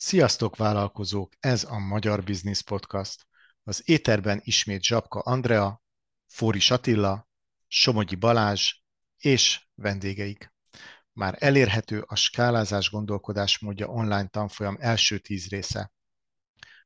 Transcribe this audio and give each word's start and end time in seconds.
Sziasztok 0.00 0.56
vállalkozók, 0.56 1.32
ez 1.40 1.64
a 1.64 1.78
Magyar 1.78 2.24
Business 2.24 2.62
Podcast. 2.62 3.26
Az 3.62 3.82
éterben 3.84 4.40
ismét 4.44 4.82
Zsapka 4.82 5.20
Andrea, 5.20 5.82
Fóris 6.26 6.70
Attila, 6.70 7.28
Somogyi 7.66 8.14
Balázs 8.14 8.74
és 9.16 9.66
vendégeik. 9.74 10.52
Már 11.12 11.36
elérhető 11.38 12.04
a 12.06 12.14
skálázás 12.16 12.90
gondolkodásmódja 12.90 13.86
online 13.86 14.26
tanfolyam 14.26 14.76
első 14.80 15.18
tíz 15.18 15.48
része. 15.48 15.92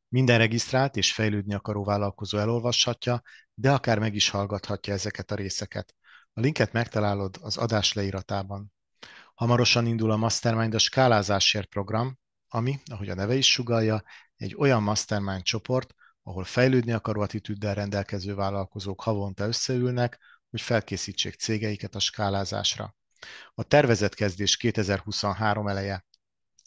Minden 0.09 0.39
regisztrált 0.39 0.97
és 0.97 1.13
fejlődni 1.13 1.55
akaró 1.55 1.85
vállalkozó 1.85 2.39
elolvashatja, 2.39 3.23
de 3.55 3.73
akár 3.73 3.99
meg 3.99 4.15
is 4.15 4.29
hallgathatja 4.29 4.93
ezeket 4.93 5.31
a 5.31 5.35
részeket. 5.35 5.95
A 6.33 6.41
linket 6.41 6.73
megtalálod 6.73 7.37
az 7.41 7.57
adás 7.57 7.93
leíratában. 7.93 8.73
Hamarosan 9.35 9.87
indul 9.87 10.11
a 10.11 10.17
Mastermind 10.17 10.75
a 10.75 10.79
skálázásért 10.79 11.69
program, 11.69 12.21
ami, 12.55 12.81
ahogy 12.91 13.09
a 13.09 13.15
neve 13.15 13.35
is 13.35 13.53
sugalja, 13.53 14.03
egy 14.37 14.55
olyan 14.59 14.83
mastermind 14.83 15.43
csoport, 15.43 15.95
ahol 16.23 16.45
fejlődni 16.45 16.93
akaró 16.93 17.21
attitűddel 17.21 17.75
rendelkező 17.75 18.35
vállalkozók 18.35 19.03
havonta 19.03 19.47
összeülnek, 19.47 20.19
hogy 20.51 20.61
felkészítsék 20.61 21.35
cégeiket 21.35 21.95
a 21.95 21.99
skálázásra. 21.99 22.97
A 23.55 23.63
tervezett 23.63 24.15
kezdés 24.15 24.57
2023 24.57 25.69
eleje. 25.69 26.05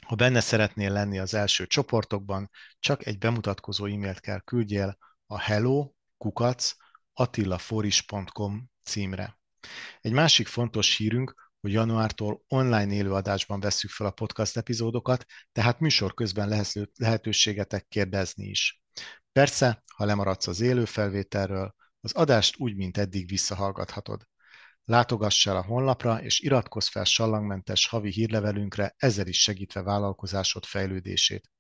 Ha 0.06 0.16
benne 0.16 0.40
szeretnél 0.40 0.92
lenni 0.92 1.20
az 1.20 1.34
első 1.34 1.68
csoportokban, 1.68 2.50
csak 2.80 3.06
egy 3.06 3.18
bemutatkozó 3.18 3.86
e-mailt 3.86 4.20
kell 4.20 4.40
küldjél 4.40 4.98
a 5.26 5.40
hello 5.40 5.92
kukac 6.18 6.74
attilaforis.com 7.14 8.70
címre. 8.84 9.40
Egy 10.02 10.12
másik 10.12 10.48
fontos 10.48 10.98
hírünk, 10.98 11.45
hogy 11.66 11.74
januártól 11.74 12.44
online 12.48 12.94
élőadásban 12.94 13.60
vesszük 13.60 13.90
fel 13.90 14.08
a 14.08 14.12
podcast 14.12 14.58
epizódokat, 14.58 15.26
tehát 15.52 15.80
műsor 15.80 16.14
közben 16.14 16.48
lehet, 16.48 16.74
lehetőségetek 16.96 17.88
kérdezni 17.88 18.46
is. 18.46 18.82
Persze, 19.32 19.84
ha 19.96 20.06
lemaradsz 20.06 20.48
az 20.48 20.60
élő 20.60 20.86
felvételről, 20.86 21.76
az 22.00 22.14
adást 22.14 22.56
úgy, 22.58 22.76
mint 22.76 22.98
eddig 22.98 23.28
visszahallgathatod. 23.28 24.28
Látogass 24.84 25.48
el 25.48 25.56
a 25.56 25.64
honlapra, 25.64 26.22
és 26.22 26.40
iratkozz 26.40 26.88
fel 26.88 27.04
sallangmentes 27.04 27.88
havi 27.88 28.12
hírlevelünkre, 28.12 28.94
ezzel 28.98 29.28
is 29.28 29.42
segítve 29.42 29.82
vállalkozásod 29.82 30.66
fejlődését. 30.66 31.52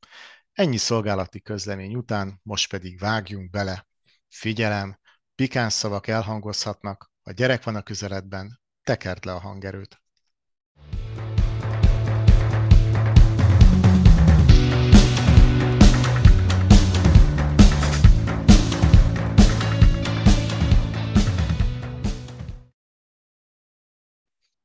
Ennyi 0.53 0.78
szolgálati 0.78 1.42
közlemény 1.42 1.95
után, 1.95 2.39
most 2.44 2.70
pedig 2.70 3.00
vágjunk 3.00 3.50
bele. 3.50 3.88
Figyelem, 4.28 5.00
pikáns 5.36 5.73
szavak 5.73 6.08
elhangozhatnak, 6.08 7.11
ha 7.22 7.31
gyerek 7.31 7.64
van 7.64 7.76
a 7.76 7.81
közeledben, 7.81 8.64
tekerd 8.86 9.25
le 9.25 9.31
a 9.31 9.39
hangerőt. 9.39 10.00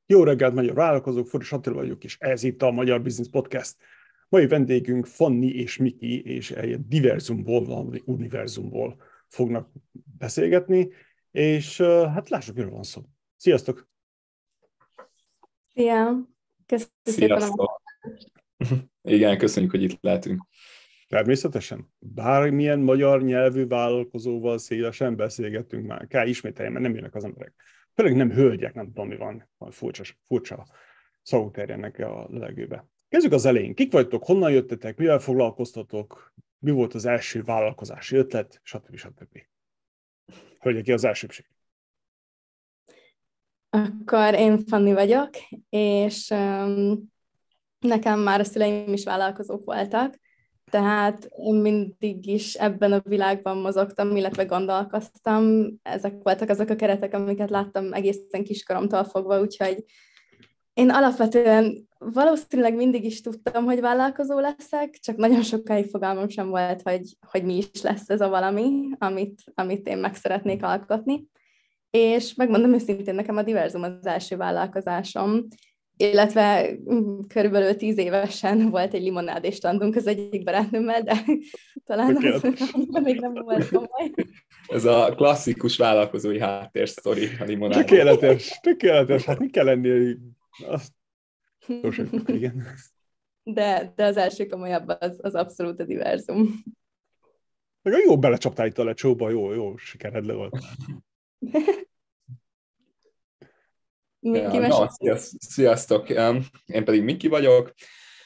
Jó 0.07 0.25
reggelt, 0.25 0.55
magyar 0.55 0.75
vállalkozók, 0.75 1.27
Foris 1.27 1.53
Attila 1.53 1.75
vagyok, 1.75 2.05
és 2.05 2.17
ez 2.19 2.43
itt 2.43 2.63
a 2.63 2.71
Magyar 2.71 3.03
Business 3.03 3.29
Podcast. 3.31 3.77
Mai 4.29 4.47
vendégünk 4.47 5.07
Fanni 5.07 5.49
és 5.49 5.77
Miki, 5.77 6.25
és 6.25 6.51
egy 6.51 6.87
diverzumból, 6.87 7.65
valami 7.65 8.03
univerzumból 8.05 9.03
fognak 9.29 9.71
beszélgetni, 10.19 10.89
és 11.31 11.81
hát 11.81 12.29
lássuk, 12.29 12.57
miről 12.57 12.71
van 12.71 12.83
szó. 12.83 13.03
Sziasztok! 13.37 13.90
Szia! 15.75 16.29
Köszönjük 16.67 16.91
Sziasztok. 17.03 17.83
szépen 18.59 18.91
Igen, 19.03 19.39
köszönjük, 19.39 19.71
hogy 19.71 19.83
itt 19.83 19.99
lehetünk. 20.01 20.43
Természetesen. 21.09 21.93
Bármilyen 21.99 22.79
magyar 22.79 23.23
nyelvű 23.23 23.67
vállalkozóval 23.67 24.59
szélesen 24.59 25.17
beszélgettünk 25.17 25.87
már. 25.87 26.07
Kell 26.07 26.27
ismételjem, 26.27 26.73
mert 26.73 26.85
nem 26.85 26.95
jönnek 26.95 27.15
az 27.15 27.25
emberek. 27.25 27.55
Főleg 27.95 28.17
nem 28.17 28.31
hölgyek, 28.31 28.75
nem 28.75 28.87
tudom, 28.87 29.09
mi 29.09 29.17
van. 29.17 29.51
van 29.59 29.71
furcsa, 29.71 30.05
furcsa 30.27 30.67
szavuk 31.23 31.53
terjednek 31.53 31.99
a 31.99 32.27
levegőbe. 32.31 32.89
Kezdjük 33.09 33.33
az 33.33 33.45
elején. 33.45 33.75
Kik 33.75 33.93
vagytok, 33.93 34.25
honnan 34.25 34.53
jöttetek, 34.53 34.97
mivel 34.97 35.19
foglalkoztatok, 35.19 36.35
mi 36.59 36.71
volt 36.71 36.95
az 36.95 37.05
első 37.05 37.43
vállalkozási 37.43 38.17
ötlet, 38.17 38.61
stb. 38.63 38.97
stb. 38.97 39.39
Hölgyek, 40.61 40.83
ki 40.83 40.93
az 40.93 41.05
elsőbség? 41.05 41.47
Akkor 43.71 44.35
én 44.35 44.59
Fanni 44.59 44.93
vagyok, 44.93 45.31
és 45.69 46.31
um, 46.31 47.11
nekem 47.79 48.21
már 48.21 48.41
a 48.41 48.45
szüleim 48.45 48.93
is 48.93 49.05
vállalkozók 49.05 49.65
voltak, 49.65 50.19
tehát 50.71 51.29
én 51.37 51.55
mindig 51.55 52.27
is 52.27 52.55
ebben 52.55 52.93
a 52.93 53.03
világban 53.05 53.57
mozogtam, 53.57 54.17
illetve 54.17 54.45
gondolkoztam. 54.45 55.67
Ezek 55.83 56.15
voltak 56.23 56.49
azok 56.49 56.69
a 56.69 56.77
keretek, 56.77 57.15
amiket 57.15 57.51
láttam 57.51 57.93
egészen 57.93 58.45
kiskoromtól 58.45 59.05
fogva, 59.05 59.41
úgyhogy 59.41 59.85
én 60.73 60.91
alapvetően 60.91 61.89
valószínűleg 61.99 62.75
mindig 62.75 63.05
is 63.05 63.21
tudtam, 63.21 63.65
hogy 63.65 63.81
vállalkozó 63.81 64.39
leszek, 64.39 64.99
csak 65.01 65.17
nagyon 65.17 65.43
sokáig 65.43 65.87
fogalmam 65.87 66.29
sem 66.29 66.49
volt, 66.49 66.83
hogy, 66.83 67.17
hogy 67.27 67.45
mi 67.45 67.57
is 67.57 67.83
lesz 67.83 68.09
ez 68.09 68.21
a 68.21 68.29
valami, 68.29 68.89
amit, 68.99 69.43
amit 69.55 69.89
én 69.89 69.99
meg 69.99 70.15
szeretnék 70.15 70.65
alkotni. 70.65 71.29
És 71.91 72.35
megmondom 72.35 72.75
őszintén, 72.75 73.15
nekem 73.15 73.37
a 73.37 73.43
Diverzum 73.43 73.83
az 73.83 74.07
első 74.07 74.37
vállalkozásom, 74.37 75.47
illetve 76.01 76.77
mm, 76.93 77.21
körülbelül 77.29 77.77
tíz 77.77 77.99
évesen 77.99 78.71
volt 78.71 78.95
egy 78.95 79.03
limonádés 79.03 79.55
standunk 79.55 79.97
az 79.97 80.07
egyik 80.07 80.45
barátnőmmel, 80.45 81.03
de 81.03 81.25
talán 81.87 82.17
az, 82.17 82.43
még 83.03 83.21
nem 83.21 83.33
volt 83.33 83.69
komoly. 83.69 84.11
Ez 84.67 84.85
a 84.85 85.15
klasszikus 85.17 85.77
vállalkozói 85.77 86.41
háttérsztori 86.41 87.29
a 87.41 87.45
limonádés. 87.45 87.85
Tökéletes, 87.85 88.59
tökéletes, 88.61 89.25
hát 89.25 89.39
mi 89.39 89.51
kell 89.51 89.65
lenni? 89.65 90.17
Azt... 90.67 90.93
igen. 92.27 92.67
De, 93.43 93.93
de 93.97 94.05
az 94.05 94.17
első 94.17 94.47
komolyabb 94.47 94.89
az, 95.01 95.19
az 95.23 95.35
abszolút 95.35 95.81
a 95.81 95.85
diverzum. 95.85 96.63
Meg 97.83 98.03
jó 98.05 98.19
belecsaptál 98.19 98.67
itt 98.67 98.79
a 98.79 98.85
lecsóba, 98.85 99.31
jó, 99.31 99.53
jó, 99.53 99.77
sikered 99.77 100.27
le 100.27 100.33
volt. 100.33 100.59
Miki 104.21 104.57
ja, 104.57 104.67
no, 104.67 104.87
sziasztok, 105.39 106.09
én 106.67 106.85
pedig 106.85 107.03
Miki 107.03 107.29
vagyok, 107.29 107.73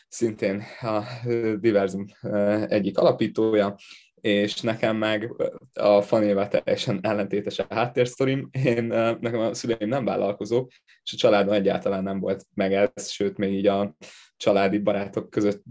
szintén 0.08 0.62
a 0.80 1.02
Diverzum 1.60 2.06
egyik 2.68 2.98
alapítója, 2.98 3.74
és 4.14 4.60
nekem 4.60 4.96
meg 4.96 5.32
a 5.72 6.02
fanével 6.02 6.48
teljesen 6.48 6.98
ellentétes 7.02 7.58
a 7.58 7.66
háttérsztorim. 7.68 8.48
Én, 8.52 8.84
nekem 9.20 9.38
a 9.38 9.54
szüleim 9.54 9.88
nem 9.88 10.04
vállalkozók, 10.04 10.70
és 11.02 11.12
a 11.12 11.16
családban 11.16 11.54
egyáltalán 11.54 12.02
nem 12.02 12.20
volt 12.20 12.46
meg 12.54 12.72
ez, 12.72 13.08
sőt, 13.08 13.36
még 13.36 13.52
így 13.52 13.66
a 13.66 13.94
családi 14.44 14.78
barátok 14.78 15.30
között 15.30 15.62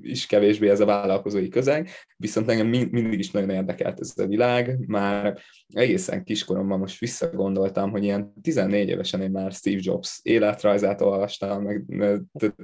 is 0.00 0.26
kevésbé 0.26 0.68
ez 0.68 0.80
a 0.80 0.84
vállalkozói 0.84 1.48
közeg, 1.48 1.88
viszont 2.16 2.50
engem 2.50 2.66
mindig 2.66 3.18
is 3.18 3.30
nagyon 3.30 3.50
érdekelt 3.50 4.00
ez 4.00 4.12
a 4.16 4.26
világ, 4.26 4.78
már 4.86 5.38
egészen 5.68 6.24
kiskoromban 6.24 6.78
most 6.78 6.98
visszagondoltam, 6.98 7.90
hogy 7.90 8.04
ilyen 8.04 8.32
14 8.42 8.88
évesen 8.88 9.22
én 9.22 9.30
már 9.30 9.52
Steve 9.52 9.80
Jobs 9.80 10.20
életrajzát 10.22 11.00
olvastam, 11.00 11.62
meg 11.62 11.84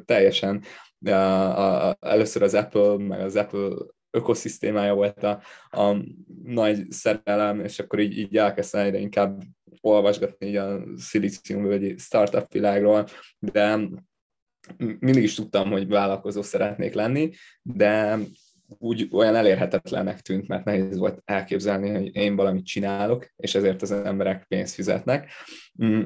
teljesen 0.05 0.63
a, 1.05 1.89
a, 1.89 1.97
először 2.01 2.43
az 2.43 2.55
Apple, 2.55 2.97
meg 2.99 3.21
az 3.21 3.37
Apple 3.37 3.69
ökoszisztémája 4.11 4.95
volt 4.95 5.23
a, 5.23 5.43
a 5.71 5.97
nagy 6.45 6.91
szerelem, 6.91 7.61
és 7.61 7.79
akkor 7.79 7.99
így, 7.99 8.19
így 8.19 8.37
elkezdtem 8.37 8.87
egyre 8.87 8.99
inkább 8.99 9.43
olvasgatni 9.81 10.47
így 10.47 10.57
a 10.57 10.81
szilíciumvölgyi 10.97 11.95
startup 11.99 12.53
világról, 12.53 13.07
de 13.39 13.79
mindig 14.77 15.23
is 15.23 15.35
tudtam, 15.35 15.71
hogy 15.71 15.89
vállalkozó 15.89 16.43
szeretnék 16.43 16.95
lenni, 16.95 17.31
de 17.63 18.19
úgy 18.69 19.09
olyan 19.13 19.35
elérhetetlennek 19.35 20.21
tűnt, 20.21 20.49
mert 20.49 20.65
nehéz 20.65 20.99
volt 20.99 21.23
elképzelni, 21.25 21.91
hogy 21.91 22.17
én 22.17 22.37
valamit 22.37 22.67
csinálok, 22.67 23.27
és 23.37 23.55
ezért 23.55 23.83
az 23.83 23.91
emberek 23.91 24.45
pénzt 24.49 24.75
fizetnek. 24.75 25.31
Mm, 25.85 26.03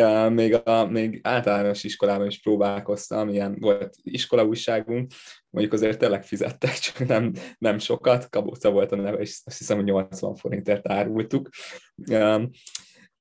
mm, 0.00 0.32
még, 0.32 0.54
a, 0.64 0.86
még 0.86 1.20
általános 1.22 1.84
iskolában 1.84 2.26
is 2.26 2.40
próbálkoztam, 2.40 3.28
ilyen 3.28 3.56
volt 3.60 3.94
iskolaújságunk, 4.02 5.10
mondjuk 5.50 5.74
azért 5.74 5.98
tényleg 5.98 6.24
fizettek, 6.24 6.72
csak 6.78 7.06
nem, 7.06 7.32
nem 7.58 7.78
sokat, 7.78 8.28
Kabóca 8.28 8.70
volt 8.70 8.92
a 8.92 8.96
neve, 8.96 9.18
és 9.18 9.40
azt 9.44 9.58
hiszem, 9.58 9.76
hogy 9.76 9.86
80 9.86 10.34
forintért 10.34 10.88
árultuk. 10.88 11.48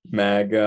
Meg 0.10 0.60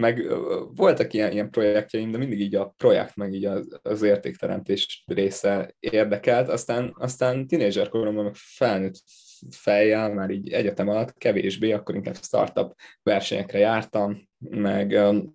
meg 0.00 0.26
voltak 0.74 1.12
ilyen, 1.12 1.32
ilyen 1.32 1.50
projektjeim, 1.50 2.10
de 2.10 2.18
mindig 2.18 2.40
így 2.40 2.54
a 2.54 2.74
projekt, 2.76 3.16
meg 3.16 3.32
így 3.32 3.44
az, 3.44 3.78
az 3.82 4.02
értékteremtés 4.02 5.04
része 5.06 5.74
érdekelt, 5.78 6.48
aztán, 6.48 6.94
aztán 6.98 7.46
tínézserkoromban 7.46 8.24
meg 8.24 8.34
felnőtt 8.34 9.02
fejjel, 9.50 10.14
már 10.14 10.30
így 10.30 10.52
egyetem 10.52 10.88
alatt 10.88 11.18
kevésbé, 11.18 11.72
akkor 11.72 11.94
inkább 11.94 12.16
startup 12.16 12.74
versenyekre 13.02 13.58
jártam, 13.58 14.28
meg 14.38 14.90
um, 14.90 15.34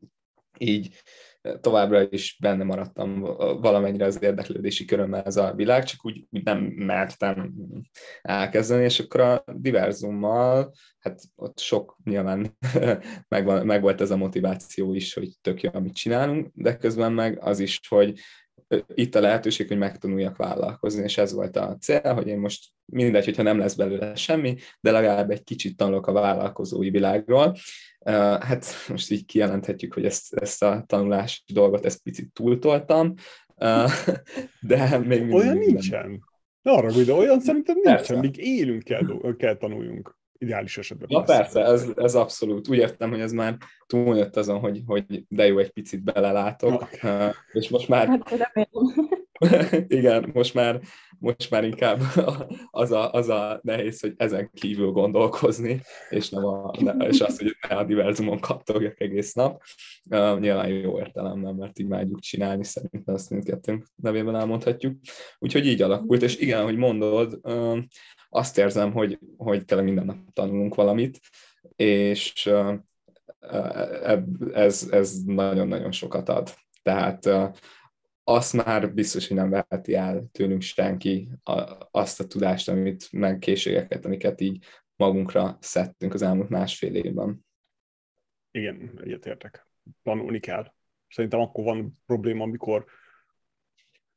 így 0.57 0.95
továbbra 1.61 2.01
is 2.09 2.37
benne 2.41 2.63
maradtam 2.63 3.21
valamennyire 3.61 4.05
az 4.05 4.17
érdeklődési 4.21 4.85
körömmel 4.85 5.21
ez 5.23 5.37
a 5.37 5.53
világ, 5.55 5.83
csak 5.83 6.05
úgy, 6.05 6.27
úgy 6.31 6.43
nem 6.43 6.59
mertem 6.75 7.53
elkezdeni, 8.21 8.83
és 8.83 8.99
akkor 8.99 9.19
a 9.19 9.43
diverzummal, 9.53 10.73
hát 10.99 11.21
ott 11.35 11.59
sok 11.59 11.97
nyilván 12.03 12.57
meg, 13.27 13.65
meg 13.65 13.81
volt 13.81 14.01
ez 14.01 14.11
a 14.11 14.17
motiváció 14.17 14.93
is, 14.93 15.13
hogy 15.13 15.29
tök 15.41 15.61
jó, 15.61 15.69
amit 15.73 15.95
csinálunk, 15.95 16.49
de 16.53 16.77
közben 16.77 17.13
meg 17.13 17.37
az 17.41 17.59
is, 17.59 17.79
hogy 17.87 18.19
itt 18.93 19.15
a 19.15 19.19
lehetőség, 19.19 19.67
hogy 19.67 19.77
megtanuljak 19.77 20.37
vállalkozni, 20.37 21.03
és 21.03 21.17
ez 21.17 21.33
volt 21.33 21.57
a 21.57 21.77
cél, 21.79 22.13
hogy 22.13 22.27
én 22.27 22.39
most 22.39 22.69
mindegy, 22.85 23.25
hogyha 23.25 23.43
nem 23.43 23.57
lesz 23.57 23.75
belőle 23.75 24.15
semmi, 24.15 24.55
de 24.79 24.91
legalább 24.91 25.31
egy 25.31 25.43
kicsit 25.43 25.77
tanulok 25.77 26.07
a 26.07 26.11
vállalkozói 26.11 26.89
világról. 26.89 27.55
Hát 28.39 28.65
most 28.87 29.11
így 29.11 29.25
kijelenthetjük, 29.25 29.93
hogy 29.93 30.05
ezt, 30.05 30.33
ezt 30.33 30.63
a 30.63 30.83
tanulási 30.87 31.41
dolgot 31.53 31.85
ezt 31.85 32.01
picit 32.03 32.33
túltoltam, 32.33 33.13
de 34.61 34.97
még 34.97 35.19
mindig 35.19 35.33
Olyan 35.33 35.57
nincsen. 35.57 36.23
Ne 36.61 36.71
arra, 36.71 37.03
de 37.03 37.13
olyan 37.13 37.39
szerintem 37.39 37.75
nincsen, 37.83 38.19
míg 38.19 38.37
élünk 38.37 38.83
kell, 38.83 39.35
kell 39.37 39.55
tanuljunk 39.55 40.15
ideális 40.45 40.77
esetben. 40.77 41.07
Ja, 41.11 41.21
persze, 41.21 41.61
ez, 41.61 41.87
ez 41.95 42.15
abszolút. 42.15 42.69
Úgy 42.69 42.77
értem, 42.77 43.09
hogy 43.09 43.19
ez 43.19 43.31
már 43.31 43.57
túljött 43.87 44.35
azon, 44.35 44.59
hogy, 44.59 44.81
hogy 44.85 45.25
de 45.27 45.47
jó, 45.47 45.57
egy 45.57 45.71
picit 45.71 46.03
belelátok, 46.03 46.81
okay. 46.81 47.29
és 47.51 47.69
most 47.69 47.87
már... 47.87 48.07
Hát, 48.07 48.69
igen, 49.87 50.29
most 50.33 50.53
már, 50.53 50.81
most 51.19 51.49
már 51.49 51.63
inkább 51.63 52.01
az 52.71 52.91
a, 52.91 53.11
az 53.11 53.29
a 53.29 53.59
nehéz, 53.63 53.99
hogy 53.99 54.13
ezen 54.17 54.49
kívül 54.53 54.91
gondolkozni, 54.91 55.81
és, 56.09 56.29
nem 56.29 56.45
a, 56.45 56.71
és 57.07 57.21
az, 57.21 57.37
hogy 57.37 57.55
ne 57.69 57.75
a 57.75 57.83
diverzumon 57.83 58.39
kaptogjak 58.39 58.99
egész 58.99 59.33
nap. 59.33 59.61
Uh, 60.09 60.39
nyilván 60.39 60.67
jó 60.67 60.99
értelemben, 60.99 61.55
mert 61.55 61.79
így 61.79 61.87
vágyjuk 61.87 62.19
csinálni, 62.19 62.63
szerintem 62.63 63.15
ezt 63.15 63.29
mindkettőnk 63.29 63.85
nevében 63.95 64.35
elmondhatjuk. 64.35 64.95
Úgyhogy 65.39 65.67
így 65.67 65.81
alakult, 65.81 66.21
és 66.21 66.37
igen, 66.37 66.63
hogy 66.63 66.75
mondod, 66.75 67.39
uh, 67.43 67.77
azt 68.35 68.57
érzem, 68.57 68.91
hogy, 68.91 69.19
hogy 69.37 69.65
tényleg 69.65 69.85
minden 69.85 70.05
nap 70.05 70.33
tanulunk 70.33 70.75
valamit, 70.75 71.19
és 71.75 72.49
ez, 74.53 74.87
ez 74.91 75.23
nagyon-nagyon 75.23 75.91
sokat 75.91 76.29
ad. 76.29 76.49
Tehát 76.81 77.29
azt 78.23 78.53
már 78.53 78.93
biztos, 78.93 79.27
hogy 79.27 79.37
nem 79.37 79.49
veheti 79.49 79.95
el 79.95 80.27
tőlünk 80.31 80.61
senki 80.61 81.29
azt 81.91 82.19
a 82.19 82.27
tudást, 82.27 82.69
amit, 82.69 83.11
meg 83.11 83.39
készségeket, 83.39 84.05
amiket 84.05 84.41
így 84.41 84.65
magunkra 84.95 85.57
szedtünk 85.59 86.13
az 86.13 86.21
elmúlt 86.21 86.49
másfél 86.49 86.95
évben. 86.95 87.45
Igen, 88.51 88.99
egyetértek. 89.03 89.67
Tanulni 90.03 90.39
kell. 90.39 90.73
Szerintem 91.07 91.39
akkor 91.39 91.63
van 91.63 91.93
probléma, 92.05 92.43
amikor 92.43 92.85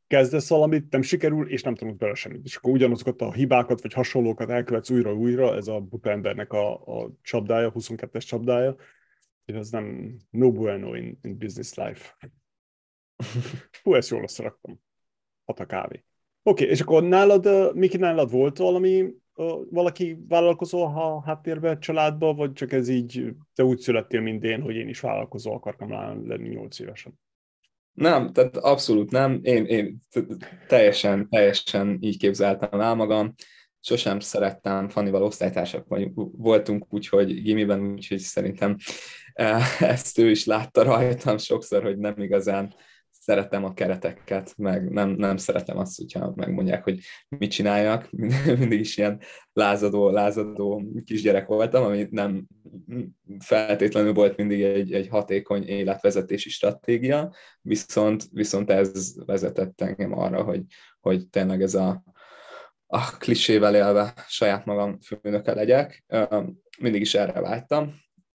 kezdesz 0.08 0.48
valamit, 0.48 0.90
nem 0.90 1.02
sikerül, 1.02 1.50
és 1.50 1.62
nem 1.62 1.74
tanulsz 1.74 1.96
bele 1.96 2.14
semmit. 2.14 2.44
És 2.44 2.56
akkor 2.56 2.72
ugyanazokat 2.72 3.20
a 3.20 3.32
hibákat, 3.32 3.82
vagy 3.82 3.92
hasonlókat 3.92 4.50
elkövetsz 4.50 4.90
újra-újra, 4.90 5.54
ez 5.54 5.68
a 5.68 5.80
buta 5.80 6.10
embernek 6.10 6.52
a, 6.52 6.72
a 6.72 7.10
csapdája, 7.22 7.72
22-es 7.74 8.26
csapdája, 8.26 8.76
és 9.44 9.54
ez 9.54 9.70
nem 9.70 10.16
no 10.30 10.52
bueno 10.52 10.94
in, 10.94 11.18
in 11.22 11.38
business 11.38 11.74
life. 11.74 12.16
Hú, 13.82 13.94
ezt 13.94 14.10
jól 14.10 14.22
összeraktam. 14.22 14.80
Hat 15.44 15.60
a 15.60 15.66
kávé. 15.66 16.04
Oké, 16.42 16.62
okay, 16.62 16.74
és 16.74 16.80
akkor 16.80 17.02
nálad, 17.02 17.74
Miki, 17.76 17.96
nálad 17.96 18.30
volt 18.30 18.58
valami, 18.58 19.14
valaki 19.70 20.24
vállalkozó 20.28 20.82
a 20.82 21.22
háttérben, 21.22 21.80
családban, 21.80 22.36
vagy 22.36 22.52
csak 22.52 22.72
ez 22.72 22.88
így, 22.88 23.34
te 23.54 23.64
úgy 23.64 23.78
születtél, 23.78 24.20
mint 24.20 24.44
én, 24.44 24.60
hogy 24.60 24.74
én 24.74 24.88
is 24.88 25.00
vállalkozó 25.00 25.52
akartam 25.52 25.90
lenni 26.28 26.48
8 26.48 26.78
évesen? 26.78 27.18
Nem, 27.98 28.32
tehát 28.32 28.56
abszolút 28.56 29.10
nem. 29.10 29.40
Én, 29.42 29.64
én 29.64 29.96
teljesen, 30.66 31.28
teljesen 31.28 31.98
így 32.00 32.18
képzeltem 32.18 32.80
el 32.80 32.94
magam. 32.94 33.34
Sosem 33.80 34.20
szerettem, 34.20 34.88
Fannival 34.88 35.22
osztálytársak 35.22 35.88
vagy, 35.88 36.10
voltunk, 36.32 36.86
úgyhogy 36.88 37.42
gimiben, 37.42 37.92
úgyhogy 37.92 38.18
szerintem 38.18 38.76
eh, 39.32 39.82
ezt 39.82 40.18
ő 40.18 40.30
is 40.30 40.44
látta 40.44 40.82
rajtam 40.82 41.38
sokszor, 41.38 41.82
hogy 41.82 41.98
nem 41.98 42.14
igazán 42.18 42.74
szeretem 43.28 43.64
a 43.64 43.74
kereteket, 43.74 44.54
meg 44.56 44.90
nem, 44.90 45.10
nem 45.10 45.36
szeretem 45.36 45.78
azt, 45.78 45.96
hogyha 45.96 46.32
megmondják, 46.36 46.84
hogy 46.84 46.98
mit 47.28 47.50
csináljak. 47.50 48.10
Mindig 48.58 48.80
is 48.80 48.96
ilyen 48.96 49.20
lázadó, 49.52 50.10
lázadó 50.10 50.82
kisgyerek 51.04 51.46
voltam, 51.46 51.84
ami 51.84 52.06
nem 52.10 52.46
feltétlenül 53.38 54.12
volt 54.12 54.36
mindig 54.36 54.62
egy, 54.62 54.92
egy 54.92 55.08
hatékony 55.08 55.64
életvezetési 55.66 56.50
stratégia, 56.50 57.34
viszont, 57.60 58.24
viszont 58.32 58.70
ez 58.70 59.14
vezetett 59.26 59.80
engem 59.80 60.18
arra, 60.18 60.42
hogy, 60.42 60.62
hogy 61.00 61.28
tényleg 61.28 61.62
ez 61.62 61.74
a, 61.74 62.02
a 62.86 63.16
klisével 63.16 63.74
élve 63.74 64.14
saját 64.28 64.64
magam 64.64 64.98
főnöke 65.00 65.54
legyek. 65.54 66.04
Mindig 66.78 67.00
is 67.00 67.14
erre 67.14 67.40
vágytam, 67.40 67.94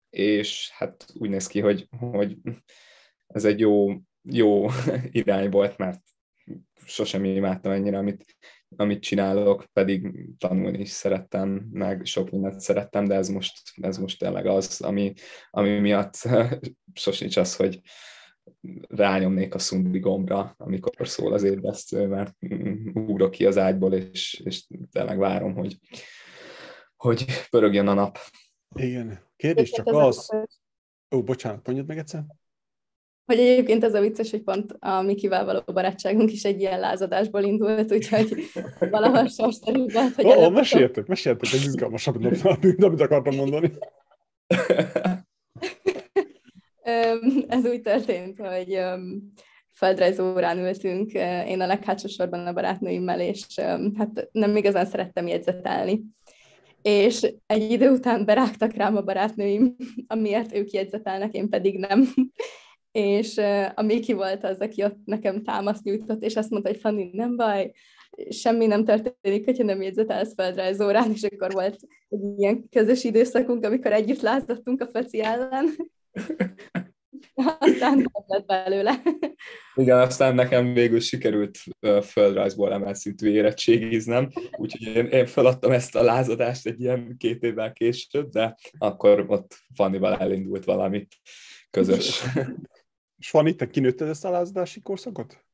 és 0.09 0.69
hát 0.73 1.05
úgy 1.13 1.29
néz 1.29 1.47
ki, 1.47 1.59
hogy, 1.59 1.87
hogy 1.99 2.37
ez 3.27 3.45
egy 3.45 3.59
jó 3.59 3.87
jó 4.23 4.67
irány 5.11 5.49
volt, 5.49 5.77
mert 5.77 6.01
sosem 6.85 7.23
imádtam 7.23 7.71
ennyire, 7.71 7.97
amit, 7.97 8.37
amit 8.75 9.01
csinálok, 9.01 9.65
pedig 9.73 10.11
tanulni 10.37 10.79
is 10.79 10.89
szerettem, 10.89 11.67
meg 11.71 12.05
sok 12.05 12.29
mindent 12.29 12.59
szerettem, 12.59 13.05
de 13.05 13.15
ez 13.15 13.29
most, 13.29 13.61
ez 13.81 13.97
most 13.97 14.19
tényleg 14.19 14.45
az, 14.45 14.81
ami, 14.81 15.13
ami 15.49 15.79
miatt 15.79 16.15
sosincs 16.93 17.37
az, 17.37 17.55
hogy 17.55 17.81
rányomnék 18.87 19.55
a 19.55 19.59
szundi 19.59 19.99
gombra, 19.99 20.53
amikor 20.57 21.07
szól 21.07 21.33
az 21.33 21.43
ébresztő, 21.43 22.07
mert 22.07 22.35
ugrok 22.93 23.31
ki 23.31 23.45
az 23.45 23.57
ágyból, 23.57 23.93
és, 23.93 24.41
és 24.45 24.67
tényleg 24.91 25.17
várom, 25.17 25.53
hogy, 25.53 25.77
hogy 26.95 27.25
pörögjön 27.49 27.87
a 27.87 27.93
nap. 27.93 28.17
Igen. 28.75 29.19
Kérdés 29.35 29.71
csak 29.71 29.87
az... 29.87 30.29
Ó, 31.15 31.23
bocsánat, 31.23 31.65
mondjad 31.65 31.87
meg 31.87 31.97
egyszer? 31.97 32.25
Hogy 33.25 33.39
egyébként 33.39 33.83
ez 33.83 33.93
a 33.93 33.99
vicces, 33.99 34.31
hogy 34.31 34.41
pont 34.41 34.75
a 34.79 35.01
Mikivel 35.01 35.45
való 35.45 35.61
barátságunk 35.73 36.31
is 36.31 36.43
egy 36.43 36.59
ilyen 36.59 36.79
lázadásból 36.79 37.41
indult, 37.41 37.91
úgyhogy 37.91 38.43
valahol 38.79 39.27
sorszerű 39.27 39.85
volt, 39.93 40.15
hogy... 40.15 40.25
Ó, 40.25 40.29
oh, 40.29 40.51
meséltek, 40.51 41.07
meséltek, 41.07 41.53
ez 41.53 41.63
izgalmasabb, 41.63 42.19
mint 42.61 42.83
amit 42.83 43.01
akartam 43.01 43.35
mondani. 43.35 43.71
ez 47.47 47.65
úgy 47.65 47.81
történt, 47.81 48.39
hogy 48.39 48.79
földrajzórán 49.73 50.57
ültünk, 50.57 51.13
én 51.47 51.61
a 51.61 51.65
leghátsó 51.65 52.07
sorban 52.07 52.47
a 52.47 52.53
barátnőimmel, 52.53 53.19
és 53.19 53.45
hát 53.97 54.29
nem 54.31 54.55
igazán 54.55 54.85
szerettem 54.85 55.27
jegyzetelni. 55.27 56.01
És 56.81 57.33
egy 57.45 57.71
idő 57.71 57.89
után 57.89 58.25
berágtak 58.25 58.73
rám 58.73 58.95
a 58.95 59.01
barátnőim, 59.01 59.75
amiért 60.07 60.55
ők 60.55 60.71
jegyzetelnek, 60.71 61.33
én 61.33 61.49
pedig 61.49 61.77
nem 61.77 62.13
és 62.93 63.37
a 63.75 63.81
Miki 63.81 64.13
volt 64.13 64.43
az, 64.43 64.59
aki 64.59 64.83
ott 64.83 64.97
nekem 65.05 65.43
támaszt 65.43 65.83
nyújtott, 65.83 66.23
és 66.23 66.35
azt 66.35 66.49
mondta, 66.49 66.69
hogy 66.69 66.79
Fanni, 66.79 67.09
nem 67.13 67.35
baj, 67.35 67.71
semmi 68.29 68.65
nem 68.65 68.85
történik, 68.85 69.45
hogyha 69.45 69.63
nem 69.63 69.81
jegyzetelsz 69.81 70.79
órán, 70.81 71.11
és 71.11 71.23
akkor 71.23 71.51
volt 71.51 71.77
egy 72.09 72.19
ilyen 72.37 72.69
közös 72.69 73.03
időszakunk, 73.03 73.65
amikor 73.65 73.91
együtt 73.91 74.21
lázadtunk 74.21 74.81
a 74.81 74.87
feci 74.87 75.21
ellen. 75.21 75.65
aztán 77.59 77.97
nem 77.97 78.23
lett 78.27 78.45
belőle. 78.45 79.01
Igen, 79.75 79.99
aztán 79.99 80.35
nekem 80.35 80.73
végül 80.73 80.99
sikerült 80.99 81.57
földrajzból 82.03 82.73
emelt 82.73 82.95
szintű 82.95 83.29
érettségiznem, 83.29 84.29
úgyhogy 84.51 84.95
én, 84.95 85.05
én 85.05 85.25
feladtam 85.25 85.71
ezt 85.71 85.95
a 85.95 86.03
lázadást 86.03 86.67
egy 86.67 86.81
ilyen 86.81 87.15
két 87.17 87.43
évvel 87.43 87.73
később, 87.73 88.29
de 88.29 88.55
akkor 88.77 89.25
ott 89.27 89.55
Fannival 89.75 90.17
elindult 90.17 90.65
valami 90.65 91.07
közös. 91.69 92.23
És 93.23 93.31
van 93.31 93.47
itt, 93.47 93.57
te 93.57 93.67
kinőtted 93.67 94.07
ezt 94.07 94.25
a 94.25 94.29
lázadási 94.29 94.81
korszakot? 94.81 95.45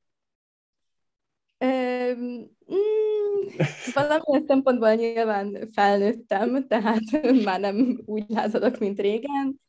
Um, 1.60 2.58
mm, 2.74 3.48
valamilyen 3.94 4.46
szempontból 4.48 4.94
nyilván 4.94 5.70
felnőttem, 5.74 6.68
tehát 6.68 7.02
már 7.44 7.60
nem 7.60 8.02
úgy 8.06 8.24
lázadok, 8.28 8.80
mint 8.80 9.00
régen, 9.00 9.62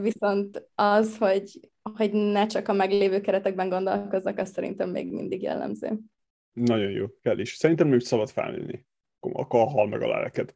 viszont 0.00 0.68
az, 0.74 1.18
hogy, 1.18 1.60
hogy 1.82 2.12
ne 2.12 2.46
csak 2.46 2.68
a 2.68 2.72
meglévő 2.72 3.20
keretekben 3.20 3.68
gondolkozzak, 3.68 4.38
az 4.38 4.50
szerintem 4.50 4.90
még 4.90 5.12
mindig 5.12 5.42
jellemző. 5.42 5.98
Nagyon 6.52 6.90
jó, 6.90 7.06
kell 7.22 7.38
is. 7.38 7.54
Szerintem 7.54 7.88
nem 7.88 7.98
szabad 7.98 8.30
felnőni. 8.30 8.86
Akkor 9.20 9.68
hal 9.68 9.86
meg 9.86 10.02
a 10.02 10.08
lelked. 10.08 10.54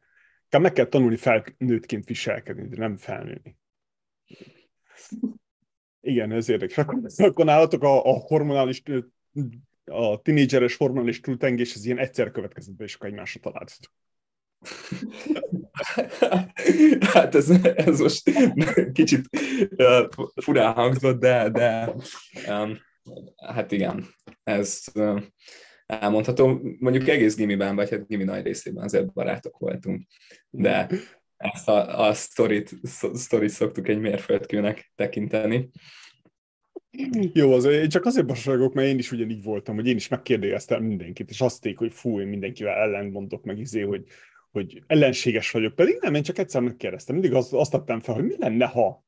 Meg 0.49 0.73
kell 0.73 0.85
tanulni 0.85 1.15
felnőttként 1.15 2.05
viselkedni, 2.05 2.67
de 2.67 2.77
nem 2.77 2.97
felnőni. 2.97 3.57
Igen, 6.01 6.31
ez 6.31 6.49
érdekes. 6.49 6.77
Akkor 7.17 7.45
nálatok 7.45 7.83
a, 7.83 8.05
a 8.05 8.11
hormonális, 8.11 8.83
a 9.85 10.21
tinédzseres 10.21 10.75
hormonális 10.75 11.19
túltengés, 11.19 11.73
ez 11.75 11.85
ilyen 11.85 11.97
egyszer 11.97 12.31
következett 12.31 12.75
be, 12.75 12.83
és 12.83 12.95
akkor 12.95 13.07
egymásra 13.07 13.39
találtatok. 13.39 13.93
hát 17.13 17.35
ez, 17.35 17.49
ez 17.75 17.99
most 17.99 18.31
kicsit 18.93 19.29
furán 20.35 20.73
hangzott, 20.73 21.19
de, 21.19 21.49
de 21.49 21.95
um, 22.49 22.77
hát 23.53 23.71
igen, 23.71 24.07
ez 24.43 24.83
elmondható. 25.85 26.61
Mondjuk 26.79 27.07
egész 27.07 27.35
gimiben, 27.35 27.75
vagy 27.75 27.89
hát 27.89 28.07
gimi 28.07 28.23
nagy 28.23 28.43
részében 28.43 28.83
azért 28.83 29.13
barátok 29.13 29.57
voltunk, 29.57 30.07
de 30.49 30.87
ezt 31.41 31.69
a, 31.69 32.07
a 32.07 32.13
sztorit, 32.13 32.75
sztorit 33.13 33.49
szoktuk 33.49 33.87
egy 33.87 33.99
mérföldkőnek 33.99 34.91
tekinteni. 34.95 35.69
Jó, 37.33 37.53
az, 37.53 37.65
én 37.65 37.89
csak 37.89 38.05
azért 38.05 38.25
basaságok, 38.25 38.73
mert 38.73 38.87
én 38.87 38.97
is 38.97 39.11
ugyanígy 39.11 39.43
voltam, 39.43 39.75
hogy 39.75 39.87
én 39.87 39.95
is 39.95 40.07
megkérdeztem 40.07 40.83
mindenkit, 40.83 41.29
és 41.29 41.41
azt 41.41 41.69
hogy 41.75 41.93
fú, 41.93 42.19
én 42.19 42.27
mindenkivel 42.27 42.73
ellentmondok, 42.73 43.43
meg 43.43 43.59
izé, 43.59 43.81
hogy, 43.81 44.03
hogy 44.51 44.83
ellenséges 44.87 45.51
vagyok. 45.51 45.75
Pedig 45.75 45.97
nem, 46.01 46.13
én 46.13 46.23
csak 46.23 46.37
egyszer 46.37 46.61
megkérdeztem. 46.61 47.15
Mindig 47.15 47.33
azt, 47.33 47.53
azt 47.53 47.71
tettem 47.71 47.99
fel, 47.99 48.15
hogy 48.15 48.23
mi 48.23 48.35
lenne, 48.37 48.65
ha. 48.65 49.05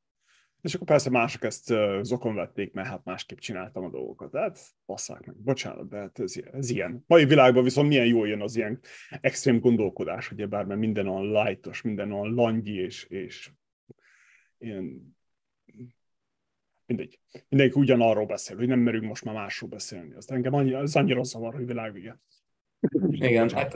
És 0.64 0.74
akkor 0.74 0.86
persze 0.86 1.10
mások 1.10 1.44
ezt 1.44 1.74
zokon 2.02 2.34
vették, 2.34 2.72
mert 2.72 2.88
hát 2.88 3.04
másképp 3.04 3.38
csináltam 3.38 3.84
a 3.84 3.90
dolgokat. 3.90 4.30
De 4.30 4.40
hát 4.40 4.58
basszák 4.86 5.26
meg, 5.26 5.36
bocsánat, 5.36 5.88
de 5.88 5.96
hát 5.96 6.18
ez, 6.18 6.34
ez 6.52 6.70
ilyen. 6.70 7.04
Mai 7.06 7.24
világban 7.24 7.64
viszont 7.64 7.88
milyen 7.88 8.06
jól 8.06 8.28
jön 8.28 8.40
az 8.40 8.56
ilyen 8.56 8.80
extrém 9.20 9.60
gondolkodás, 9.60 10.30
ugye 10.30 10.46
bár 10.46 10.64
mert 10.64 10.80
minden 10.80 11.08
olyan 11.08 11.44
lightos, 11.44 11.82
minden 11.82 12.12
olyan 12.12 12.34
langyi, 12.34 12.74
és, 12.74 13.04
és 13.04 13.50
ilyen 14.58 15.16
mindegy. 16.86 17.20
Mindenki 17.48 17.78
ugyanarról 17.78 18.26
beszél, 18.26 18.56
hogy 18.56 18.68
nem 18.68 18.80
merünk 18.80 19.04
most 19.04 19.24
már 19.24 19.34
másról 19.34 19.70
beszélni. 19.70 20.14
Azt 20.14 20.30
engem 20.30 20.54
annyi, 20.54 20.72
az 20.72 20.96
annyira 20.96 21.22
zavar, 21.22 21.54
hogy 21.54 21.66
világvége. 21.66 22.20
Igen, 23.10 23.50
hát 23.50 23.74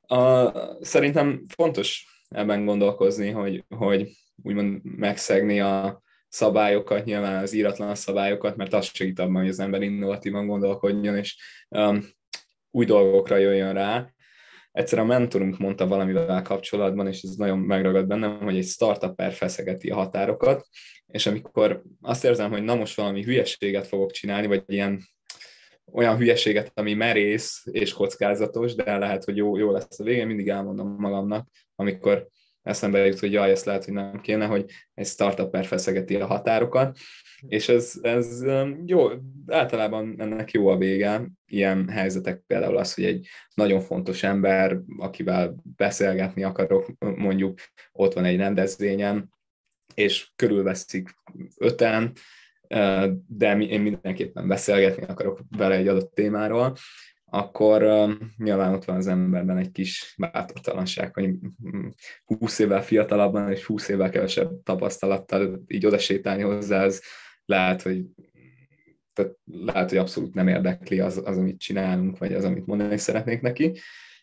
a, 0.00 0.84
szerintem 0.84 1.44
fontos 1.48 2.11
ebben 2.32 2.64
gondolkozni, 2.64 3.30
hogy, 3.30 3.64
hogy 3.68 4.10
úgymond 4.42 4.80
megszegni 4.82 5.60
a 5.60 6.02
szabályokat, 6.28 7.04
nyilván 7.04 7.42
az 7.42 7.52
íratlan 7.52 7.94
szabályokat, 7.94 8.56
mert 8.56 8.72
az 8.72 8.90
segít 8.92 9.18
abban, 9.18 9.40
hogy 9.40 9.48
az 9.48 9.60
ember 9.60 9.82
innovatívan 9.82 10.46
gondolkodjon, 10.46 11.16
és 11.16 11.36
um, 11.68 12.04
új 12.70 12.84
dolgokra 12.84 13.36
jöjjön 13.36 13.72
rá. 13.72 14.12
Egyszer 14.72 14.98
a 14.98 15.04
mentorunk 15.04 15.58
mondta 15.58 15.86
valamivel 15.86 16.42
kapcsolatban, 16.42 17.06
és 17.06 17.22
ez 17.22 17.34
nagyon 17.34 17.58
megragad 17.58 18.06
bennem, 18.06 18.38
hogy 18.38 18.56
egy 18.56 18.66
startup 18.66 19.32
feszegeti 19.32 19.90
a 19.90 19.94
határokat, 19.94 20.66
és 21.06 21.26
amikor 21.26 21.82
azt 22.00 22.24
érzem, 22.24 22.50
hogy 22.50 22.62
na 22.62 22.74
most 22.74 22.96
valami 22.96 23.22
hülyeséget 23.22 23.86
fogok 23.86 24.10
csinálni, 24.10 24.46
vagy 24.46 24.62
ilyen 24.66 25.02
olyan 25.92 26.16
hülyeséget, 26.16 26.70
ami 26.74 26.94
merész 26.94 27.62
és 27.70 27.92
kockázatos, 27.92 28.74
de 28.74 28.98
lehet, 28.98 29.24
hogy 29.24 29.36
jó, 29.36 29.56
jó 29.56 29.70
lesz 29.70 30.00
a 30.00 30.04
végén, 30.04 30.26
mindig 30.26 30.48
elmondom 30.48 30.94
magamnak, 30.98 31.48
amikor 31.74 32.28
eszembe 32.62 33.06
jut, 33.06 33.18
hogy 33.18 33.32
jaj, 33.32 33.50
ezt 33.50 33.64
lehet, 33.64 33.84
hogy 33.84 33.94
nem 33.94 34.20
kéne, 34.20 34.46
hogy 34.46 34.64
egy 34.94 35.06
startup 35.06 35.64
feszegeti 35.64 36.16
a 36.16 36.26
határokat, 36.26 36.98
és 37.48 37.68
ez, 37.68 37.94
ez 38.02 38.40
um, 38.42 38.82
jó, 38.86 39.08
általában 39.46 40.14
ennek 40.18 40.50
jó 40.50 40.68
a 40.68 40.76
vége, 40.76 41.30
ilyen 41.46 41.88
helyzetek 41.88 42.42
például 42.46 42.76
az, 42.76 42.94
hogy 42.94 43.04
egy 43.04 43.28
nagyon 43.54 43.80
fontos 43.80 44.22
ember, 44.22 44.80
akivel 44.98 45.54
beszélgetni 45.76 46.42
akarok, 46.42 46.86
mondjuk 46.98 47.58
ott 47.92 48.12
van 48.12 48.24
egy 48.24 48.36
rendezvényen, 48.36 49.32
és 49.94 50.30
körülveszik 50.36 51.14
öten, 51.56 52.12
de 53.26 53.58
én 53.58 53.80
mindenképpen 53.80 54.48
beszélgetni 54.48 55.02
akarok 55.02 55.40
vele 55.56 55.74
egy 55.74 55.88
adott 55.88 56.14
témáról, 56.14 56.76
akkor 57.24 57.82
nyilván 58.36 58.74
ott 58.74 58.84
van 58.84 58.96
az 58.96 59.06
emberben 59.06 59.56
egy 59.56 59.70
kis 59.70 60.14
bátortalanság, 60.18 61.14
hogy 61.14 61.30
20 62.24 62.58
évvel 62.58 62.82
fiatalabban 62.82 63.50
és 63.50 63.64
20 63.64 63.88
évvel 63.88 64.10
kevesebb 64.10 64.62
tapasztalattal 64.62 65.62
így 65.66 65.86
oda 65.86 65.98
sétálni 65.98 66.42
hozzá, 66.42 66.84
ez 66.84 67.00
lehet, 67.44 67.82
hogy 67.82 68.04
tehát 69.12 69.36
lehet, 69.44 69.88
hogy 69.88 69.98
abszolút 69.98 70.34
nem 70.34 70.48
érdekli 70.48 71.00
az, 71.00 71.22
az, 71.24 71.38
amit 71.38 71.60
csinálunk, 71.60 72.18
vagy 72.18 72.34
az, 72.34 72.44
amit 72.44 72.66
mondani 72.66 72.98
szeretnék 72.98 73.40
neki. 73.40 73.72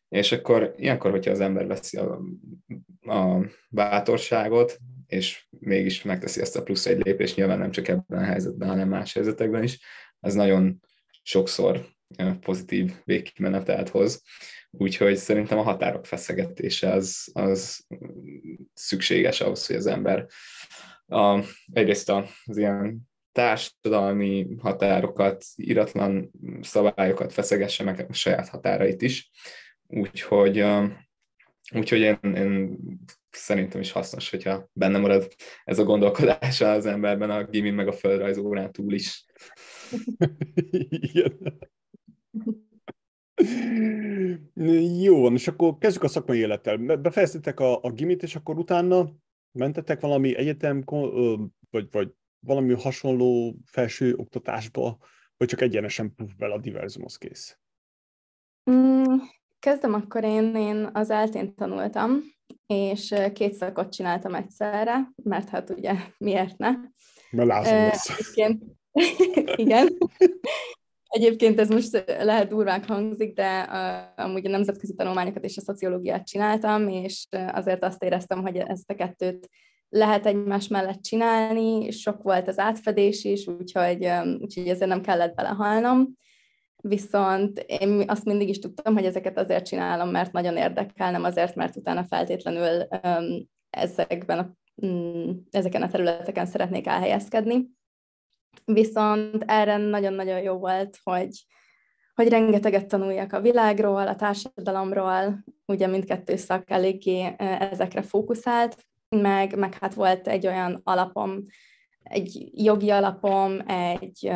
És 0.10 0.32
akkor 0.32 0.74
ilyenkor, 0.77 1.12
hogyha 1.12 1.32
az 1.32 1.39
ember 1.39 1.68
veszi 1.68 1.98
a, 1.98 2.22
a 3.00 3.46
bátorságot, 3.70 4.77
és 5.09 5.45
mégis 5.59 6.01
megteszi 6.01 6.41
ezt 6.41 6.55
a 6.55 6.63
plusz 6.63 6.85
egy 6.85 7.03
lépést, 7.03 7.35
nyilván 7.35 7.59
nem 7.59 7.71
csak 7.71 7.87
ebben 7.87 8.19
a 8.19 8.25
helyzetben, 8.25 8.69
hanem 8.69 8.89
más 8.89 9.13
helyzetekben 9.13 9.63
is, 9.63 9.79
az 10.19 10.33
nagyon 10.33 10.79
sokszor 11.21 11.85
pozitív 12.39 12.93
végkimenetet 13.03 13.89
hoz. 13.89 14.23
Úgyhogy 14.71 15.15
szerintem 15.15 15.57
a 15.57 15.63
határok 15.63 16.05
feszegetése 16.05 16.91
az, 16.91 17.29
az 17.33 17.85
szükséges 18.73 19.41
ahhoz, 19.41 19.65
hogy 19.65 19.75
az 19.75 19.85
ember 19.85 20.25
a, 21.05 21.43
egyrészt 21.73 22.09
az 22.45 22.57
ilyen 22.57 23.09
társadalmi 23.31 24.47
határokat, 24.59 25.45
iratlan 25.55 26.31
szabályokat 26.61 27.33
feszegesse 27.33 27.83
meg 27.83 28.05
a 28.09 28.13
saját 28.13 28.47
határait 28.47 29.01
is. 29.01 29.31
Úgyhogy, 29.87 30.65
úgyhogy 31.71 31.99
én, 31.99 32.19
én 32.21 32.77
szerintem 33.29 33.81
is 33.81 33.91
hasznos, 33.91 34.29
hogyha 34.29 34.69
benne 34.73 34.97
marad 34.97 35.27
ez 35.63 35.79
a 35.79 35.83
gondolkodás 35.83 36.61
az 36.61 36.85
emberben 36.85 37.29
a 37.29 37.43
gimin 37.43 37.73
meg 37.73 37.88
a 37.88 37.91
földrajz 37.91 38.38
órán 38.38 38.71
túl 38.71 38.93
is. 38.93 39.25
Igen. 40.89 41.59
Jó 45.01 45.21
van, 45.21 45.33
és 45.33 45.47
akkor 45.47 45.77
kezdjük 45.77 46.03
a 46.03 46.07
szakmai 46.07 46.38
élettel. 46.38 46.77
Befejeztetek 46.77 47.59
a, 47.59 47.81
a 47.81 47.91
gimit, 47.91 48.23
és 48.23 48.35
akkor 48.35 48.57
utána 48.57 49.09
mentetek 49.51 49.99
valami 49.99 50.35
egyetem, 50.35 50.83
vagy, 51.69 51.88
vagy 51.91 52.13
valami 52.39 52.73
hasonló 52.73 53.55
felső 53.65 54.13
oktatásba, 54.15 54.97
vagy 55.38 55.47
csak 55.47 55.61
egyenesen 55.61 56.15
puff 56.15 56.29
bele 56.38 56.53
a 56.53 56.59
diverzumhoz 56.59 57.17
kész? 57.17 57.59
Mm, 58.71 59.15
kezdem 59.59 59.93
akkor 59.93 60.23
én, 60.23 60.55
én 60.55 60.89
az 60.93 61.09
eltén 61.09 61.55
tanultam, 61.55 62.21
és 62.67 63.15
két 63.33 63.53
szakot 63.53 63.91
csináltam 63.91 64.35
egyszerre, 64.35 65.11
mert 65.23 65.49
hát 65.49 65.69
ugye 65.69 65.93
miért 66.17 66.57
ne? 66.57 66.69
Mert 67.31 67.47
lázom 67.47 67.73
lesz. 67.73 68.35
Igen. 69.55 69.97
Egyébként 71.07 71.59
ez 71.59 71.69
most 71.69 72.03
lehet 72.07 72.47
durván 72.47 72.83
hangzik, 72.83 73.33
de 73.33 73.61
uh, 73.61 74.25
amúgy 74.25 74.45
a 74.45 74.49
nemzetközi 74.49 74.95
tanulmányokat 74.95 75.43
és 75.43 75.57
a 75.57 75.61
szociológiát 75.61 76.27
csináltam, 76.27 76.87
és 76.87 77.27
azért 77.51 77.83
azt 77.83 78.03
éreztem, 78.03 78.41
hogy 78.41 78.57
ezt 78.57 78.89
a 78.91 78.95
kettőt 78.95 79.49
lehet 79.89 80.25
egymás 80.25 80.67
mellett 80.67 81.01
csinálni, 81.01 81.91
sok 81.91 82.23
volt 82.23 82.47
az 82.47 82.59
átfedés 82.59 83.23
is, 83.23 83.47
úgyhogy, 83.47 84.09
úgyhogy 84.39 84.67
ezért 84.67 84.89
nem 84.89 85.01
kellett 85.01 85.35
belehalnom. 85.35 86.17
Viszont 86.81 87.59
én 87.59 88.03
azt 88.07 88.25
mindig 88.25 88.50
is 88.50 88.59
tudtam, 88.59 88.93
hogy 88.93 89.05
ezeket 89.05 89.38
azért 89.38 89.65
csinálom, 89.65 90.09
mert 90.09 90.31
nagyon 90.31 90.57
érdekel, 90.57 91.12
nem 91.12 91.24
azért, 91.24 91.55
mert 91.55 91.75
utána 91.75 92.03
feltétlenül 92.03 92.88
ezekben 93.69 94.39
a, 94.39 94.57
um, 94.75 95.48
ezeken 95.51 95.81
a 95.81 95.88
területeken 95.88 96.45
szeretnék 96.45 96.88
elhelyezkedni. 96.88 97.69
Viszont 98.65 99.43
erre 99.48 99.77
nagyon-nagyon 99.77 100.41
jó 100.41 100.57
volt, 100.57 100.98
hogy, 101.03 101.45
hogy 102.13 102.29
rengeteget 102.29 102.88
tanuljak 102.88 103.33
a 103.33 103.41
világról, 103.41 104.07
a 104.07 104.15
társadalomról, 104.15 105.43
ugye 105.65 105.88
mindkettő 105.88 106.36
szak 106.36 106.69
eléggé 106.69 107.36
ezekre 107.38 108.01
fókuszált, 108.01 108.86
meg, 109.09 109.57
meg 109.57 109.74
hát 109.74 109.93
volt 109.93 110.27
egy 110.27 110.48
olyan 110.48 110.81
alapom, 110.83 111.41
egy 112.03 112.50
jogi 112.53 112.89
alapom, 112.89 113.60
egy 114.01 114.32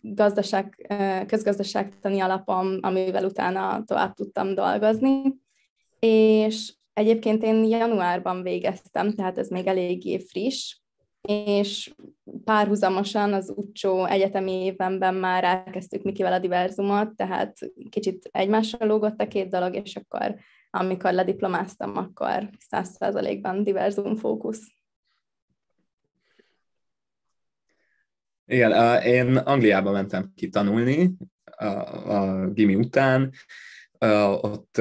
gazdaság, 0.00 0.94
közgazdaságtani 1.26 2.20
alapom, 2.20 2.78
amivel 2.80 3.24
utána 3.24 3.84
tovább 3.84 4.14
tudtam 4.14 4.54
dolgozni. 4.54 5.22
És 5.98 6.74
egyébként 6.92 7.42
én 7.42 7.64
januárban 7.64 8.42
végeztem, 8.42 9.12
tehát 9.12 9.38
ez 9.38 9.48
még 9.48 9.66
eléggé 9.66 10.18
friss, 10.18 10.76
és 11.28 11.94
párhuzamosan 12.44 13.32
az 13.32 13.52
utcsó 13.56 14.04
egyetemi 14.04 14.52
évenben 14.52 15.14
már 15.14 15.44
elkezdtük 15.44 16.02
Mikivel 16.02 16.32
a 16.32 16.38
diverzumot, 16.38 17.16
tehát 17.16 17.58
kicsit 17.90 18.28
egymással 18.32 18.88
lógott 18.88 19.20
a 19.20 19.28
két 19.28 19.48
dolog, 19.48 19.74
és 19.74 19.96
akkor 19.96 20.36
amikor 20.70 21.12
lediplomáztam, 21.12 21.96
akkor 21.96 22.50
száz 22.68 22.88
százalékban 22.88 23.64
diverzum 23.64 24.16
fókusz. 24.16 24.75
Igen, 28.46 29.02
én 29.02 29.36
Angliába 29.36 29.90
mentem 29.90 30.32
ki 30.34 30.48
tanulni 30.48 31.16
a, 31.44 31.66
a 32.14 32.50
gimi 32.50 32.74
után, 32.74 33.32
ott 34.40 34.80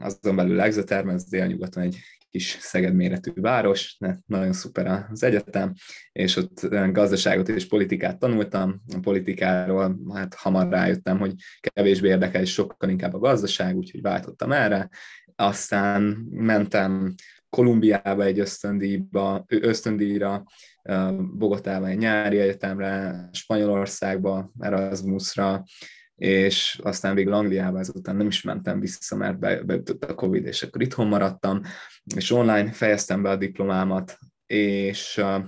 azon 0.00 0.36
belül 0.36 0.60
Exeterben, 0.60 1.14
ez 1.14 1.24
délnyugaton 1.24 1.82
egy 1.82 1.98
kis 2.30 2.56
Szeged 2.60 2.94
méretű 2.94 3.32
város, 3.34 3.98
nagyon 4.26 4.52
szuper 4.52 5.06
az 5.10 5.22
egyetem, 5.22 5.72
és 6.12 6.36
ott 6.36 6.68
gazdaságot 6.92 7.48
és 7.48 7.66
politikát 7.66 8.18
tanultam. 8.18 8.82
A 8.94 8.98
politikáról 9.00 10.00
hát 10.14 10.34
hamar 10.34 10.68
rájöttem, 10.68 11.18
hogy 11.18 11.34
kevésbé 11.60 12.08
érdekel, 12.08 12.40
és 12.40 12.52
sokkal 12.52 12.88
inkább 12.88 13.14
a 13.14 13.18
gazdaság, 13.18 13.76
úgyhogy 13.76 14.02
váltottam 14.02 14.52
erre. 14.52 14.88
aztán 15.36 16.02
mentem 16.30 17.14
Kolumbiába 17.48 18.24
egy 18.24 18.38
ösztöndíjba, 18.38 19.44
ösztöndíjra, 19.48 20.44
Bogotába 21.36 21.86
egy 21.86 21.98
nyári 21.98 22.38
egyetemre, 22.38 23.28
Spanyolországba, 23.32 24.52
Erasmusra, 24.58 25.62
és 26.20 26.80
aztán 26.82 27.14
végül 27.14 27.32
Angliába 27.32 27.78
ezután 27.78 28.16
nem 28.16 28.26
is 28.26 28.42
mentem 28.42 28.80
vissza, 28.80 29.16
mert 29.16 29.38
be, 29.38 29.62
beütött 29.62 30.04
a 30.04 30.14
Covid, 30.14 30.46
és 30.46 30.62
akkor 30.62 30.82
itthon 30.82 31.06
maradtam, 31.06 31.60
és 32.14 32.30
online 32.30 32.72
fejeztem 32.72 33.22
be 33.22 33.30
a 33.30 33.36
diplomámat, 33.36 34.18
és 34.46 35.16
uh, 35.16 35.44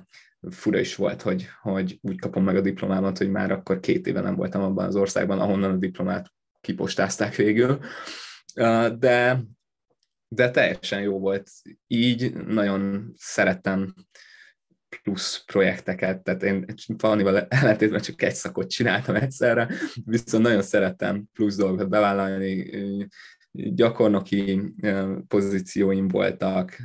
fura 0.50 0.78
is 0.78 0.94
volt, 0.94 1.22
hogy, 1.22 1.48
hogy 1.62 1.98
úgy 2.02 2.20
kapom 2.20 2.44
meg 2.44 2.56
a 2.56 2.60
diplomámat, 2.60 3.18
hogy 3.18 3.30
már 3.30 3.50
akkor 3.50 3.80
két 3.80 4.06
éve 4.06 4.20
nem 4.20 4.36
voltam 4.36 4.62
abban 4.62 4.86
az 4.86 4.96
országban, 4.96 5.38
ahonnan 5.38 5.70
a 5.70 5.76
diplomát 5.76 6.32
kipostázták 6.60 7.34
végül. 7.34 7.78
Uh, 8.54 8.88
de, 8.88 9.42
de 10.28 10.50
teljesen 10.50 11.00
jó 11.00 11.18
volt. 11.18 11.50
Így 11.86 12.34
nagyon 12.34 13.12
szerettem 13.16 13.94
plusz 15.02 15.44
projekteket, 15.44 16.22
tehát 16.22 16.42
én 16.42 16.64
Fannival 16.98 17.40
ellentétben 17.40 18.00
csak 18.00 18.22
egy 18.22 18.34
szakot 18.34 18.70
csináltam 18.70 19.14
egyszerre, 19.14 19.68
viszont 20.04 20.44
nagyon 20.44 20.62
szerettem 20.62 21.24
plusz 21.32 21.56
dolgokat 21.56 21.88
bevállalni, 21.88 22.70
gyakornoki 23.52 24.74
pozícióim 25.28 26.08
voltak, 26.08 26.76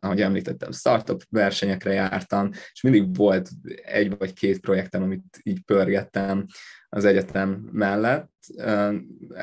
ahogy 0.00 0.20
említettem, 0.20 0.72
startup 0.72 1.22
versenyekre 1.30 1.92
jártam, 1.92 2.50
és 2.72 2.80
mindig 2.82 3.16
volt 3.16 3.50
egy 3.84 4.16
vagy 4.18 4.32
két 4.32 4.60
projektem, 4.60 5.02
amit 5.02 5.40
így 5.42 5.60
pörgettem 5.60 6.46
az 6.96 7.04
egyetem 7.04 7.68
mellett. 7.72 8.30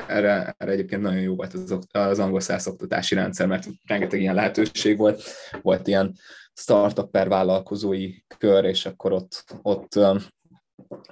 Erre, 0.06 0.54
erre 0.58 0.70
egyébként 0.70 1.02
nagyon 1.02 1.20
jó 1.20 1.34
volt 1.34 1.54
az, 1.54 1.78
az 1.90 2.18
angol 2.18 2.40
száz 2.40 2.66
oktatási 2.66 3.14
rendszer, 3.14 3.46
mert 3.46 3.68
rengeteg 3.86 4.20
ilyen 4.20 4.34
lehetőség 4.34 4.96
volt, 4.96 5.22
volt 5.62 5.86
ilyen 5.86 6.16
startup 6.52 7.10
per 7.10 7.28
vállalkozói 7.28 8.14
kör, 8.38 8.64
és 8.64 8.86
akkor 8.86 9.12
ott, 9.12 9.44
ott, 9.62 9.98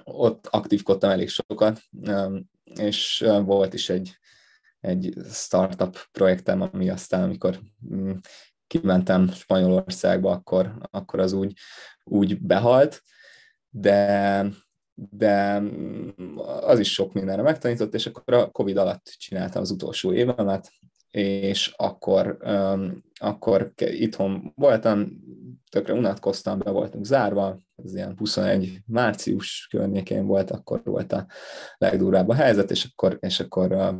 ott 0.03 0.47
aktívkodtam 0.47 1.09
elég 1.09 1.29
sokat, 1.29 1.81
és 2.79 3.25
volt 3.43 3.73
is 3.73 3.89
egy, 3.89 4.17
egy 4.79 5.13
startup 5.31 5.97
projektem, 6.11 6.61
ami 6.61 6.89
aztán, 6.89 7.23
amikor 7.23 7.59
mm, 7.93 8.11
kimentem 8.67 9.31
Spanyolországba, 9.31 10.31
akkor, 10.31 10.77
akkor 10.91 11.19
az 11.19 11.33
úgy, 11.33 11.53
úgy 12.03 12.41
behalt, 12.41 13.03
de, 13.69 14.45
de 15.09 15.63
az 16.61 16.79
is 16.79 16.93
sok 16.93 17.13
mindenre 17.13 17.41
megtanított, 17.41 17.93
és 17.93 18.05
akkor 18.05 18.33
a 18.33 18.49
Covid 18.49 18.77
alatt 18.77 19.05
csináltam 19.17 19.61
az 19.61 19.71
utolsó 19.71 20.13
évemet, 20.13 20.71
és 21.11 21.73
akkor, 21.77 22.37
um, 22.43 23.03
akkor 23.13 23.73
itthon 23.75 24.53
voltam, 24.55 25.09
tökre 25.69 25.93
unatkoztam, 25.93 26.59
be 26.59 26.71
voltunk 26.71 27.05
zárva, 27.05 27.59
ez 27.75 27.95
ilyen 27.95 28.15
21 28.17 28.79
március 28.85 29.67
környékén 29.69 30.25
volt, 30.25 30.51
akkor 30.51 30.81
volt 30.83 31.11
a 31.11 31.25
legdurvább 31.77 32.29
a 32.29 32.33
helyzet, 32.33 32.71
és 32.71 32.87
akkor, 32.91 33.17
és 33.21 33.39
akkor 33.39 33.71
uh, 33.71 33.99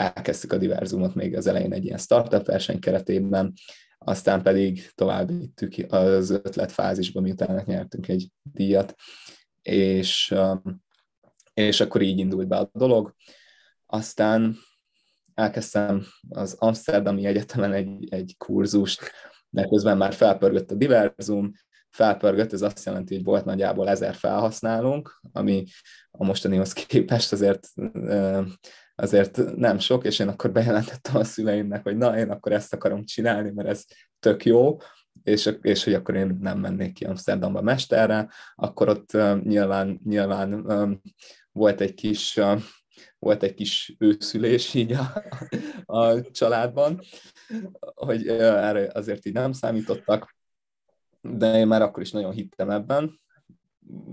elkezdtük 0.00 0.52
a 0.52 0.58
diverzumot 0.58 1.14
még 1.14 1.36
az 1.36 1.46
elején 1.46 1.72
egy 1.72 1.84
ilyen 1.84 1.98
startup 1.98 2.46
verseny 2.46 2.78
keretében, 2.78 3.52
aztán 3.98 4.42
pedig 4.42 4.90
tovább 4.94 5.28
vittük 5.38 5.92
az 5.92 6.30
ötletfázisba, 6.30 7.20
miután 7.20 7.62
nyertünk 7.66 8.08
egy 8.08 8.28
díjat, 8.42 8.94
és, 9.62 10.34
és 11.54 11.80
akkor 11.80 12.02
így 12.02 12.18
indult 12.18 12.48
be 12.48 12.56
a 12.56 12.70
dolog. 12.72 13.14
Aztán 13.86 14.56
elkezdtem 15.34 16.06
az 16.28 16.56
Amsterdami 16.58 17.26
Egyetemen 17.26 17.72
egy, 17.72 18.06
egy 18.08 18.34
kurzust, 18.38 19.10
de 19.48 19.64
közben 19.64 19.96
már 19.96 20.12
felpörgött 20.12 20.70
a 20.70 20.74
diverzum, 20.74 21.52
felpörgött, 21.90 22.52
ez 22.52 22.62
azt 22.62 22.84
jelenti, 22.84 23.14
hogy 23.14 23.24
volt 23.24 23.44
nagyjából 23.44 23.88
ezer 23.88 24.14
felhasználónk, 24.14 25.20
ami 25.32 25.64
a 26.10 26.24
mostanihoz 26.24 26.72
képest 26.72 27.32
azért, 27.32 27.68
azért 28.94 29.56
nem 29.56 29.78
sok, 29.78 30.04
és 30.04 30.18
én 30.18 30.28
akkor 30.28 30.52
bejelentettem 30.52 31.16
a 31.16 31.24
szüleimnek, 31.24 31.82
hogy 31.82 31.96
na, 31.96 32.18
én 32.18 32.30
akkor 32.30 32.52
ezt 32.52 32.72
akarom 32.72 33.04
csinálni, 33.04 33.50
mert 33.50 33.68
ez 33.68 33.84
tök 34.18 34.44
jó, 34.44 34.76
és, 35.22 35.50
és 35.60 35.84
hogy 35.84 35.94
akkor 35.94 36.14
én 36.14 36.38
nem 36.40 36.58
mennék 36.58 36.92
ki 36.92 37.04
Amsterdamba 37.04 37.62
mesterre, 37.62 38.28
akkor 38.54 38.88
ott 38.88 39.12
nyilván, 39.42 40.00
nyilván 40.04 40.64
volt 41.52 41.80
egy 41.80 41.94
kis 41.94 42.40
volt 43.18 43.42
egy 43.42 43.54
kis 43.54 43.94
őszülés 43.98 44.74
így 44.74 44.92
a, 44.92 45.24
a 45.96 46.30
családban, 46.30 47.00
hogy 47.94 48.28
erre 48.28 48.90
azért 48.94 49.26
így 49.26 49.32
nem 49.32 49.52
számítottak, 49.52 50.36
de 51.20 51.58
én 51.58 51.66
már 51.66 51.82
akkor 51.82 52.02
is 52.02 52.10
nagyon 52.10 52.32
hittem 52.32 52.70
ebben, 52.70 53.18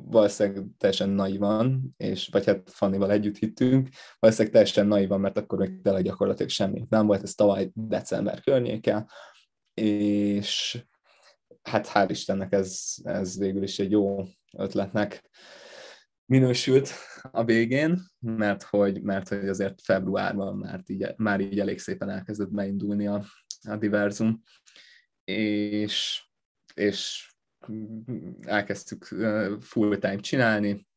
valószínűleg 0.09 0.65
teljesen 0.77 1.09
naivan, 1.09 1.93
és 1.97 2.27
vagy 2.27 2.45
hát 2.45 2.69
Fannival 2.69 3.11
együtt 3.11 3.37
hittünk, 3.37 3.89
valószínűleg 4.19 4.53
teljesen 4.53 4.87
naivan, 4.87 5.19
mert 5.19 5.37
akkor 5.37 5.57
még 5.59 5.81
tényleg 5.81 6.03
gyakorlatilag 6.03 6.49
semmi 6.49 6.85
nem 6.89 7.05
volt, 7.05 7.23
ez 7.23 7.33
tavaly 7.33 7.71
december 7.73 8.41
környéke, 8.41 9.05
és 9.73 10.83
hát 11.67 11.87
hál' 11.93 12.09
Istennek 12.09 12.53
ez, 12.53 12.93
ez 13.03 13.37
végül 13.37 13.63
is 13.63 13.79
egy 13.79 13.91
jó 13.91 14.23
ötletnek 14.57 15.29
minősült 16.25 16.89
a 17.31 17.43
végén, 17.43 18.01
mert 18.19 18.63
hogy, 18.63 19.01
mert 19.01 19.27
hogy 19.27 19.47
azért 19.47 19.81
februárban 19.81 20.57
már 20.57 20.81
így, 20.85 21.13
már 21.17 21.39
így 21.39 21.59
elég 21.59 21.79
szépen 21.79 22.09
elkezdett 22.09 22.51
beindulni 22.51 23.07
a, 23.07 23.25
a 23.69 23.75
diverzum, 23.75 24.41
és, 25.23 26.23
és 26.73 27.31
elkezdtük 28.41 29.03
full-time 29.59 30.19
csinálni, 30.19 30.87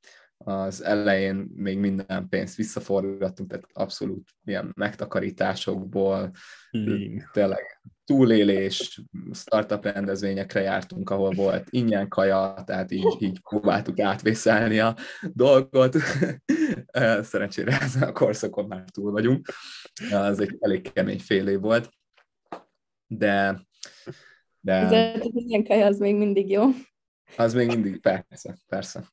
az 0.44 0.83
elején 0.83 1.50
még 1.54 1.78
minden 1.78 2.28
pénzt 2.28 2.56
visszaforgattunk, 2.56 3.50
tehát 3.50 3.66
abszolút 3.72 4.28
ilyen 4.44 4.72
megtakarításokból, 4.76 6.30
Lean. 6.70 7.28
tényleg 7.33 7.80
túlélés, 8.04 9.00
startup 9.32 9.84
rendezvényekre 9.84 10.60
jártunk, 10.60 11.10
ahol 11.10 11.30
volt 11.30 11.66
ingyen 11.70 12.08
kaja, 12.08 12.62
tehát 12.66 12.90
így, 12.90 13.16
így 13.18 13.40
próbáltuk 13.40 14.00
átvészelni 14.00 14.78
a 14.78 14.96
dolgot. 15.32 15.96
Szerencsére 17.22 17.80
ezen 17.80 18.02
a 18.02 18.12
korszakon 18.12 18.66
már 18.66 18.84
túl 18.90 19.10
vagyunk. 19.10 19.48
Az 20.10 20.40
egy 20.40 20.56
elég 20.60 20.92
kemény 20.92 21.18
fél 21.18 21.48
év 21.48 21.60
volt. 21.60 21.90
De... 23.06 23.60
de... 24.60 24.86
Az 25.12 25.30
ingyen 25.32 25.64
kaja 25.64 25.86
az 25.86 25.98
még 25.98 26.16
mindig 26.16 26.50
jó. 26.50 26.64
Az 27.36 27.54
még 27.54 27.66
mindig, 27.66 28.00
persze, 28.00 28.58
persze. 28.66 29.04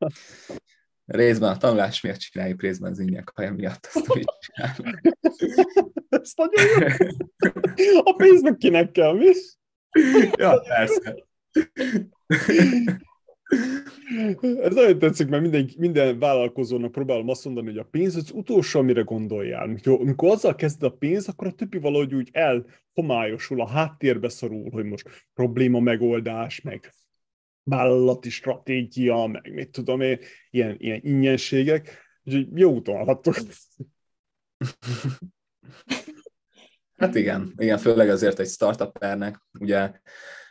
Részben 1.08 1.50
a 1.50 1.58
tanulás 1.58 2.02
miatt 2.02 2.18
csináljuk, 2.18 2.62
részben 2.62 2.92
az 2.92 3.00
ingyen 3.00 3.24
kaja 3.34 3.54
miatt. 3.54 3.90
Azt 3.94 4.16
úgy 4.16 4.26
Ez 6.10 6.32
nagyon 6.36 6.90
jó. 7.76 8.00
A 8.04 8.14
pénz 8.16 8.42
meg 8.42 8.58
kinek 8.58 8.92
kell, 8.92 9.14
mi? 9.14 9.32
Ja, 10.38 10.60
persze. 10.60 11.26
Ez 14.62 14.74
nagyon 14.74 15.00
tetszik, 15.00 15.28
mert 15.28 15.42
minden, 15.42 15.70
minden 15.78 16.20
vállalkozónak 16.20 16.92
próbálom 16.92 17.30
azt 17.30 17.46
mondani, 17.46 17.68
hogy 17.68 17.78
a 17.78 17.88
pénz 17.92 18.16
az 18.16 18.32
utolsó, 18.34 18.80
amire 18.80 19.02
gondoljál. 19.02 19.64
Amikor, 19.64 20.00
amikor 20.00 20.30
azzal 20.30 20.56
kezded 20.56 20.92
a 20.92 20.96
pénz, 20.96 21.28
akkor 21.28 21.48
a 21.48 21.52
többi 21.52 21.78
valahogy 21.78 22.16
úgy 22.16 22.30
elhomályosul, 22.32 23.62
a 23.62 23.68
háttérbe 23.68 24.30
szorul, 24.30 24.70
hogy 24.72 24.86
most 24.86 25.28
probléma 25.34 25.80
megoldás, 25.80 26.62
meg 26.62 26.94
vállalati 27.68 28.30
stratégia, 28.30 29.26
meg 29.26 29.54
mit 29.54 29.70
tudom 29.70 30.02
én, 30.02 30.20
ilyen, 30.50 30.76
ilyen 30.80 31.00
ingyenségek. 31.04 32.06
Úgyhogy 32.24 32.48
jó 32.54 32.74
úton 32.74 32.98
haladtok. 32.98 33.36
Hát 36.96 37.16
igen, 37.16 37.54
igen, 37.58 37.78
főleg 37.78 38.10
azért 38.10 38.40
egy 38.40 38.48
startupernek, 38.48 39.46
ugye 39.60 39.92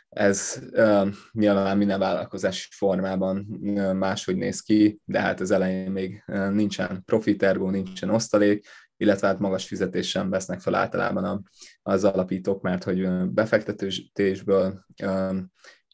ez 0.09 0.61
uh, 0.71 1.07
nyilván 1.31 1.77
minden 1.77 1.99
vállalkozás 1.99 2.69
formában 2.71 3.47
uh, 3.61 3.93
máshogy 3.93 4.37
néz 4.37 4.61
ki, 4.61 4.99
de 5.05 5.19
hát 5.19 5.39
az 5.39 5.51
elején 5.51 5.91
még 5.91 6.23
uh, 6.27 6.49
nincsen 6.49 7.03
profitergó, 7.05 7.69
nincsen 7.69 8.09
osztalék, 8.09 8.67
illetve 8.97 9.27
hát 9.27 9.39
magas 9.39 9.67
fizetés 9.67 10.09
sem 10.09 10.29
vesznek 10.29 10.59
fel 10.59 10.75
általában 10.75 11.23
a, 11.23 11.41
az 11.81 12.03
alapítók, 12.03 12.61
mert 12.61 12.83
hogy 12.83 13.09
befektetésből 13.29 14.85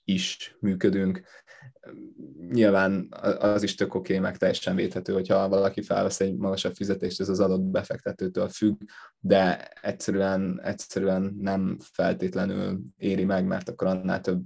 is 0.04 0.56
működünk. 0.60 1.22
Nyilván 2.50 3.08
az 3.40 3.64
is 3.64 3.76
tök 3.76 3.96
oké, 3.96 4.12
okay, 4.12 4.24
meg 4.24 4.38
teljesen 4.38 4.76
védhető, 4.76 5.14
hogyha 5.14 5.50
valaki 5.50 5.82
felvesz 5.82 6.20
egy 6.20 6.36
magasabb 6.36 6.74
fizetést, 6.74 7.20
ez 7.20 7.30
az 7.30 7.40
adott 7.40 7.62
befektetőtől 7.62 8.50
függ, 8.50 8.82
de 9.20 9.68
egyszerűen, 9.82 10.62
egyszerűen 10.64 11.36
nem 11.40 11.78
feltétlenül 11.92 12.82
éri 12.98 13.24
meg, 13.24 13.46
mert 13.46 13.70
akkor 13.70 13.88
annál 13.88 14.22
több 14.22 14.42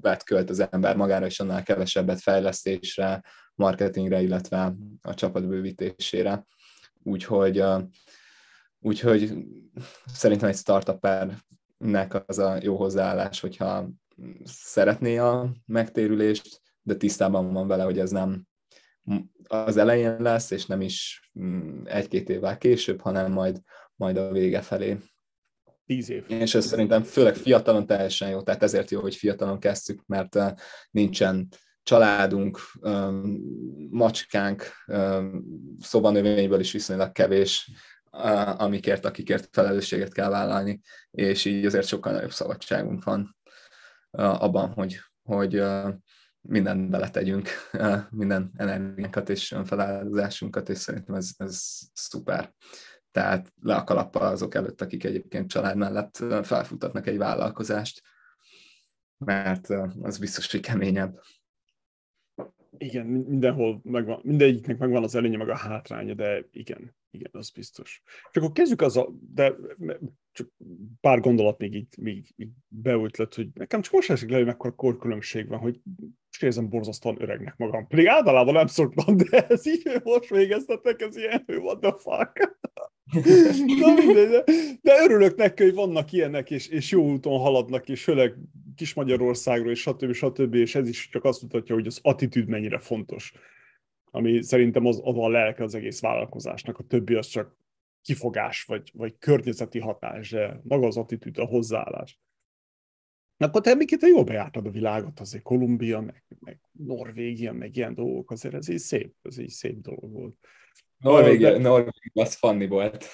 bet 0.00 0.22
költ 0.22 0.50
az 0.50 0.68
ember 0.70 0.96
magára, 0.96 1.26
és 1.26 1.40
annál 1.40 1.62
kevesebbet 1.62 2.20
fejlesztésre, 2.20 3.22
marketingre, 3.54 4.22
illetve 4.22 4.74
a 5.02 5.14
csapat 5.14 5.48
bővítésére. 5.48 6.46
Úgyhogy 7.02 7.64
úgyhogy 8.84 9.34
szerintem 10.06 10.48
egy 10.48 10.56
startupernek 10.56 12.22
az 12.26 12.38
a 12.38 12.58
jó 12.62 12.76
hozzáállás, 12.76 13.40
hogyha 13.40 13.88
szeretné 14.44 15.16
a 15.16 15.54
megtérülést, 15.66 16.60
de 16.82 16.94
tisztában 16.94 17.52
van 17.52 17.66
vele, 17.66 17.82
hogy 17.82 17.98
ez 17.98 18.10
nem 18.10 18.46
az 19.46 19.76
elején 19.76 20.16
lesz, 20.18 20.50
és 20.50 20.66
nem 20.66 20.80
is 20.80 21.30
mm, 21.40 21.84
egy-két 21.84 22.28
évvel 22.28 22.58
később, 22.58 23.00
hanem 23.00 23.32
majd, 23.32 23.60
majd 23.94 24.16
a 24.16 24.32
vége 24.32 24.60
felé. 24.60 24.98
Tíz 25.86 26.10
év. 26.10 26.24
És 26.28 26.54
ez 26.54 26.66
szerintem 26.66 27.02
főleg 27.02 27.34
fiatalon 27.34 27.86
teljesen 27.86 28.30
jó, 28.30 28.42
tehát 28.42 28.62
ezért 28.62 28.90
jó, 28.90 29.00
hogy 29.00 29.16
fiatalon 29.16 29.58
kezdtük, 29.58 30.06
mert 30.06 30.36
eh, 30.36 30.52
nincsen 30.90 31.48
családunk, 31.82 32.58
macskánk, 33.90 34.64
szobanövényből 35.78 36.60
is 36.60 36.72
viszonylag 36.72 37.12
kevés, 37.12 37.70
amikért, 38.56 39.04
akikért 39.04 39.48
felelősséget 39.52 40.12
kell 40.12 40.28
vállalni, 40.28 40.80
és 41.10 41.44
így 41.44 41.66
azért 41.66 41.86
sokkal 41.86 42.12
nagyobb 42.12 42.32
szabadságunk 42.32 43.04
van 43.04 43.36
abban, 44.20 44.72
hogy, 44.72 44.98
hogy 45.22 45.62
mindent 46.40 46.90
beletegyünk, 46.90 47.48
minden 48.10 48.50
energiánkat 48.56 49.28
és 49.28 49.52
önfeláldozásunkat, 49.52 50.68
és 50.68 50.78
szerintem 50.78 51.14
ez, 51.14 51.30
ez 51.36 51.78
szuper. 51.92 52.54
Tehát 53.10 53.52
le 53.62 53.74
a 53.74 53.84
kalappal 53.84 54.26
azok 54.26 54.54
előtt, 54.54 54.80
akik 54.80 55.04
egyébként 55.04 55.50
család 55.50 55.76
mellett 55.76 56.16
felfutatnak 56.42 57.06
egy 57.06 57.18
vállalkozást, 57.18 58.02
mert 59.24 59.68
az 60.02 60.18
biztos, 60.18 60.50
hogy 60.50 60.60
keményebb. 60.60 61.20
Igen, 62.78 63.06
mindenhol 63.06 63.80
megvan, 63.84 64.20
mindegyiknek 64.22 64.78
megvan 64.78 65.02
az 65.02 65.14
előnye, 65.14 65.36
meg 65.36 65.48
a 65.48 65.56
hátránya, 65.56 66.14
de 66.14 66.48
igen, 66.50 66.94
igen, 67.10 67.30
az 67.32 67.50
biztos. 67.50 68.02
És 68.30 68.36
akkor 68.36 68.52
kezdjük 68.52 68.80
az 68.80 68.96
a, 68.96 69.08
de 69.34 69.54
csak 70.32 70.48
pár 71.00 71.20
gondolat 71.20 71.58
még 71.58 71.74
így, 71.74 71.98
még 71.98 72.32
így 72.36 72.50
beültlött, 72.68 73.34
hogy 73.34 73.48
nekem 73.54 73.80
csak 73.80 73.92
most 73.92 74.10
esik 74.10 74.30
le, 74.30 74.36
hogy 74.36 74.46
mekkora 74.46 74.74
korkülönbség 74.74 75.48
van, 75.48 75.58
hogy 75.58 75.80
most 76.26 76.42
érzem 76.42 76.68
borzasztóan 76.68 77.22
öregnek 77.22 77.56
magam. 77.56 77.86
Pedig 77.86 78.06
általában 78.06 78.54
nem 78.54 78.66
szoktam, 78.66 79.16
de 79.16 79.46
ez 79.46 79.66
így 79.66 80.00
most 80.02 80.30
végeztetek, 80.30 81.00
ez 81.00 81.16
ilyen, 81.16 81.44
what 81.46 81.80
the 81.80 81.92
fuck. 81.92 82.60
Na 83.80 83.94
mindegy, 83.94 84.28
de, 84.80 85.02
örülök 85.04 85.36
neki, 85.36 85.62
hogy 85.62 85.74
vannak 85.74 86.12
ilyenek, 86.12 86.50
és, 86.50 86.68
és 86.68 86.90
jó 86.90 87.10
úton 87.12 87.38
haladnak, 87.38 87.88
és 87.88 88.02
főleg 88.02 88.34
Kis 88.76 88.94
Magyarországról, 88.94 89.70
és 89.70 89.80
stb. 89.80 90.12
stb. 90.12 90.54
És 90.54 90.74
ez 90.74 90.88
is 90.88 91.08
csak 91.08 91.24
azt 91.24 91.42
mutatja, 91.42 91.74
hogy 91.74 91.86
az 91.86 91.98
attitűd 92.02 92.48
mennyire 92.48 92.78
fontos. 92.78 93.32
Ami 94.10 94.42
szerintem 94.42 94.86
az, 94.86 95.00
az 95.04 95.16
a 95.16 95.28
lelke 95.28 95.62
az 95.62 95.74
egész 95.74 96.00
vállalkozásnak, 96.00 96.78
a 96.78 96.82
többi 96.82 97.14
az 97.14 97.26
csak 97.26 97.56
kifogás, 98.02 98.64
vagy, 98.64 98.90
vagy 98.94 99.18
környezeti 99.18 99.78
hatás, 99.78 100.30
de 100.30 100.60
maga 100.62 100.86
az 100.86 100.96
attitűd, 100.96 101.38
a 101.38 101.44
hozzáállás. 101.44 102.20
Akkor 103.36 103.60
te 103.60 103.74
Mikita 103.74 104.06
jól 104.06 104.24
bejártad 104.24 104.66
a 104.66 104.70
világot, 104.70 105.20
azért 105.20 105.42
Kolumbia, 105.42 106.00
meg, 106.00 106.24
meg 106.40 106.60
Norvégia, 106.72 107.52
meg 107.52 107.76
ilyen 107.76 107.94
dolgok, 107.94 108.30
azért 108.30 108.54
ez 108.54 108.68
így 108.68 108.78
szép, 108.78 109.14
ez 109.22 109.38
így 109.38 109.48
szép 109.48 109.80
dolog 109.80 110.12
volt. 110.12 110.36
Norvégia, 111.02 111.52
de... 111.52 111.58
Norvégia 111.58 112.22
az 112.22 112.34
funny 112.34 112.68
volt. 112.68 113.06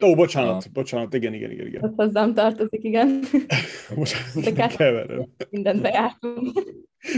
Ó, 0.00 0.14
bocsánat, 0.14 0.64
ah. 0.64 0.72
bocsánat, 0.72 1.14
igen, 1.14 1.34
igen, 1.34 1.50
igen. 1.50 1.66
igen. 1.66 1.82
Ott 1.82 1.94
hozzám 1.96 2.34
tartozik, 2.34 2.84
igen. 2.84 3.20
bocsánat, 3.94 4.54
De 4.54 4.66
keverem. 4.66 5.28
Mindent 5.50 5.80
bejártunk. 5.82 6.62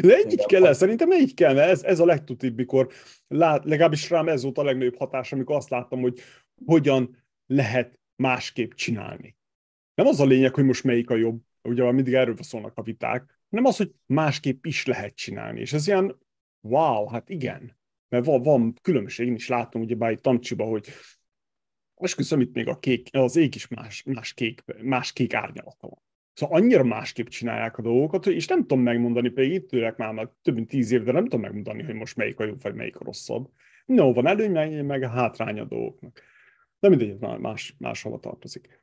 De 0.00 0.18
így 0.30 0.44
kell, 0.46 0.72
szerintem 0.72 1.12
így 1.12 1.34
kell, 1.34 1.58
ez, 1.58 1.82
ez 1.82 2.00
a 2.00 2.04
legtutibb, 2.04 2.56
mikor 2.56 2.88
lát, 3.28 3.64
legalábbis 3.64 4.10
rám 4.10 4.28
ez 4.28 4.42
volt 4.42 4.58
a 4.58 4.62
legnagyobb 4.62 4.96
hatás, 4.98 5.32
amikor 5.32 5.56
azt 5.56 5.70
láttam, 5.70 6.00
hogy 6.00 6.20
hogyan 6.66 7.24
lehet 7.46 8.00
másképp 8.16 8.72
csinálni. 8.72 9.36
Nem 9.94 10.06
az 10.06 10.20
a 10.20 10.24
lényeg, 10.24 10.54
hogy 10.54 10.64
most 10.64 10.84
melyik 10.84 11.10
a 11.10 11.16
jobb, 11.16 11.42
ugye 11.62 11.92
mindig 11.92 12.14
erről 12.14 12.36
szólnak 12.40 12.72
a 12.74 12.82
viták, 12.82 13.38
hanem 13.50 13.64
az, 13.64 13.76
hogy 13.76 13.92
másképp 14.06 14.64
is 14.64 14.86
lehet 14.86 15.14
csinálni. 15.14 15.60
És 15.60 15.72
ez 15.72 15.86
ilyen, 15.86 16.18
wow, 16.60 17.06
hát 17.06 17.28
igen. 17.28 17.76
Mert 18.08 18.24
van, 18.24 18.42
van 18.42 18.74
különbség, 18.82 19.26
én 19.26 19.34
is 19.34 19.48
látom 19.48 19.82
ugye 19.82 19.94
bár 19.94 20.10
itt 20.10 20.22
Tamcsiba, 20.22 20.64
hogy 20.64 20.88
köszönöm, 22.16 22.46
itt 22.46 22.54
még 22.54 22.68
a 22.68 22.78
kék, 22.78 23.08
az 23.12 23.36
ég 23.36 23.54
is 23.54 23.68
más, 23.68 24.02
más, 24.02 24.34
kék, 24.34 24.64
más 24.82 25.12
kék 25.12 25.34
árnyalata 25.34 25.88
van. 25.88 26.02
Szóval 26.32 26.58
annyira 26.60 26.84
másképp 26.84 27.26
csinálják 27.26 27.78
a 27.78 27.82
dolgokat, 27.82 28.26
és 28.26 28.46
nem 28.46 28.60
tudom 28.60 28.82
megmondani, 28.82 29.28
pedig 29.28 29.52
itt 29.52 29.72
ülök 29.72 29.96
már, 29.96 30.12
már 30.12 30.30
több 30.42 30.54
mint 30.54 30.68
tíz 30.68 30.90
év, 30.90 31.02
de 31.02 31.12
nem 31.12 31.24
tudom 31.24 31.40
megmondani, 31.40 31.82
hogy 31.82 31.94
most 31.94 32.16
melyik 32.16 32.40
a 32.40 32.44
jobb, 32.44 32.62
vagy 32.62 32.74
melyik 32.74 32.96
a 32.96 33.04
rosszabb. 33.04 33.50
No, 33.86 34.12
van 34.12 34.26
előny, 34.26 34.50
meg, 34.50 34.84
meg 34.84 35.02
a 35.02 35.08
hátrány 35.08 35.60
a 35.60 35.64
dolgoknak. 35.64 36.22
De 36.80 36.88
mindegy, 36.88 37.18
más, 37.18 37.74
máshova 37.78 38.18
tartozik. 38.18 38.82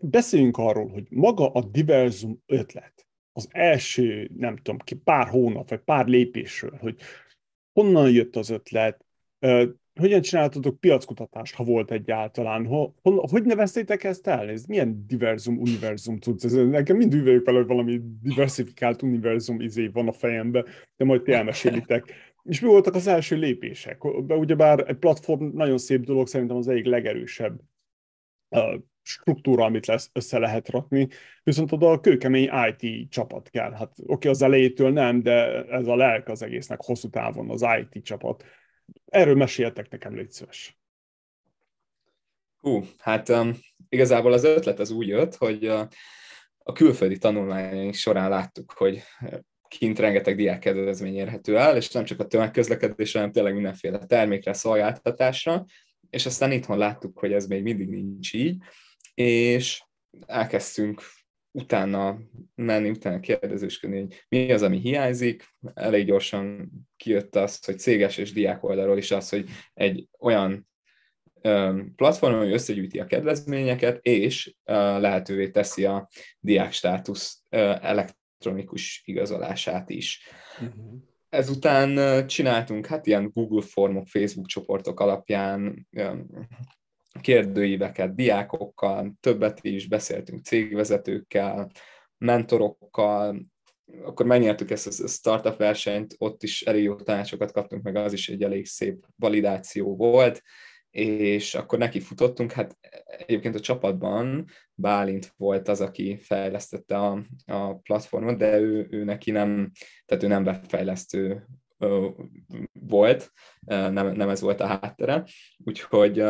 Beszéljünk 0.00 0.56
arról, 0.56 0.88
hogy 0.88 1.06
maga 1.10 1.52
a 1.52 1.62
diverzum 1.62 2.42
ötlet, 2.46 3.06
az 3.32 3.48
első, 3.50 4.30
nem 4.36 4.56
tudom 4.56 4.78
ki, 4.78 4.94
pár 4.94 5.28
hónap, 5.28 5.68
vagy 5.68 5.80
pár 5.80 6.06
lépésről, 6.06 6.76
hogy 6.80 7.00
honnan 7.78 8.10
jött 8.10 8.36
az 8.36 8.50
ötlet, 8.50 9.04
hogyan 10.00 10.20
csináltatok 10.20 10.80
piackutatást, 10.80 11.54
ha 11.54 11.64
volt 11.64 11.90
egyáltalán? 11.90 12.66
Ho, 12.66 12.92
hol, 13.02 13.26
hogy 13.30 13.44
neveztétek 13.44 14.04
ezt 14.04 14.26
el? 14.26 14.48
Ez 14.48 14.64
milyen 14.64 15.04
diverzum, 15.06 15.58
univerzum 15.58 16.18
tudsz? 16.18 16.44
Ez, 16.44 16.52
nekem 16.52 16.96
mind 16.96 17.14
üveljük 17.14 17.44
fel, 17.44 17.54
hogy 17.54 17.66
valami 17.66 18.00
diversifikált 18.22 19.02
univerzum 19.02 19.60
izé 19.60 19.86
van 19.86 20.08
a 20.08 20.12
fejembe, 20.12 20.64
de 20.96 21.04
majd 21.04 21.22
ti 21.22 21.32
elmesélitek. 21.32 22.12
És 22.42 22.60
mi 22.60 22.68
voltak 22.68 22.94
az 22.94 23.06
első 23.06 23.36
lépések? 23.36 24.04
Ugyebár 24.28 24.84
egy 24.88 24.96
platform 24.96 25.44
nagyon 25.56 25.78
szép 25.78 26.04
dolog, 26.04 26.26
szerintem 26.26 26.56
az 26.56 26.68
egyik 26.68 26.86
legerősebb 26.86 27.60
struktúra, 29.08 29.64
amit 29.64 29.86
lesz, 29.86 30.10
össze 30.12 30.38
lehet 30.38 30.68
rakni, 30.68 31.08
viszont 31.42 31.72
oda 31.72 31.90
a 31.90 32.00
kőkemény 32.00 32.50
IT 32.70 33.10
csapat 33.10 33.50
kell. 33.50 33.72
Hát 33.72 33.92
oké, 33.98 34.12
okay, 34.12 34.30
az 34.30 34.42
elejétől 34.42 34.90
nem, 34.90 35.22
de 35.22 35.64
ez 35.64 35.86
a 35.86 35.96
lelk 35.96 36.28
az 36.28 36.42
egésznek 36.42 36.80
hosszú 36.82 37.08
távon, 37.08 37.50
az 37.50 37.66
IT 37.80 38.04
csapat. 38.04 38.44
Erről 39.06 39.34
meséltek 39.34 39.90
nekem, 39.90 40.14
légy 40.14 40.30
szíves. 40.30 40.78
Hú, 42.58 42.84
hát 42.98 43.28
um, 43.28 43.52
igazából 43.88 44.32
az 44.32 44.44
ötlet 44.44 44.78
az 44.78 44.90
úgy 44.90 45.06
jött, 45.06 45.34
hogy 45.34 45.66
a, 45.66 45.88
a 46.58 46.72
külföldi 46.72 47.18
tanulmányaink 47.18 47.94
során 47.94 48.28
láttuk, 48.28 48.72
hogy 48.72 49.02
kint 49.68 49.98
rengeteg 49.98 50.36
diák 50.36 50.58
kedvezmény 50.58 51.16
érhető 51.16 51.58
el, 51.58 51.76
és 51.76 51.90
nem 51.90 52.04
csak 52.04 52.20
a 52.20 52.26
tömegközlekedésre, 52.26 53.18
hanem 53.18 53.34
tényleg 53.34 53.54
mindenféle 53.54 53.98
termékre, 53.98 54.52
szolgáltatásra, 54.52 55.64
és 56.10 56.26
aztán 56.26 56.52
itthon 56.52 56.78
láttuk, 56.78 57.18
hogy 57.18 57.32
ez 57.32 57.46
még 57.46 57.62
mindig 57.62 57.88
nincs 57.88 58.32
így, 58.34 58.62
és 59.18 59.82
elkezdtünk 60.26 61.02
utána 61.50 62.18
menni, 62.54 62.90
utána 62.90 63.20
kérdezősködni, 63.20 63.98
hogy 63.98 64.24
mi 64.28 64.52
az, 64.52 64.62
ami 64.62 64.78
hiányzik. 64.78 65.54
Elég 65.74 66.06
gyorsan 66.06 66.70
kijött 66.96 67.36
az, 67.36 67.64
hogy 67.64 67.78
céges 67.78 68.16
és 68.16 68.32
diák 68.32 68.64
oldalról 68.64 68.98
is 68.98 69.10
az, 69.10 69.28
hogy 69.28 69.48
egy 69.74 70.08
olyan 70.18 70.68
platform, 71.96 72.34
ami 72.34 72.52
összegyűjti 72.52 73.00
a 73.00 73.06
kedvezményeket, 73.06 73.98
és 74.02 74.54
lehetővé 74.64 75.50
teszi 75.50 75.84
a 75.84 76.08
diák 76.40 76.72
státusz 76.72 77.42
elektronikus 77.48 79.02
igazolását 79.04 79.90
is. 79.90 80.28
Uh-huh. 80.60 81.00
Ezután 81.28 82.26
csináltunk 82.26 82.86
hát 82.86 83.06
ilyen 83.06 83.30
Google 83.34 83.62
formok, 83.62 84.06
Facebook 84.06 84.46
csoportok 84.46 85.00
alapján 85.00 85.88
kérdőíveket 87.20 88.14
diákokkal, 88.14 89.12
többet 89.20 89.58
is 89.62 89.88
beszéltünk 89.88 90.44
cégvezetőkkel, 90.44 91.70
mentorokkal, 92.18 93.46
akkor 94.02 94.26
megnyertük 94.26 94.70
ezt 94.70 95.00
a 95.02 95.06
startup 95.06 95.56
versenyt, 95.56 96.14
ott 96.18 96.42
is 96.42 96.62
elég 96.62 96.82
jó 96.82 96.94
tanácsokat 96.94 97.52
kaptunk, 97.52 97.82
meg 97.82 97.96
az 97.96 98.12
is 98.12 98.28
egy 98.28 98.42
elég 98.42 98.66
szép 98.66 99.06
validáció 99.16 99.96
volt, 99.96 100.42
és 100.90 101.54
akkor 101.54 101.78
neki 101.78 102.00
futottunk, 102.00 102.52
hát 102.52 102.78
egyébként 103.06 103.54
a 103.54 103.60
csapatban 103.60 104.44
Bálint 104.74 105.32
volt 105.36 105.68
az, 105.68 105.80
aki 105.80 106.18
fejlesztette 106.22 106.96
a, 106.96 107.24
a 107.46 107.74
platformot, 107.74 108.38
de 108.38 108.58
ő, 108.58 108.86
ő 108.90 109.04
neki 109.04 109.30
nem, 109.30 109.70
tehát 110.04 110.22
ő 110.24 110.26
nem 110.26 110.44
webfejlesztő 110.44 111.46
volt, 112.72 113.32
nem, 113.66 114.12
nem 114.12 114.28
ez 114.28 114.40
volt 114.40 114.60
a 114.60 114.66
háttere, 114.66 115.24
úgyhogy 115.64 116.24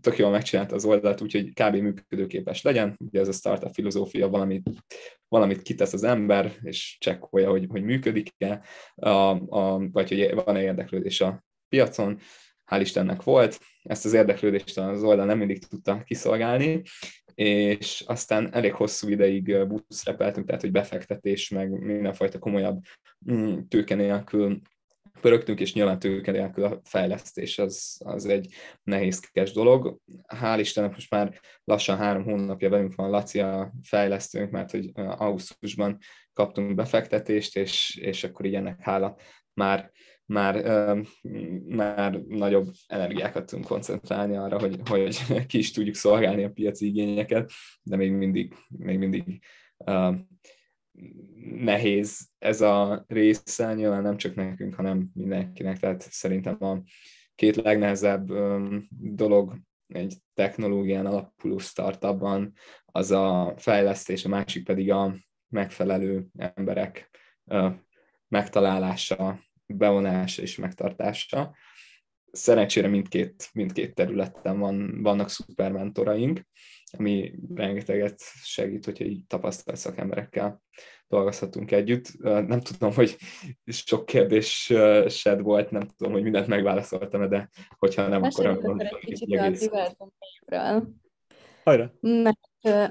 tök 0.00 0.16
jól 0.16 0.30
megcsinálta 0.30 0.74
az 0.74 0.84
oldalt, 0.84 1.20
úgyhogy 1.20 1.52
kb. 1.52 1.76
működőképes 1.76 2.62
legyen, 2.62 2.96
ugye 2.98 3.20
ez 3.20 3.28
a 3.28 3.32
startup 3.32 3.74
filozófia, 3.74 4.28
valamit, 4.28 4.70
valamit 5.28 5.62
kitesz 5.62 5.92
az 5.92 6.04
ember, 6.04 6.52
és 6.62 6.96
csekkolja, 7.00 7.50
hogy, 7.50 7.66
hogy 7.68 7.82
működik-e, 7.82 8.64
a, 8.94 9.08
a, 9.48 9.88
vagy 9.92 10.08
hogy 10.08 10.34
van-e 10.34 10.62
érdeklődés 10.62 11.20
a 11.20 11.44
piacon, 11.68 12.18
hál' 12.70 12.80
Istennek 12.80 13.22
volt, 13.22 13.60
ezt 13.82 14.04
az 14.04 14.12
érdeklődést 14.12 14.78
az 14.78 15.02
oldal 15.02 15.26
nem 15.26 15.38
mindig 15.38 15.66
tudta 15.66 16.02
kiszolgálni, 16.02 16.82
és 17.34 18.04
aztán 18.06 18.54
elég 18.54 18.72
hosszú 18.72 19.08
ideig 19.08 19.66
bootstrapeltünk, 19.66 20.46
tehát 20.46 20.60
hogy 20.60 20.70
befektetés, 20.70 21.48
meg 21.48 21.70
mindenfajta 21.70 22.38
komolyabb 22.38 22.82
mm, 23.32 23.58
tőke 23.68 23.94
nélkül 23.94 24.60
pörögtünk, 25.20 25.60
és 25.60 25.72
nyilván 25.74 25.98
tőke 25.98 26.30
nélkül 26.30 26.64
a 26.64 26.80
fejlesztés 26.84 27.58
az, 27.58 28.00
az 28.04 28.26
egy 28.26 28.54
nehézkes 28.82 29.52
dolog. 29.52 29.98
Hál' 30.26 30.56
Istennek 30.58 30.94
most 30.94 31.10
már 31.10 31.40
lassan 31.64 31.96
három 31.96 32.24
hónapja 32.24 32.68
velünk 32.68 32.94
van 32.94 33.10
Laci 33.10 33.40
a 33.40 33.72
fejlesztőnk, 33.82 34.50
mert 34.50 34.70
hogy 34.70 34.90
augusztusban 34.94 35.98
kaptunk 36.32 36.74
befektetést, 36.74 37.56
és, 37.56 37.98
és 38.00 38.24
akkor 38.24 38.46
így 38.46 38.54
ennek 38.54 38.80
hála 38.80 39.16
már 39.52 39.92
már, 40.26 40.54
már 41.66 42.20
nagyobb 42.28 42.72
energiákat 42.86 43.46
tudunk 43.46 43.66
koncentrálni 43.68 44.36
arra, 44.36 44.58
hogy, 44.58 44.78
hogy 44.88 45.46
ki 45.46 45.58
is 45.58 45.70
tudjuk 45.70 45.94
szolgálni 45.94 46.44
a 46.44 46.50
piaci 46.50 46.86
igényeket, 46.86 47.50
de 47.82 47.96
még 47.96 48.12
mindig, 48.12 48.54
még 48.68 48.98
mindig 48.98 49.40
nehéz 51.58 52.28
ez 52.38 52.60
a 52.60 53.04
része, 53.06 53.74
nyilván 53.74 54.02
nem 54.02 54.16
csak 54.16 54.34
nekünk, 54.34 54.74
hanem 54.74 55.10
mindenkinek, 55.14 55.78
tehát 55.78 56.02
szerintem 56.02 56.56
a 56.64 56.82
két 57.34 57.56
legnehezebb 57.56 58.32
dolog 58.98 59.56
egy 59.86 60.16
technológián 60.34 61.06
alapuló 61.06 61.58
startupban 61.58 62.52
az 62.86 63.10
a 63.10 63.54
fejlesztés, 63.56 64.24
a 64.24 64.28
másik 64.28 64.64
pedig 64.64 64.90
a 64.90 65.16
megfelelő 65.48 66.26
emberek 66.36 67.10
megtalálása, 68.28 69.40
bevonása 69.66 70.42
és 70.42 70.56
megtartása. 70.56 71.56
Szerencsére 72.30 72.88
mindkét, 72.88 73.50
mindkét 73.52 73.94
területen 73.94 74.58
van, 74.58 75.02
vannak 75.02 75.28
szupermentoraink, 75.28 76.40
ami 76.98 77.34
rengeteget 77.54 78.20
segít, 78.42 78.84
hogyha 78.84 79.04
így 79.04 79.26
tapasztalt 79.26 79.76
szakemberekkel 79.76 80.62
dolgozhatunk 81.08 81.70
együtt. 81.70 82.18
Nem 82.22 82.60
tudom, 82.60 82.92
hogy 82.92 83.16
sok 83.66 84.06
kérdés 84.06 84.72
sed 85.08 85.40
volt, 85.40 85.70
nem 85.70 85.88
tudom, 85.96 86.12
hogy 86.12 86.22
mindent 86.22 86.46
megválaszoltam, 86.46 87.28
de 87.28 87.50
hogyha 87.78 88.08
nem, 88.08 88.22
akkor... 88.22 88.46
Akkor 88.46 88.80
egy 88.80 88.98
kicsit 88.98 89.72
a 90.46 90.82
Hajra! 91.64 91.92
Mert 92.00 92.38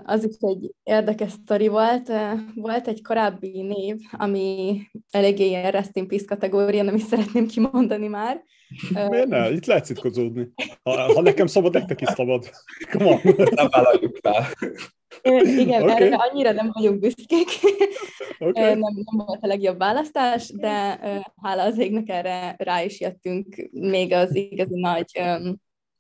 az 0.04 0.26
is 0.26 0.36
egy 0.40 0.74
érdekes 0.84 1.32
sztori 1.32 1.68
volt. 1.68 2.12
Volt 2.56 2.88
egy 2.88 3.02
korábbi 3.02 3.62
név, 3.62 3.98
ami 4.12 4.82
eléggé 5.10 5.46
ilyen 5.46 5.72
rest 5.72 5.96
in 5.96 6.08
peace 6.08 6.26
kategória, 6.26 6.84
nem 6.84 6.96
is 6.96 7.02
szeretném 7.02 7.48
kimondani 7.48 8.08
már. 8.08 8.44
Miért 9.10 9.28
ne? 9.28 9.52
Itt 9.52 9.66
lehet 9.66 9.86
szitkozódni. 9.86 10.50
Ha, 10.84 11.14
ha 11.14 11.22
nekem 11.22 11.48
szabad, 11.48 11.74
nektek 11.74 12.02
is 12.02 12.08
szabad. 12.08 12.50
Come 12.92 13.06
on. 13.06 13.20
Nem 13.52 13.68
vállaljuk 13.70 14.18
fel. 14.22 14.46
Igen, 15.44 15.84
okay. 15.84 16.04
erre 16.04 16.16
annyira 16.16 16.52
nem 16.52 16.70
vagyunk 16.74 17.00
büszkék. 17.00 17.48
Okay. 18.40 18.64
Nem, 18.64 18.80
nem 18.80 19.26
volt 19.26 19.44
a 19.44 19.48
legjobb 19.48 19.78
választás, 19.78 20.52
de 20.56 21.00
hála 21.42 21.64
az 21.64 21.78
égnek 21.78 22.10
erre 22.10 22.56
rá 22.58 22.84
is 22.84 23.00
jöttünk 23.00 23.70
még 23.72 24.14
az 24.14 24.36
igazi 24.36 24.80
nagy 24.80 25.22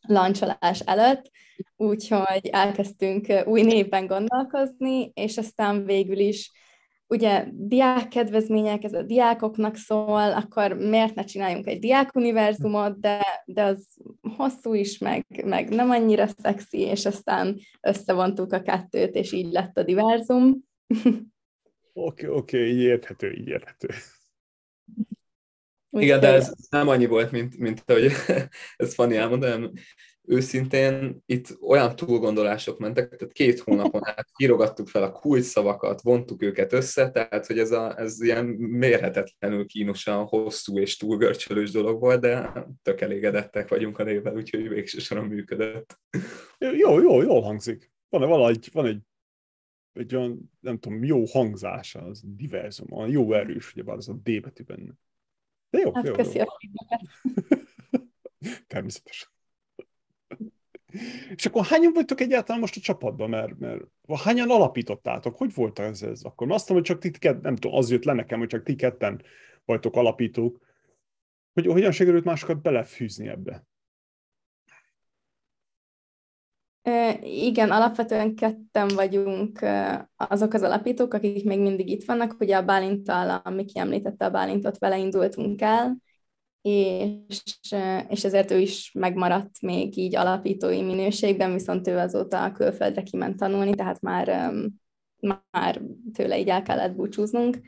lancsolás 0.07 0.79
előtt, 0.79 1.31
úgyhogy 1.75 2.47
elkezdtünk 2.51 3.27
új 3.45 3.61
névben 3.61 4.07
gondolkozni, 4.07 5.11
és 5.13 5.37
aztán 5.37 5.85
végül 5.85 6.17
is 6.17 6.51
ugye 7.07 7.45
diák 7.51 8.07
kedvezmények, 8.07 8.83
ez 8.83 8.93
a 8.93 9.03
diákoknak 9.03 9.75
szól, 9.75 10.33
akkor 10.33 10.73
miért 10.73 11.15
ne 11.15 11.23
csináljunk 11.23 11.67
egy 11.67 11.79
diákuniverzumot, 11.79 12.99
de, 12.99 13.43
de 13.45 13.63
az 13.63 13.87
hosszú 14.37 14.73
is, 14.73 14.97
meg, 14.97 15.25
meg 15.45 15.69
nem 15.69 15.89
annyira 15.89 16.27
szexi, 16.27 16.79
és 16.79 17.05
aztán 17.05 17.59
összevontuk 17.81 18.53
a 18.53 18.61
kettőt, 18.61 19.15
és 19.15 19.31
így 19.31 19.51
lett 19.51 19.77
a 19.77 19.83
diverzum. 19.83 20.63
Oké, 21.95 22.25
okay, 22.25 22.37
oké, 22.37 22.57
okay, 22.57 22.69
így 22.69 22.81
érthető, 22.81 23.31
így 23.31 23.47
érthető. 23.47 23.87
Igen, 25.97 26.19
de 26.19 26.27
ez 26.27 26.53
nem 26.69 26.87
annyi 26.87 27.05
volt, 27.05 27.31
mint, 27.31 27.57
mint 27.57 27.83
hogy 27.85 28.11
ez 28.75 28.93
Fanny 28.93 29.13
elmondta, 29.13 29.71
őszintén 30.25 31.23
itt 31.25 31.57
olyan 31.61 31.95
túlgondolások 31.95 32.79
mentek, 32.79 33.15
tehát 33.15 33.33
két 33.33 33.59
hónapon 33.59 34.01
át 34.05 34.27
írogattuk 34.37 34.87
fel 34.87 35.03
a 35.03 35.11
kulcsszavakat, 35.11 36.01
vontuk 36.01 36.41
őket 36.41 36.73
össze, 36.73 37.11
tehát 37.11 37.45
hogy 37.45 37.59
ez, 37.59 37.71
a, 37.71 37.99
ez 37.99 38.21
ilyen 38.21 38.45
mérhetetlenül 38.55 39.65
kínosan 39.65 40.25
hosszú 40.25 40.79
és 40.79 40.97
túlgörcsölős 40.97 41.71
dolog 41.71 41.99
volt, 41.99 42.21
de 42.21 42.53
tök 42.81 43.01
elégedettek 43.01 43.67
vagyunk 43.67 43.99
a 43.99 44.03
névvel, 44.03 44.35
úgyhogy 44.35 44.69
végső 44.69 44.99
soron 44.99 45.25
működött. 45.25 45.99
Jó, 46.57 46.99
jó, 46.99 47.21
jól 47.21 47.41
hangzik. 47.41 47.91
Van, 48.09 48.49
egy, 48.49 48.69
van 48.73 48.85
egy, 48.85 49.01
egy 49.93 50.15
olyan, 50.15 50.51
nem 50.59 50.79
tudom, 50.79 51.03
jó 51.03 51.25
hangzása, 51.25 52.01
az 52.01 52.21
diverzum, 52.25 52.91
olyan 52.91 53.09
jó 53.09 53.33
erős, 53.33 53.73
ugye 53.73 53.83
bár 53.83 53.97
az 53.97 54.09
a 54.09 54.13
D 54.13 54.41
betű 54.41 54.63
benne. 54.63 54.93
De 55.73 55.79
jó, 55.79 55.93
hát 55.93 56.05
jó, 56.07 56.13
köszi 56.13 56.37
jó. 56.37 56.45
Természetesen. 58.67 59.29
És 61.35 61.45
akkor 61.45 61.65
hányan 61.65 61.93
vagytok 61.93 62.21
egyáltalán 62.21 62.61
most 62.61 62.77
a 62.77 62.79
csapatban, 62.79 63.29
mert, 63.29 63.59
mert 63.59 63.83
hányan 64.23 64.49
alapítottátok? 64.49 65.37
Hogy 65.37 65.53
volt 65.53 65.79
ez, 65.79 66.01
ez 66.01 66.23
akkor? 66.23 66.51
Azt 66.51 66.69
mondom, 66.69 66.85
hogy 66.87 66.95
csak 66.95 67.11
ti 67.11 67.19
ketten, 67.19 67.41
nem 67.41 67.55
tudom, 67.55 67.77
az 67.77 67.91
jött 67.91 68.03
le 68.03 68.13
nekem, 68.13 68.39
hogy 68.39 68.47
csak 68.47 68.63
ti 68.63 68.75
ketten 68.75 69.21
vagytok 69.65 69.95
alapítók. 69.95 70.59
Hogy 71.53 71.65
hogyan 71.65 71.91
sikerült 71.91 72.23
másokat 72.23 72.61
belefűzni 72.61 73.27
ebbe? 73.27 73.65
Igen, 77.21 77.71
alapvetően 77.71 78.35
ketten 78.35 78.87
vagyunk 78.87 79.65
azok 80.15 80.53
az 80.53 80.61
alapítók, 80.61 81.13
akik 81.13 81.45
még 81.45 81.59
mindig 81.59 81.89
itt 81.89 82.05
vannak. 82.05 82.35
Ugye 82.39 82.57
a 82.57 82.65
Bálintal, 82.65 83.41
ami 83.43 83.65
említette 83.73 84.25
a 84.25 84.29
Bálintot, 84.29 84.77
vele 84.77 84.97
indultunk 84.97 85.61
el, 85.61 85.97
és, 86.61 87.41
és 88.07 88.23
ezért 88.23 88.51
ő 88.51 88.59
is 88.59 88.91
megmaradt 88.93 89.61
még 89.61 89.97
így 89.97 90.15
alapítói 90.15 90.81
minőségben, 90.81 91.53
viszont 91.53 91.87
ő 91.87 91.97
azóta 91.97 92.43
a 92.43 92.51
külföldre 92.51 93.03
kiment 93.03 93.37
tanulni, 93.37 93.73
tehát 93.75 94.01
már, 94.01 94.53
már 95.51 95.81
tőle 96.13 96.39
így 96.39 96.47
el 96.47 96.61
kellett 96.61 96.95
búcsúznunk. 96.95 97.59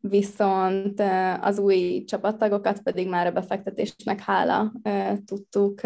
Viszont 0.00 1.02
az 1.40 1.58
új 1.58 2.04
csapattagokat 2.06 2.82
pedig 2.82 3.08
már 3.08 3.26
a 3.26 3.32
befektetésnek 3.32 4.20
hála 4.20 4.72
tudtuk, 5.24 5.80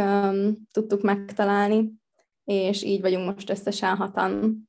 tudtuk 0.72 1.03
megtalálni, 1.03 1.92
és 2.45 2.83
így 2.83 3.01
vagyunk 3.01 3.35
most 3.35 3.51
összesen 3.51 3.97
hatan 3.97 4.63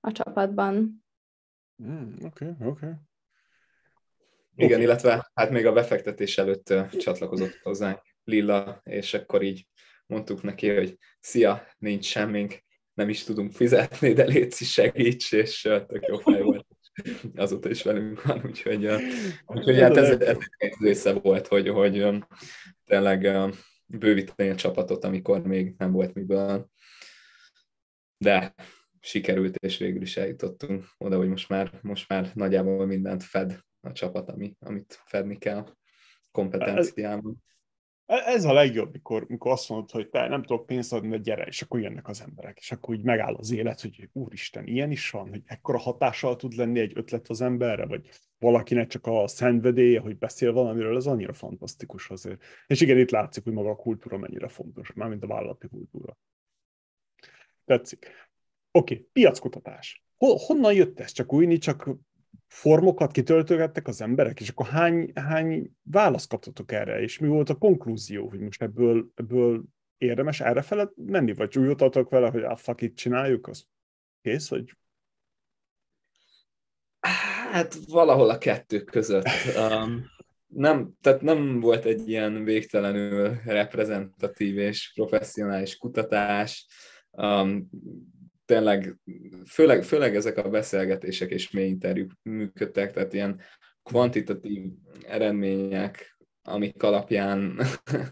a 0.00 0.12
csapatban. 0.12 1.04
Oké, 1.76 1.90
mm, 1.90 2.14
oké. 2.24 2.48
Okay, 2.48 2.68
okay. 2.68 2.92
Igen, 4.54 4.72
okay. 4.72 4.82
illetve 4.82 5.30
hát 5.34 5.50
még 5.50 5.66
a 5.66 5.72
befektetés 5.72 6.38
előtt 6.38 6.74
csatlakozott 6.98 7.58
hozzánk 7.62 8.00
Lilla, 8.24 8.80
és 8.84 9.14
akkor 9.14 9.42
így 9.42 9.68
mondtuk 10.06 10.42
neki, 10.42 10.68
hogy 10.68 10.98
szia, 11.20 11.66
nincs 11.78 12.04
semmink, 12.04 12.62
nem 12.94 13.08
is 13.08 13.24
tudunk 13.24 13.52
fizetni, 13.52 14.12
de 14.12 14.24
létszi 14.24 14.64
segíts, 14.64 15.32
és 15.32 15.60
tök 15.62 16.06
jó 16.06 16.16
fej 16.16 16.42
volt. 16.42 16.66
Azóta 17.34 17.68
is 17.70 17.82
velünk 17.82 18.22
van, 18.22 18.42
úgyhogy, 18.44 18.88
úgyhogy 19.46 19.80
hát 19.80 19.96
ez, 19.96 20.20
ez 20.20 20.36
egy 20.56 20.74
része 20.80 21.12
volt, 21.12 21.46
hogy, 21.46 21.68
hogy 21.68 22.24
tényleg 22.84 23.50
bővíteni 23.86 24.50
a 24.50 24.54
csapatot, 24.54 25.04
amikor 25.04 25.42
még 25.46 25.74
nem 25.78 25.92
volt 25.92 26.14
miből. 26.14 26.70
De 28.24 28.54
sikerült, 29.00 29.56
és 29.56 29.78
végül 29.78 30.02
is 30.02 30.16
eljutottunk 30.16 30.84
oda, 30.98 31.16
hogy 31.16 31.28
most 31.28 31.48
már, 31.48 31.78
most 31.82 32.08
már 32.08 32.30
nagyjából 32.34 32.86
mindent 32.86 33.22
fed 33.22 33.58
a 33.80 33.92
csapat, 33.92 34.30
ami, 34.30 34.56
amit 34.60 35.02
fedni 35.04 35.38
kell 35.38 35.66
kompetenciában. 36.30 37.42
Ez, 38.06 38.20
ez 38.26 38.44
a 38.44 38.52
legjobb, 38.52 38.92
mikor, 38.92 39.24
mikor 39.28 39.52
azt 39.52 39.68
mondod, 39.68 39.90
hogy 39.90 40.08
te 40.08 40.28
nem 40.28 40.42
tudok 40.42 40.66
pénzt 40.66 40.92
adni, 40.92 41.08
de 41.08 41.16
gyere, 41.16 41.44
és 41.44 41.62
akkor 41.62 41.80
jönnek 41.80 42.08
az 42.08 42.20
emberek, 42.20 42.58
és 42.58 42.72
akkor 42.72 42.94
úgy 42.94 43.02
megáll 43.02 43.34
az 43.34 43.52
élet, 43.52 43.80
hogy 43.80 44.08
úristen, 44.12 44.66
ilyen 44.66 44.90
is 44.90 45.10
van, 45.10 45.28
hogy 45.28 45.42
ekkora 45.44 45.78
hatással 45.78 46.36
tud 46.36 46.52
lenni 46.52 46.80
egy 46.80 46.92
ötlet 46.94 47.28
az 47.28 47.40
emberre, 47.40 47.86
vagy 47.86 48.08
valakinek 48.38 48.88
csak 48.88 49.06
a 49.06 49.28
szenvedélye, 49.28 50.00
hogy 50.00 50.18
beszél 50.18 50.52
valamiről, 50.52 50.96
ez 50.96 51.06
annyira 51.06 51.32
fantasztikus 51.32 52.10
azért. 52.10 52.42
És 52.66 52.80
igen, 52.80 52.98
itt 52.98 53.10
látszik, 53.10 53.44
hogy 53.44 53.52
maga 53.52 53.70
a 53.70 53.76
kultúra 53.76 54.18
mennyire 54.18 54.48
fontos, 54.48 54.92
mármint 54.92 55.22
a 55.22 55.26
vállalati 55.26 55.68
kultúra. 55.68 56.16
Tetszik. 57.64 58.06
Oké, 58.70 58.94
okay, 58.94 59.06
piackutatás. 59.12 60.04
Honnan 60.16 60.72
jött 60.72 61.00
ez? 61.00 61.12
Csak 61.12 61.32
újni, 61.32 61.58
csak 61.58 61.90
formokat 62.46 63.12
kitöltögettek 63.12 63.86
az 63.86 64.00
emberek, 64.00 64.40
és 64.40 64.48
akkor 64.48 64.66
hány, 64.66 65.12
hány 65.14 65.70
választ 65.82 66.28
kaptatok 66.28 66.72
erre, 66.72 67.00
és 67.00 67.18
mi 67.18 67.28
volt 67.28 67.50
a 67.50 67.58
konklúzió, 67.58 68.28
hogy 68.28 68.40
most 68.40 68.62
ebből, 68.62 69.10
ebből 69.14 69.64
érdemes 69.98 70.40
erre 70.40 70.62
felett 70.62 70.92
menni, 70.96 71.34
vagy 71.34 71.58
úgy 71.58 71.66
voltatok 71.66 72.10
vele, 72.10 72.30
hogy 72.30 72.42
a 72.42 72.56
fuck 72.56 72.80
it, 72.80 72.96
csináljuk, 72.96 73.46
az 73.48 73.66
kész, 74.22 74.48
vagy? 74.48 74.76
Hát 77.50 77.74
valahol 77.86 78.30
a 78.30 78.38
kettő 78.38 78.82
között. 78.82 79.26
Um, 79.56 80.06
nem, 80.46 80.92
tehát 81.00 81.20
nem 81.20 81.60
volt 81.60 81.84
egy 81.84 82.08
ilyen 82.08 82.44
végtelenül 82.44 83.40
reprezentatív 83.44 84.58
és 84.58 84.92
professzionális 84.94 85.76
kutatás. 85.76 86.66
Um, 87.16 87.70
tényleg, 88.44 88.98
főleg, 89.46 89.82
főleg 89.82 90.16
ezek 90.16 90.36
a 90.36 90.48
beszélgetések 90.48 91.30
és 91.30 91.50
mély 91.50 91.68
interjúk 91.68 92.12
működtek, 92.22 92.92
tehát 92.92 93.12
ilyen 93.12 93.40
kvantitatív 93.82 94.62
eredmények 95.06 96.14
amik 96.44 96.82
alapján, 96.82 97.60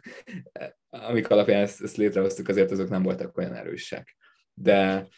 amik 1.08 1.30
alapján 1.30 1.62
ezt, 1.62 1.82
ezt 1.82 1.96
létrehoztuk, 1.96 2.48
azért 2.48 2.70
azok 2.70 2.88
nem 2.88 3.02
voltak 3.02 3.36
olyan 3.36 3.54
erősek. 3.54 4.16
De, 4.54 5.08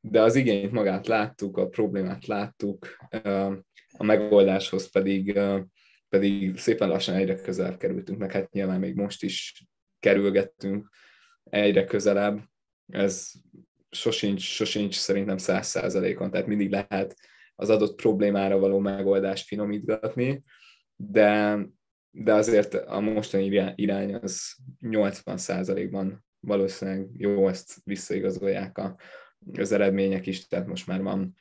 de 0.00 0.22
az 0.22 0.34
igényt 0.34 0.72
magát 0.72 1.06
láttuk, 1.06 1.56
a 1.56 1.68
problémát 1.68 2.26
láttuk, 2.26 2.96
a 3.98 4.04
megoldáshoz 4.04 4.90
pedig, 4.90 5.40
pedig 6.08 6.58
szépen 6.58 6.88
lassan 6.88 7.14
egyre 7.14 7.34
közelebb 7.34 7.76
kerültünk, 7.76 8.18
meg 8.18 8.32
hát 8.32 8.52
nyilván 8.52 8.80
még 8.80 8.94
most 8.94 9.22
is 9.22 9.64
kerülgettünk 10.00 10.88
egyre 11.44 11.84
közelebb. 11.84 12.40
Ez 12.88 13.32
sosincs, 13.90 14.42
sosincs 14.42 14.94
szerintem 14.94 15.36
száz 15.36 15.66
százalékon, 15.66 16.30
tehát 16.30 16.46
mindig 16.46 16.70
lehet 16.70 17.16
az 17.54 17.70
adott 17.70 17.94
problémára 17.94 18.58
való 18.58 18.78
megoldást 18.78 19.46
finomítgatni, 19.46 20.42
de, 20.96 21.58
de 22.10 22.34
azért 22.34 22.74
a 22.74 23.00
mostani 23.00 23.72
irány 23.74 24.14
az 24.14 24.56
80 24.80 25.36
százalékban 25.36 26.24
valószínűleg 26.40 27.08
jó, 27.16 27.48
ezt 27.48 27.80
visszaigazolják 27.84 28.78
a, 28.78 28.96
az 29.58 29.72
eredmények 29.72 30.26
is, 30.26 30.46
tehát 30.46 30.66
most 30.66 30.86
már 30.86 31.02
van 31.02 31.34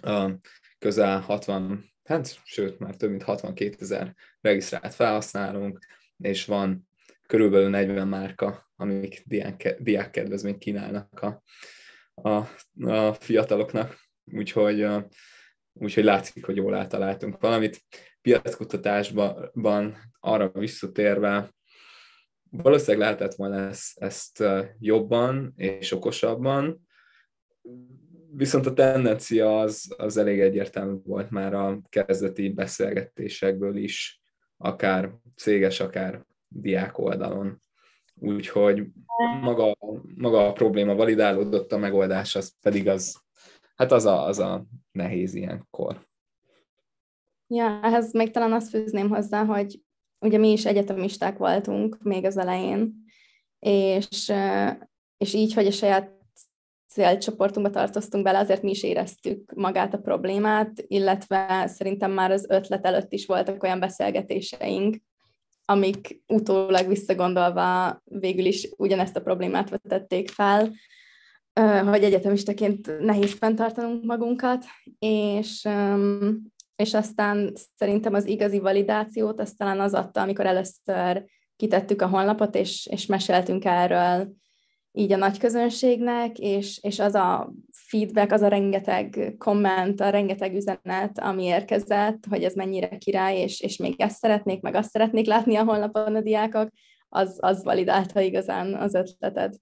a 0.00 0.30
közel 0.78 1.20
60, 1.20 1.84
hát 2.04 2.40
sőt, 2.44 2.78
már 2.78 2.96
több 2.96 3.10
mint 3.10 3.22
62 3.22 3.76
ezer 3.80 4.14
regisztrált 4.40 4.94
felhasználónk, 4.94 5.78
és 6.16 6.44
van 6.44 6.87
körülbelül 7.28 7.68
40 7.68 8.08
márka, 8.08 8.70
amik 8.76 9.22
diák, 9.26 9.76
diák 9.78 10.10
kedvezményt 10.10 10.58
kínálnak 10.58 11.20
a, 11.20 11.42
a, 12.14 12.48
a 12.90 13.12
fiataloknak, 13.12 13.98
úgyhogy, 14.24 14.86
úgyhogy 15.72 16.04
látszik, 16.04 16.44
hogy 16.44 16.56
jól 16.56 16.74
általáltunk 16.74 17.40
valamit. 17.40 17.82
Piackutatásban 18.20 19.96
arra 20.20 20.50
visszatérve, 20.50 21.50
valószínűleg 22.50 23.06
lehetett 23.06 23.34
volna 23.34 23.68
ezt, 23.68 23.98
ezt 23.98 24.44
jobban 24.78 25.52
és 25.56 25.92
okosabban, 25.92 26.88
viszont 28.32 28.66
a 28.66 28.72
tendencia 28.72 29.60
az, 29.60 29.94
az 29.96 30.16
elég 30.16 30.40
egyértelmű 30.40 30.96
volt 31.04 31.30
már 31.30 31.54
a 31.54 31.80
kezdeti 31.88 32.48
beszélgetésekből 32.48 33.76
is, 33.76 34.20
akár 34.56 35.12
céges, 35.36 35.80
akár 35.80 36.26
diák 36.48 36.98
oldalon. 36.98 37.62
Úgyhogy 38.20 38.86
maga, 39.40 39.76
maga 40.16 40.46
a 40.46 40.52
probléma 40.52 40.94
validálódott, 40.94 41.72
a 41.72 41.78
megoldás 41.78 42.36
az 42.36 42.54
pedig 42.60 42.88
az, 42.88 43.20
hát 43.76 43.92
az 43.92 44.04
a, 44.04 44.24
az 44.24 44.38
a 44.38 44.64
nehéz 44.92 45.34
ilyenkor. 45.34 46.06
Ja, 47.46 47.80
ehhez 47.82 48.12
még 48.12 48.30
talán 48.30 48.52
azt 48.52 48.68
fűzném 48.68 49.08
hozzá, 49.08 49.44
hogy 49.44 49.80
ugye 50.20 50.38
mi 50.38 50.52
is 50.52 50.66
egyetemisták 50.66 51.36
voltunk 51.38 52.02
még 52.02 52.24
az 52.24 52.36
elején, 52.36 52.94
és, 53.58 54.32
és 55.16 55.34
így, 55.34 55.54
hogy 55.54 55.66
a 55.66 55.70
saját 55.70 56.16
célcsoportunkba 56.88 57.70
tartoztunk 57.70 58.24
bele, 58.24 58.38
azért 58.38 58.62
mi 58.62 58.70
is 58.70 58.82
éreztük 58.82 59.52
magát 59.54 59.94
a 59.94 59.98
problémát, 59.98 60.72
illetve 60.86 61.66
szerintem 61.66 62.12
már 62.12 62.30
az 62.30 62.46
ötlet 62.48 62.86
előtt 62.86 63.12
is 63.12 63.26
voltak 63.26 63.62
olyan 63.62 63.80
beszélgetéseink, 63.80 64.96
amik 65.70 66.22
utólag 66.26 66.88
visszagondolva 66.88 68.00
végül 68.04 68.44
is 68.44 68.68
ugyanezt 68.76 69.16
a 69.16 69.22
problémát 69.22 69.70
vetették 69.70 70.28
fel, 70.28 70.72
hogy 71.84 72.04
egyetemistaként 72.04 72.98
nehéz 73.00 73.32
fenntartanunk 73.32 74.04
magunkat, 74.04 74.64
és, 74.98 75.68
és 76.76 76.94
aztán 76.94 77.52
szerintem 77.76 78.14
az 78.14 78.26
igazi 78.26 78.58
validációt 78.58 79.40
azt 79.40 79.56
talán 79.56 79.80
az 79.80 79.94
adta, 79.94 80.20
amikor 80.20 80.46
először 80.46 81.24
kitettük 81.56 82.02
a 82.02 82.06
honlapot, 82.06 82.54
és, 82.54 82.86
és 82.90 83.06
meséltünk 83.06 83.64
erről 83.64 84.32
így 84.92 85.12
a 85.12 85.16
nagy 85.16 85.38
közönségnek, 85.38 86.38
és, 86.38 86.78
és 86.82 86.98
az 86.98 87.14
a 87.14 87.52
feedback, 87.88 88.32
az 88.32 88.42
a 88.42 88.48
rengeteg 88.48 89.34
komment, 89.38 90.00
a 90.00 90.10
rengeteg 90.10 90.54
üzenet, 90.54 91.18
ami 91.18 91.44
érkezett, 91.44 92.24
hogy 92.30 92.44
ez 92.44 92.54
mennyire 92.54 92.98
király, 92.98 93.36
és, 93.36 93.60
és 93.60 93.76
még 93.76 93.94
ezt 94.00 94.18
szeretnék, 94.18 94.60
meg 94.60 94.74
azt 94.74 94.90
szeretnék 94.90 95.26
látni 95.26 95.56
a 95.56 95.64
honlapon 95.64 96.14
a 96.14 96.20
diákok, 96.20 96.68
az, 97.08 97.38
az 97.40 97.64
validálta 97.64 98.20
igazán 98.20 98.74
az 98.74 98.94
ötleted. 98.94 99.54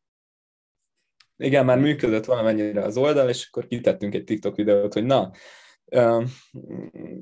Igen, 1.37 1.65
már 1.65 1.79
működött 1.79 2.25
valamennyire 2.25 2.83
az 2.83 2.97
oldal, 2.97 3.29
és 3.29 3.47
akkor 3.47 3.67
kitettünk 3.67 4.15
egy 4.15 4.25
TikTok 4.25 4.57
videót, 4.57 4.93
hogy 4.93 5.05
na, 5.05 5.31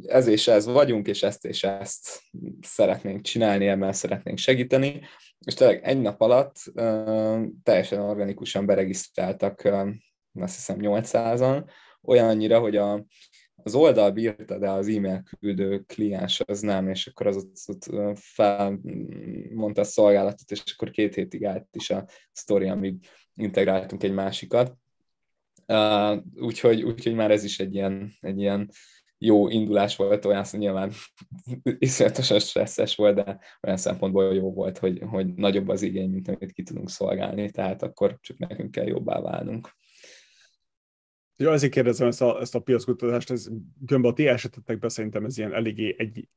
ez 0.06 0.26
és 0.26 0.48
ez 0.48 0.66
vagyunk, 0.66 1.06
és 1.06 1.22
ezt 1.22 1.44
és 1.44 1.64
ezt 1.64 2.20
szeretnénk 2.60 3.22
csinálni, 3.22 3.66
ebben 3.66 3.92
szeretnénk 3.92 4.38
segíteni, 4.38 5.00
és 5.46 5.54
tényleg 5.54 5.80
egy 5.84 6.00
nap 6.00 6.20
alatt 6.20 6.56
teljesen 7.62 8.00
organikusan 8.00 8.66
beregisztráltak, 8.66 9.70
azt 10.40 10.54
hiszem 10.54 10.76
800-an, 10.80 11.70
olyannyira, 12.02 12.60
hogy 12.60 12.76
a, 12.76 13.04
az 13.54 13.74
oldal 13.74 14.10
bírta, 14.10 14.58
de 14.58 14.70
az 14.70 14.88
e-mail 14.88 15.22
küldő 15.38 15.78
kliens 15.78 16.40
az 16.40 16.60
nem, 16.60 16.88
és 16.88 17.06
akkor 17.06 17.26
az 17.26 17.36
ott, 17.36 17.56
ott 17.66 18.18
felmondta 18.18 19.80
a 19.80 19.84
szolgálatot, 19.84 20.50
és 20.50 20.62
akkor 20.74 20.90
két 20.90 21.14
hétig 21.14 21.44
állt 21.44 21.68
is 21.72 21.90
a 21.90 22.06
sztori, 22.32 22.68
amíg 22.68 23.06
integráltunk 23.34 24.02
egy 24.02 24.14
másikat. 24.14 24.76
Uh, 25.66 26.22
úgyhogy, 26.34 26.82
úgyhogy 26.82 27.14
már 27.14 27.30
ez 27.30 27.44
is 27.44 27.58
egy 27.60 27.74
ilyen, 27.74 28.12
egy 28.20 28.38
ilyen 28.38 28.70
jó 29.18 29.48
indulás 29.48 29.96
volt, 29.96 30.24
olyan 30.24 30.44
szó 30.44 30.58
nyilván 30.58 30.92
iszonyatosan 31.78 32.38
stresszes 32.38 32.96
volt, 32.96 33.14
de 33.14 33.40
olyan 33.62 33.76
szempontból 33.76 34.34
jó 34.34 34.52
volt, 34.52 34.78
hogy, 34.78 35.02
hogy 35.08 35.34
nagyobb 35.34 35.68
az 35.68 35.82
igény, 35.82 36.10
mint 36.10 36.28
amit 36.28 36.52
ki 36.52 36.62
tudunk 36.62 36.90
szolgálni, 36.90 37.50
tehát 37.50 37.82
akkor 37.82 38.18
csak 38.20 38.38
nekünk 38.38 38.70
kell 38.70 38.86
jobbá 38.86 39.20
válnunk. 39.20 39.76
Ja, 41.36 41.52
ezért 41.52 41.72
kérdezem 41.72 42.08
ezt 42.08 42.22
a, 42.22 42.40
ezt 42.40 42.54
a 42.54 42.60
piackutatást, 42.60 43.30
ez 43.30 43.48
különben 43.86 44.10
a 44.10 44.14
ti 44.14 44.26
esetetekben 44.26 44.90
szerintem 44.90 45.24
ez 45.24 45.38
ilyen 45.38 45.54
eléggé, 45.54 45.94
egy, 45.98 46.28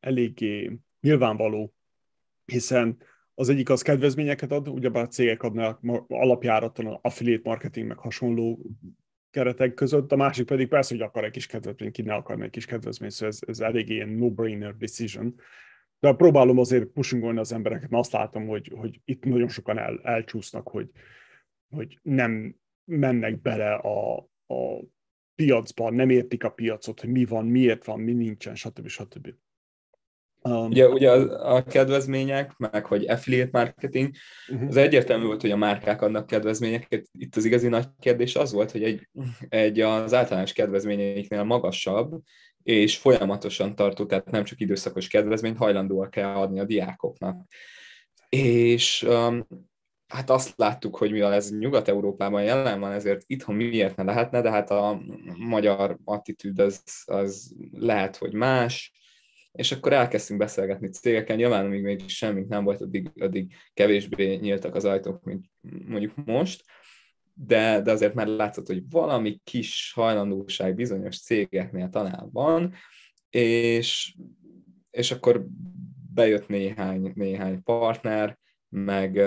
eléggé 0.00 0.78
nyilvánvaló, 1.00 1.74
hiszen 2.44 2.96
az 3.34 3.48
egyik 3.48 3.70
az 3.70 3.82
kedvezményeket 3.82 4.52
ad, 4.52 4.68
ugyebár 4.68 5.08
cégek 5.08 5.42
adnak 5.42 5.80
alapjáraton 6.08 6.98
affiliate 7.02 7.48
marketing, 7.48 7.86
meg 7.86 7.98
hasonló 7.98 8.70
keretek 9.30 9.74
között, 9.74 10.12
a 10.12 10.16
másik 10.16 10.46
pedig 10.46 10.68
persze, 10.68 10.94
hogy 10.94 11.04
akar 11.04 11.24
egy 11.24 11.30
kis 11.30 11.46
kedvezményt, 11.46 11.92
ki 11.92 12.02
ne 12.02 12.14
akar 12.14 12.42
egy 12.42 12.50
kis 12.50 12.66
kedvezményt, 12.66 13.12
szóval 13.12 13.28
ez, 13.28 13.38
ez 13.46 13.60
elég 13.60 13.88
ilyen 13.88 14.08
no-brainer 14.08 14.76
decision. 14.76 15.34
De 16.00 16.12
próbálom 16.12 16.58
azért 16.58 16.86
pushingolni 16.86 17.38
az 17.38 17.52
embereket, 17.52 17.90
mert 17.90 18.02
azt 18.02 18.12
látom, 18.12 18.46
hogy, 18.46 18.72
hogy 18.76 19.00
itt 19.04 19.24
nagyon 19.24 19.48
sokan 19.48 19.78
el, 19.78 20.00
elcsúsznak, 20.02 20.68
hogy, 20.68 20.90
hogy 21.68 21.98
nem 22.02 22.56
mennek 22.84 23.40
bele 23.40 23.74
a, 23.74 24.16
a 24.46 24.84
piacba, 25.34 25.90
nem 25.90 26.10
értik 26.10 26.44
a 26.44 26.50
piacot, 26.50 27.00
hogy 27.00 27.10
mi 27.10 27.24
van, 27.24 27.46
miért 27.46 27.84
van, 27.84 28.00
mi 28.00 28.12
nincsen, 28.12 28.54
stb. 28.54 28.88
stb. 28.88 29.34
Um, 30.48 30.66
ugye, 30.66 30.88
ugye 30.88 31.10
a, 31.10 31.54
a 31.54 31.62
kedvezmények, 31.62 32.56
meg 32.56 32.86
hogy 32.86 33.06
affiliate 33.08 33.58
marketing, 33.58 34.10
uh-huh. 34.48 34.68
az 34.68 34.76
egyértelmű 34.76 35.24
volt, 35.24 35.40
hogy 35.40 35.50
a 35.50 35.56
márkák 35.56 36.02
adnak 36.02 36.26
kedvezményeket. 36.26 37.08
Itt 37.12 37.36
az 37.36 37.44
igazi 37.44 37.68
nagy 37.68 37.86
kérdés 38.00 38.36
az 38.36 38.52
volt, 38.52 38.70
hogy 38.70 38.82
egy, 38.82 39.08
egy 39.48 39.80
az 39.80 40.14
általános 40.14 40.52
kedvezményeiknél 40.52 41.42
magasabb, 41.42 42.22
és 42.62 42.96
folyamatosan 42.96 43.74
tartó, 43.74 44.06
tehát 44.06 44.30
nem 44.30 44.44
csak 44.44 44.60
időszakos 44.60 45.08
kedvezményt 45.08 45.56
hajlandóak 45.56 46.10
kell 46.10 46.34
adni 46.34 46.60
a 46.60 46.64
diákoknak. 46.64 47.46
És 48.28 49.02
um, 49.02 49.46
hát 50.06 50.30
azt 50.30 50.52
láttuk, 50.56 50.96
hogy 50.96 51.12
mivel 51.12 51.32
ez 51.32 51.58
Nyugat-Európában 51.58 52.42
jelen 52.42 52.80
van, 52.80 52.92
ezért 52.92 53.22
itthon 53.26 53.54
miért 53.54 53.96
ne 53.96 54.02
lehetne, 54.02 54.40
de 54.40 54.50
hát 54.50 54.70
a 54.70 55.00
magyar 55.38 55.98
attitűd 56.04 56.58
az, 56.58 56.82
az 57.04 57.54
lehet, 57.72 58.16
hogy 58.16 58.32
más, 58.32 58.92
és 59.52 59.72
akkor 59.72 59.92
elkezdtünk 59.92 60.38
beszélgetni 60.38 60.88
cégekkel, 60.88 61.36
nyilván 61.36 61.64
amíg 61.64 61.82
még 61.82 62.08
semmit 62.08 62.48
nem 62.48 62.64
volt, 62.64 62.80
addig, 62.80 63.10
addig 63.20 63.54
kevésbé 63.74 64.34
nyíltak 64.34 64.74
az 64.74 64.84
ajtók, 64.84 65.24
mint 65.24 65.50
mondjuk 65.86 66.12
most, 66.24 66.64
de, 67.34 67.80
de 67.80 67.90
azért 67.90 68.14
már 68.14 68.26
látszott, 68.26 68.66
hogy 68.66 68.82
valami 68.90 69.40
kis 69.44 69.92
hajlandóság 69.94 70.74
bizonyos 70.74 71.20
cégeknél 71.20 71.88
talán 71.88 72.28
van, 72.32 72.74
és, 73.30 74.16
és 74.90 75.10
akkor 75.10 75.46
bejött 76.14 76.48
néhány, 76.48 77.12
néhány 77.14 77.62
partner, 77.62 78.38
meg 78.68 79.22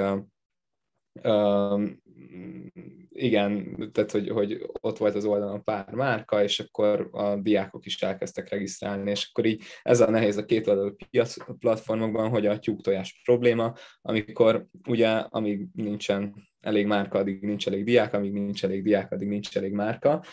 igen, 3.09 3.75
tehát 3.91 4.11
hogy, 4.11 4.29
hogy 4.29 4.65
ott 4.81 4.97
volt 4.97 5.15
az 5.15 5.25
oldalon 5.25 5.63
pár 5.63 5.93
márka, 5.93 6.43
és 6.43 6.59
akkor 6.59 7.09
a 7.11 7.35
diákok 7.35 7.85
is 7.85 8.01
elkezdtek 8.01 8.49
regisztrálni, 8.49 9.09
és 9.09 9.29
akkor 9.29 9.45
így 9.45 9.63
ez 9.81 9.99
a 9.99 10.09
nehéz 10.09 10.37
a 10.37 10.45
két 10.45 10.67
oldalú 10.67 10.95
piac 11.09 11.57
platformokban, 11.59 12.29
hogy 12.29 12.45
a 12.45 12.59
tyúktojás 12.59 13.21
probléma, 13.23 13.73
amikor 14.01 14.65
ugye, 14.87 15.09
amíg 15.09 15.67
nincsen 15.73 16.47
elég 16.59 16.85
márka, 16.85 17.17
addig 17.17 17.41
nincs 17.41 17.67
elég 17.67 17.83
diák, 17.83 18.13
amíg 18.13 18.31
nincs 18.31 18.63
elég 18.63 18.83
diák, 18.83 19.11
addig 19.11 19.27
nincs 19.27 19.57
elég 19.57 19.71
márka, 19.71 20.23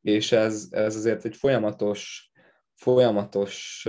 és 0.00 0.32
ez, 0.32 0.68
ez 0.70 0.96
azért 0.96 1.24
egy 1.24 1.36
folyamatos, 1.36 2.30
folyamatos 2.74 3.86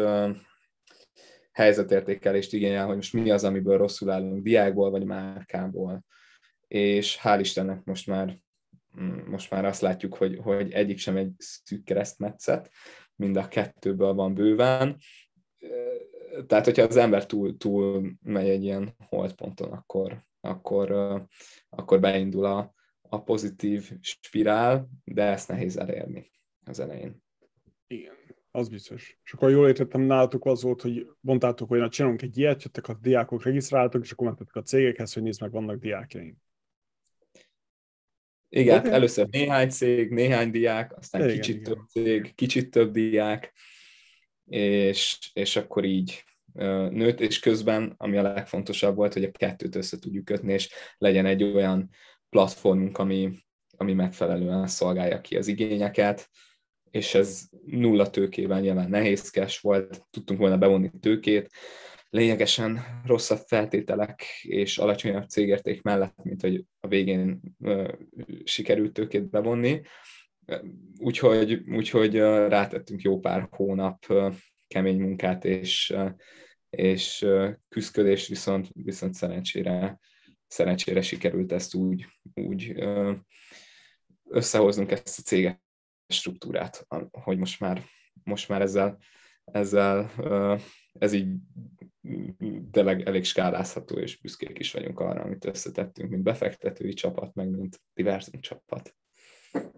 helyzetértékelést 1.52 2.54
igényel, 2.54 2.86
hogy 2.86 2.96
most 2.96 3.14
mi 3.14 3.32
az, 3.32 3.44
amiből 3.44 3.78
rosszul 3.78 4.10
állunk, 4.10 4.44
diákból 4.44 4.90
vagy 4.90 5.06
márkából. 5.06 6.06
És 6.74 7.20
hál' 7.24 7.38
Istennek 7.40 7.84
most 7.84 8.08
már, 8.08 8.38
mm, 9.00 9.30
most 9.30 9.52
már 9.52 9.66
azt 9.66 9.82
látjuk, 9.82 10.16
hogy, 10.16 10.40
hogy 10.42 10.72
egyik 10.72 10.98
sem 10.98 11.18
egy 11.18 11.32
szűk 11.38 11.84
keresztmetszet, 11.84 12.72
mind 13.16 13.36
a 13.36 13.48
kettőből 13.48 14.14
van 14.14 14.34
bőven. 14.34 14.98
Tehát, 16.48 16.66
hogyha 16.66 16.84
az 16.84 16.98
ember 16.98 17.26
túl, 17.26 17.58
túl 17.58 18.12
megy 18.22 18.50
egy 18.50 18.64
ilyen 18.64 18.96
holdponton, 18.98 19.72
akkor, 19.72 20.24
akkor, 20.42 20.92
akkor 21.70 22.00
beindul 22.00 22.46
a, 22.46 22.74
a 23.02 23.24
pozitív 23.24 23.92
spirál, 24.02 24.90
de 25.04 25.24
ezt 25.24 25.48
nehéz 25.48 25.78
elérni 25.78 26.32
az 26.66 26.80
elején. 26.80 27.24
Igen, 27.88 28.16
az 28.52 28.70
biztos. 28.70 29.20
És 29.24 29.34
akkor 29.34 29.50
jól 29.50 29.68
értettem, 29.68 30.02
nálatok 30.02 30.46
az 30.46 30.64
volt, 30.64 30.82
hogy 30.82 31.08
mondtátok, 31.20 31.70
hogy 31.70 31.80
na, 31.80 31.90
csinálunk 31.90 32.22
egy 32.22 32.38
ilyet, 32.38 32.64
jöttek 32.64 32.88
a 32.88 32.98
diákok, 33.02 33.44
regisztráltak, 33.44 34.04
és 34.04 34.12
akkor 34.12 34.28
mentetek 34.28 34.56
a 34.56 34.62
cégekhez, 34.62 35.14
hogy 35.14 35.24
nézd 35.24 35.42
meg, 35.42 35.52
vannak 35.52 35.80
diákjaink. 35.80 36.38
Igen, 38.56 38.80
okay. 38.80 38.92
először 38.92 39.28
néhány 39.32 39.70
cég, 39.70 40.10
néhány 40.12 40.52
diák, 40.52 40.98
aztán 40.98 41.22
igen, 41.22 41.34
kicsit 41.34 41.56
igen. 41.56 41.74
több 41.74 41.88
cég, 41.90 42.36
kicsit 42.36 42.72
több 42.72 42.92
diák, 42.92 43.54
és, 44.46 45.18
és 45.34 45.56
akkor 45.56 45.86
így 45.86 46.24
nőtt, 46.90 47.20
és 47.20 47.40
közben, 47.40 47.94
ami 47.98 48.18
a 48.18 48.22
legfontosabb 48.22 48.96
volt, 48.96 49.14
hogy 49.14 49.24
a 49.24 49.32
kettőt 49.32 49.76
össze 49.76 50.00
tudjuk 50.00 50.26
kötni, 50.26 50.54
és 50.54 50.70
legyen 50.98 51.26
egy 51.26 51.44
olyan 51.44 51.90
platformunk, 52.30 52.98
ami, 52.98 53.32
ami 53.78 53.94
megfelelően 53.94 54.68
szolgálja 54.68 55.22
ki 55.22 55.38
az 55.38 55.48
igényeket, 55.48 56.30
és 56.92 57.14
ez 57.14 57.44
nulla 57.66 58.10
tőkében 58.10 58.62
nyilván 58.62 58.90
nehézkes 58.90 59.60
volt, 59.60 60.02
tudtunk 60.10 60.40
volna 60.40 60.58
bevonni 60.58 60.92
tőkét, 61.00 61.50
lényegesen 62.14 63.02
rosszabb 63.06 63.40
feltételek 63.48 64.24
és 64.42 64.78
alacsonyabb 64.78 65.28
cégérték 65.28 65.82
mellett, 65.82 66.24
mint 66.24 66.42
hogy 66.42 66.66
a 66.80 66.88
végén 66.88 67.42
sikerült 68.44 68.94
tőkét 68.94 69.30
bevonni. 69.30 69.82
Úgyhogy, 70.98 71.54
úgyhogy 71.68 72.16
rátettünk 72.18 73.02
jó 73.02 73.20
pár 73.20 73.48
hónap 73.52 74.06
kemény 74.68 75.00
munkát 75.00 75.46
és, 75.46 75.96
és 76.70 77.26
küzdködést, 77.70 78.28
viszont, 78.28 78.70
viszont 78.74 79.14
szerencsére, 79.14 80.00
szerencsére 80.48 81.02
sikerült 81.02 81.52
ezt 81.52 81.76
úgy, 81.76 82.06
úgy 82.34 82.76
összehoznunk 84.30 84.92
ezt 84.92 85.20
a 85.20 85.22
céget 85.22 85.62
struktúrát, 86.08 86.88
hogy 87.12 87.38
most 87.38 87.60
már, 87.60 87.84
most 88.24 88.50
már 88.50 88.62
ezzel, 88.62 88.98
ezzel 89.44 90.12
ez 91.00 91.14
így 91.14 91.28
tényleg 92.72 93.02
elég 93.02 93.24
skálázható, 93.24 93.98
és 93.98 94.18
büszkék 94.18 94.60
is 94.60 94.72
vagyunk 94.72 95.00
arra, 95.00 95.22
amit 95.22 95.46
összetettünk, 95.46 96.10
mint 96.10 96.24
befektetői 96.24 96.94
csapat, 96.94 97.34
meg 97.34 97.50
mint 97.50 97.82
diverzum 97.94 98.42
csapat. 98.42 98.96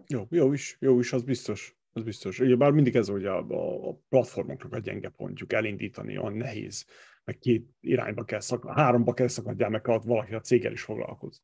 Jó, 0.06 0.26
jó 0.30 0.52
is, 0.52 0.76
jó 0.80 0.98
is, 0.98 1.12
az 1.12 1.22
biztos. 1.22 1.76
Az 1.92 2.02
biztos. 2.02 2.40
Ugye 2.40 2.56
bár 2.56 2.70
mindig 2.70 2.96
ez, 2.96 3.08
hogy 3.08 3.24
a, 3.24 3.46
a, 3.48 3.88
a 3.88 3.98
platformoknak 4.08 4.72
a 4.72 4.78
gyenge 4.78 5.08
pontjuk 5.08 5.52
elindítani, 5.52 6.18
olyan 6.18 6.36
nehéz, 6.36 6.86
meg 7.24 7.38
két 7.38 7.68
irányba 7.80 8.24
kell 8.24 8.40
szakadni, 8.40 8.80
háromba 8.80 9.12
kell 9.12 9.28
szakadjál, 9.28 9.70
meg 9.70 9.86
valaki 9.86 10.34
a 10.34 10.40
céggel 10.40 10.72
is 10.72 10.82
foglalkoz. 10.82 11.42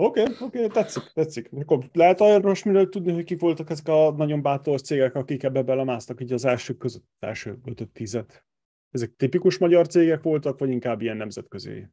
Oké, 0.00 0.20
okay, 0.20 0.34
oké, 0.40 0.44
okay, 0.44 0.68
tetszik, 0.68 1.02
tetszik. 1.14 1.50
Akkor 1.52 1.88
lehet 1.92 2.20
arról 2.20 2.54
miről 2.64 2.88
tudni, 2.88 3.12
hogy 3.12 3.24
kik 3.24 3.40
voltak 3.40 3.70
ezek 3.70 3.88
a 3.88 4.12
nagyon 4.16 4.42
bátor 4.42 4.80
cégek, 4.80 5.14
akik 5.14 5.42
ebbe 5.42 5.62
belemásztak 5.62 6.20
így 6.20 6.32
az 6.32 6.44
első 6.44 6.76
között, 6.76 7.04
első 7.18 7.58
ötöt 7.64 7.88
tizet? 7.88 8.44
Ezek 8.90 9.14
tipikus 9.16 9.58
magyar 9.58 9.86
cégek 9.86 10.22
voltak, 10.22 10.58
vagy 10.58 10.70
inkább 10.70 11.00
ilyen 11.00 11.16
nemzetközi 11.16 11.88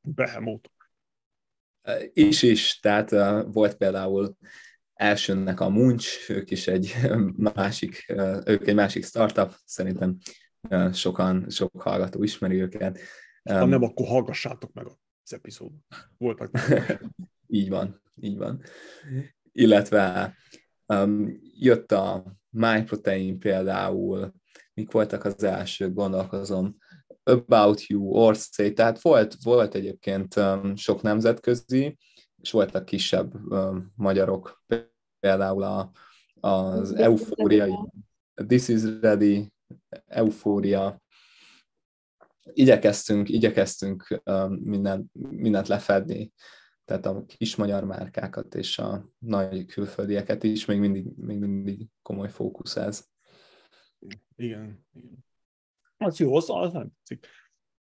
behemótok? 0.00 0.72
Is 2.12 2.42
is, 2.42 2.78
tehát 2.80 3.12
uh, 3.12 3.52
volt 3.52 3.76
például 3.76 4.36
elsőnek 4.94 5.60
a 5.60 5.68
Munch, 5.68 6.30
ők 6.30 6.50
is 6.50 6.68
egy 6.68 6.94
másik, 7.54 8.04
uh, 8.08 8.40
ők 8.44 8.66
egy 8.66 8.74
másik 8.74 9.04
startup, 9.04 9.54
szerintem 9.64 10.16
uh, 10.68 10.92
sokan, 10.92 11.50
sok 11.50 11.82
hallgató 11.82 12.22
ismeri 12.22 12.60
őket. 12.60 12.98
Ha 13.42 13.62
um, 13.62 13.68
nem, 13.68 13.82
akkor 13.82 14.06
hallgassátok 14.06 14.72
meg 14.72 14.86
az 15.30 15.36
epizód. 15.36 15.72
Voltak. 16.18 16.50
így 17.46 17.68
van, 17.68 18.00
így 18.20 18.36
van. 18.36 18.62
Illetve 19.52 20.34
um, 20.86 21.40
jött 21.54 21.92
a 21.92 22.24
MyProtein 22.50 23.38
például, 23.38 24.34
mik 24.74 24.90
voltak 24.90 25.24
az 25.24 25.42
elsők, 25.42 25.94
gondolkozom, 25.94 26.76
About 27.22 27.86
You, 27.86 28.02
Orsay, 28.02 28.72
tehát 28.72 29.00
volt, 29.00 29.36
volt 29.42 29.74
egyébként 29.74 30.36
um, 30.36 30.76
sok 30.76 31.02
nemzetközi, 31.02 31.98
és 32.42 32.50
voltak 32.50 32.84
kisebb 32.84 33.34
um, 33.34 33.92
magyarok, 33.94 34.64
például 35.20 35.62
a, 35.62 35.90
az 36.40 36.92
eufóriai, 36.92 37.74
This 38.46 38.68
is 38.68 38.82
Ready, 39.00 39.52
eufória, 40.06 40.99
igyekeztünk, 42.52 43.28
igyekeztünk 43.28 44.22
um, 44.24 44.52
minden, 44.52 45.10
mindent 45.12 45.68
lefedni, 45.68 46.32
tehát 46.84 47.06
a 47.06 47.24
kis 47.26 47.56
magyar 47.56 47.84
márkákat 47.84 48.54
és 48.54 48.78
a 48.78 49.08
nagy 49.18 49.66
külföldieket 49.66 50.42
is, 50.42 50.64
még 50.64 50.78
mindig, 50.78 51.06
még 51.16 51.38
mindig 51.38 51.86
komoly 52.02 52.30
fókusz 52.30 52.76
ez. 52.76 53.08
Igen, 54.36 54.86
igen. 54.92 55.24
Az 55.96 56.18
jó, 56.18 56.36
az, 56.36 56.50
az 56.50 56.72
nem 56.72 56.88
tetszik. 56.88 57.26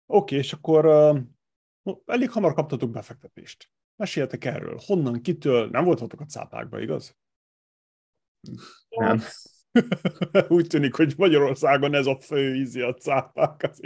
Oké, 0.05 0.35
és 0.35 0.53
akkor 0.53 0.85
uh, 0.85 1.97
elég 2.05 2.31
hamar 2.31 2.53
kaptatok 2.53 2.91
befektetést. 2.91 3.69
Meséljetek 3.95 4.45
erről. 4.45 4.79
Honnan, 4.85 5.21
kitől? 5.21 5.69
Nem 5.69 5.83
voltatok 5.83 6.21
a 6.21 6.25
cápákba, 6.25 6.79
igaz? 6.79 7.17
Nem. 8.89 9.19
Úgy 10.47 10.67
tűnik, 10.67 10.93
hogy 10.93 11.13
Magyarországon 11.17 11.93
ez 11.93 12.05
a 12.05 12.19
fő 12.19 12.55
ízi 12.55 12.81
a 12.81 12.93
cápák, 12.93 13.63
az 13.63 13.81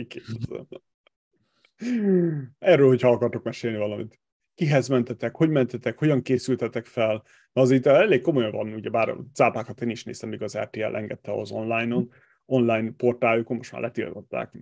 Erről, 2.59 2.87
hogyha 2.87 3.09
akartok 3.09 3.43
mesélni 3.43 3.77
valamit. 3.77 4.19
Kihez 4.55 4.87
mentetek, 4.87 5.35
hogy 5.35 5.49
mentetek, 5.49 5.97
hogyan 5.97 6.21
készültetek 6.21 6.85
fel? 6.85 7.23
Az 7.53 7.71
itt 7.71 7.85
elég 7.85 8.21
komolyan 8.21 8.51
van, 8.51 8.73
ugye 8.73 8.89
bár 8.89 9.09
a 9.09 9.25
cápákat 9.33 9.81
én 9.81 9.89
is 9.89 10.03
néztem, 10.03 10.29
míg 10.29 10.41
az 10.41 10.57
RTL 10.57 10.95
engedte 10.95 11.31
az 11.31 11.51
online-on, 11.51 12.11
online 12.45 12.91
portáljukon, 12.91 13.57
most 13.57 13.71
már 13.71 13.81
letiltották. 13.81 14.57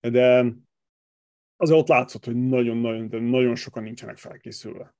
De 0.00 0.46
azért 1.56 1.80
ott 1.80 1.88
látszott, 1.88 2.24
hogy 2.24 2.36
nagyon-nagyon, 2.36 3.22
nagyon 3.22 3.54
sokan 3.54 3.82
nincsenek 3.82 4.16
felkészülve. 4.16 4.94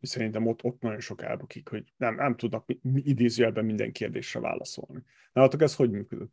És 0.00 0.08
szerintem 0.08 0.46
ott, 0.46 0.64
ott 0.64 0.80
nagyon 0.80 1.00
sok 1.00 1.22
elbukik, 1.22 1.68
hogy 1.68 1.92
nem, 1.96 2.14
nem 2.14 2.36
tudnak 2.36 2.64
idézőjelben 2.94 3.64
minden 3.64 3.92
kérdésre 3.92 4.40
válaszolni. 4.40 5.02
Nálatok 5.32 5.62
ez 5.62 5.74
hogy 5.74 5.90
működött? 5.90 6.32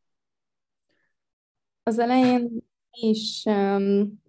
Az 1.84 2.00
elején 2.00 2.50
is 2.92 3.44
um, 3.46 4.22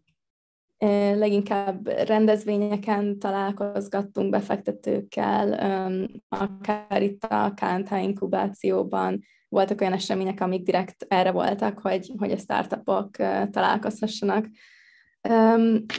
leginkább 1.14 1.86
rendezvényeken 1.86 3.18
találkozgattunk 3.18 4.30
befektetőkkel, 4.30 5.48
um, 5.88 6.06
akár 6.28 7.02
itt 7.02 7.24
a 7.24 7.54
KNT 7.54 7.90
inkubációban 7.90 9.24
voltak 9.48 9.80
olyan 9.80 9.92
események, 9.92 10.40
amik 10.40 10.62
direkt 10.62 11.06
erre 11.08 11.30
voltak, 11.30 11.78
hogy, 11.78 12.12
hogy 12.16 12.32
a 12.32 12.36
startupok 12.36 13.10
uh, 13.18 13.50
találkozhassanak 13.50 14.46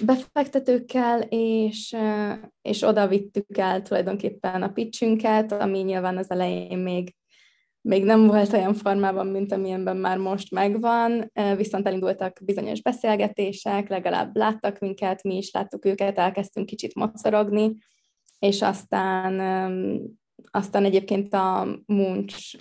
befektetőkkel, 0.06 1.22
és, 1.22 1.96
és 2.62 2.82
oda 2.82 3.08
vittük 3.08 3.58
el 3.58 3.82
tulajdonképpen 3.82 4.62
a 4.62 4.72
pitchünket, 4.72 5.52
ami 5.52 5.80
nyilván 5.80 6.18
az 6.18 6.32
elején 6.32 6.78
még, 6.78 7.16
még 7.82 8.04
nem 8.04 8.28
volt 8.28 8.54
olyan 8.54 8.74
formában, 8.74 9.28
mint 9.28 9.52
amilyenben 9.52 9.98
már 9.98 10.18
most 10.18 10.52
megvan, 10.52 11.32
viszont 11.56 11.88
elindultak 11.88 12.40
bizonyos 12.44 12.82
beszélgetések, 12.82 13.90
legalább 13.90 14.36
láttak 14.36 14.80
minket, 14.80 15.24
mi 15.24 15.38
is 15.38 15.52
láttuk 15.52 15.86
őket, 15.86 16.18
elkezdtünk 16.18 16.66
kicsit 16.66 16.96
mocorogni, 16.96 17.76
és 18.40 18.62
aztán, 18.62 19.40
aztán 20.52 20.86
egyébként 20.86 21.34
a 21.34 21.68
Munch 21.86 22.58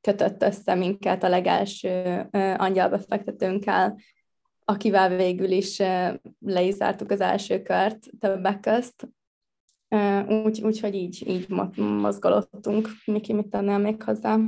kötött 0.00 0.42
össze 0.42 0.74
minket 0.74 1.22
a 1.22 1.28
legelső 1.28 2.28
angyalbefektetőnkkel, 2.56 3.96
akivel 4.64 5.16
végül 5.16 5.50
is 5.50 5.78
le 6.38 6.62
is 6.62 6.74
zártuk 6.74 7.10
az 7.10 7.20
első 7.20 7.62
kört 7.62 8.06
többek 8.18 8.60
közt. 8.60 9.08
Úgy, 10.28 10.60
úgyhogy 10.62 10.94
így, 10.94 11.28
így 11.28 11.48
mozgolottunk. 11.76 12.88
Miki, 13.04 13.32
mit 13.32 13.46
tennél 13.46 13.78
még 13.78 14.02
hozzá? 14.02 14.38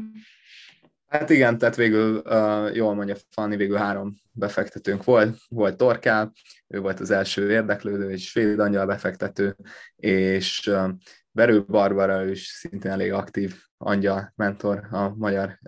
Hát 1.07 1.31
igen, 1.31 1.59
tehát 1.59 1.77
végül, 1.77 2.23
uh, 2.25 2.75
jól 2.77 2.95
mondja 2.95 3.15
Fanni, 3.31 3.57
végül 3.57 3.77
három 3.77 4.15
befektetőnk 4.33 5.05
volt. 5.05 5.37
Volt 5.49 5.77
Torkál, 5.77 6.33
ő 6.69 6.81
volt 6.81 7.01
az 7.01 7.11
első 7.11 7.51
érdeklődő, 7.51 8.11
és 8.11 8.29
svéd 8.29 8.59
angyal 8.59 8.87
befektető, 8.87 9.57
és 9.97 10.67
uh, 10.67 10.91
Verő 11.33 11.65
Barbara 11.65 12.29
is 12.29 12.47
szintén 12.47 12.91
elég 12.91 13.13
aktív 13.13 13.55
angyal 13.85 14.33
mentor 14.37 14.89
a 14.91 15.15
magyar 15.17 15.59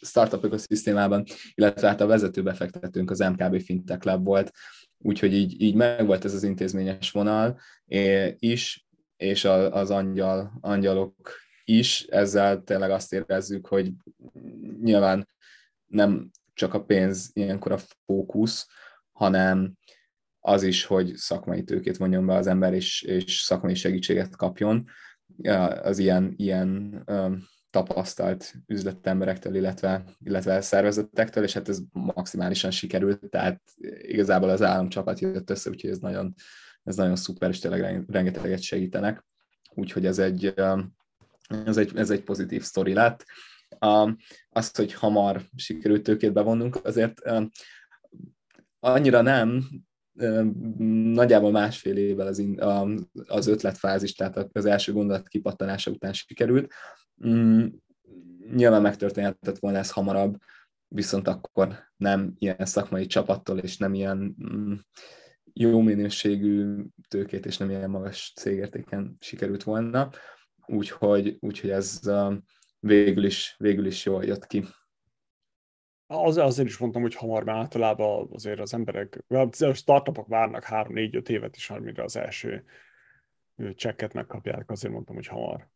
startup 0.00 0.44
ökoszisztémában, 0.44 1.24
illetve 1.54 1.88
hát 1.88 2.00
a 2.00 2.06
vezető 2.06 2.42
befektetőnk 2.42 3.10
az 3.10 3.18
MKB 3.18 3.60
Fintech 3.60 4.06
Lab 4.06 4.24
volt, 4.24 4.52
úgyhogy 4.98 5.34
így, 5.34 5.60
így 5.62 5.74
megvolt 5.74 6.24
ez 6.24 6.34
az 6.34 6.42
intézményes 6.42 7.10
vonal 7.10 7.60
is, 8.38 8.86
és 9.16 9.44
az 9.44 9.90
angyal, 9.90 10.58
angyalok 10.60 11.14
is, 11.64 12.02
ezzel 12.02 12.62
tényleg 12.62 12.90
azt 12.90 13.12
érezzük, 13.12 13.66
hogy 13.66 13.92
nyilván 14.82 15.28
nem 15.86 16.30
csak 16.54 16.74
a 16.74 16.84
pénz 16.84 17.30
ilyenkor 17.32 17.72
a 17.72 17.80
fókusz, 18.06 18.66
hanem 19.12 19.74
az 20.40 20.62
is, 20.62 20.84
hogy 20.84 21.16
szakmai 21.16 21.64
tőkét 21.64 21.96
vonjon 21.96 22.26
be 22.26 22.34
az 22.34 22.46
ember, 22.46 22.74
és, 22.74 23.02
és 23.02 23.40
szakmai 23.40 23.74
segítséget 23.74 24.36
kapjon. 24.36 24.86
Az 25.82 25.98
ilyen, 25.98 26.34
ilyen 26.36 27.02
tapasztalt 27.72 28.54
üzletemberektől, 28.66 29.54
illetve, 29.54 30.04
illetve 30.24 30.60
szervezetektől, 30.60 31.44
és 31.44 31.52
hát 31.52 31.68
ez 31.68 31.80
maximálisan 31.92 32.70
sikerült, 32.70 33.30
tehát 33.30 33.62
igazából 34.00 34.48
az 34.48 34.62
államcsapat 34.62 35.20
jött 35.20 35.50
össze, 35.50 35.70
úgyhogy 35.70 35.90
ez 35.90 35.98
nagyon, 35.98 36.34
ez 36.84 36.96
nagyon 36.96 37.16
szuper, 37.16 37.50
és 37.50 37.58
tényleg 37.58 38.04
rengeteget 38.08 38.62
segítenek. 38.62 39.24
Úgyhogy 39.74 40.06
ez 40.06 40.18
egy, 40.18 40.54
ez 41.64 41.76
egy, 41.76 41.90
ez 41.94 42.10
egy 42.10 42.22
pozitív 42.22 42.62
sztori 42.62 42.92
lett. 42.92 43.24
Azt, 44.50 44.76
hogy 44.76 44.92
hamar 44.92 45.42
sikerült 45.56 46.02
tőkét 46.02 46.32
bevonnunk, 46.32 46.84
azért 46.84 47.20
annyira 48.80 49.20
nem, 49.20 49.64
nagyjából 51.12 51.50
másfél 51.50 51.96
évvel 51.96 52.26
az, 52.26 52.42
az 53.26 53.46
ötletfázis, 53.46 54.14
tehát 54.14 54.48
az 54.52 54.64
első 54.64 54.92
gondolat 54.92 55.28
kipattanása 55.28 55.90
után 55.90 56.12
sikerült. 56.12 56.72
Mm, 57.26 57.66
nyilván 58.54 58.82
megtörténhetett 58.82 59.58
volna 59.58 59.78
ez 59.78 59.90
hamarabb, 59.90 60.36
viszont 60.88 61.28
akkor 61.28 61.78
nem 61.96 62.34
ilyen 62.38 62.66
szakmai 62.66 63.06
csapattól, 63.06 63.58
és 63.58 63.76
nem 63.76 63.94
ilyen 63.94 64.36
mm, 64.44 64.74
jó 65.52 65.80
minőségű 65.80 66.84
tőkét, 67.08 67.46
és 67.46 67.56
nem 67.56 67.70
ilyen 67.70 67.90
magas 67.90 68.32
cégértéken 68.36 69.16
sikerült 69.20 69.62
volna. 69.62 70.10
Úgyhogy, 70.66 71.36
úgyhogy 71.40 71.70
ez 71.70 72.00
végül 72.78 73.24
is, 73.24 73.54
végül 73.58 73.86
is 73.86 74.04
jól 74.04 74.24
jött 74.24 74.46
ki. 74.46 74.64
Az, 76.06 76.36
azért 76.36 76.68
is 76.68 76.78
mondtam, 76.78 77.02
hogy 77.02 77.14
hamar, 77.14 77.44
mert 77.44 77.58
általában 77.58 78.28
azért 78.32 78.60
az 78.60 78.74
emberek, 78.74 79.24
a 79.28 79.72
startupok 79.72 80.26
várnak 80.26 80.64
3-4-5 80.68 81.28
évet 81.28 81.56
is, 81.56 81.70
amire 81.70 82.02
az 82.02 82.16
első 82.16 82.64
csekket 83.74 84.12
megkapják, 84.12 84.70
azért 84.70 84.92
mondtam, 84.92 85.14
hogy 85.14 85.26
hamar. 85.26 85.68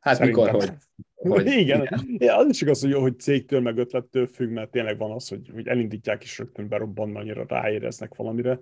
Hát 0.00 0.16
Szerintem. 0.16 0.44
mikor, 0.44 0.60
hogy... 0.60 0.72
hogy 1.14 1.46
igen, 1.46 1.82
igen. 1.82 2.06
Ja, 2.18 2.36
az 2.36 2.48
is 2.48 2.60
igaz, 2.60 2.80
hogy, 2.80 2.90
jó, 2.90 3.00
hogy 3.00 3.18
cégtől 3.18 3.60
meg 3.60 3.78
ötlettől 3.78 4.26
függ, 4.26 4.50
mert 4.50 4.70
tényleg 4.70 4.98
van 4.98 5.10
az, 5.10 5.28
hogy, 5.28 5.50
hogy 5.52 5.68
elindítják 5.68 6.22
és 6.22 6.38
rögtön 6.38 6.68
berobban, 6.68 7.16
annyira 7.16 7.44
ráéreznek 7.48 8.14
valamire. 8.14 8.58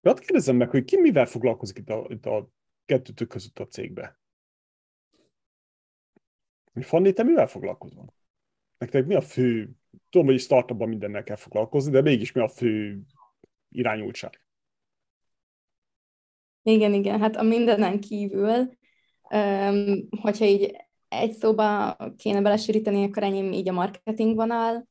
De 0.00 0.10
azt 0.10 0.18
kérdezem 0.18 0.56
meg, 0.56 0.70
hogy 0.70 0.84
ki 0.84 0.96
mivel 0.96 1.26
foglalkozik 1.26 1.78
itt 1.78 1.88
a, 1.88 2.06
itt 2.08 2.26
a 2.26 2.50
kettőtök 2.84 3.28
között 3.28 3.58
a 3.58 3.66
cégbe? 3.66 4.18
Fanni, 6.80 7.12
te 7.12 7.22
mivel 7.22 7.46
foglalkozol? 7.46 8.14
Nektek 8.78 9.06
mi 9.06 9.14
a 9.14 9.20
fő, 9.20 9.70
tudom, 10.10 10.26
hogy 10.26 10.40
startupban 10.40 10.88
mindennel 10.88 11.22
kell 11.22 11.36
foglalkozni, 11.36 11.90
de 11.90 12.00
mégis 12.00 12.32
mi 12.32 12.40
a 12.40 12.48
fő 12.48 13.00
irányultság? 13.68 14.42
Igen, 16.62 16.92
igen, 16.92 17.20
hát 17.20 17.36
a 17.36 17.42
mindenen 17.42 18.00
kívül, 18.00 18.76
hogyha 20.20 20.44
így 20.44 20.76
egy 21.08 21.32
szóba 21.32 21.96
kéne 22.16 22.42
belesűríteni, 22.42 23.04
akkor 23.04 23.22
enyém 23.22 23.52
így 23.52 23.68
a 23.68 23.72
marketing 23.72 24.36
vonal, 24.36 24.88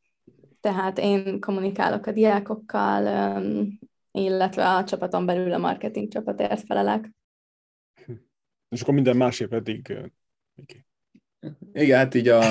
tehát 0.60 0.98
én 0.98 1.40
kommunikálok 1.40 2.06
a 2.06 2.12
diákokkal, 2.12 3.42
illetve 4.12 4.70
a 4.70 4.84
csapaton 4.84 5.26
belül 5.26 5.54
a 5.54 5.58
marketing 5.58 6.12
csapatért 6.12 6.66
felelek. 6.66 7.12
És 8.70 8.82
akkor 8.82 8.94
minden 8.94 9.18
másért 9.18 9.50
pedig 9.50 9.98
okay. 10.56 10.86
Igen, 11.74 11.98
hát 11.98 12.14
így 12.14 12.28
a, 12.28 12.42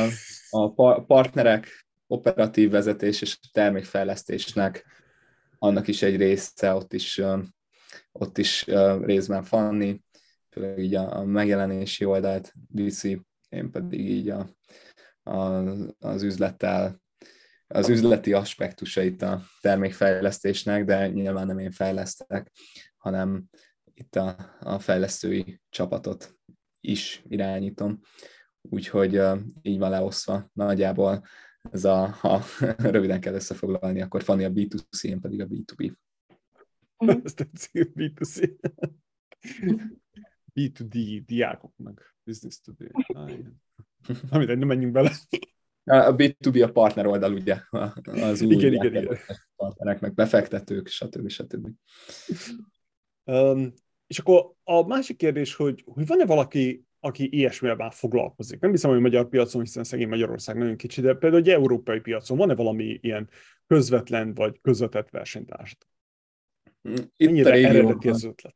a 0.50 1.00
partnerek, 1.04 1.86
operatív 2.06 2.70
vezetés 2.70 3.22
és 3.22 3.38
termékfejlesztésnek 3.52 4.84
annak 5.58 5.88
is 5.88 6.02
egy 6.02 6.16
része, 6.16 6.74
ott 6.74 6.92
is, 6.92 7.20
ott 8.12 8.38
is 8.38 8.64
részben 9.00 9.42
Fanni, 9.42 10.00
főleg 10.56 10.78
így 10.78 10.94
a, 10.94 11.16
a 11.16 11.24
megjelenési 11.24 12.04
oldalt 12.04 12.52
viszi, 12.68 13.20
én 13.48 13.70
pedig 13.70 14.10
így 14.10 14.28
a, 14.28 14.48
a, 15.22 15.40
az 15.98 16.22
üzlettel, 16.22 17.00
az 17.66 17.88
üzleti 17.88 18.32
aspektusait 18.32 19.22
a 19.22 19.42
termékfejlesztésnek, 19.60 20.84
de 20.84 21.08
nyilván 21.08 21.46
nem 21.46 21.58
én 21.58 21.70
fejlesztek, 21.70 22.52
hanem 22.96 23.44
itt 23.94 24.16
a, 24.16 24.56
a 24.60 24.78
fejlesztői 24.78 25.60
csapatot 25.68 26.34
is 26.80 27.22
irányítom 27.28 28.00
úgyhogy 28.70 29.20
így 29.62 29.78
van 29.78 29.90
leosztva 29.90 30.50
nagyjából 30.52 31.24
ez 31.70 31.84
a, 31.84 32.06
ha 32.06 32.42
röviden 32.76 33.20
kell 33.20 33.34
összefoglalni, 33.34 34.00
akkor 34.00 34.22
Fanni 34.22 34.44
a 34.44 34.50
B2C, 34.50 35.02
én 35.02 35.20
pedig 35.20 35.40
a 35.40 35.46
B2B. 35.46 35.92
Ez 37.24 37.34
tetszik, 37.34 37.92
B2C. 37.94 38.54
B2D, 40.56 41.22
diákoknak, 41.26 42.16
business 42.24 42.60
to 42.60 42.72
be. 42.72 42.86
Ah, 44.30 44.46
nem 44.46 44.68
menjünk 44.68 44.92
bele. 44.92 45.12
A 45.84 46.14
B2B 46.14 46.64
a 46.64 46.72
partner 46.72 47.06
oldal, 47.06 47.32
ugye, 47.32 47.60
az 48.04 48.42
új 48.42 48.54
igen, 48.54 48.72
igen, 48.72 48.94
igen. 48.94 49.18
partnereknek, 49.56 50.14
befektetők, 50.14 50.86
stb. 50.86 51.28
stb. 51.28 51.68
Um, 53.24 53.72
és 54.06 54.18
akkor 54.18 54.52
a 54.64 54.86
másik 54.86 55.16
kérdés, 55.16 55.54
hogy, 55.54 55.84
hogy 55.86 56.06
van-e 56.06 56.26
valaki 56.26 56.86
aki 57.00 57.28
ilyesmivel 57.36 57.76
már 57.76 57.92
foglalkozik. 57.92 58.60
Nem 58.60 58.70
hiszem, 58.70 58.90
hogy 58.90 58.98
a 58.98 59.02
magyar 59.02 59.28
piacon, 59.28 59.62
hiszen 59.62 59.84
szegény 59.84 60.08
Magyarország 60.08 60.56
nagyon 60.56 60.76
kicsi, 60.76 61.00
de 61.00 61.14
például 61.14 61.42
egy 61.42 61.48
európai 61.48 62.00
piacon 62.00 62.36
van-e 62.36 62.54
valami 62.54 62.98
ilyen 63.02 63.28
közvetlen 63.66 64.34
vagy 64.34 64.60
közvetett 64.60 65.10
versenytárs? 65.10 65.76
Itt 66.82 67.26
Mennyire 67.26 67.50
régióban, 67.50 67.98
az 68.08 68.24
ötlet? 68.24 68.54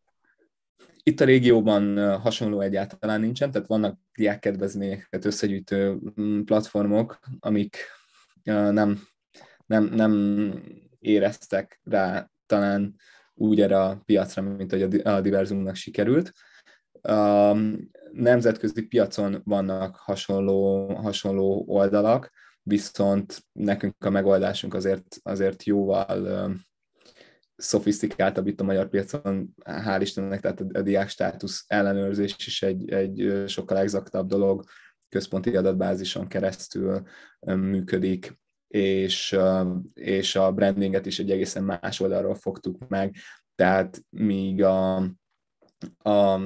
Itt 1.10 1.20
a 1.20 1.24
régióban 1.24 2.18
hasonló 2.20 2.60
egyáltalán 2.60 3.20
nincsen, 3.20 3.50
tehát 3.50 3.68
vannak 3.68 3.98
diákkedvezményeket 4.14 5.24
összegyűjtő 5.24 5.98
mm, 6.20 6.40
platformok, 6.42 7.18
amik 7.38 7.76
nem, 8.44 9.00
nem, 9.66 9.84
nem 9.84 10.52
éreztek 10.98 11.80
rá 11.84 12.30
talán 12.46 12.94
úgy 13.34 13.60
erre 13.60 13.82
a 13.82 14.02
piacra, 14.04 14.42
mint 14.42 14.70
hogy 14.70 15.00
a 15.02 15.20
Diverzumnak 15.20 15.74
sikerült. 15.74 16.32
A 17.00 17.56
nemzetközi 18.12 18.86
piacon 18.86 19.40
vannak 19.44 19.96
hasonló, 19.96 20.94
hasonló 20.94 21.64
oldalak, 21.66 22.30
viszont 22.62 23.42
nekünk 23.52 24.04
a 24.04 24.10
megoldásunk 24.10 24.74
azért, 24.74 25.16
azért 25.22 25.64
jóval 25.64 26.60
szofisztikáltabb 27.60 28.46
itt 28.46 28.60
a 28.60 28.64
magyar 28.64 28.88
piacon, 28.88 29.54
hál' 29.64 29.98
Istennek, 30.00 30.40
tehát 30.40 30.60
a 30.60 30.82
diák 30.82 31.08
státusz 31.08 31.64
ellenőrzés 31.66 32.36
is 32.46 32.62
egy, 32.62 32.90
egy 32.90 33.44
sokkal 33.46 33.78
exaktabb 33.78 34.28
dolog, 34.28 34.64
központi 35.08 35.56
adatbázison 35.56 36.28
keresztül 36.28 37.02
működik, 37.46 38.38
és, 38.68 39.38
és 39.94 40.36
a 40.36 40.52
brandinget 40.52 41.06
is 41.06 41.18
egy 41.18 41.30
egészen 41.30 41.64
más 41.64 42.00
oldalról 42.00 42.34
fogtuk 42.34 42.88
meg, 42.88 43.14
tehát 43.54 44.02
míg 44.08 44.62
a, 44.62 44.96
a 45.98 46.40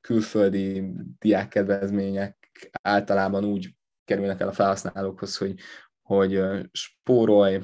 külföldi 0.00 0.92
diákkedvezmények 1.18 2.50
általában 2.82 3.44
úgy 3.44 3.74
kerülnek 4.04 4.40
el 4.40 4.48
a 4.48 4.52
felhasználókhoz, 4.52 5.36
hogy, 5.36 5.58
hogy 6.04 6.42
spórolj, 6.72 7.60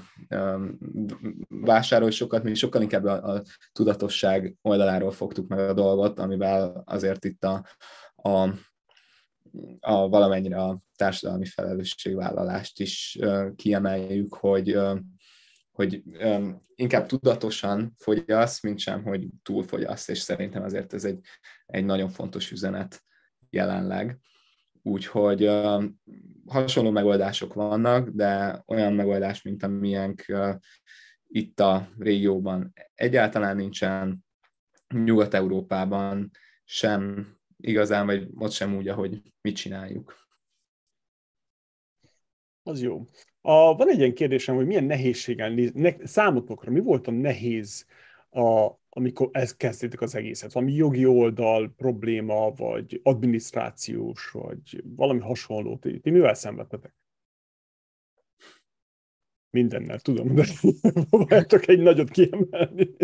vásárolj 1.49 2.11
sokat, 2.11 2.43
mi 2.43 2.55
sokkal 2.55 2.83
inkább 2.83 3.05
a, 3.05 3.35
a 3.35 3.43
tudatosság 3.73 4.57
oldaláról 4.63 5.11
fogtuk 5.11 5.49
meg 5.49 5.59
a 5.59 5.73
dolgot, 5.73 6.19
amivel 6.19 6.83
azért 6.87 7.25
itt 7.25 7.45
a, 7.45 7.67
a, 8.15 8.49
a 9.81 10.09
valamennyire 10.09 10.63
a 10.63 10.81
társadalmi 10.97 11.47
felelősségvállalást 11.47 12.81
is 12.81 13.19
kiemeljük, 13.57 14.35
hogy 14.35 14.79
hogy 15.81 16.03
inkább 16.75 17.07
tudatosan 17.07 17.95
fogyasz, 17.97 18.63
mint 18.63 18.79
sem, 18.79 19.03
hogy 19.03 19.27
túlfogyasz, 19.43 20.09
és 20.09 20.19
szerintem 20.19 20.63
azért 20.63 20.93
ez 20.93 21.05
egy, 21.05 21.21
egy 21.67 21.85
nagyon 21.85 22.09
fontos 22.09 22.51
üzenet 22.51 23.03
jelenleg. 23.51 24.19
Úgyhogy 24.83 25.47
uh, 25.47 25.85
hasonló 26.47 26.91
megoldások 26.91 27.55
vannak, 27.55 28.09
de 28.09 28.63
olyan 28.67 28.93
megoldás, 28.93 29.43
mint 29.43 29.63
amilyenk 29.63 30.25
uh, 30.29 30.55
itt 31.27 31.61
a 31.61 31.89
régióban 31.99 32.73
egyáltalán 32.95 33.57
nincsen, 33.57 34.25
Nyugat-Európában 34.95 36.31
sem 36.65 37.33
igazán, 37.57 38.07
vagy 38.07 38.29
ott 38.35 38.51
sem 38.51 38.77
úgy, 38.77 38.89
ahogy 38.89 39.23
mit 39.41 39.57
csináljuk. 39.57 40.29
Az 42.63 42.83
jó. 42.83 43.09
A, 43.41 43.75
van 43.77 43.89
egy 43.89 43.99
ilyen 43.99 44.15
kérdésem, 44.15 44.55
hogy 44.55 44.67
milyen 44.67 44.85
nehézséggel 44.85 45.51
néz, 45.51 45.73
ne, 45.73 46.07
számotokra 46.07 46.71
mi 46.71 46.81
volt 46.81 47.07
a 47.07 47.11
nehéz, 47.11 47.87
a, 48.31 48.71
amikor 48.93 49.29
ezt 49.33 49.57
kezdtétek 49.57 50.01
az 50.01 50.15
egészet? 50.15 50.53
Valami 50.53 50.73
jogi 50.73 51.07
oldal 51.07 51.73
probléma, 51.77 52.51
vagy 52.51 53.01
adminisztrációs, 53.03 54.31
vagy 54.31 54.83
valami 54.85 55.21
hasonló? 55.21 55.79
Ti, 55.79 56.01
ti 56.01 56.11
mivel 56.11 56.35
szenvedtetek? 56.35 56.95
Mindennel, 59.51 60.01
tudom, 60.01 60.35
de 60.35 60.45
próbáljátok 61.11 61.69
egy 61.69 61.81
nagyot 61.81 62.11
kiemelni. 62.11 62.97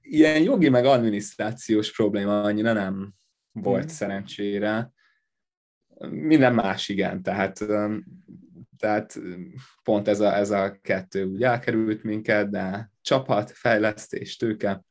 Ilyen 0.00 0.42
jogi 0.42 0.68
meg 0.68 0.84
adminisztrációs 0.84 1.92
probléma 1.92 2.42
annyira 2.42 2.72
nem 2.72 3.12
volt 3.52 3.82
hmm. 3.82 3.92
szerencsére. 3.92 4.92
Minden 6.10 6.54
más 6.54 6.88
igen, 6.88 7.22
tehát, 7.22 7.58
tehát 8.76 9.20
pont 9.82 10.08
ez 10.08 10.20
a, 10.20 10.36
ez 10.36 10.50
a 10.50 10.78
kettő 10.80 11.24
úgy 11.24 11.42
elkerült 11.42 12.02
minket, 12.02 12.50
de 12.50 12.91
csapat, 13.02 13.50
fejlesztés, 13.50 14.36
tőke, 14.36 14.84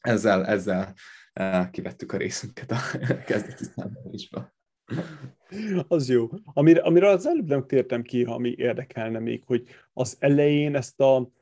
ezzel, 0.00 0.46
ezzel 0.46 0.94
kivettük 1.70 2.12
a 2.12 2.16
részünket 2.16 2.70
a 2.70 2.78
kezdeti 3.26 3.64
számolásba. 3.64 4.54
Az 5.88 6.08
jó. 6.08 6.28
Amire, 6.44 6.80
amire 6.80 7.08
az 7.08 7.26
előbb 7.26 7.48
nem 7.48 7.66
tértem 7.66 8.02
ki, 8.02 8.24
ami 8.24 8.54
érdekelne 8.56 9.18
még, 9.18 9.42
hogy 9.46 9.68
az 9.92 10.16
elején 10.18 10.76
ezt 10.76 11.00
a 11.00 11.32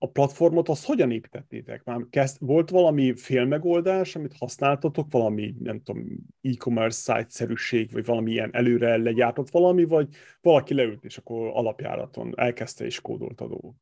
a 0.00 0.10
platformot 0.10 0.68
azt 0.68 0.84
hogyan 0.84 1.10
építettétek? 1.10 1.84
Már 1.84 2.06
kezd, 2.10 2.36
volt 2.40 2.70
valami 2.70 3.16
félmegoldás, 3.16 4.16
amit 4.16 4.36
használtatok, 4.38 5.12
valami, 5.12 5.54
nem 5.58 5.82
tudom, 5.82 6.06
e-commerce 6.42 7.14
site-szerűség, 7.14 7.92
vagy 7.92 8.04
valami 8.04 8.30
ilyen 8.30 8.54
előre 8.54 8.96
legyártott 8.96 9.50
valami, 9.50 9.84
vagy 9.84 10.08
valaki 10.40 10.74
leült, 10.74 11.04
és 11.04 11.16
akkor 11.16 11.50
alapjáraton 11.54 12.32
elkezdte 12.36 12.84
és 12.84 13.00
kódolt 13.00 13.40
a 13.40 13.46
dolgot? 13.46 13.74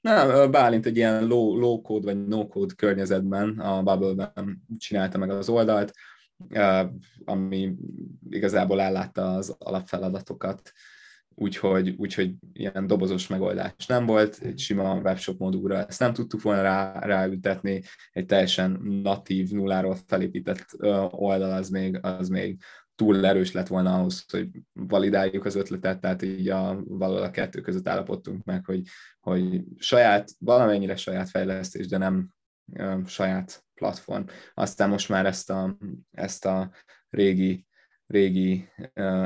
Nem, 0.00 0.50
Bálint 0.50 0.86
egy 0.86 0.96
ilyen 0.96 1.26
low, 1.26 1.58
low 1.58 1.80
code 1.80 2.04
vagy 2.04 2.26
no 2.26 2.48
code 2.48 2.74
környezetben, 2.76 3.58
a 3.58 3.82
Bubble-ben 3.82 4.62
csinálta 4.78 5.18
meg 5.18 5.30
az 5.30 5.48
oldalt, 5.48 5.92
ami 7.24 7.74
igazából 8.30 8.80
ellátta 8.80 9.34
az 9.34 9.56
alapfeladatokat. 9.58 10.72
Úgyhogy, 11.34 11.94
úgyhogy 11.96 12.34
ilyen 12.52 12.86
dobozos 12.86 13.26
megoldás 13.26 13.86
nem 13.86 14.06
volt, 14.06 14.38
egy 14.42 14.58
sima 14.58 14.94
webshop 14.94 15.38
modulra 15.38 15.86
ezt 15.86 16.00
nem 16.00 16.12
tudtuk 16.12 16.42
volna 16.42 16.62
rá, 16.62 16.98
ráültetni, 16.98 17.82
egy 18.12 18.26
teljesen 18.26 18.80
natív, 19.02 19.50
nulláról 19.50 19.96
felépített 20.06 20.66
oldal 21.10 21.52
az 21.52 21.68
még, 21.68 21.98
az 22.02 22.28
még 22.28 22.58
túl 23.00 23.26
erős 23.26 23.52
lett 23.52 23.66
volna 23.66 23.94
ahhoz, 23.94 24.24
hogy 24.30 24.48
validáljuk 24.72 25.44
az 25.44 25.54
ötletet, 25.54 26.00
tehát 26.00 26.22
így 26.22 26.48
a, 26.48 26.82
valahol 26.84 27.22
a 27.22 27.30
kettő 27.30 27.60
között 27.60 27.88
állapodtunk 27.88 28.44
meg, 28.44 28.64
hogy, 28.64 28.82
hogy 29.20 29.62
saját, 29.78 30.30
valamennyire 30.38 30.96
saját 30.96 31.28
fejlesztés, 31.28 31.86
de 31.86 31.98
nem 31.98 32.34
uh, 32.66 33.06
saját 33.06 33.64
platform. 33.74 34.24
Aztán 34.54 34.88
most 34.88 35.08
már 35.08 35.26
ezt 35.26 35.50
a, 35.50 35.76
ezt 36.10 36.44
a 36.44 36.70
régi 37.10 37.66
régi 38.06 38.68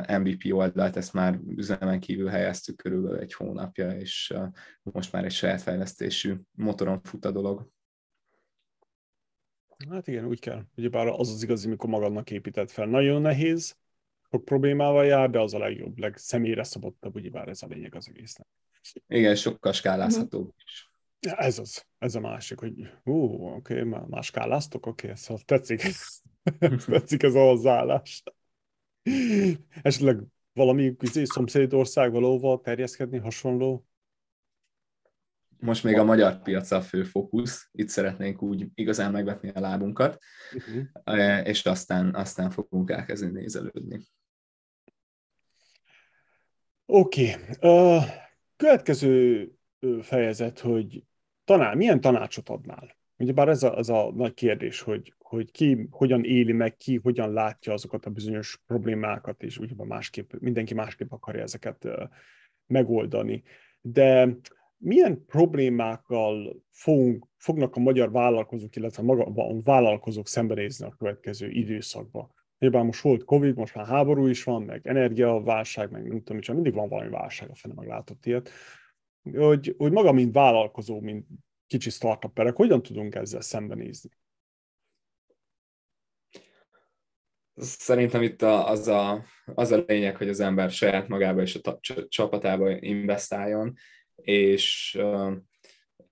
MVP 0.06 0.52
oldalt, 0.52 0.96
ezt 0.96 1.12
már 1.12 1.38
üzemen 1.56 2.00
kívül 2.00 2.28
helyeztük 2.28 2.76
körülbelül 2.76 3.18
egy 3.18 3.34
hónapja, 3.34 3.90
és 3.90 4.34
most 4.82 5.12
már 5.12 5.24
egy 5.24 5.32
saját 5.32 5.62
fejlesztésű 5.62 6.34
motoron 6.50 7.00
fut 7.02 7.24
a 7.24 7.30
dolog. 7.30 7.68
Hát 9.90 10.08
igen, 10.08 10.24
úgy 10.24 10.40
kell. 10.40 10.62
Ugyebár 10.76 11.06
az 11.06 11.30
az 11.30 11.42
igazi, 11.42 11.68
mikor 11.68 11.88
magadnak 11.88 12.30
épített 12.30 12.70
fel. 12.70 12.86
Nagyon 12.86 13.20
nehéz, 13.20 13.76
sok 14.30 14.44
problémával 14.44 15.06
jár, 15.06 15.30
de 15.30 15.40
az 15.40 15.54
a 15.54 15.58
legjobb, 15.58 15.98
legszemélyre 15.98 16.62
szabottabb, 16.62 17.14
ugyebár 17.14 17.48
ez 17.48 17.62
a 17.62 17.66
lényeg 17.66 17.94
az 17.94 18.08
egésznek. 18.08 18.46
Igen, 19.06 19.34
sokkal 19.34 19.72
skálázhatóbb 19.72 20.52
is. 20.64 20.90
Ja, 21.20 21.36
ez 21.36 21.58
az, 21.58 21.86
ez 21.98 22.14
a 22.14 22.20
másik, 22.20 22.58
hogy 22.58 22.72
ú, 23.04 23.46
oké, 23.46 23.80
okay, 23.80 24.00
már 24.08 24.22
skáláztok, 24.22 24.86
oké, 24.86 25.06
okay, 25.06 25.18
szóval 25.18 25.42
tetszik. 25.46 25.82
tetszik 26.86 27.22
ez 27.22 27.34
a 27.34 27.40
hozzáállás. 27.40 28.22
Esetleg 29.82 30.22
valami 30.52 30.96
szomszédország 31.22 32.12
valóval 32.12 32.60
terjeszkedni 32.60 33.18
hasonló? 33.18 33.86
Most 35.64 35.84
még 35.84 35.98
a 35.98 36.04
magyar 36.04 36.42
piac 36.42 36.70
a 36.70 36.80
fő 36.80 37.02
fókusz, 37.02 37.68
itt 37.72 37.88
szeretnénk 37.88 38.42
úgy 38.42 38.66
igazán 38.74 39.12
megvetni 39.12 39.48
a 39.48 39.60
lábunkat, 39.60 40.18
uh-huh. 40.54 41.46
és 41.48 41.64
aztán, 41.64 42.14
aztán 42.14 42.50
fogunk 42.50 42.90
elkezdeni 42.90 43.32
nézelődni. 43.32 44.00
Oké. 46.86 47.30
Okay. 47.30 47.96
Uh, 47.96 48.02
következő 48.56 49.48
fejezet, 50.00 50.58
hogy 50.58 51.04
tanár, 51.44 51.74
milyen 51.74 52.00
tanácsot 52.00 52.48
adnál? 52.48 52.96
Ugyebár 53.16 53.48
ez 53.48 53.62
a, 53.62 53.76
ez 53.78 53.88
a 53.88 54.12
nagy 54.12 54.34
kérdés, 54.34 54.80
hogy, 54.80 55.14
hogy 55.18 55.50
ki 55.50 55.88
hogyan 55.90 56.24
éli 56.24 56.52
meg, 56.52 56.76
ki 56.76 57.00
hogyan 57.02 57.32
látja 57.32 57.72
azokat 57.72 58.06
a 58.06 58.10
bizonyos 58.10 58.62
problémákat, 58.66 59.42
és 59.42 59.58
ugyebár 59.58 59.86
másképp, 59.86 60.32
mindenki 60.38 60.74
másképp 60.74 61.12
akarja 61.12 61.42
ezeket 61.42 61.88
megoldani. 62.66 63.42
De 63.80 64.36
milyen 64.76 65.24
problémákkal 65.26 66.62
fogunk, 66.70 67.26
fognak 67.36 67.76
a 67.76 67.80
magyar 67.80 68.10
vállalkozók, 68.10 68.76
illetve 68.76 69.02
maga, 69.02 69.24
a 69.24 69.62
vállalkozók 69.62 70.28
szembenézni 70.28 70.86
a 70.86 70.94
következő 70.98 71.50
időszakban? 71.50 72.34
Nyilván 72.58 72.84
most 72.84 73.02
volt 73.02 73.24
Covid, 73.24 73.56
most 73.56 73.74
már 73.74 73.86
háború 73.86 74.26
is 74.26 74.44
van, 74.44 74.62
meg 74.62 74.86
energiaválság, 74.86 75.90
meg 75.90 76.06
nem 76.06 76.22
tudom, 76.22 76.54
mindig 76.54 76.74
van 76.74 76.88
valami 76.88 77.10
válság, 77.10 77.50
a 77.50 77.54
fene 77.54 77.74
meglátott 77.74 78.26
ilyet. 78.26 78.50
Hogy, 79.32 79.74
hogy 79.78 79.92
maga, 79.92 80.12
mint 80.12 80.34
vállalkozó, 80.34 81.00
mint 81.00 81.26
kicsi 81.66 81.90
startuperek, 81.90 82.56
hogyan 82.56 82.82
tudunk 82.82 83.14
ezzel 83.14 83.40
szembenézni? 83.40 84.10
Szerintem 87.56 88.22
itt 88.22 88.42
az 88.42 88.88
a, 88.88 89.24
az 89.44 89.70
a 89.70 89.84
lényeg, 89.86 90.16
hogy 90.16 90.28
az 90.28 90.40
ember 90.40 90.70
saját 90.70 91.08
magába 91.08 91.40
és 91.40 91.60
a 91.62 91.78
csapatába 92.08 92.70
investáljon, 92.70 93.74
és, 94.16 94.98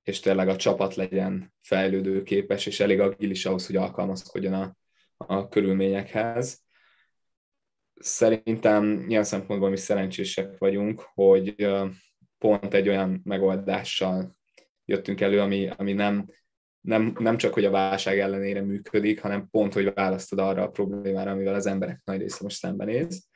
és 0.02 0.20
tényleg 0.20 0.48
a 0.48 0.56
csapat 0.56 0.94
legyen 0.94 1.54
fejlődőképes, 1.60 2.66
és 2.66 2.80
elég 2.80 3.00
agilis 3.00 3.46
ahhoz, 3.46 3.66
hogy 3.66 3.76
alkalmazkodjon 3.76 4.52
a, 4.52 4.76
a 5.16 5.48
körülményekhez. 5.48 6.60
Szerintem 7.94 9.04
ilyen 9.08 9.24
szempontból 9.24 9.70
mi 9.70 9.76
szerencsések 9.76 10.58
vagyunk, 10.58 11.00
hogy 11.14 11.68
pont 12.38 12.74
egy 12.74 12.88
olyan 12.88 13.20
megoldással 13.24 14.36
jöttünk 14.84 15.20
elő, 15.20 15.40
ami, 15.40 15.68
ami 15.76 15.92
nem, 15.92 16.26
nem, 16.80 17.16
nem 17.18 17.36
csak, 17.36 17.54
hogy 17.54 17.64
a 17.64 17.70
válság 17.70 18.18
ellenére 18.18 18.60
működik, 18.60 19.20
hanem 19.20 19.48
pont, 19.50 19.72
hogy 19.72 19.94
választod 19.94 20.38
arra 20.38 20.62
a 20.62 20.70
problémára, 20.70 21.30
amivel 21.30 21.54
az 21.54 21.66
emberek 21.66 22.00
nagy 22.04 22.20
része 22.20 22.38
most 22.42 22.56
szembenéz, 22.56 23.28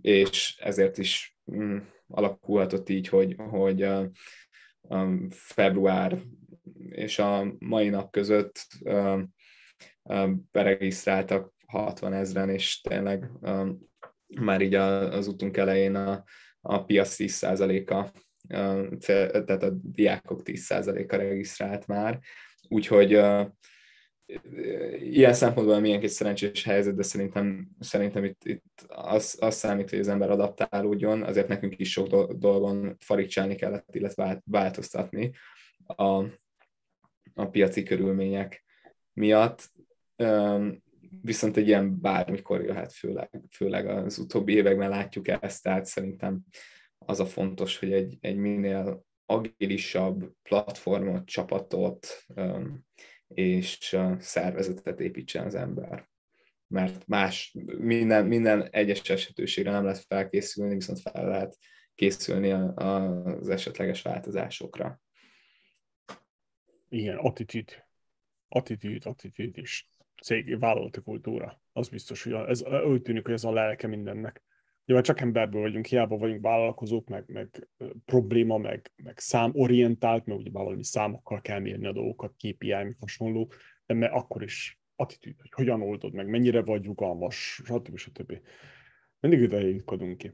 és 0.00 0.58
ezért 0.58 0.98
is 0.98 1.38
mm, 1.52 1.78
alakulhatott 2.08 2.88
így, 2.88 3.08
hogy, 3.08 3.34
hogy 3.36 3.88
február 5.30 6.18
és 6.88 7.18
a 7.18 7.54
mai 7.58 7.88
nap 7.88 8.10
között 8.10 8.66
a, 8.84 9.28
beregisztráltak 10.52 11.52
60 11.66 12.12
ezeren, 12.12 12.48
és 12.48 12.80
tényleg 12.80 13.30
már 14.40 14.60
így 14.60 14.74
a, 14.74 15.12
az 15.12 15.26
utunk 15.26 15.56
elején 15.56 15.94
a, 15.94 16.24
a 16.60 16.84
piac 16.84 17.14
10%-a 17.18 18.10
tehát 18.48 19.62
a 19.62 19.70
diákok 19.82 20.40
10%-a 20.44 21.16
regisztrált 21.16 21.86
már, 21.86 22.18
úgyhogy 22.68 23.20
ilyen 24.98 25.32
szempontból 25.32 25.80
milyen 25.80 26.02
egy 26.02 26.08
szerencsés 26.08 26.64
helyzet, 26.64 26.94
de 26.94 27.02
szerintem, 27.02 27.68
szerintem 27.80 28.24
itt, 28.24 28.44
itt 28.44 28.84
az, 28.88 29.36
az 29.40 29.54
számít, 29.54 29.90
hogy 29.90 29.98
az 29.98 30.08
ember 30.08 30.30
adaptálódjon, 30.30 31.22
azért 31.22 31.48
nekünk 31.48 31.78
is 31.78 31.90
sok 31.90 32.32
dolgon 32.32 32.96
faricsálni 32.98 33.54
kellett, 33.54 33.94
illetve 33.94 34.42
változtatni 34.44 35.30
a, 35.86 36.24
a 37.34 37.46
piaci 37.50 37.82
körülmények 37.82 38.64
miatt. 39.12 39.70
Viszont 41.22 41.56
egy 41.56 41.66
ilyen 41.66 42.00
bármikor 42.00 42.62
jöhet, 42.62 42.92
főleg, 42.92 43.30
főleg 43.50 43.86
az 43.86 44.18
utóbbi 44.18 44.52
években 44.52 44.88
látjuk 44.88 45.28
ezt, 45.28 45.62
tehát 45.62 45.84
szerintem 45.84 46.40
az 46.98 47.20
a 47.20 47.26
fontos, 47.26 47.78
hogy 47.78 47.92
egy, 47.92 48.16
egy 48.20 48.36
minél 48.36 49.04
agilisabb 49.26 50.32
platformot, 50.42 51.24
csapatot 51.24 52.26
és 53.28 53.98
szervezetet 54.18 55.00
építsen 55.00 55.46
az 55.46 55.54
ember. 55.54 56.08
Mert 56.66 57.06
más, 57.06 57.54
minden, 57.78 58.26
minden 58.26 58.68
egyes 58.70 59.10
esetőségre 59.10 59.70
nem 59.70 59.82
lehet 59.82 60.04
felkészülni, 60.08 60.74
viszont 60.74 61.00
fel 61.00 61.26
lehet 61.26 61.58
készülni 61.94 62.50
az 62.74 63.48
esetleges 63.48 64.02
változásokra. 64.02 65.00
Igen, 66.88 67.16
attitűd. 67.16 67.84
Attitűd, 68.48 69.06
attitűd 69.06 69.58
is. 69.58 69.90
cégi 70.22 70.54
vállalati 70.54 71.00
kultúra. 71.00 71.62
Az 71.72 71.88
biztos, 71.88 72.22
hogy 72.22 72.32
ez, 72.32 72.62
úgy 72.64 73.02
tűnik, 73.02 73.24
hogy 73.24 73.34
ez 73.34 73.44
a 73.44 73.52
lelke 73.52 73.86
mindennek. 73.86 74.42
Nyilván 74.88 75.06
csak 75.06 75.20
emberből 75.20 75.60
vagyunk, 75.60 75.86
hiába 75.86 76.16
vagyunk 76.16 76.42
vállalkozók, 76.42 77.08
meg, 77.08 77.24
meg 77.26 77.68
probléma, 78.04 78.58
meg, 78.58 78.92
meg 78.96 79.18
számorientált, 79.18 80.26
mert 80.26 80.40
ugye 80.40 80.50
valami 80.50 80.84
számokkal 80.84 81.40
kell 81.40 81.60
mérni 81.60 81.86
a 81.86 81.92
dolgokat, 81.92 82.34
KPI, 82.36 82.68
meg 82.68 82.96
hasonló, 83.00 83.52
de 83.86 83.94
mert 83.94 84.12
akkor 84.12 84.42
is 84.42 84.80
attitűd, 84.96 85.40
hogy 85.40 85.52
hogyan 85.52 85.82
oldod 85.82 86.12
meg, 86.12 86.28
mennyire 86.28 86.62
vagy 86.62 86.84
rugalmas, 86.84 87.60
stb. 87.64 87.96
stb. 87.96 88.40
Mindig 89.20 89.40
ide 89.40 89.60
jutkodunk 89.60 90.16
ki. 90.16 90.32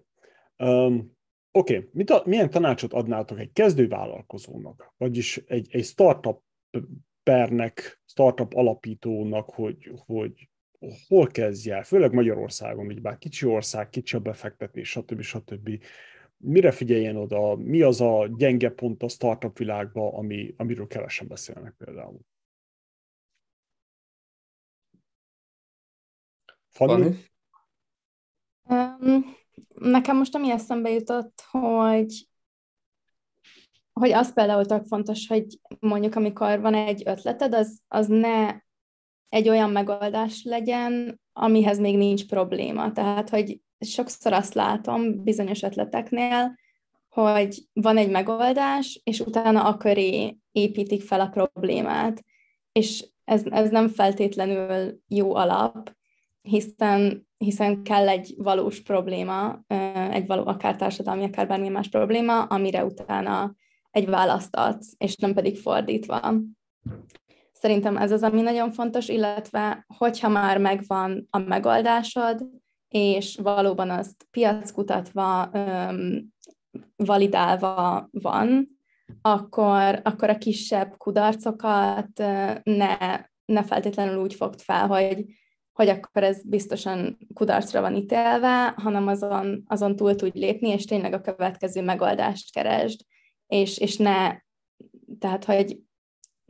Um, 0.56 1.16
Oké, 1.50 1.88
okay. 1.92 2.20
milyen 2.24 2.50
tanácsot 2.50 2.92
adnátok 2.92 3.38
egy 3.38 3.52
kezdő 3.52 3.88
vállalkozónak, 3.88 4.94
vagyis 4.96 5.36
egy, 5.36 5.68
egy 5.70 5.84
startup 5.84 6.42
pernek, 7.22 8.02
startup 8.06 8.54
alapítónak, 8.54 9.50
hogy, 9.50 9.92
hogy 9.96 10.48
hol 11.08 11.26
kezdje 11.26 11.74
el, 11.74 11.82
főleg 11.82 12.12
Magyarországon, 12.12 12.90
így 12.90 13.00
bár 13.00 13.18
kicsi 13.18 13.46
ország, 13.46 13.88
kicsi 13.88 14.16
a 14.16 14.20
befektetés, 14.20 14.88
stb. 14.88 15.20
stb. 15.20 15.84
Mire 16.36 16.70
figyeljen 16.70 17.16
oda, 17.16 17.56
mi 17.56 17.82
az 17.82 18.00
a 18.00 18.26
gyenge 18.36 18.70
pont 18.70 19.02
a 19.02 19.08
startup 19.08 19.58
világban, 19.58 20.14
ami, 20.14 20.54
amiről 20.56 20.86
kevesen 20.86 21.28
beszélnek 21.28 21.74
például? 21.78 22.20
Fanny? 26.68 27.16
Um, 28.62 29.36
nekem 29.74 30.16
most 30.16 30.34
ami 30.34 30.50
eszembe 30.50 30.90
jutott, 30.90 31.42
hogy 31.50 32.28
hogy 33.92 34.10
az 34.10 34.32
például 34.32 34.66
tök 34.66 34.84
fontos, 34.84 35.26
hogy 35.26 35.60
mondjuk 35.80 36.14
amikor 36.14 36.60
van 36.60 36.74
egy 36.74 37.02
ötleted, 37.06 37.54
az, 37.54 37.80
az 37.88 38.06
ne 38.06 38.58
egy 39.28 39.48
olyan 39.48 39.70
megoldás 39.70 40.42
legyen, 40.44 41.20
amihez 41.32 41.78
még 41.78 41.96
nincs 41.96 42.26
probléma. 42.26 42.92
Tehát, 42.92 43.28
hogy 43.30 43.60
sokszor 43.78 44.32
azt 44.32 44.54
látom 44.54 45.22
bizonyos 45.22 45.62
ötleteknél, 45.62 46.54
hogy 47.08 47.58
van 47.72 47.96
egy 47.96 48.10
megoldás, 48.10 49.00
és 49.04 49.20
utána 49.20 49.64
a 49.64 49.76
köré 49.76 50.36
építik 50.52 51.02
fel 51.02 51.20
a 51.20 51.28
problémát. 51.28 52.24
És 52.72 53.06
ez, 53.24 53.42
ez 53.44 53.70
nem 53.70 53.88
feltétlenül 53.88 54.98
jó 55.08 55.34
alap, 55.34 55.92
hiszen, 56.42 57.28
hiszen 57.36 57.82
kell 57.82 58.08
egy 58.08 58.34
valós 58.36 58.82
probléma, 58.82 59.60
egy 60.10 60.26
való, 60.26 60.46
akár 60.46 60.76
társadalmi, 60.76 61.24
akár 61.24 61.46
bármilyen 61.46 61.72
más 61.72 61.88
probléma, 61.88 62.42
amire 62.42 62.84
utána 62.84 63.54
egy 63.90 64.06
választ 64.06 64.56
adsz, 64.56 64.94
és 64.98 65.16
nem 65.16 65.34
pedig 65.34 65.56
fordítva. 65.58 66.34
Szerintem 67.64 67.96
ez 67.96 68.12
az, 68.12 68.22
ami 68.22 68.40
nagyon 68.40 68.72
fontos, 68.72 69.08
illetve 69.08 69.84
hogyha 69.96 70.28
már 70.28 70.58
megvan 70.58 71.26
a 71.30 71.38
megoldásod, 71.38 72.46
és 72.88 73.38
valóban 73.42 73.90
azt 73.90 74.26
piackutatva, 74.30 75.50
validálva 76.96 78.08
van, 78.10 78.68
akkor, 79.20 80.00
akkor 80.02 80.30
a 80.30 80.38
kisebb 80.38 80.96
kudarcokat 80.96 82.18
ne, 82.62 82.96
ne 83.44 83.62
feltétlenül 83.62 84.22
úgy 84.22 84.34
fogd 84.34 84.60
fel, 84.60 84.86
hogy, 84.86 85.24
hogy 85.72 85.88
akkor 85.88 86.22
ez 86.22 86.48
biztosan 86.48 87.18
kudarcra 87.34 87.80
van 87.80 87.94
ítélve, 87.94 88.74
hanem 88.76 89.06
azon, 89.06 89.62
azon 89.66 89.96
túl 89.96 90.14
tudj 90.14 90.38
lépni, 90.38 90.68
és 90.68 90.84
tényleg 90.84 91.12
a 91.12 91.20
következő 91.20 91.82
megoldást 91.82 92.52
keresd, 92.52 93.00
és, 93.46 93.78
és 93.78 93.96
ne, 93.96 94.36
tehát 95.18 95.44
hogy 95.44 95.83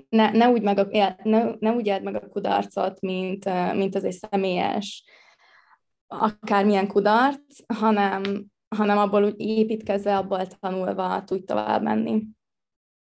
ne, 0.09 0.31
ne, 0.31 0.49
úgy 0.49 0.63
meg 0.63 0.79
a, 0.79 1.17
ne, 1.23 1.45
ne 1.59 1.71
úgy 1.71 1.87
éld 1.87 2.03
meg 2.03 2.15
a 2.15 2.29
kudarcot, 2.29 3.01
mint, 3.01 3.45
mint 3.75 3.95
az 3.95 4.05
egy 4.05 4.19
személyes 4.31 5.05
akármilyen 6.07 6.87
kudarc, 6.87 7.75
hanem, 7.75 8.45
hanem 8.69 8.99
abból 8.99 9.25
úgy 9.25 9.41
építkezve, 9.41 10.17
abból 10.17 10.47
tanulva 10.47 11.25
tudj 11.25 11.45
tovább 11.45 11.83
menni. 11.83 12.23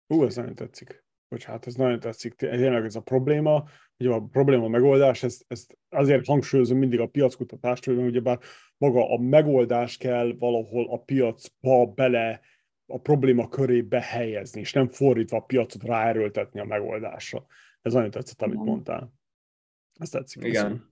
Ú, 0.07 0.23
ez 0.23 0.35
nagyon 0.35 0.55
tetszik. 0.55 1.03
Bocsánat, 1.27 1.67
ez 1.67 1.75
nagyon 1.75 1.99
tetszik. 1.99 2.33
Tényleg 2.33 2.85
ez 2.85 2.95
a 2.95 3.01
probléma, 3.01 3.63
hogy 3.97 4.07
a 4.07 4.21
probléma 4.21 4.67
megoldás, 4.67 5.23
ezt, 5.23 5.45
ezt 5.47 5.77
azért 5.89 6.25
hangsúlyozom 6.25 6.77
mindig 6.77 6.99
a 6.99 7.07
piackutatást, 7.07 7.85
hogy 7.85 7.97
ugyebár 7.97 8.39
maga 8.77 9.13
a 9.13 9.19
megoldás 9.19 9.97
kell 9.97 10.35
valahol 10.39 10.87
a 10.89 10.97
piacba 10.97 11.85
bele 11.85 12.41
a 12.85 12.99
probléma 12.99 13.49
körébe 13.49 13.99
helyezni, 14.01 14.59
és 14.59 14.73
nem 14.73 14.89
fordítva 14.89 15.37
a 15.37 15.43
piacot 15.45 15.83
ráerőltetni 15.83 16.59
a 16.59 16.65
megoldásra. 16.65 17.45
Ez 17.81 17.93
nagyon 17.93 18.11
tetszett, 18.11 18.41
amit 18.41 18.63
mondtál. 18.63 19.13
Ez 19.99 20.09
tetszik. 20.09 20.43
Igen. 20.43 20.91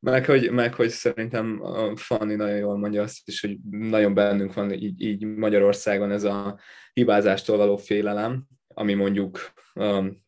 Meg 0.00 0.24
hogy, 0.24 0.50
meg 0.50 0.74
hogy 0.74 0.88
szerintem 0.88 1.62
Fanni 1.94 2.34
nagyon 2.34 2.56
jól 2.56 2.78
mondja 2.78 3.02
azt 3.02 3.28
is, 3.28 3.40
hogy 3.40 3.58
nagyon 3.70 4.14
bennünk 4.14 4.54
van 4.54 4.72
így, 4.72 5.00
így 5.00 5.24
Magyarországon 5.24 6.10
ez 6.10 6.24
a 6.24 6.58
hibázástól 6.92 7.56
való 7.56 7.76
félelem, 7.76 8.46
ami 8.66 8.94
mondjuk 8.94 9.38
um, 9.74 10.24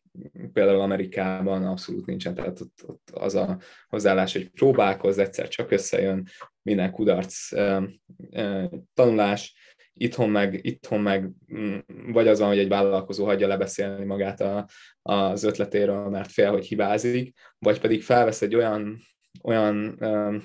például 0.53 0.81
Amerikában 0.81 1.65
abszolút 1.65 2.05
nincsen, 2.05 2.33
tehát 2.33 2.59
ott, 2.59 2.83
ott 2.85 3.09
az 3.13 3.35
a 3.35 3.59
hozzáállás, 3.87 4.33
hogy 4.33 4.49
próbálkozz, 4.49 5.17
egyszer 5.17 5.47
csak 5.47 5.71
összejön, 5.71 6.27
minden 6.61 6.91
kudarc 6.91 7.51
um, 7.51 8.01
um, 8.17 8.87
tanulás, 8.93 9.55
itthon 9.97 10.29
meg, 10.29 10.65
itthon 10.65 11.01
meg 11.01 11.29
mm, 11.53 11.77
vagy 12.07 12.27
az 12.27 12.39
van, 12.39 12.47
hogy 12.47 12.59
egy 12.59 12.67
vállalkozó 12.67 13.25
hagyja 13.25 13.47
lebeszélni 13.47 14.05
magát 14.05 14.41
a, 14.41 14.67
az 15.01 15.43
ötletéről, 15.43 16.09
mert 16.09 16.31
fél, 16.31 16.51
hogy 16.51 16.65
hibázik, 16.65 17.37
vagy 17.59 17.79
pedig 17.79 18.03
felvesz 18.03 18.41
egy 18.41 18.55
olyan, 18.55 19.01
olyan 19.43 19.97
um, 19.99 20.43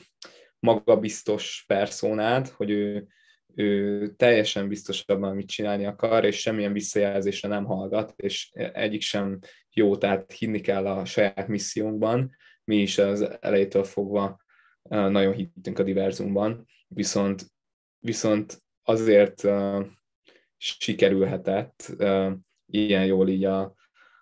magabiztos 0.59 1.65
perszónát, 1.67 2.49
hogy 2.49 2.71
ő, 2.71 3.07
ő 3.55 4.09
teljesen 4.17 4.69
biztos 4.69 5.05
abban, 5.07 5.35
mit 5.35 5.49
csinálni 5.49 5.87
akar, 5.87 6.25
és 6.25 6.41
semmilyen 6.41 6.73
visszajelzésre 6.73 7.49
nem 7.49 7.65
hallgat, 7.65 8.13
és 8.17 8.51
egyik 8.53 9.03
sem 9.03 9.39
jó, 9.71 9.97
tehát 9.97 10.33
hinni 10.33 10.61
kell 10.61 10.87
a 10.87 11.05
saját 11.05 11.49
missziónkban. 11.49 12.37
Mi 12.65 12.77
is 12.77 12.99
az 12.99 13.39
elejétől 13.41 13.85
fogva 13.85 14.41
nagyon 14.89 15.33
hittünk 15.33 15.79
a 15.79 15.83
diverzumban, 15.83 16.67
viszont, 16.89 17.47
viszont 17.99 18.63
azért 18.91 19.45
uh, 19.45 19.87
sikerülhetett 20.57 21.95
uh, 21.99 22.33
ilyen 22.67 23.05
jól 23.05 23.29
így 23.29 23.45
a, 23.45 23.75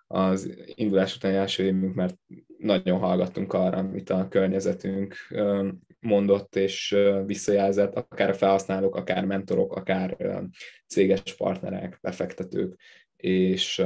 az 0.07 0.57
indulás 0.75 1.15
utáni 1.15 1.35
első 1.35 1.63
évünk, 1.63 1.95
mert 1.95 2.17
nagyon 2.57 2.99
hallgattunk 2.99 3.53
arra, 3.53 3.77
amit 3.77 4.09
a 4.09 4.27
környezetünk 4.27 5.15
uh, 5.29 5.67
mondott 5.99 6.55
és 6.55 6.91
uh, 6.91 7.25
visszajelzett, 7.25 7.95
akár 7.95 8.29
a 8.29 8.33
felhasználók, 8.33 8.95
akár 8.95 9.25
mentorok, 9.25 9.75
akár 9.75 10.15
uh, 10.19 10.43
céges 10.87 11.35
partnerek, 11.37 11.97
befektetők, 12.01 12.79
és 13.15 13.83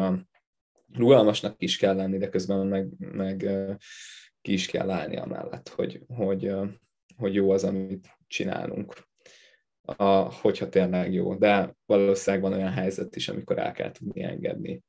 rugalmasnak 0.94 1.56
is 1.62 1.78
kell 1.78 1.96
lenni, 1.96 2.18
de 2.18 2.30
közben 2.30 2.68
meg, 2.68 2.88
meg 2.98 3.50
ki 4.42 4.54
is 4.54 4.68
kell 4.68 4.90
állni 4.90 5.18
amellett, 5.18 5.70
hogy, 5.70 6.02
hogy, 6.08 6.52
hogy 7.16 7.34
jó 7.34 7.52
az, 7.52 7.64
amit 7.64 8.18
csinálunk 8.28 8.94
a, 9.86 10.06
hogyha 10.34 10.70
tényleg 10.70 11.14
jó. 11.14 11.36
De 11.36 11.76
valószínűleg 11.86 12.50
van 12.50 12.60
olyan 12.60 12.72
helyzet 12.72 13.16
is, 13.16 13.30
amikor 13.30 13.58
el 13.58 13.72
kell 13.72 13.92
tudni 13.92 14.24
engedni. 14.24 14.84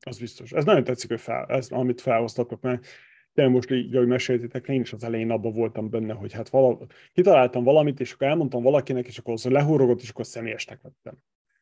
Az 0.00 0.18
biztos. 0.18 0.52
Ez 0.52 0.64
nagyon 0.64 0.84
tetszik, 0.84 1.10
hogy 1.10 1.20
fel, 1.20 1.46
ez, 1.48 1.70
amit 1.70 2.00
felhoztatok, 2.00 2.60
mert 2.60 2.86
tényleg 3.34 3.54
most 3.54 3.70
így, 3.70 3.94
ahogy 3.94 4.06
meséltétek, 4.06 4.68
én 4.68 4.80
is 4.80 4.92
az 4.92 5.04
elején 5.04 5.30
abban 5.30 5.52
voltam 5.52 5.90
benne, 5.90 6.12
hogy 6.12 6.32
hát 6.32 6.48
vala, 6.48 6.86
kitaláltam 7.12 7.64
valamit, 7.64 8.00
és 8.00 8.12
akkor 8.12 8.26
elmondtam 8.26 8.62
valakinek, 8.62 9.06
és 9.06 9.18
akkor 9.18 9.32
az 9.32 9.44
lehúrogott, 9.44 10.00
és 10.00 10.08
akkor 10.08 10.26
személyesnek 10.26 10.80
vettem. 10.80 11.18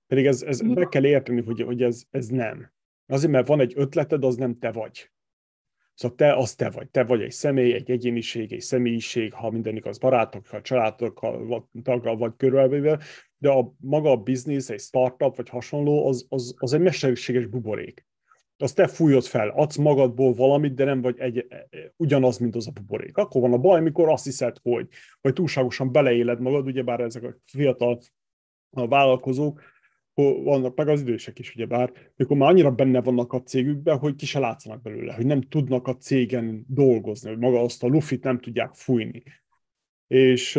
Pedig 0.06 0.26
ez, 0.26 0.42
ez 0.42 0.60
meg 0.60 0.88
kell 0.88 1.04
érteni, 1.04 1.42
hogy, 1.42 1.60
hogy 1.60 1.82
ez, 1.82 2.02
ez 2.10 2.26
nem. 2.26 2.72
Azért, 3.06 3.32
mert 3.32 3.46
van 3.46 3.60
egy 3.60 3.72
ötleted, 3.76 4.24
az 4.24 4.36
nem 4.36 4.58
te 4.58 4.70
vagy. 4.72 5.10
Szóval 6.00 6.16
te, 6.16 6.34
az 6.34 6.54
te 6.54 6.70
vagy. 6.70 6.88
Te 6.88 7.04
vagy 7.04 7.22
egy 7.22 7.30
személy, 7.30 7.72
egy 7.72 7.90
egyéniség, 7.90 8.52
egy 8.52 8.60
személyiség, 8.60 9.32
ha 9.32 9.50
minden 9.50 9.76
igaz, 9.76 9.98
barátokkal, 9.98 10.60
családokkal, 10.60 11.68
taggal 11.82 12.16
vagy 12.16 12.32
körülvéve, 12.36 12.98
de 13.36 13.50
a 13.50 13.72
maga 13.78 14.10
a 14.10 14.16
biznisz, 14.16 14.70
egy 14.70 14.80
startup 14.80 15.36
vagy 15.36 15.48
hasonló, 15.48 16.06
az, 16.06 16.26
az, 16.28 16.54
az 16.58 16.72
egy 16.72 16.80
mesterséges 16.80 17.46
buborék. 17.46 18.06
Azt 18.56 18.74
te 18.74 18.86
fújod 18.86 19.24
fel, 19.24 19.48
adsz 19.48 19.76
magadból 19.76 20.32
valamit, 20.32 20.74
de 20.74 20.84
nem 20.84 21.00
vagy 21.00 21.18
egy, 21.18 21.46
ugyanaz, 21.96 22.38
mint 22.38 22.56
az 22.56 22.66
a 22.66 22.70
buborék. 22.70 23.16
Akkor 23.16 23.40
van 23.40 23.52
a 23.52 23.58
baj, 23.58 23.78
amikor 23.78 24.08
azt 24.08 24.24
hiszed, 24.24 24.56
hogy, 24.62 24.88
vagy 25.20 25.32
túlságosan 25.32 25.92
beleéled 25.92 26.40
magad, 26.40 26.66
ugyebár 26.66 27.00
ezek 27.00 27.22
a 27.22 27.36
fiatal 27.44 28.00
a 28.70 28.88
vállalkozók, 28.88 29.62
vannak 30.42 30.76
meg 30.76 30.88
az 30.88 31.00
idősek 31.00 31.38
is, 31.38 31.54
ugyebár, 31.54 31.92
mikor 32.16 32.36
már 32.36 32.48
annyira 32.50 32.70
benne 32.70 33.00
vannak 33.00 33.32
a 33.32 33.42
cégükben, 33.42 33.98
hogy 33.98 34.14
ki 34.14 34.26
se 34.26 34.38
látszanak 34.38 34.82
belőle, 34.82 35.14
hogy 35.14 35.26
nem 35.26 35.40
tudnak 35.40 35.86
a 35.86 35.96
cégen 35.96 36.64
dolgozni, 36.68 37.28
hogy 37.28 37.38
maga 37.38 37.60
azt 37.60 37.82
a 37.82 37.86
lufit 37.86 38.24
nem 38.24 38.38
tudják 38.38 38.74
fújni. 38.74 39.22
És 40.06 40.58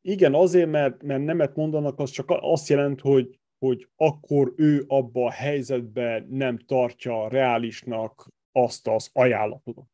igen, 0.00 0.34
azért, 0.34 0.70
mert, 0.70 1.02
mert 1.02 1.24
nemet 1.24 1.56
mondanak, 1.56 1.98
az 1.98 2.10
csak 2.10 2.26
azt 2.28 2.68
jelent, 2.68 3.00
hogy, 3.00 3.40
hogy 3.58 3.88
akkor 3.96 4.52
ő 4.56 4.84
abba 4.86 5.24
a 5.24 5.30
helyzetben 5.30 6.26
nem 6.30 6.58
tartja 6.58 7.28
reálisnak 7.28 8.28
azt 8.52 8.88
az 8.88 9.10
ajánlatot. 9.12 9.86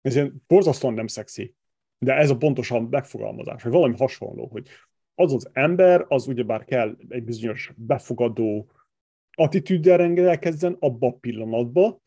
Ez 0.00 0.14
ilyen 0.14 0.42
borzasztóan 0.46 0.94
nem 0.94 1.06
szexi, 1.06 1.54
de 1.98 2.14
ez 2.14 2.30
a 2.30 2.36
pontosan 2.36 2.82
megfogalmazás, 2.90 3.62
hogy 3.62 3.72
valami 3.72 3.96
hasonló, 3.96 4.46
hogy 4.46 4.68
az 5.14 5.32
az 5.32 5.50
ember, 5.52 6.04
az 6.08 6.26
ugyebár 6.26 6.64
kell 6.64 6.96
egy 7.08 7.24
bizonyos 7.24 7.72
befogadó 7.76 8.66
attitűddel 9.32 9.96
rendelkezzen 9.96 10.76
abba 10.80 11.06
a 11.06 11.16
pillanatba, 11.20 12.02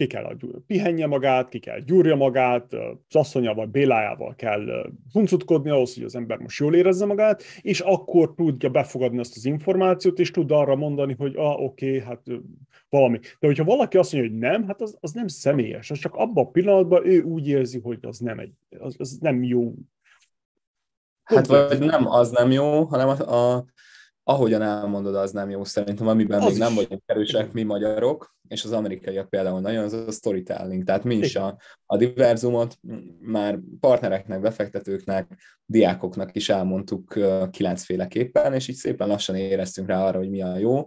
ki 0.00 0.06
kell 0.06 0.36
pihenje 0.66 1.06
magát, 1.06 1.48
ki 1.48 1.58
kell 1.58 1.80
gyúrja 1.80 2.16
magát, 2.16 2.72
az 2.72 3.16
asszonyával, 3.16 3.66
Bélájával 3.66 4.34
kell 4.34 4.90
huncutkodni 5.12 5.70
ahhoz, 5.70 5.94
hogy 5.94 6.04
az 6.04 6.14
ember 6.14 6.38
most 6.38 6.58
jól 6.58 6.74
érezze 6.74 7.06
magát, 7.06 7.42
és 7.60 7.80
akkor 7.80 8.34
tudja 8.34 8.68
befogadni 8.68 9.18
azt 9.18 9.36
az 9.36 9.44
információt, 9.44 10.18
és 10.18 10.30
tud 10.30 10.50
arra 10.50 10.76
mondani, 10.76 11.14
hogy 11.18 11.36
ah, 11.36 11.60
oké, 11.60 11.86
okay, 11.86 12.00
hát 12.00 12.22
valami. 12.88 13.18
De 13.18 13.46
hogyha 13.46 13.64
valaki 13.64 13.96
azt 13.96 14.12
mondja, 14.12 14.30
hogy 14.30 14.38
nem, 14.38 14.66
hát 14.66 14.80
az, 14.80 14.96
az 15.00 15.12
nem 15.12 15.26
személyes, 15.26 15.90
az 15.90 15.98
csak 15.98 16.14
abban 16.14 16.44
a 16.44 16.50
pillanatban 16.50 17.06
ő 17.06 17.22
úgy 17.22 17.48
érzi, 17.48 17.80
hogy 17.80 17.98
az 18.02 18.18
nem, 18.18 18.38
egy, 18.38 18.52
az, 18.78 18.94
az 18.98 19.18
nem 19.20 19.42
jó. 19.42 19.74
Hát 21.34 21.46
vagy 21.46 21.78
nem 21.78 22.06
az 22.06 22.30
nem 22.30 22.50
jó, 22.50 22.84
hanem 22.84 23.08
a, 23.08 23.34
a 23.34 23.64
ahogyan 24.24 24.62
elmondod, 24.62 25.14
az 25.14 25.30
nem 25.30 25.50
jó 25.50 25.64
szerintem, 25.64 26.08
amiben 26.08 26.38
az 26.38 26.44
még 26.44 26.52
is. 26.52 26.58
nem 26.58 26.74
vagyunk 26.74 27.02
erősek 27.06 27.52
mi 27.52 27.62
magyarok, 27.62 28.34
és 28.48 28.64
az 28.64 28.72
amerikaiak 28.72 29.28
például 29.28 29.60
nagyon, 29.60 29.84
az 29.84 29.92
a 29.92 30.10
storytelling. 30.10 30.84
Tehát 30.84 31.04
mi 31.04 31.14
is 31.14 31.36
a, 31.36 31.58
a 31.86 31.96
diverzumot 31.96 32.78
már 33.20 33.58
partnereknek, 33.80 34.40
befektetőknek, 34.40 35.36
diákoknak 35.64 36.36
is 36.36 36.48
elmondtuk 36.48 37.18
kilencféleképpen, 37.50 38.54
és 38.54 38.68
így 38.68 38.76
szépen 38.76 39.08
lassan 39.08 39.36
éreztünk 39.36 39.88
rá 39.88 40.04
arra, 40.04 40.18
hogy 40.18 40.30
mi 40.30 40.42
a 40.42 40.56
jó. 40.56 40.86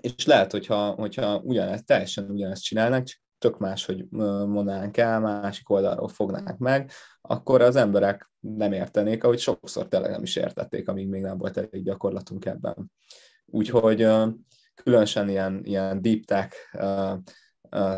És 0.00 0.26
lehet, 0.26 0.50
hogyha, 0.50 0.90
hogyha 0.90 1.38
ugyanezt, 1.38 1.86
teljesen 1.86 2.30
ugyanezt 2.30 2.62
csinálnak, 2.62 3.04
csak 3.04 3.20
tök 3.38 3.58
más, 3.58 3.84
hogy 3.84 4.04
mondanánk 4.10 4.96
el, 4.96 5.20
másik 5.20 5.70
oldalról 5.70 6.08
fognánk 6.08 6.58
meg, 6.58 6.90
akkor 7.28 7.60
az 7.62 7.76
emberek 7.76 8.30
nem 8.40 8.72
értenék, 8.72 9.24
ahogy 9.24 9.38
sokszor 9.38 9.88
tényleg 9.88 10.10
nem 10.10 10.22
is 10.22 10.36
értették, 10.36 10.88
amíg 10.88 11.08
még 11.08 11.22
nem 11.22 11.38
volt 11.38 11.56
elég 11.56 11.84
gyakorlatunk 11.84 12.44
ebben. 12.44 12.90
Úgyhogy 13.46 14.06
különösen 14.74 15.28
ilyen, 15.28 15.60
ilyen 15.64 16.02
deep 16.02 16.24
tech 16.24 16.56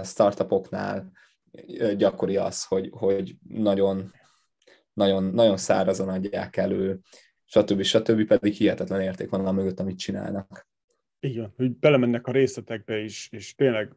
startupoknál 0.04 1.10
gyakori 1.96 2.36
az, 2.36 2.64
hogy, 2.64 2.88
hogy 2.92 3.36
nagyon, 3.48 4.12
nagyon, 4.92 5.24
nagyon 5.24 5.56
szárazon 5.56 6.08
adják 6.08 6.56
elő, 6.56 7.00
stb. 7.44 7.82
stb. 7.82 8.26
pedig 8.26 8.54
hihetetlen 8.54 9.00
érték 9.00 9.30
van 9.30 9.46
a 9.46 9.52
mögött, 9.52 9.80
amit 9.80 9.98
csinálnak. 9.98 10.68
Igen, 11.20 11.52
hogy 11.56 11.76
belemennek 11.76 12.26
a 12.26 12.32
részletekbe 12.32 12.98
is, 12.98 13.28
és 13.32 13.54
tényleg 13.54 13.92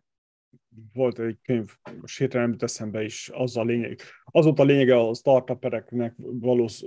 volt 0.93 1.19
egy 1.19 1.37
könyv, 1.43 1.69
most 2.01 2.17
hétre 2.17 2.39
nem 2.39 2.51
jut 2.51 2.63
eszembe 2.63 3.03
is, 3.03 3.29
az 3.33 3.57
a 3.57 3.63
lényeg. 3.63 3.99
Az 4.25 4.45
volt 4.45 4.59
a 4.59 4.63
lényege 4.63 4.99
a 4.99 5.13
startupereknek, 5.13 6.13
valósz, 6.17 6.83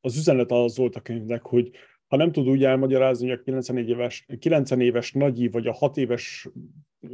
az 0.00 0.16
üzenet 0.16 0.50
az 0.50 0.76
volt 0.76 0.96
a 0.96 1.00
könyvnek, 1.00 1.42
hogy 1.42 1.70
ha 2.06 2.16
nem 2.16 2.32
tud 2.32 2.48
úgy 2.48 2.64
elmagyarázni, 2.64 3.28
hogy 3.28 3.38
a 3.38 3.42
90 3.42 3.78
éves, 3.88 4.26
90 4.38 4.80
éves 4.80 5.12
nagyi, 5.12 5.48
vagy 5.48 5.66
a 5.66 5.72
6 5.72 5.96
éves 5.96 6.48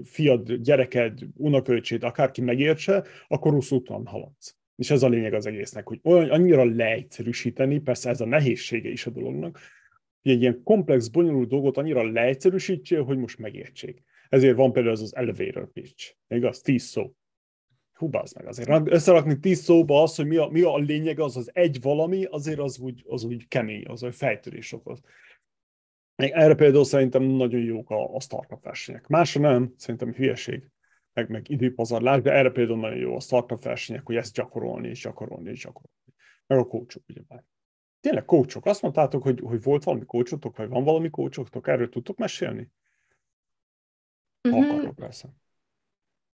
fiad, 0.04 0.52
gyereked, 0.52 1.18
unokölcsét, 1.34 2.04
akárki 2.04 2.40
megértse, 2.40 3.04
akkor 3.28 3.52
rossz 3.52 3.70
úton 3.70 4.06
haladsz. 4.06 4.56
És 4.76 4.90
ez 4.90 5.02
a 5.02 5.08
lényeg 5.08 5.34
az 5.34 5.46
egésznek, 5.46 5.88
hogy 5.88 6.00
olyan, 6.02 6.30
annyira 6.30 6.64
leegyszerűsíteni, 6.64 7.78
persze 7.78 8.10
ez 8.10 8.20
a 8.20 8.26
nehézsége 8.26 8.90
is 8.90 9.06
a 9.06 9.10
dolognak, 9.10 9.58
hogy 10.22 10.32
egy 10.32 10.40
ilyen 10.40 10.62
komplex, 10.64 11.08
bonyolult 11.08 11.48
dolgot 11.48 11.76
annyira 11.76 12.10
leegyszerűsítsél, 12.10 13.04
hogy 13.04 13.18
most 13.18 13.38
megértsék. 13.38 14.02
Ezért 14.30 14.56
van 14.56 14.72
például 14.72 14.94
az 14.94 15.02
az 15.02 15.16
elevator 15.16 15.72
pitch. 15.72 16.14
Igaz? 16.28 16.60
Tíz 16.60 16.82
szó. 16.82 17.14
Hú, 17.92 18.10
meg 18.34 18.46
azért. 18.46 18.88
Összerakni 18.88 19.38
tíz 19.38 19.60
szóba 19.60 20.02
az, 20.02 20.16
hogy 20.16 20.26
mi 20.26 20.36
a, 20.36 20.46
mi 20.46 20.60
a 20.60 20.76
lényeg, 20.76 21.20
az 21.20 21.36
az 21.36 21.50
egy 21.52 21.80
valami, 21.80 22.24
azért 22.24 22.58
az 22.58 22.78
úgy, 22.78 23.04
az 23.08 23.24
úgy 23.24 23.48
kemény, 23.48 23.84
az 23.86 24.00
hogy 24.00 24.14
fejtörés 24.14 24.72
okoz. 24.72 25.00
Erre 26.14 26.54
például 26.54 26.84
szerintem 26.84 27.22
nagyon 27.22 27.60
jók 27.60 27.90
a, 27.90 28.14
a 28.14 28.20
startup 28.20 28.62
versenyek. 28.62 29.06
Másra 29.06 29.40
nem, 29.40 29.74
szerintem 29.76 30.12
hülyeség, 30.12 30.70
meg, 31.12 31.28
meg 31.28 31.50
időpazarlás, 31.50 32.22
de 32.22 32.32
erre 32.32 32.50
például 32.50 32.78
nagyon 32.78 32.98
jó 32.98 33.16
a 33.16 33.20
startup 33.20 33.62
versenyek, 33.62 34.06
hogy 34.06 34.16
ezt 34.16 34.34
gyakorolni 34.34 34.88
és 34.88 35.02
gyakorolni 35.02 35.50
és 35.50 35.62
gyakorolni. 35.62 36.12
Meg 36.46 36.58
a 36.58 36.64
coachok, 36.64 37.02
ugyebár. 37.08 37.44
Tényleg 38.00 38.24
coachok. 38.24 38.66
Azt 38.66 38.82
mondtátok, 38.82 39.22
hogy, 39.22 39.40
hogy 39.42 39.62
volt 39.62 39.84
valami 39.84 40.04
coachotok, 40.04 40.56
vagy 40.56 40.68
van 40.68 40.84
valami 40.84 41.10
coachotok, 41.10 41.68
erről 41.68 41.88
tudtok 41.88 42.18
mesélni? 42.18 42.70
Uh-huh. 44.48 44.94
persze. 44.94 45.28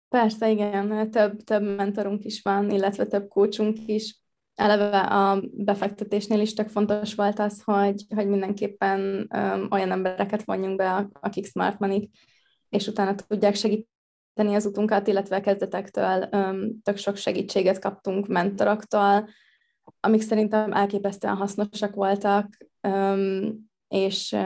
Persze, 0.09 0.51
igen, 0.51 1.11
több, 1.11 1.43
több 1.43 1.63
mentorunk 1.63 2.25
is 2.25 2.43
van, 2.43 2.71
illetve 2.71 3.07
több 3.07 3.29
coachunk 3.29 3.79
is. 3.87 4.21
Eleve 4.55 5.01
a 5.01 5.43
befektetésnél 5.53 6.41
is 6.41 6.55
tök 6.55 6.69
fontos 6.69 7.15
volt 7.15 7.39
az, 7.39 7.63
hogy, 7.65 8.05
hogy 8.15 8.29
mindenképpen 8.29 9.29
um, 9.37 9.69
olyan 9.71 9.91
embereket 9.91 10.45
vonjunk 10.45 10.77
be, 10.77 11.09
akik 11.13 11.47
smart 11.47 11.79
money 11.79 12.11
és 12.69 12.87
utána 12.87 13.15
tudják 13.15 13.55
segíteni 13.55 14.55
az 14.55 14.67
utunkat, 14.67 15.07
illetve 15.07 15.37
a 15.37 15.41
kezdetektől 15.41 16.29
um, 16.33 16.83
tök 16.83 16.97
sok 16.97 17.17
segítséget 17.17 17.79
kaptunk 17.79 18.27
mentoroktól, 18.27 19.29
amik 20.01 20.21
szerintem 20.21 20.73
elképesztően 20.73 21.37
hasznosak 21.37 21.95
voltak, 21.95 22.57
um, 22.83 23.66
és, 23.89 24.37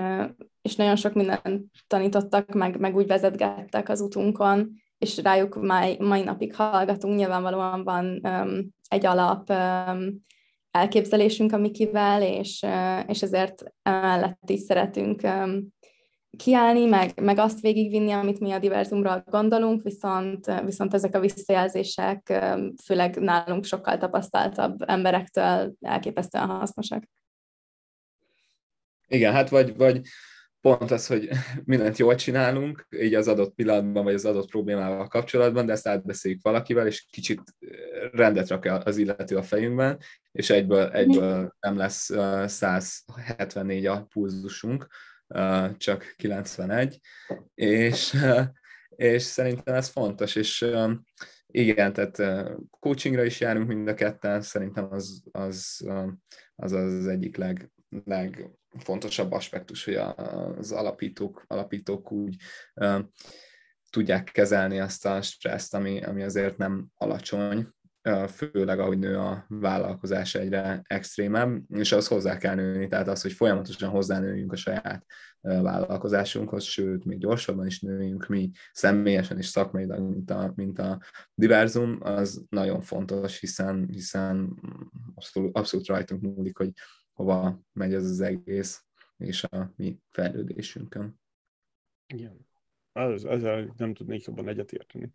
és 0.62 0.76
nagyon 0.76 0.96
sok 0.96 1.14
mindent 1.14 1.64
tanítottak, 1.86 2.52
meg, 2.52 2.78
meg 2.78 2.96
úgy 2.96 3.06
vezetgettek 3.06 3.88
az 3.88 4.00
utunkon, 4.00 4.70
és 4.98 5.18
rájuk 5.22 5.54
mai, 5.54 5.96
mai 5.98 6.22
napig 6.22 6.54
hallgatunk. 6.54 7.16
Nyilvánvalóan 7.16 7.84
van 7.84 8.20
um, 8.22 8.74
egy 8.88 9.06
alap 9.06 9.50
um, 9.50 10.24
elképzelésünk 10.70 11.52
a 11.52 11.58
Mikivel, 11.58 12.22
és, 12.22 12.62
uh, 12.62 13.08
és 13.08 13.22
ezért 13.22 13.64
emellett 13.82 14.50
is 14.50 14.60
szeretünk 14.60 15.22
um, 15.22 15.68
kiállni, 16.36 16.84
meg, 16.84 17.20
meg 17.20 17.38
azt 17.38 17.60
végigvinni, 17.60 18.10
amit 18.10 18.40
mi 18.40 18.52
a 18.52 18.58
diverzumról 18.58 19.24
gondolunk, 19.30 19.82
viszont, 19.82 20.62
viszont 20.64 20.94
ezek 20.94 21.14
a 21.14 21.20
visszajelzések 21.20 22.42
főleg 22.84 23.16
nálunk 23.16 23.64
sokkal 23.64 23.98
tapasztaltabb 23.98 24.82
emberektől 24.86 25.72
elképesztően 25.80 26.46
hasznosak. 26.46 27.04
Igen, 29.12 29.32
hát 29.32 29.48
vagy, 29.48 29.76
vagy 29.76 30.00
pont 30.60 30.90
az, 30.90 31.06
hogy 31.06 31.28
mindent 31.64 31.98
jól 31.98 32.14
csinálunk, 32.14 32.86
így 32.96 33.14
az 33.14 33.28
adott 33.28 33.54
pillanatban, 33.54 34.04
vagy 34.04 34.14
az 34.14 34.24
adott 34.24 34.50
problémával 34.50 35.08
kapcsolatban, 35.08 35.66
de 35.66 35.72
ezt 35.72 35.86
átbeszéljük 35.86 36.42
valakivel, 36.42 36.86
és 36.86 37.06
kicsit 37.10 37.40
rendet 38.12 38.48
rak 38.48 38.64
az 38.64 38.96
illető 38.96 39.36
a 39.36 39.42
fejünkben, 39.42 39.98
és 40.32 40.50
egyből, 40.50 40.90
egyből 40.90 41.56
nem 41.60 41.76
lesz 41.76 42.10
174 42.46 43.86
a 43.86 44.04
pulzusunk, 44.04 44.86
csak 45.76 46.14
91, 46.16 46.98
és, 47.54 48.16
és 48.88 49.22
szerintem 49.22 49.74
ez 49.74 49.88
fontos, 49.88 50.34
és 50.34 50.66
igen, 51.46 51.92
tehát 51.92 52.22
coachingra 52.80 53.24
is 53.24 53.40
járunk 53.40 53.68
mind 53.68 53.88
a 53.88 53.94
ketten, 53.94 54.40
szerintem 54.40 54.88
az 54.90 55.22
az, 55.30 55.86
az, 56.56 56.72
az 56.72 57.06
egyik 57.06 57.36
leg, 57.36 57.70
legfontosabb 58.70 59.32
aspektus, 59.32 59.84
hogy 59.84 59.94
az 59.94 60.72
alapítók, 60.72 61.44
alapítók 61.46 62.12
úgy 62.12 62.36
uh, 62.74 63.00
tudják 63.90 64.30
kezelni 64.32 64.80
azt 64.80 65.06
a 65.06 65.22
stresszt, 65.22 65.74
ami, 65.74 66.02
ami 66.02 66.22
azért 66.22 66.56
nem 66.56 66.86
alacsony, 66.94 67.68
főleg 68.28 68.78
ahogy 68.78 68.98
nő 68.98 69.18
a 69.18 69.44
vállalkozás 69.48 70.34
egyre 70.34 70.82
extrémebb, 70.84 71.62
és 71.68 71.92
az 71.92 72.06
hozzá 72.06 72.36
kell 72.36 72.54
nőni, 72.54 72.88
tehát 72.88 73.08
az, 73.08 73.22
hogy 73.22 73.32
folyamatosan 73.32 73.88
hozzánőjünk 73.88 74.52
a 74.52 74.56
saját 74.56 75.04
vállalkozásunkhoz, 75.40 76.64
sőt, 76.64 77.04
még 77.04 77.18
gyorsabban 77.18 77.66
is 77.66 77.80
nőjünk 77.80 78.26
mi 78.26 78.50
személyesen 78.72 79.38
és 79.38 79.46
szakmailag, 79.46 80.10
mint 80.10 80.30
a, 80.30 80.52
mint 80.56 80.78
a 80.78 81.00
diverzum, 81.34 81.98
az 82.00 82.44
nagyon 82.48 82.80
fontos, 82.80 83.40
hiszen, 83.40 83.88
hiszen 83.92 84.60
abszolút, 85.14 85.56
abszolút 85.56 85.86
rajtunk 85.86 86.22
múlik, 86.22 86.56
hogy 86.56 86.70
hova 87.12 87.60
megy 87.72 87.94
ez 87.94 88.04
az 88.04 88.20
egész, 88.20 88.84
és 89.16 89.44
a 89.44 89.72
mi 89.76 89.98
fejlődésünkön. 90.10 91.20
Igen. 92.06 92.48
Ez, 92.92 93.24
ezzel 93.24 93.74
nem 93.76 93.94
tudnék 93.94 94.24
jobban 94.24 94.48
egyetérteni. 94.48 95.10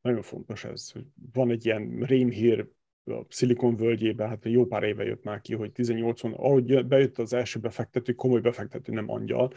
Nagyon 0.00 0.22
fontos 0.22 0.64
ez, 0.64 0.90
hogy 0.90 1.06
van 1.32 1.50
egy 1.50 1.64
ilyen 1.64 2.00
rémhír 2.00 2.68
a 3.04 3.24
Silicon 3.28 3.76
völgyében, 3.76 4.28
hát 4.28 4.44
jó 4.44 4.66
pár 4.66 4.82
éve 4.82 5.04
jött 5.04 5.24
már 5.24 5.40
ki, 5.40 5.54
hogy 5.54 5.72
18 5.72 6.24
ahogy 6.24 6.86
bejött 6.86 7.18
az 7.18 7.32
első 7.32 7.58
befektető, 7.58 8.12
komoly 8.12 8.40
befektető, 8.40 8.92
nem 8.92 9.10
angyal, 9.10 9.52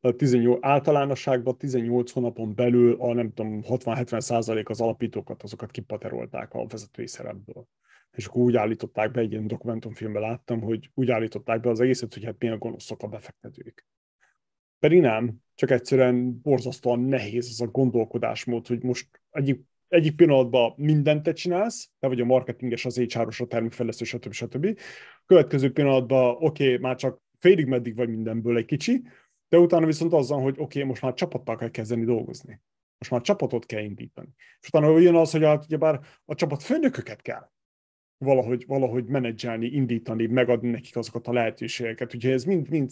a 0.00 0.12
18, 0.12 0.58
általánosságban 0.64 1.58
18 1.58 2.10
hónapon 2.10 2.54
belül 2.54 2.96
a 3.00 3.14
nem 3.14 3.32
tudom, 3.32 3.60
60-70 3.62 4.20
százalék 4.20 4.68
az 4.68 4.80
alapítókat, 4.80 5.42
azokat 5.42 5.70
kipaterolták 5.70 6.54
a 6.54 6.66
vezetői 6.66 7.06
szerepből 7.06 7.68
és 8.16 8.26
akkor 8.26 8.42
úgy 8.42 8.56
állították 8.56 9.10
be, 9.10 9.20
egy 9.20 9.32
ilyen 9.32 9.46
dokumentumfilmben 9.46 10.22
láttam, 10.22 10.60
hogy 10.60 10.90
úgy 10.94 11.10
állították 11.10 11.60
be 11.60 11.70
az 11.70 11.80
egészet, 11.80 12.14
hogy 12.14 12.24
hát 12.24 12.38
milyen 12.38 12.58
gonoszok 12.58 13.02
a 13.02 13.08
befektetők. 13.08 13.86
Pedig 14.78 15.00
nem, 15.00 15.36
csak 15.54 15.70
egyszerűen 15.70 16.40
borzasztóan 16.40 17.00
nehéz 17.00 17.48
az 17.48 17.60
a 17.60 17.66
gondolkodásmód, 17.66 18.66
hogy 18.66 18.82
most 18.82 19.20
egyik 19.30 19.60
egyik 19.88 20.16
pillanatban 20.16 20.74
mindent 20.76 21.22
te 21.22 21.32
csinálsz, 21.32 21.90
te 21.98 22.08
vagy 22.08 22.20
a 22.20 22.24
marketinges, 22.24 22.84
az 22.84 22.98
HR-os, 22.98 23.40
a 23.40 23.46
termékfejlesztő, 23.46 24.04
stb. 24.04 24.32
stb. 24.32 24.78
Következő 25.26 25.72
pillanatban, 25.72 26.36
oké, 26.38 26.64
okay, 26.64 26.76
már 26.76 26.96
csak 26.96 27.20
félig 27.38 27.66
meddig 27.66 27.96
vagy 27.96 28.08
mindenből 28.08 28.56
egy 28.56 28.64
kicsi, 28.64 29.02
de 29.48 29.58
utána 29.58 29.86
viszont 29.86 30.12
azzal, 30.12 30.40
hogy 30.40 30.52
oké, 30.52 30.62
okay, 30.62 30.82
most 30.82 31.02
már 31.02 31.14
csapattal 31.14 31.56
kell 31.56 31.70
kezdeni 31.70 32.04
dolgozni. 32.04 32.60
Most 32.98 33.10
már 33.10 33.20
csapatot 33.20 33.66
kell 33.66 33.82
indítani. 33.82 34.28
És 34.60 34.68
utána 34.68 34.98
jön 34.98 35.14
az, 35.14 35.30
hogy 35.30 35.44
hát 35.44 35.64
ugyebár 35.64 36.00
a 36.24 36.34
csapat 36.34 36.62
főnököket 36.62 37.22
kell 37.22 37.50
valahogy, 38.18 38.64
valahogy 38.66 39.04
menedzselni, 39.04 39.66
indítani, 39.66 40.26
megadni 40.26 40.70
nekik 40.70 40.96
azokat 40.96 41.26
a 41.26 41.32
lehetőségeket. 41.32 42.14
Úgyhogy 42.14 42.32
ez 42.32 42.44
mind, 42.44 42.68
mind 42.68 42.90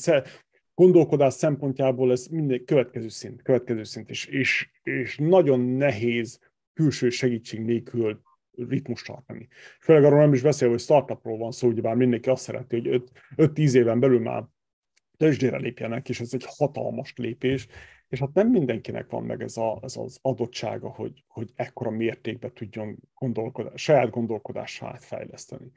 gondolkodás 0.74 1.34
szempontjából 1.34 2.12
ez 2.12 2.26
minden 2.26 2.64
következő 2.64 3.08
szint, 3.08 3.42
következő 3.42 3.84
szint, 3.84 4.10
és, 4.10 4.26
és, 4.26 4.70
és 4.82 5.16
nagyon 5.16 5.60
nehéz 5.60 6.40
külső 6.72 7.08
segítség 7.08 7.60
nélkül 7.60 8.20
ritmus 8.56 9.02
tartani. 9.02 9.48
Főleg 9.80 10.04
arról 10.04 10.18
nem 10.18 10.32
is 10.32 10.42
beszél, 10.42 10.68
hogy 10.68 10.80
startupról 10.80 11.38
van 11.38 11.50
szó, 11.50 11.68
ugyebár 11.68 11.94
mindenki 11.94 12.28
azt 12.28 12.42
szereti, 12.42 12.88
hogy 12.88 13.02
5-10 13.36 13.74
éven 13.74 14.00
belül 14.00 14.20
már 14.20 14.44
tőzsdére 15.16 15.56
lépjenek, 15.56 16.08
és 16.08 16.20
ez 16.20 16.34
egy 16.34 16.44
hatalmas 16.46 17.12
lépés, 17.16 17.66
és 18.14 18.20
hát 18.20 18.34
nem 18.34 18.48
mindenkinek 18.48 19.10
van 19.10 19.22
meg 19.22 19.42
ez, 19.42 19.56
a, 19.56 19.78
ez 19.82 19.96
az 19.96 20.18
adottsága, 20.22 20.88
hogy, 20.88 21.24
hogy 21.26 21.52
ekkora 21.54 21.90
mértékben 21.90 22.52
tudjon 22.54 22.98
gondolkodás, 23.14 23.82
saját 23.82 24.10
gondolkodását 24.10 25.04
fejleszteni. 25.04 25.70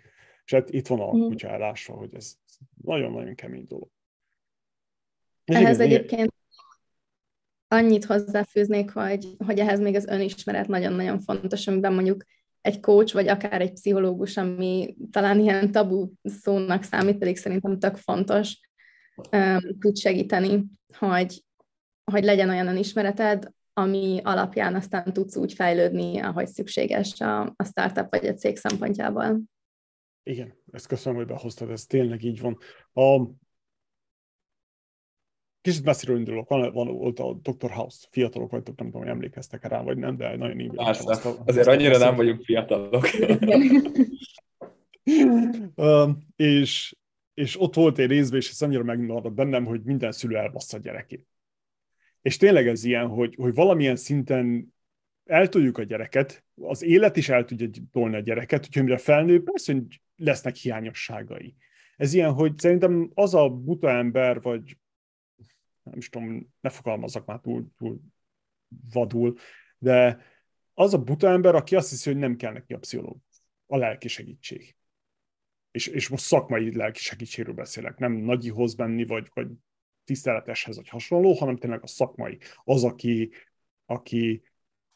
És 0.46 0.54
hát 0.54 0.70
itt 0.70 0.88
van 0.88 1.00
a 1.00 1.16
mm. 1.16 1.28
kutya 1.28 1.48
elásva, 1.48 1.94
hogy 1.94 2.16
ez 2.16 2.34
nagyon-nagyon 2.84 3.36
kemény 3.36 3.66
dolog. 3.68 3.90
És 5.46 5.56
ehhez 5.56 5.80
igen, 5.80 5.92
egyébként 5.92 6.34
annyit 7.68 8.06
hozzáfűznék, 8.06 8.92
hogy, 8.92 9.28
hogy 9.46 9.60
ehhez 9.60 9.80
még 9.80 9.96
az 9.96 10.06
önismeret 10.06 10.68
nagyon-nagyon 10.68 11.20
fontos, 11.20 11.68
amiben 11.68 11.94
mondjuk 11.94 12.24
egy 12.62 12.80
coach, 12.80 13.14
vagy 13.14 13.28
akár 13.28 13.62
egy 13.62 13.74
pszichológus, 13.74 14.38
ami 14.38 14.96
talán 15.12 15.40
ilyen 15.40 15.72
tabu 15.72 16.12
szónak 16.24 16.84
számít, 16.84 17.18
pedig 17.18 17.38
szerintem 17.38 17.80
tök 17.80 17.96
fontos, 17.96 18.60
tud 19.80 19.98
segíteni, 19.98 20.64
hogy, 20.98 21.46
hogy 22.12 22.24
legyen 22.24 22.50
olyan 22.50 22.68
önismereted, 22.68 23.52
ami 23.74 24.20
alapján 24.24 24.76
aztán 24.76 25.14
tudsz 25.14 25.36
úgy 25.36 25.54
fejlődni, 25.54 26.20
ahogy 26.20 26.48
szükséges 26.48 27.22
a, 27.22 27.42
a 27.42 27.64
startup 27.64 28.10
vagy 28.10 28.26
a 28.26 28.34
cég 28.34 28.58
szempontjából. 28.58 29.40
Igen, 30.24 30.54
ezt 30.72 30.88
köszönöm, 30.88 31.18
hogy 31.18 31.28
behoztad, 31.28 31.70
ez 31.70 31.86
tényleg 31.86 32.24
így 32.24 32.42
van. 32.42 32.58
A, 32.94 33.30
kicsit 35.62 35.84
messziről 35.84 36.18
indulok, 36.18 36.50
van, 36.50 36.72
van 36.72 36.88
volt 36.88 37.20
a 37.20 37.34
Dr. 37.34 37.72
House, 37.72 38.08
fiatalok 38.12 38.52
vagytok, 38.52 38.78
nem 38.78 38.86
tudom, 38.86 39.02
hogy 39.02 39.12
emlékeztek 39.12 39.68
rá, 39.68 39.82
vagy 39.82 39.98
nem, 39.98 40.18
de 40.18 40.36
nagyon 40.36 40.60
így. 40.60 40.76
Persze, 40.76 41.12
azt, 41.12 41.26
azt, 41.26 41.40
azért 41.46 41.68
annyira 41.68 41.92
azt 41.92 42.00
nem 42.00 42.16
vagyunk 42.16 42.44
fiatalok. 42.44 43.08
uh, 45.76 46.10
és, 46.36 46.96
és 47.34 47.62
ott 47.62 47.76
volt 47.76 47.98
egy 47.98 48.10
részben, 48.10 48.40
és 48.40 48.50
ez 48.50 48.62
annyira 48.62 48.84
megmaradt 48.84 49.34
bennem, 49.34 49.66
hogy 49.66 49.82
minden 49.84 50.12
szülő 50.12 50.38
elbassza 50.38 50.78
a 50.78 50.80
gyerekét. 50.80 51.28
És 52.28 52.38
tényleg 52.38 52.68
ez 52.68 52.84
ilyen, 52.84 53.08
hogy, 53.08 53.36
hogy 53.36 53.54
valamilyen 53.54 53.96
szinten 53.96 54.74
eltoljuk 55.26 55.78
a 55.78 55.84
gyereket, 55.84 56.44
az 56.62 56.84
élet 56.84 57.18
is 57.18 57.30
el 57.30 57.46
tudja 57.46 57.70
tolni 57.92 58.16
a 58.16 58.20
gyereket, 58.20 58.66
úgyhogy 58.66 58.84
mire 58.84 58.98
felnő, 58.98 59.44
persze, 59.44 59.74
hogy 59.74 60.02
lesznek 60.16 60.56
hiányosságai. 60.56 61.56
Ez 61.98 62.14
ilyen, 62.14 62.34
hogy 62.34 62.58
szerintem 62.58 63.12
az 63.14 63.34
a 63.34 63.50
buta 63.50 63.90
ember, 63.90 64.42
vagy 64.42 64.78
nem 65.84 65.98
is 65.98 66.10
tudom, 66.10 66.54
ne 66.60 66.70
fogalmazzak 66.70 67.26
már 67.26 67.40
túl, 67.40 67.68
túl 67.78 68.00
vadul, 68.92 69.36
de 69.78 70.22
az 70.74 70.94
a 70.94 71.04
buta 71.04 71.30
ember, 71.30 71.56
aki 71.56 71.76
azt 71.76 71.90
hiszi, 71.90 72.10
hogy 72.10 72.20
nem 72.20 72.36
kell 72.36 72.54
neki 72.54 72.74
a 72.74 72.80
pszichológus, 72.80 73.42
a 73.66 73.78
lelki 73.78 74.08
segítség. 74.08 74.76
És, 75.72 75.88
és 75.88 76.08
most 76.08 76.24
szakmai 76.24 76.76
lelki 76.76 77.00
segítségről 77.00 77.56
beszélek, 77.56 77.98
nem 77.98 78.12
nagyihoz 78.12 78.76
menni, 78.76 79.06
vagy, 79.06 79.30
vagy 79.34 79.48
tiszteleteshez, 80.08 80.76
vagy 80.76 80.88
hasonló, 80.88 81.34
hanem 81.34 81.58
tényleg 81.58 81.84
a 81.84 81.88
szakmai. 81.88 82.38
Az, 82.64 82.84
aki, 82.84 83.32
aki 83.86 84.44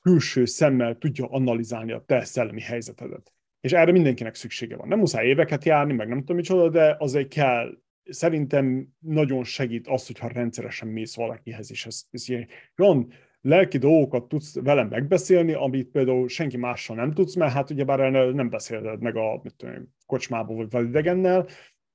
külső 0.02 0.46
szemmel 0.46 0.98
tudja 0.98 1.28
analizálni 1.28 1.92
a 1.92 2.04
te 2.06 2.24
szellemi 2.24 2.62
helyzetedet. 2.62 3.34
És 3.62 3.72
erre 3.72 3.92
mindenkinek 3.92 4.36
szüksége 4.36 4.76
van. 4.76 4.88
Nem 4.88 5.00
muszáj 5.00 5.28
éveket 5.28 5.66
járni, 5.66 5.94
meg 5.94 6.08
nem 6.08 6.20
tudom 6.20 6.36
micsoda, 6.36 6.70
de 6.70 6.96
azért 7.00 7.28
kell 7.28 7.78
szerintem 8.04 8.88
nagyon 9.00 9.44
segít 9.44 9.88
az, 9.88 10.08
hogyha 10.08 10.28
rendszeresen 10.28 10.88
mész 10.88 11.16
valakihez, 11.16 11.72
és 11.72 11.86
ez, 11.86 12.04
ez 12.12 12.30
ilyen, 12.30 12.48
olyan 12.78 13.14
lelki 13.42 13.78
dolgokat 13.78 14.28
tudsz 14.28 14.60
velem 14.60 14.88
megbeszélni, 14.88 15.54
amit 15.54 15.90
például 15.90 16.28
senki 16.28 16.58
mással 16.58 16.96
nem 16.96 17.14
tudsz, 17.14 17.36
mert 17.36 17.54
hát 17.54 17.70
ugyebár 17.70 18.12
nem 18.34 18.50
beszéled 18.50 19.02
meg 19.02 19.16
a 19.16 19.40
mit 19.44 19.56
tudom, 19.56 19.94
kocsmából 20.06 20.68
vagy 20.70 20.88
idegennel, 20.88 21.48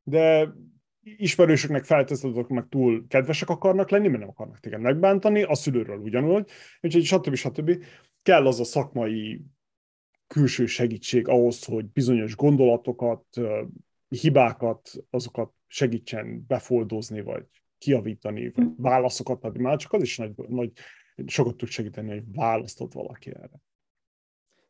de 0.02 0.52
ismerősöknek 1.16 1.84
felteszed, 1.84 2.50
meg 2.50 2.66
túl 2.68 3.07
kedvesek 3.09 3.48
akarnak 3.48 3.90
lenni, 3.90 4.09
mert 4.09 4.20
nem 4.20 4.28
akarnak 4.28 4.61
téged 4.61 4.80
megbántani, 4.80 5.42
a 5.42 5.54
szülőről 5.54 5.98
ugyanúgy, 5.98 6.50
úgyhogy 6.80 7.04
stb. 7.04 7.34
stb. 7.34 7.84
Kell 8.22 8.46
az 8.46 8.61
a 8.61 8.64
szakmai 8.64 9.40
külső 10.26 10.66
segítség 10.66 11.28
ahhoz, 11.28 11.64
hogy 11.64 11.86
bizonyos 11.86 12.36
gondolatokat, 12.36 13.24
hibákat, 14.09 14.90
azokat 15.11 15.52
segítsen 15.66 16.44
befoldozni, 16.46 17.20
vagy 17.20 17.46
kiavítani, 17.78 18.50
vagy 18.50 18.64
hm. 18.64 18.82
válaszokat 18.82 19.44
adni. 19.44 19.62
Már 19.62 19.76
csak 19.76 19.92
az 19.92 20.02
is 20.02 20.16
nagy, 20.16 20.32
nagy 20.48 20.72
sokat 21.26 21.57
tud 21.57 21.68
segíteni, 21.68 22.09
hogy 22.09 22.22
választott 22.32 22.92
valaki 22.92 23.30
erre. 23.30 23.61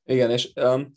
Igen, 0.04 0.30
és 0.30 0.52
um, 0.54 0.92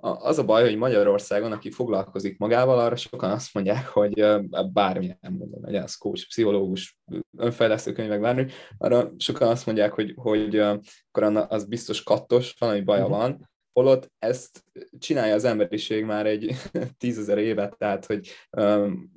az 0.00 0.38
a 0.38 0.44
baj, 0.44 0.62
hogy 0.62 0.76
Magyarországon, 0.76 1.52
aki 1.52 1.70
foglalkozik 1.70 2.38
magával, 2.38 2.78
arra 2.78 2.96
sokan 2.96 3.30
azt 3.30 3.54
mondják, 3.54 3.86
hogy 3.86 4.24
bármilyen 4.72 5.18
mondom, 5.20 5.64
legyen 5.64 5.82
az 5.82 5.94
coach, 5.94 6.26
pszichológus, 6.26 6.98
önfejlesztő 7.36 7.92
könyvek, 7.92 8.20
bármi, 8.20 8.46
arra 8.78 9.10
sokan 9.16 9.48
azt 9.48 9.66
mondják, 9.66 9.92
hogy, 9.92 10.14
hogy 10.16 10.56
akkor 10.56 11.46
az 11.48 11.64
biztos 11.64 12.02
kattos, 12.02 12.54
valami 12.58 12.80
baja 12.80 13.04
uh-huh. 13.04 13.18
van, 13.18 13.48
holott 13.78 14.12
ezt 14.18 14.64
csinálja 14.98 15.34
az 15.34 15.44
emberiség 15.44 16.04
már 16.04 16.26
egy 16.26 16.54
tízezer 16.98 17.38
évet, 17.38 17.78
tehát 17.78 18.06
hogy 18.06 18.28
um, 18.56 19.10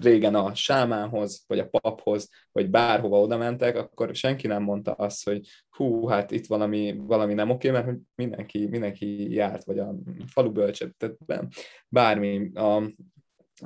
régen 0.00 0.34
a 0.34 0.54
sámához, 0.54 1.44
vagy 1.46 1.58
a 1.58 1.68
paphoz, 1.68 2.28
vagy 2.52 2.70
bárhova 2.70 3.20
oda 3.20 3.36
mentek, 3.36 3.76
akkor 3.76 4.14
senki 4.14 4.46
nem 4.46 4.62
mondta 4.62 4.92
azt, 4.92 5.24
hogy 5.24 5.48
hú, 5.70 6.06
hát 6.06 6.30
itt 6.30 6.46
valami, 6.46 6.96
valami 7.06 7.34
nem 7.34 7.50
oké, 7.50 7.70
mert 7.70 7.84
hogy 7.84 7.98
mindenki, 8.14 8.66
mindenki 8.66 9.32
járt, 9.32 9.64
vagy 9.64 9.78
a 9.78 9.94
falu 10.26 10.52
bölcsettetben, 10.52 11.48
bármi, 11.88 12.50
a, 12.54 12.82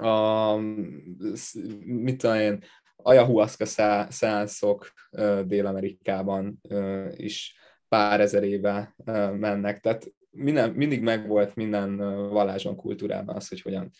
a, 0.07 0.57
mit 1.84 2.16
tudom 2.16 2.36
én, 2.36 2.64
ayahuasca 2.97 3.64
szánszok 4.09 4.92
Dél-Amerikában 5.44 6.61
is 7.16 7.55
pár 7.89 8.20
ezer 8.20 8.43
éve 8.43 8.95
mennek. 9.39 9.80
Tehát 9.80 10.12
minden, 10.30 10.70
mindig 10.70 11.03
megvolt 11.03 11.55
minden 11.55 11.97
vallásban, 12.28 12.76
kultúrában 12.76 13.37
az, 13.37 13.49
hogy 13.49 13.61
hogyan 13.61 13.91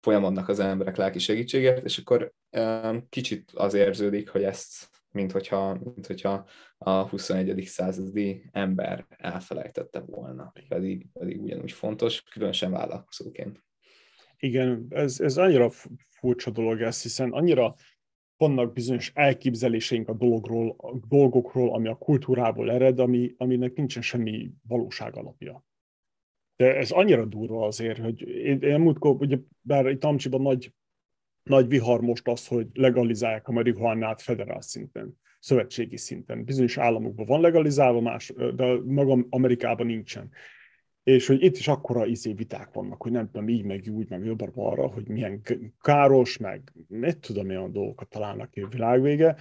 folyamodnak 0.00 0.48
az 0.48 0.58
emberek 0.58 0.96
lelki 0.96 1.18
segítségért, 1.18 1.84
és 1.84 1.98
akkor 1.98 2.32
kicsit 3.08 3.50
az 3.54 3.74
érződik, 3.74 4.28
hogy 4.28 4.42
ezt, 4.42 4.90
mint 5.10 5.32
hogyha, 5.32 5.78
mint 5.94 6.06
hogyha 6.06 6.46
a 6.78 6.90
21. 6.90 7.64
századi 7.64 8.44
ember 8.52 9.06
elfelejtette 9.08 10.00
volna, 10.00 10.52
pedig, 10.68 11.06
pedig 11.12 11.42
ugyanúgy 11.42 11.72
fontos, 11.72 12.22
különösen 12.22 12.70
vállalkozóként. 12.70 13.64
Igen, 14.36 14.86
ez, 14.88 15.20
ez 15.20 15.36
annyira 15.36 15.70
furcsa 16.10 16.50
dolog 16.50 16.80
ez, 16.80 17.02
hiszen 17.02 17.30
annyira 17.30 17.74
vannak 18.36 18.72
bizonyos 18.72 19.12
elképzeléseink 19.14 20.08
a 20.08 20.12
dologról, 20.12 20.74
a 20.78 21.06
dolgokról, 21.08 21.74
ami 21.74 21.88
a 21.88 21.98
kultúrából 21.98 22.70
ered, 22.70 22.98
ami, 22.98 23.34
aminek 23.36 23.74
nincsen 23.74 24.02
semmi 24.02 24.50
valóság 24.68 25.16
alapja. 25.16 25.64
De 26.56 26.76
ez 26.76 26.90
annyira 26.90 27.24
durva 27.24 27.66
azért, 27.66 27.98
hogy 27.98 28.20
én, 28.28 28.60
én 28.60 28.80
múltkor, 28.80 29.16
ugye, 29.18 29.38
bár 29.60 29.86
itt 29.86 30.04
Amcsiban 30.04 30.42
nagy, 30.42 30.72
nagy 31.42 31.68
vihar 31.68 32.00
most 32.00 32.28
az, 32.28 32.46
hogy 32.46 32.66
legalizálják 32.72 33.48
a 33.48 33.52
marihuánát 33.52 34.22
federál 34.22 34.60
szinten, 34.60 35.20
szövetségi 35.38 35.96
szinten. 35.96 36.44
Bizonyos 36.44 36.78
államokban 36.78 37.26
van 37.26 37.40
legalizálva, 37.40 38.00
más, 38.00 38.32
de 38.54 38.78
maga 38.84 39.26
Amerikában 39.28 39.86
nincsen 39.86 40.30
és 41.04 41.26
hogy 41.26 41.42
itt 41.42 41.56
is 41.56 41.68
akkora 41.68 42.06
izé 42.06 42.32
viták 42.32 42.72
vannak, 42.72 43.02
hogy 43.02 43.12
nem 43.12 43.30
tudom, 43.30 43.48
így, 43.48 43.64
meg 43.64 43.84
úgy, 43.90 44.08
meg 44.08 44.24
jobbra 44.24 44.50
arra, 44.54 44.86
hogy 44.86 45.08
milyen 45.08 45.42
káros, 45.80 46.36
meg 46.36 46.72
mit 46.88 47.18
tudom, 47.18 47.48
olyan 47.48 47.72
dolgokat 47.72 48.08
találnak 48.08 48.50
ki 48.50 48.60
a 48.60 48.68
világvége. 48.68 49.36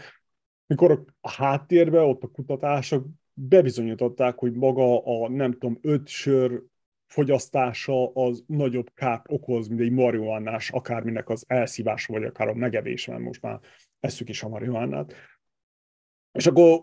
Mikor 0.67 1.05
a 1.21 1.31
háttérben, 1.31 2.03
ott 2.03 2.23
a 2.23 2.27
kutatások 2.27 3.05
bebizonyították, 3.33 4.37
hogy 4.37 4.53
maga 4.53 5.03
a, 5.03 5.29
nem 5.29 5.51
tudom, 5.51 5.77
öt 5.81 6.07
sör 6.07 6.63
fogyasztása 7.05 8.13
az 8.13 8.43
nagyobb 8.47 8.91
kárt 8.93 9.25
okoz, 9.27 9.67
mint 9.67 9.81
egy 9.81 9.91
marihuánás, 9.91 10.71
akárminek 10.71 11.29
az 11.29 11.43
elszívása, 11.47 12.13
vagy 12.13 12.23
akár 12.23 12.47
a 12.47 12.53
megevés, 12.53 13.07
mert 13.07 13.21
most 13.21 13.41
már 13.41 13.59
eszük 13.99 14.29
is 14.29 14.43
a 14.43 14.49
marihuánát. 14.49 15.13
És 16.31 16.45
akkor 16.45 16.81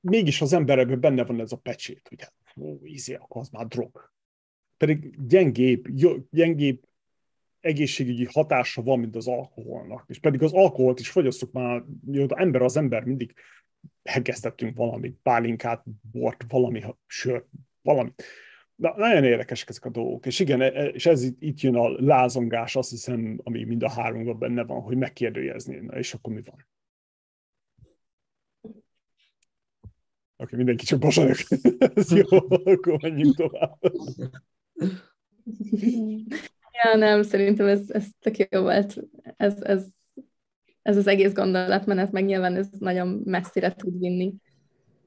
mégis 0.00 0.40
az 0.40 0.52
emberekben 0.52 1.00
benne 1.00 1.24
van 1.24 1.40
ez 1.40 1.52
a 1.52 1.56
pecsét, 1.56 2.08
hogy 2.08 2.22
hát, 2.22 2.34
ó, 2.60 2.78
akkor 3.18 3.40
az 3.40 3.48
már 3.48 3.66
drog. 3.66 4.12
Pedig 4.76 5.26
gyengébb, 5.26 5.88
gyengébb 6.30 6.86
egészségügyi 7.60 8.24
hatása 8.32 8.82
van, 8.82 8.98
mint 8.98 9.16
az 9.16 9.28
alkoholnak. 9.28 10.04
És 10.08 10.18
pedig 10.18 10.42
az 10.42 10.52
alkoholt 10.52 11.00
is 11.00 11.10
fogyasszuk 11.10 11.52
már, 11.52 11.84
az 12.12 12.36
ember 12.36 12.62
az 12.62 12.76
ember 12.76 13.04
mindig 13.04 13.34
hegesztettünk 14.02 14.76
valamit, 14.76 15.18
pálinkát, 15.22 15.84
bort, 16.10 16.44
valami 16.48 16.84
sört, 17.06 17.46
valami. 17.82 18.12
Na, 18.74 18.94
nagyon 18.96 19.24
érdekesek 19.24 19.68
ezek 19.68 19.84
a 19.84 19.90
dolgok. 19.90 20.26
És 20.26 20.40
igen, 20.40 20.60
e, 20.60 20.64
e, 20.64 20.86
és 20.86 21.06
ez 21.06 21.22
itt, 21.22 21.42
itt 21.42 21.60
jön 21.60 21.76
a 21.76 21.88
lázongás, 21.88 22.76
azt 22.76 22.90
hiszem, 22.90 23.40
ami 23.42 23.64
mind 23.64 23.82
a 23.82 23.90
háromban 23.90 24.38
benne 24.38 24.64
van, 24.64 24.80
hogy 24.80 24.96
megkérdőjezni, 24.96 25.76
na 25.76 25.98
és 25.98 26.14
akkor 26.14 26.32
mi 26.32 26.40
van? 26.44 26.66
Oké, 30.40 30.56
mindenki 30.56 30.84
csak 30.84 30.98
bosanyag. 30.98 31.36
Ez 31.94 32.12
jó, 32.12 32.38
akkor 32.64 32.98
menjünk 33.02 33.36
tovább. 33.36 33.78
Ja, 36.82 36.96
nem, 36.96 37.22
szerintem 37.22 37.66
ez, 37.66 37.90
ez 37.90 38.06
tök 38.20 38.36
jó 38.36 38.60
volt. 38.60 38.96
Ez, 39.36 39.62
ez, 39.62 39.84
ez 40.82 40.96
az 40.96 41.06
egész 41.06 41.32
gondolatmenet, 41.32 42.12
meg 42.12 42.24
nyilván 42.24 42.56
ez 42.56 42.68
nagyon 42.78 43.22
messzire 43.24 43.74
tud 43.74 43.98
vinni. 43.98 44.34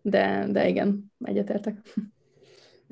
De, 0.02 0.48
de 0.52 0.68
igen, 0.68 1.12
egyetértek. 1.24 1.76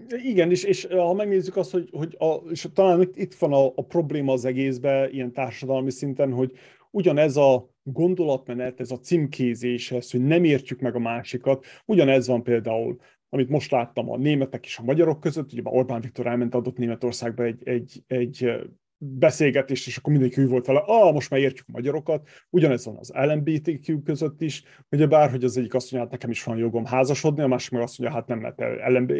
Igen, 0.07 0.49
és, 0.49 0.63
és 0.63 0.85
ha 0.85 1.13
megnézzük 1.13 1.55
azt, 1.55 1.71
hogy, 1.71 1.89
hogy 1.91 2.15
a, 2.19 2.33
és 2.49 2.67
talán 2.73 3.09
itt 3.13 3.33
van 3.33 3.53
a, 3.53 3.65
a 3.65 3.85
probléma 3.87 4.33
az 4.33 4.45
egészben, 4.45 5.11
ilyen 5.11 5.33
társadalmi 5.33 5.91
szinten, 5.91 6.31
hogy 6.31 6.51
ugyanez 6.91 7.37
a 7.37 7.69
gondolatmenet, 7.91 8.79
ez 8.79 8.91
a 8.91 8.99
címkézés, 8.99 9.91
ez, 9.91 10.11
hogy 10.11 10.21
nem 10.21 10.43
értjük 10.43 10.79
meg 10.79 10.95
a 10.95 10.99
másikat, 10.99 11.65
ugyanez 11.85 12.27
van 12.27 12.43
például 12.43 12.99
amit 13.29 13.49
most 13.49 13.71
láttam 13.71 14.11
a 14.11 14.17
németek 14.17 14.65
és 14.65 14.77
a 14.77 14.83
magyarok 14.83 15.19
között, 15.19 15.51
ugye 15.51 15.61
Orbán 15.63 16.01
Viktor 16.01 16.27
elment 16.27 16.55
adott 16.55 16.77
Németországba 16.77 17.43
egy, 17.43 17.67
egy, 17.67 18.03
egy 18.07 18.51
beszélgetést, 18.97 19.87
és 19.87 19.97
akkor 19.97 20.11
mindenki 20.11 20.45
volt 20.45 20.65
vele, 20.65 20.83
ah, 20.85 21.13
most 21.13 21.29
már 21.29 21.39
értjük 21.39 21.65
a 21.67 21.71
magyarokat, 21.71 22.27
ugyanez 22.49 22.85
van 22.85 22.97
az 22.97 23.11
LMBTQ 23.15 24.01
között 24.03 24.41
is, 24.41 24.63
ugye 24.91 25.07
bárhogy 25.07 25.43
az 25.43 25.57
egyik 25.57 25.73
azt 25.73 25.91
mondja, 25.91 26.09
hát 26.09 26.19
nekem 26.19 26.29
is 26.29 26.43
van 26.43 26.57
jogom 26.57 26.85
házasodni, 26.85 27.41
a 27.41 27.47
másik 27.47 27.71
meg 27.71 27.81
azt 27.81 27.99
mondja, 27.99 28.17
hát 28.17 28.27
nem 28.27 28.41
lehet 28.41 28.87
LMB, 28.87 29.13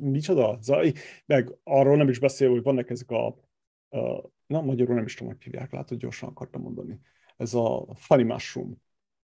micsoda, 0.00 0.58
zaj, 0.60 0.92
meg 1.26 1.54
arról 1.64 1.96
nem 1.96 2.08
is 2.08 2.18
beszél, 2.18 2.50
hogy 2.50 2.62
vannak 2.62 2.90
ezek 2.90 3.10
a, 3.10 3.26
a 3.88 4.30
na, 4.46 4.60
magyarul 4.60 4.94
nem 4.94 5.04
is 5.04 5.14
tudom, 5.14 5.32
hogy 5.32 5.42
hívják, 5.42 5.72
látod, 5.72 5.98
gyorsan 5.98 6.28
akartam 6.28 6.62
mondani, 6.62 7.00
ez 7.36 7.54
a 7.54 7.86
funny 7.94 8.26
mushroom, 8.26 8.80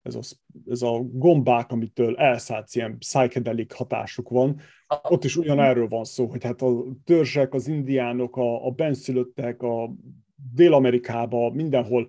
ez 0.02 0.14
a, 0.14 0.20
ez 0.66 0.82
a 0.82 0.98
gombák, 1.12 1.70
amitől 1.70 2.16
elszállsz 2.16 2.74
ilyen 2.74 2.98
psychedelic 2.98 3.74
hatásuk 3.74 4.28
van, 4.28 4.60
ott 5.02 5.24
is 5.24 5.36
ugyanerről 5.36 5.88
van 5.88 6.04
szó, 6.04 6.26
hogy 6.26 6.44
hát 6.44 6.62
a 6.62 6.84
törzsek, 7.04 7.54
az 7.54 7.66
indiánok, 7.66 8.36
a, 8.36 8.66
a 8.66 8.70
benszülöttek, 8.70 9.62
a 9.62 9.94
Dél-Amerikában, 10.54 11.52
mindenhol 11.52 12.08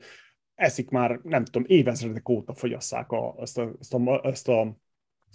eszik 0.55 0.89
már, 0.89 1.19
nem 1.23 1.45
tudom, 1.45 1.63
évezredek 1.67 2.29
óta 2.29 2.53
fogyasszák 2.53 3.11
a, 3.11 3.35
ezt, 3.39 3.57
a, 3.57 3.73
ezt, 3.79 3.93
a, 3.93 4.21
ezt 4.23 4.47
a, 4.47 4.77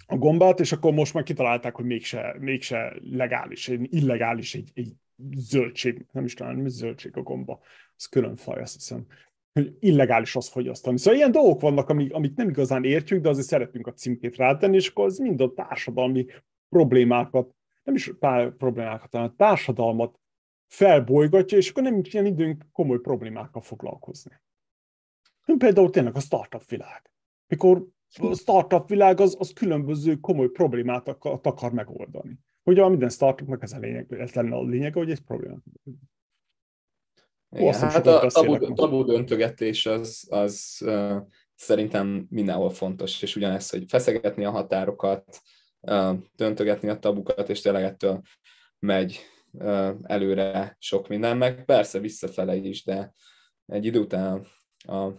a 0.07 0.17
gombát, 0.17 0.59
és 0.59 0.71
akkor 0.71 0.93
most 0.93 1.13
már 1.13 1.23
kitalálták, 1.23 1.75
hogy 1.75 1.85
mégse, 1.85 2.35
mégse 2.39 2.93
legális, 3.01 3.67
illegális 3.67 4.55
egy, 4.55 4.71
egy 4.73 4.93
zöldség, 5.35 6.05
nem 6.11 6.25
is 6.25 6.33
tudom, 6.33 6.55
mi 6.55 6.69
zöldség 6.69 7.17
a 7.17 7.21
gomba, 7.21 7.59
ez 7.97 8.05
külön 8.05 8.35
faj, 8.35 8.61
azt 8.61 8.73
hiszem 8.73 9.05
hogy 9.53 9.75
illegális 9.79 10.35
az 10.35 10.47
fogyasztani. 10.47 10.97
Szóval 10.97 11.19
ilyen 11.19 11.31
dolgok 11.31 11.61
vannak, 11.61 11.89
amik, 11.89 12.13
amik 12.13 12.35
nem 12.35 12.49
igazán 12.49 12.83
értjük, 12.83 13.21
de 13.21 13.29
azért 13.29 13.47
szeretünk 13.47 13.87
a 13.87 13.93
címkét 13.93 14.35
rátenni, 14.35 14.75
és 14.75 14.87
akkor 14.87 15.05
az 15.05 15.17
mind 15.17 15.41
a 15.41 15.53
társadalmi 15.53 16.25
problémákat, 16.69 17.55
nem 17.83 17.95
is 17.95 18.11
pár 18.19 18.55
problémákat, 18.55 19.11
hanem 19.11 19.27
a 19.27 19.35
társadalmat 19.35 20.19
felbolygatja, 20.67 21.57
és 21.57 21.69
akkor 21.69 21.83
nem 21.83 21.93
nincs 21.93 22.13
ilyen 22.13 22.25
időnk 22.25 22.65
komoly 22.71 22.99
problémákkal 22.99 23.61
foglalkozni. 23.61 24.31
Például 25.57 25.89
tényleg 25.89 26.15
a 26.15 26.19
startup 26.19 26.65
világ. 26.65 27.11
Mikor 27.47 27.87
a 28.17 28.35
startup 28.35 28.89
világ 28.89 29.19
az, 29.19 29.35
az 29.39 29.53
különböző 29.53 30.15
komoly 30.15 30.49
problémát 30.49 31.07
akar 31.07 31.71
megoldani. 31.71 32.39
Ugye 32.63 32.89
minden 32.89 33.09
startupnak 33.09 33.63
ez 33.63 33.73
a 33.73 33.79
lényeg, 33.79 34.13
ez 34.13 34.33
lenne 34.33 34.55
a 34.55 34.63
lényeg, 34.63 34.93
hogy 34.93 35.11
egy 35.11 35.21
probléma. 35.21 35.57
Igen, 37.51 37.73
hát 37.73 38.07
a 38.07 38.27
tabu, 38.27 38.73
tabu 38.73 39.03
döntögetés 39.03 39.85
az, 39.85 40.27
az 40.29 40.81
uh, 40.85 41.17
szerintem 41.55 42.27
mindenhol 42.29 42.69
fontos, 42.69 43.21
és 43.21 43.35
ugyanez, 43.35 43.69
hogy 43.69 43.83
feszegetni 43.87 44.45
a 44.45 44.51
határokat, 44.51 45.41
uh, 45.79 46.17
döntögetni 46.35 46.89
a 46.89 46.99
tabukat, 46.99 47.49
és 47.49 47.61
tényleg 47.61 47.83
ettől 47.83 48.21
megy 48.79 49.19
uh, 49.51 49.95
előre 50.03 50.75
sok 50.79 51.07
minden, 51.07 51.37
meg 51.37 51.65
persze 51.65 51.99
visszafele 51.99 52.55
is, 52.55 52.83
de 52.83 53.13
egy 53.65 53.85
idő 53.85 53.99
után 53.99 54.47
a, 54.77 55.09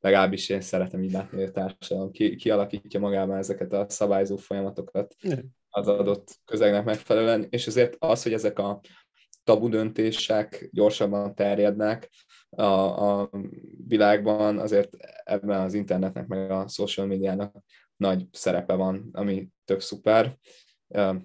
legalábbis 0.00 0.48
én 0.48 0.60
szeretem 0.60 1.02
így 1.02 1.12
látni, 1.12 1.38
hogy 1.38 1.48
a 1.48 1.50
társadalom 1.50 2.10
ki, 2.10 2.36
kialakítja 2.36 3.00
magában 3.00 3.36
ezeket 3.36 3.72
a 3.72 3.86
szabályzó 3.88 4.36
folyamatokat 4.36 5.14
az 5.70 5.88
adott 5.88 6.40
közegnek 6.44 6.84
megfelelően, 6.84 7.46
és 7.50 7.66
ezért 7.66 7.96
az, 7.98 8.22
hogy 8.22 8.32
ezek 8.32 8.58
a 8.58 8.80
tabu 9.44 9.68
döntések 9.68 10.68
gyorsabban 10.72 11.34
terjednek 11.34 12.10
a, 12.50 12.62
a 12.62 13.30
világban, 13.86 14.58
azért 14.58 14.96
ebben 15.24 15.60
az 15.60 15.74
internetnek 15.74 16.26
meg 16.26 16.50
a 16.50 16.68
social 16.68 17.06
médiának 17.06 17.54
nagy 17.96 18.26
szerepe 18.32 18.74
van, 18.74 19.08
ami 19.12 19.48
tök 19.64 19.80
szuper, 19.80 20.38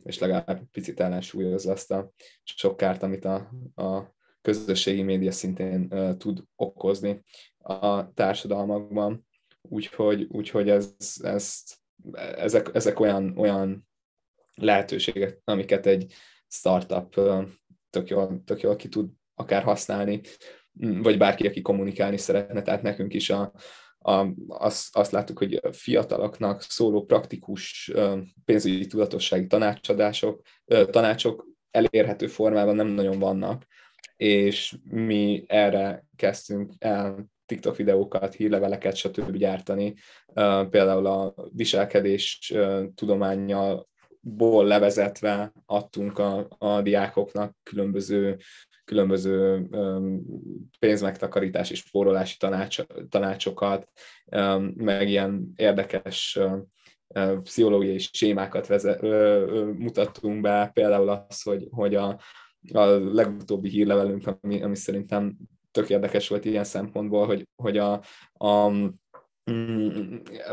és 0.03 0.19
legalább 0.19 0.61
picit 0.71 0.99
ellensúlyozza 0.99 1.71
azt 1.71 1.91
a 1.91 2.11
sok 2.43 2.77
kárt, 2.77 3.03
amit 3.03 3.25
a, 3.25 3.51
a 3.75 4.15
közösségi 4.41 5.01
média 5.01 5.31
szintén 5.31 5.89
tud 6.17 6.43
okozni 6.55 7.23
a 7.57 8.13
társadalmakban. 8.13 9.27
Úgyhogy, 9.61 10.27
úgyhogy 10.29 10.69
ez, 10.69 10.95
ez, 11.21 11.63
ezek, 12.35 12.69
ezek 12.73 12.99
olyan, 12.99 13.37
olyan 13.37 13.87
lehetőségek, 14.55 15.41
amiket 15.43 15.85
egy 15.85 16.13
startup 16.47 17.19
tök 17.97 18.09
jól, 18.09 18.41
tök 18.45 18.61
jól 18.61 18.75
ki 18.75 18.87
tud 18.87 19.09
akár 19.35 19.63
használni, 19.63 20.21
mm, 20.85 21.01
vagy 21.01 21.17
bárki, 21.17 21.47
aki 21.47 21.61
kommunikálni 21.61 22.17
szeretne, 22.17 22.61
tehát 22.61 22.81
nekünk 22.81 23.13
is 23.13 23.29
a, 23.29 23.53
a, 23.99 24.27
azt, 24.47 24.95
azt 24.97 25.11
láttuk, 25.11 25.37
hogy 25.37 25.53
a 25.53 25.71
fiataloknak 25.71 26.61
szóló 26.61 27.05
praktikus 27.05 27.91
pénzügyi 28.45 28.87
tudatossági 28.87 29.47
tanácsadások, 29.47 30.41
tanácsok 30.89 31.45
elérhető 31.71 32.27
formában 32.27 32.75
nem 32.75 32.87
nagyon 32.87 33.19
vannak, 33.19 33.65
és 34.15 34.75
mi 34.83 35.43
erre 35.47 36.05
kezdtünk 36.15 36.73
el 36.79 37.29
TikTok 37.45 37.75
videókat, 37.75 38.33
hírleveleket, 38.33 38.95
stb. 38.95 39.37
gyártani. 39.37 39.93
Például 40.69 41.05
a 41.05 41.33
viselkedés 41.51 42.53
tudományjal 42.95 43.87
ból 44.35 44.65
levezetve 44.65 45.51
adtunk 45.65 46.19
a, 46.19 46.47
a 46.57 46.81
diákoknak 46.81 47.55
különböző, 47.63 48.37
különböző 48.85 49.67
pénzmegtakarítás 50.79 51.69
és 51.69 51.79
spórolási 51.79 52.37
tanács, 52.37 52.79
tanácsokat, 53.09 53.89
meg 54.75 55.09
ilyen 55.09 55.51
érdekes 55.55 56.39
pszichológiai 57.43 57.97
sémákat 57.97 58.67
vezet, 58.67 59.01
mutattunk 59.77 60.41
be, 60.41 60.69
például 60.73 61.09
az, 61.09 61.41
hogy, 61.41 61.67
hogy 61.69 61.95
a, 61.95 62.19
a 62.73 62.85
legutóbbi 62.85 63.69
hírlevelünk, 63.69 64.37
ami, 64.41 64.61
ami 64.61 64.75
szerintem 64.75 65.37
tök 65.71 65.89
érdekes 65.89 66.27
volt 66.27 66.45
ilyen 66.45 66.63
szempontból, 66.63 67.25
hogy, 67.25 67.47
hogy 67.55 67.77
a, 67.77 68.01
a 68.33 68.71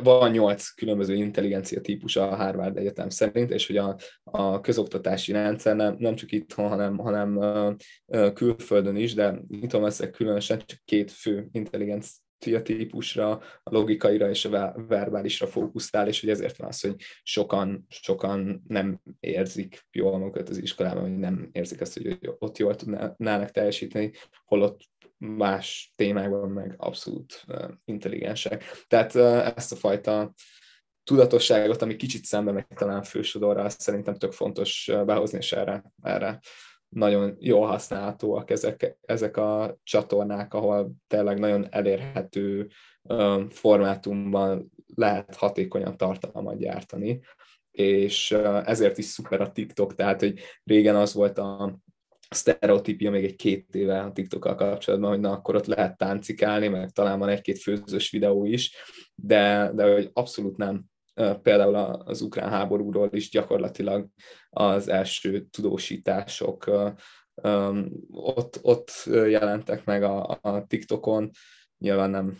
van 0.02 0.30
nyolc 0.30 0.68
különböző 0.68 1.14
intelligencia 1.14 1.80
típus 1.80 2.16
a 2.16 2.36
Harvard 2.36 2.76
Egyetem 2.76 3.08
szerint, 3.08 3.50
és 3.50 3.66
hogy 3.66 3.76
a, 3.76 3.96
a 4.22 4.60
közoktatási 4.60 5.32
rendszer 5.32 5.76
nem, 5.76 5.96
nem 5.98 6.14
csak 6.14 6.32
itthon, 6.32 6.68
hanem, 6.68 6.98
hanem 6.98 7.38
külföldön 8.34 8.96
is, 8.96 9.14
de 9.14 9.40
itthon 9.48 9.86
ezek 9.86 10.10
különösen 10.10 10.62
csak 10.66 10.78
két 10.84 11.10
fő 11.10 11.48
intelligencia 11.52 12.62
típusra, 12.62 13.30
a 13.62 13.70
logikaira 13.70 14.28
és 14.28 14.44
a 14.44 14.74
verbálisra 14.88 15.46
fókuszál, 15.46 16.08
és 16.08 16.20
hogy 16.20 16.30
ezért 16.30 16.56
van 16.56 16.68
az, 16.68 16.80
hogy 16.80 16.94
sokan, 17.22 17.86
sokan 17.88 18.62
nem 18.68 19.00
érzik 19.20 19.86
jól 19.90 20.18
magukat 20.18 20.48
az 20.48 20.58
iskolában, 20.58 21.02
hogy 21.02 21.18
nem 21.18 21.48
érzik 21.52 21.80
azt, 21.80 21.94
hogy 22.02 22.18
ott 22.38 22.58
jól 22.58 22.74
tudnának 22.74 23.50
teljesíteni, 23.50 24.10
holott 24.44 24.80
más 25.26 25.92
témákban 25.96 26.50
meg 26.50 26.74
abszolút 26.76 27.44
intelligensek. 27.84 28.64
Tehát 28.86 29.14
ezt 29.56 29.72
a 29.72 29.76
fajta 29.76 30.32
tudatosságot, 31.04 31.82
ami 31.82 31.96
kicsit 31.96 32.24
szembe 32.24 32.52
megy 32.52 32.66
talán 32.74 33.02
fősodorra, 33.02 33.68
szerintem 33.68 34.14
tök 34.14 34.32
fontos 34.32 34.90
behozni, 35.04 35.38
és 35.38 35.52
erre, 35.52 35.84
erre 36.02 36.40
nagyon 36.88 37.36
jól 37.38 37.66
használhatóak 37.66 38.50
ezek, 38.50 38.98
ezek 39.00 39.36
a 39.36 39.78
csatornák, 39.82 40.54
ahol 40.54 40.92
tényleg 41.06 41.38
nagyon 41.38 41.66
elérhető 41.70 42.68
formátumban 43.48 44.70
lehet 44.94 45.34
hatékonyan 45.34 45.96
tartalmat 45.96 46.58
gyártani. 46.58 47.20
és 47.70 48.30
ezért 48.64 48.98
is 48.98 49.04
szuper 49.04 49.40
a 49.40 49.52
TikTok, 49.52 49.94
tehát 49.94 50.20
hogy 50.20 50.40
régen 50.64 50.96
az 50.96 51.14
volt 51.14 51.38
a 51.38 51.78
sztereotípia 52.34 53.10
még 53.10 53.24
egy 53.24 53.36
két 53.36 53.74
éve 53.74 54.00
a 54.00 54.12
TikTokkal 54.12 54.54
kapcsolatban, 54.54 55.10
hogy 55.10 55.20
na 55.20 55.30
akkor 55.30 55.54
ott 55.54 55.66
lehet 55.66 55.96
táncikálni, 55.96 56.68
meg 56.68 56.90
talán 56.90 57.18
van 57.18 57.28
egy-két 57.28 57.58
főzős 57.58 58.10
videó 58.10 58.44
is, 58.44 58.76
de, 59.14 59.70
de 59.74 59.92
hogy 59.92 60.10
abszolút 60.12 60.56
nem. 60.56 60.84
Például 61.42 61.74
az 61.74 62.20
ukrán 62.20 62.50
háborúról 62.50 63.08
is 63.12 63.30
gyakorlatilag 63.30 64.06
az 64.50 64.88
első 64.88 65.46
tudósítások 65.50 66.70
ott, 68.10 68.58
ott 68.62 68.90
jelentek 69.06 69.84
meg 69.84 70.02
a, 70.02 70.38
a 70.42 70.64
TikTokon, 70.66 71.30
nyilván 71.78 72.10
nem 72.10 72.38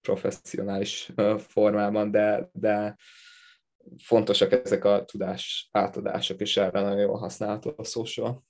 professzionális 0.00 1.12
formában, 1.38 2.10
de, 2.10 2.48
de 2.52 2.96
fontosak 3.96 4.52
ezek 4.52 4.84
a 4.84 5.04
tudás 5.04 5.68
átadások, 5.72 6.40
és 6.40 6.56
erre 6.56 6.80
nagyon 6.80 7.00
jól 7.00 7.18
használható 7.18 7.74
a 7.76 7.84
social. 7.84 8.46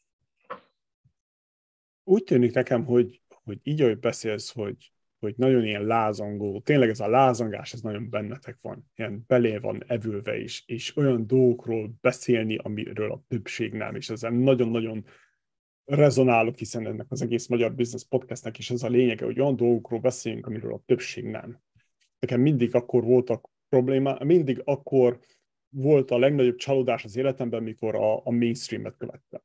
Úgy 2.09 2.25
tűnik 2.25 2.53
nekem, 2.53 2.85
hogy, 2.85 3.23
hogy 3.29 3.59
így, 3.63 3.83
ahogy 3.83 3.99
beszélsz, 3.99 4.53
hogy, 4.53 4.93
hogy 5.19 5.35
nagyon 5.37 5.65
ilyen 5.65 5.85
lázangó, 5.85 6.61
tényleg 6.61 6.89
ez 6.89 7.01
a 7.01 7.09
lázangás, 7.09 7.73
ez 7.73 7.81
nagyon 7.81 8.11
bennetek 8.11 8.59
van, 8.61 8.91
ilyen 8.97 9.25
belé 9.27 9.57
van 9.57 9.85
evülve 9.87 10.39
is, 10.39 10.63
és 10.67 10.97
olyan 10.97 11.27
dolgokról 11.27 11.91
beszélni, 12.01 12.57
amiről 12.57 13.13
a 13.13 13.23
többség 13.29 13.73
nem, 13.73 13.95
és 13.95 14.11
ezzel 14.11 14.31
nagyon-nagyon 14.31 15.05
rezonálok, 15.85 16.57
hiszen 16.57 16.87
ennek 16.87 17.07
az 17.09 17.23
egész 17.23 17.47
Magyar 17.47 17.75
Business 17.75 18.05
Podcastnek 18.09 18.59
is 18.59 18.71
ez 18.71 18.83
a 18.83 18.89
lényege, 18.89 19.25
hogy 19.25 19.41
olyan 19.41 19.57
dolgokról 19.57 20.01
beszéljünk, 20.01 20.47
amiről 20.47 20.73
a 20.73 20.83
többség 20.87 21.25
nem. 21.25 21.61
Nekem 22.19 22.41
mindig 22.41 22.75
akkor 22.75 23.05
voltak 23.05 23.49
problémák, 23.69 24.25
mindig 24.25 24.63
akkor 24.65 25.19
volt 25.69 26.11
a 26.11 26.19
legnagyobb 26.19 26.57
csalódás 26.57 27.05
az 27.05 27.17
életemben, 27.17 27.63
mikor 27.63 27.95
a, 27.95 28.27
a 28.27 28.31
mainstreamet 28.31 28.97
követtem. 28.97 29.41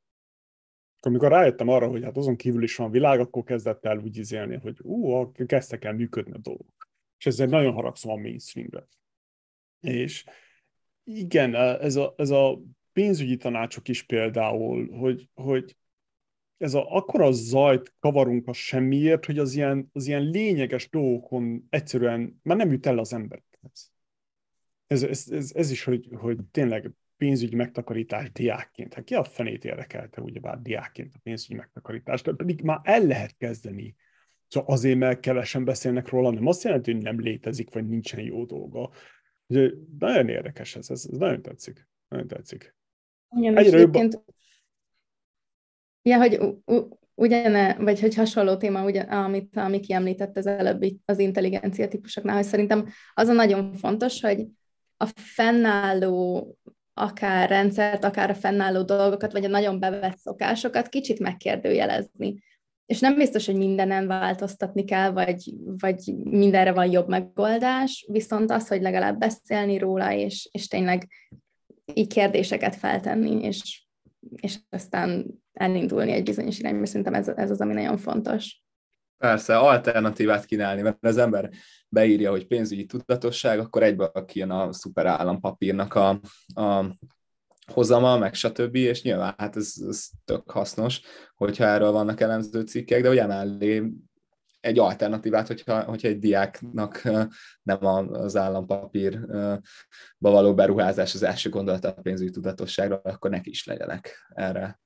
Amikor 1.06 1.28
rájöttem 1.28 1.68
arra, 1.68 1.88
hogy 1.88 2.04
hát 2.04 2.16
azon 2.16 2.36
kívül 2.36 2.62
is 2.62 2.76
van 2.76 2.90
világ, 2.90 3.20
akkor 3.20 3.44
kezdett 3.44 3.84
el 3.84 3.98
úgy 3.98 4.16
izélni, 4.16 4.56
hogy 4.56 4.80
ú, 4.82 5.32
kezdtek 5.32 5.84
el 5.84 5.92
működni 5.92 6.32
a 6.32 6.38
dolgok. 6.38 6.88
És 7.18 7.26
ezzel 7.26 7.46
nagyon 7.46 7.72
haragszom 7.72 8.10
a 8.12 8.16
mainstreamre. 8.16 8.88
És 9.80 10.24
igen, 11.04 11.54
ez 11.54 11.96
a, 11.96 12.14
ez 12.16 12.30
a 12.30 12.60
pénzügyi 12.92 13.36
tanácsok 13.36 13.88
is 13.88 14.02
például, 14.02 14.90
hogy, 14.96 15.28
hogy 15.34 15.76
ez 16.56 16.74
a, 16.74 16.94
akkora 16.94 17.32
zajt 17.32 17.94
kavarunk 17.98 18.48
a 18.48 18.52
semmiért, 18.52 19.24
hogy 19.24 19.38
az 19.38 19.54
ilyen, 19.54 19.90
az 19.92 20.06
ilyen 20.06 20.22
lényeges 20.22 20.88
dolgokon 20.88 21.66
egyszerűen 21.70 22.40
már 22.42 22.56
nem 22.56 22.70
jut 22.72 22.86
el 22.86 22.98
az 22.98 23.12
emberekhez. 23.12 23.92
Ez, 24.86 25.02
ez, 25.02 25.28
ez, 25.30 25.52
ez 25.54 25.70
is, 25.70 25.84
hogy, 25.84 26.08
hogy 26.12 26.38
tényleg 26.50 26.90
pénzügyi 27.16 27.56
megtakarítás 27.56 28.32
diákként. 28.32 28.94
Hát 28.94 29.04
ki 29.04 29.14
a 29.14 29.24
fenét 29.24 29.64
érdekelte 29.64 30.20
ugyebár 30.20 30.60
diákként 30.62 31.14
a 31.14 31.20
pénzügyi 31.22 31.54
megtakarítást, 31.54 32.24
de 32.24 32.32
pedig 32.32 32.62
már 32.62 32.80
el 32.82 33.06
lehet 33.06 33.36
kezdeni. 33.36 33.96
Szóval 34.48 34.74
azért, 34.74 34.98
mert 34.98 35.20
kevesen 35.20 35.64
beszélnek 35.64 36.08
róla, 36.08 36.30
nem 36.30 36.46
azt 36.46 36.62
jelenti, 36.62 36.92
hogy 36.92 37.02
nem 37.02 37.20
létezik, 37.20 37.74
vagy 37.74 37.88
nincsen 37.88 38.20
jó 38.20 38.44
dolga. 38.44 38.90
Ugye, 39.46 39.70
nagyon 39.98 40.28
érdekes 40.28 40.76
ez, 40.76 40.90
ez, 40.90 41.06
ez 41.12 41.18
nagyon 41.18 41.42
tetszik. 41.42 41.88
Nagyon 42.08 42.26
tetszik. 42.26 42.76
Igen, 43.36 43.56
Egyre 43.56 43.78
jobban... 43.78 44.10
Ja, 46.02 46.18
hogy 46.18 46.40
ugyane, 47.14 47.74
vagy 47.74 48.00
hogy 48.00 48.14
hasonló 48.14 48.56
téma, 48.56 48.84
ugyan, 48.84 49.08
amit 49.08 49.56
ami 49.56 49.80
kiemlített 49.80 50.36
az 50.36 50.46
előbb 50.46 50.84
az 51.04 51.18
intelligencia 51.18 51.88
típusoknál, 51.88 52.34
hogy 52.34 52.44
szerintem 52.44 52.88
az 53.14 53.28
a 53.28 53.32
nagyon 53.32 53.72
fontos, 53.72 54.20
hogy 54.20 54.46
a 54.96 55.06
fennálló 55.06 56.58
akár 56.94 57.48
rendszert, 57.48 58.04
akár 58.04 58.30
a 58.30 58.34
fennálló 58.34 58.82
dolgokat, 58.82 59.32
vagy 59.32 59.44
a 59.44 59.48
nagyon 59.48 59.80
bevett 59.80 60.16
szokásokat 60.16 60.88
kicsit 60.88 61.18
megkérdőjelezni. 61.18 62.42
És 62.86 63.00
nem 63.00 63.14
biztos, 63.14 63.46
hogy 63.46 63.56
mindenen 63.56 64.06
változtatni 64.06 64.84
kell, 64.84 65.10
vagy, 65.10 65.54
vagy 65.64 66.14
mindenre 66.24 66.72
van 66.72 66.90
jobb 66.90 67.08
megoldás, 67.08 68.06
viszont 68.10 68.50
az, 68.50 68.68
hogy 68.68 68.82
legalább 68.82 69.18
beszélni 69.18 69.78
róla, 69.78 70.12
és, 70.12 70.48
és 70.52 70.68
tényleg 70.68 71.08
így 71.94 72.12
kérdéseket 72.12 72.76
feltenni, 72.76 73.44
és, 73.44 73.84
és 74.36 74.58
aztán 74.70 75.26
elindulni 75.52 76.12
egy 76.12 76.22
bizonyos 76.22 76.58
irányba, 76.58 76.86
szerintem 76.86 77.14
ez, 77.14 77.28
ez 77.28 77.50
az, 77.50 77.60
ami 77.60 77.72
nagyon 77.72 77.96
fontos. 77.96 78.62
Persze, 79.18 79.58
alternatívát 79.58 80.44
kínálni, 80.44 80.82
mert 80.82 81.04
az 81.04 81.18
ember 81.18 81.50
beírja, 81.94 82.30
hogy 82.30 82.46
pénzügyi 82.46 82.86
tudatosság, 82.86 83.58
akkor 83.58 83.82
egybe 83.82 84.10
kijön 84.26 84.50
a 84.50 84.72
szuper 84.72 85.06
állampapírnak 85.06 85.94
a, 85.94 86.20
a 86.54 86.96
hozama, 87.72 88.18
meg 88.18 88.34
stb. 88.34 88.74
És 88.74 89.02
nyilván 89.02 89.34
hát 89.36 89.56
ez, 89.56 89.74
ez 89.88 90.08
tök 90.24 90.50
hasznos, 90.50 91.00
hogyha 91.34 91.64
erről 91.64 91.90
vannak 91.90 92.20
elemző 92.20 92.60
cikkek, 92.60 93.02
de 93.02 93.08
ugye 93.08 93.26
mellé 93.26 93.92
egy 94.60 94.78
alternatívát, 94.78 95.46
hogyha, 95.46 95.82
hogyha 95.82 96.08
egy 96.08 96.18
diáknak 96.18 97.02
nem 97.62 97.84
az 98.12 98.36
állampapírba 98.36 99.60
való 100.18 100.54
beruházás 100.54 101.14
az 101.14 101.22
első 101.22 101.50
gondolata 101.50 101.88
a 101.88 102.00
pénzügyi 102.00 102.30
tudatosságra, 102.30 103.00
akkor 103.04 103.30
neki 103.30 103.50
is 103.50 103.66
legyenek 103.66 104.26
erre 104.34 104.82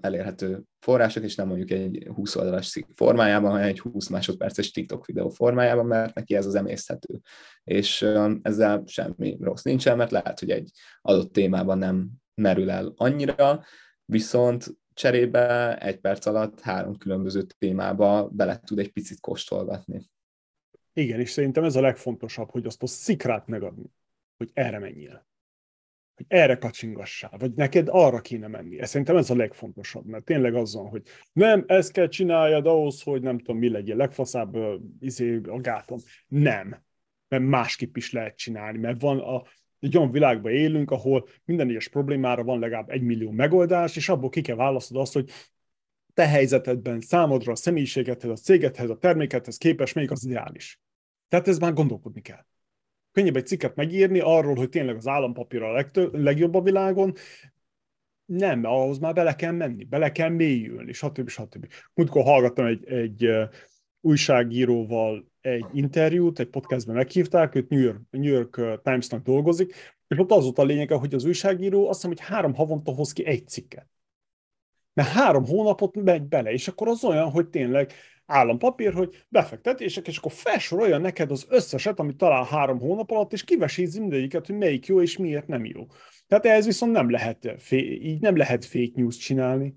elérhető 0.00 0.62
források, 0.78 1.22
és 1.22 1.34
nem 1.34 1.46
mondjuk 1.46 1.70
egy 1.70 2.08
20 2.14 2.36
oldalas 2.36 2.70
cikk 2.70 2.86
formájában, 2.94 3.50
hanem 3.50 3.66
egy 3.66 3.80
20 3.80 4.08
másodperces 4.08 4.70
TikTok 4.70 5.06
videó 5.06 5.28
formájában, 5.28 5.86
mert 5.86 6.14
neki 6.14 6.34
ez 6.34 6.46
az 6.46 6.54
emészhető. 6.54 7.20
És 7.64 8.02
ezzel 8.42 8.82
semmi 8.86 9.36
rossz 9.40 9.62
nincsen, 9.62 9.96
mert 9.96 10.10
lehet, 10.10 10.38
hogy 10.38 10.50
egy 10.50 10.70
adott 11.00 11.32
témában 11.32 11.78
nem 11.78 12.08
merül 12.34 12.70
el 12.70 12.92
annyira, 12.96 13.64
viszont 14.04 14.76
cserébe 14.94 15.78
egy 15.78 15.98
perc 15.98 16.26
alatt 16.26 16.60
három 16.60 16.96
különböző 16.96 17.42
témába 17.58 18.28
bele 18.28 18.58
tud 18.58 18.78
egy 18.78 18.92
picit 18.92 19.20
kóstolgatni. 19.20 20.10
Igen, 20.92 21.20
és 21.20 21.30
szerintem 21.30 21.64
ez 21.64 21.76
a 21.76 21.80
legfontosabb, 21.80 22.50
hogy 22.50 22.66
azt 22.66 22.82
a 22.82 22.86
szikrát 22.86 23.46
megadni, 23.46 23.90
hogy 24.36 24.50
erre 24.52 24.78
menjél 24.78 25.26
hogy 26.18 26.26
erre 26.38 26.56
kacsingassál, 26.56 27.38
vagy 27.38 27.54
neked 27.54 27.88
arra 27.90 28.20
kéne 28.20 28.46
menni. 28.46 28.80
Ez 28.80 28.88
szerintem 28.88 29.16
ez 29.16 29.30
a 29.30 29.36
legfontosabb, 29.36 30.06
mert 30.06 30.24
tényleg 30.24 30.54
azzal, 30.54 30.88
hogy 30.88 31.02
nem, 31.32 31.64
ezt 31.66 31.92
kell 31.92 32.08
csináljad 32.08 32.66
ahhoz, 32.66 33.02
hogy 33.02 33.22
nem 33.22 33.38
tudom, 33.38 33.58
mi 33.58 33.70
legyen 33.70 33.96
legfaszább 33.96 34.56
izé, 35.00 35.40
a 35.46 35.60
gátom. 35.60 35.98
Nem, 36.26 36.82
mert 37.28 37.42
másképp 37.42 37.96
is 37.96 38.12
lehet 38.12 38.36
csinálni, 38.36 38.78
mert 38.78 39.00
van 39.00 39.18
a, 39.18 39.42
egy 39.80 39.96
olyan 39.96 40.10
világban 40.10 40.52
élünk, 40.52 40.90
ahol 40.90 41.28
minden 41.44 41.68
egyes 41.68 41.88
problémára 41.88 42.44
van 42.44 42.58
legalább 42.58 42.90
egy 42.90 43.02
millió 43.02 43.30
megoldás, 43.30 43.96
és 43.96 44.08
abból 44.08 44.30
ki 44.30 44.40
kell 44.40 44.56
választod 44.56 45.00
azt, 45.00 45.12
hogy 45.12 45.30
te 46.14 46.26
helyzetedben 46.26 47.00
számodra, 47.00 47.52
a 47.52 47.56
személyiségedhez, 47.56 48.30
a 48.30 48.34
cégedhez, 48.34 48.90
a 48.90 48.98
termékedhez 48.98 49.56
képes 49.56 49.92
melyik 49.92 50.10
az 50.10 50.24
ideális. 50.24 50.80
Tehát 51.28 51.48
ez 51.48 51.58
már 51.58 51.72
gondolkodni 51.72 52.20
kell 52.20 52.44
könnyebb 53.18 53.36
egy 53.36 53.46
cikket 53.46 53.76
megírni 53.76 54.20
arról, 54.20 54.54
hogy 54.54 54.68
tényleg 54.68 54.96
az 54.96 55.06
állampapír 55.06 55.62
a 55.62 55.72
legtö- 55.72 56.16
legjobb 56.16 56.54
a 56.54 56.62
világon, 56.62 57.14
nem, 58.24 58.64
ahhoz 58.64 58.98
már 58.98 59.14
bele 59.14 59.34
kell 59.34 59.52
menni, 59.52 59.84
bele 59.84 60.12
kell 60.12 60.28
mélyülni, 60.28 60.92
stb. 60.92 61.28
stb. 61.28 61.66
Múltkor 61.94 62.22
hallgattam 62.22 62.66
egy, 62.66 62.88
egy 62.88 63.28
újságíróval 64.00 65.30
egy 65.40 65.66
interjút, 65.72 66.38
egy 66.38 66.48
podcastben 66.48 66.96
meghívták, 66.96 67.54
őt 67.54 67.68
New 67.68 67.80
York, 67.80 68.00
New 68.10 68.32
York 68.32 68.82
Times-nak 68.82 69.22
dolgozik, 69.22 69.74
és 70.08 70.18
ott 70.18 70.30
az 70.30 70.42
volt 70.42 70.58
a 70.58 70.64
lényege, 70.64 70.94
hogy 70.94 71.14
az 71.14 71.24
újságíró 71.24 71.88
azt 71.88 72.02
hiszem, 72.02 72.16
hogy 72.16 72.26
három 72.26 72.54
havonta 72.54 72.92
hoz 72.92 73.12
ki 73.12 73.26
egy 73.26 73.48
cikket. 73.48 73.88
Mert 74.92 75.08
három 75.08 75.44
hónapot 75.44 75.94
megy 75.94 76.22
bele, 76.22 76.52
és 76.52 76.68
akkor 76.68 76.88
az 76.88 77.04
olyan, 77.04 77.30
hogy 77.30 77.48
tényleg 77.48 77.92
állampapír, 78.28 78.92
hogy 78.92 79.24
befektetések, 79.28 80.06
és 80.06 80.16
akkor 80.16 80.32
felsorolja 80.32 80.98
neked 80.98 81.30
az 81.30 81.46
összeset, 81.48 81.98
amit 81.98 82.16
talál 82.16 82.44
három 82.44 82.78
hónap 82.78 83.10
alatt, 83.10 83.32
és 83.32 83.44
kivesézi 83.44 84.00
mindegyiket, 84.00 84.46
hogy 84.46 84.56
melyik 84.56 84.86
jó 84.86 85.02
és 85.02 85.16
miért 85.16 85.46
nem 85.46 85.64
jó. 85.64 85.86
Tehát 86.26 86.46
ehhez 86.46 86.66
viszont 86.66 86.92
nem 86.92 87.10
lehet, 87.10 87.54
így 87.70 88.20
nem 88.20 88.36
lehet 88.36 88.64
fake 88.64 88.92
news 88.94 89.16
csinálni. 89.16 89.74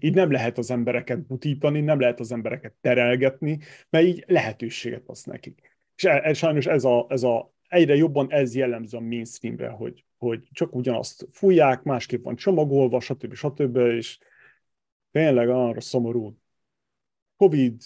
Így 0.00 0.14
nem 0.14 0.30
lehet 0.30 0.58
az 0.58 0.70
embereket 0.70 1.26
butítani, 1.26 1.80
nem 1.80 2.00
lehet 2.00 2.20
az 2.20 2.32
embereket 2.32 2.74
terelgetni, 2.80 3.58
mert 3.90 4.04
így 4.04 4.24
lehetőséget 4.26 5.02
adsz 5.06 5.24
nekik. 5.24 5.78
És 5.96 6.04
e, 6.04 6.20
e, 6.24 6.32
sajnos 6.32 6.66
ez 6.66 6.84
a, 6.84 7.06
ez 7.08 7.22
a, 7.22 7.54
egyre 7.68 7.94
jobban 7.94 8.26
ez 8.30 8.54
jellemző 8.54 8.96
a 8.96 9.00
mainstreamre, 9.00 9.68
hogy, 9.68 10.04
hogy 10.18 10.48
csak 10.52 10.74
ugyanazt 10.74 11.28
fújják, 11.30 11.82
másképp 11.82 12.24
van 12.24 12.36
csomagolva, 12.36 13.00
stb. 13.00 13.34
stb. 13.34 13.76
és 13.76 14.18
tényleg 15.10 15.48
arra 15.48 15.80
szomorú, 15.80 16.38
Covid, 17.36 17.82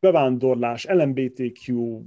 bevándorlás, 0.00 0.84
LMBTQ, 0.84 2.00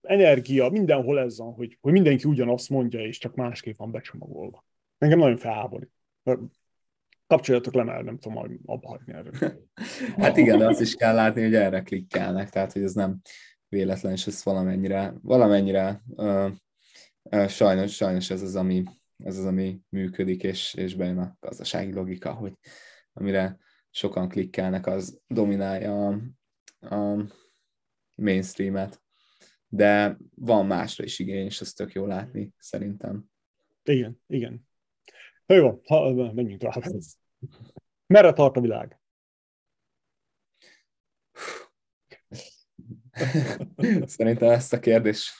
energia, 0.00 0.68
mindenhol 0.68 1.18
ez 1.18 1.38
van, 1.38 1.52
hogy, 1.52 1.78
hogy 1.80 1.92
mindenki 1.92 2.28
ugyanazt 2.28 2.70
mondja, 2.70 3.00
és 3.00 3.18
csak 3.18 3.34
másképp 3.34 3.76
van 3.76 3.90
becsomagolva. 3.90 4.64
Engem 4.98 5.18
nagyon 5.18 5.36
felháborít. 5.36 5.90
Kapcsoljatok 7.26 7.74
le, 7.74 7.82
mert 7.82 8.04
nem 8.04 8.18
tudom 8.18 8.38
majd 8.38 8.58
abba 8.64 8.88
hagyni 8.88 9.12
erről. 9.12 9.32
hát 10.16 10.36
igen, 10.36 10.58
de 10.58 10.66
azt 10.66 10.80
is 10.80 10.94
kell 10.94 11.14
látni, 11.14 11.42
hogy 11.42 11.54
erre 11.54 11.82
klikkelnek, 11.82 12.50
tehát 12.50 12.72
hogy 12.72 12.82
ez 12.82 12.92
nem 12.92 13.20
véletlen, 13.68 14.12
és 14.12 14.26
ez 14.26 14.44
valamennyire, 14.44 15.14
valamennyire 15.22 16.02
uh, 16.06 16.50
uh, 17.22 17.48
sajnos, 17.48 17.94
sajnos 17.94 18.30
ez 18.30 18.42
az, 18.42 18.56
ami, 18.56 18.82
ez 19.24 19.38
az, 19.38 19.44
ami 19.44 19.80
működik, 19.88 20.42
és, 20.42 20.74
és 20.74 20.94
bejön 20.94 21.18
a 21.18 21.36
gazdasági 21.40 21.92
logika, 21.92 22.32
hogy 22.32 22.52
amire 23.12 23.58
sokan 23.90 24.28
klikkelnek, 24.28 24.86
az 24.86 25.20
dominálja 25.26 26.06
a, 26.06 26.18
a 26.94 27.26
mainstreamet. 28.16 29.02
De 29.68 30.16
van 30.34 30.66
másra 30.66 31.04
is 31.04 31.18
igény, 31.18 31.44
és 31.44 31.60
ez 31.60 31.72
tök 31.72 31.92
jó 31.92 32.06
látni, 32.06 32.52
szerintem. 32.58 33.24
Igen, 33.82 34.20
igen. 34.26 34.68
Jó, 35.46 35.80
ha, 35.84 36.12
menjünk 36.32 36.60
tovább. 36.60 36.84
Merre 38.06 38.32
tart 38.32 38.56
a 38.56 38.60
világ? 38.60 39.00
Szerintem 44.04 44.50
ezt 44.50 44.72
a 44.72 44.78
kérdést 44.78 45.30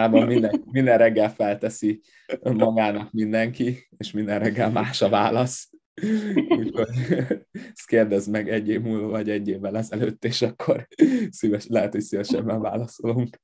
minden, 0.00 0.62
minden 0.64 0.98
reggel 0.98 1.30
felteszi 1.30 2.00
magának 2.42 3.12
mindenki, 3.12 3.88
és 3.96 4.12
minden 4.12 4.38
reggel 4.38 4.70
más 4.70 5.02
a 5.02 5.08
válasz. 5.08 5.72
Úgyhogy 6.58 6.88
ezt 7.72 7.86
kérdezd 7.86 8.30
meg 8.30 8.48
egy 8.48 8.68
év 8.68 8.80
múlva, 8.80 9.06
vagy 9.06 9.30
egy 9.30 9.48
évvel 9.48 9.76
ezelőtt, 9.76 10.24
és 10.24 10.42
akkor 10.42 10.86
szíves, 11.30 11.66
lehet, 11.66 11.92
hogy 11.92 12.00
szívesebben 12.00 12.60
válaszolunk. 12.60 13.40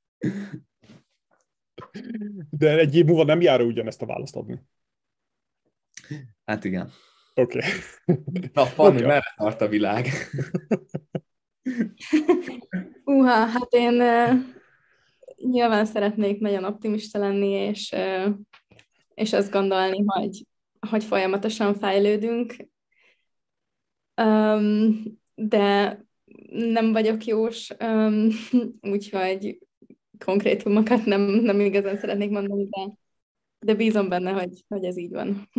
De 2.49 2.77
egy 2.77 2.95
év 2.95 3.05
múlva 3.05 3.23
nem 3.23 3.41
jár 3.41 3.61
ugyanezt 3.61 4.01
a 4.01 4.05
választ 4.05 4.35
adni. 4.35 4.61
Hát 6.45 6.63
igen. 6.63 6.91
Oké. 7.33 7.57
Okay. 8.05 8.19
Na, 8.53 8.65
Fanni, 8.65 8.95
okay. 8.95 9.07
merre 9.07 9.33
tart 9.37 9.61
a 9.61 9.67
világ? 9.67 10.07
Uha, 13.03 13.45
hát 13.45 13.67
én 13.73 14.01
uh, 14.01 14.39
nyilván 15.35 15.85
szeretnék 15.85 16.39
nagyon 16.39 16.63
optimista 16.63 17.19
lenni, 17.19 17.49
és, 17.49 17.91
uh, 17.91 18.35
és 19.13 19.33
azt 19.33 19.51
gondolni, 19.51 20.03
hogy, 20.05 20.45
hogy 20.91 21.03
folyamatosan 21.03 21.73
fejlődünk. 21.73 22.55
Um, 24.21 25.03
de 25.35 25.97
nem 26.49 26.91
vagyok 26.91 27.25
jós, 27.25 27.71
um, 27.79 28.27
úgyhogy 28.93 29.59
konkrétumokat 30.25 31.05
nem, 31.05 31.21
nem 31.21 31.59
igazán 31.59 31.97
szeretnék 31.97 32.29
mondani, 32.29 32.67
de, 32.69 32.93
de 33.59 33.75
bízom 33.75 34.09
benne, 34.09 34.31
hogy, 34.31 34.63
hogy 34.67 34.83
ez 34.83 34.97
így 34.97 35.11
van. 35.11 35.49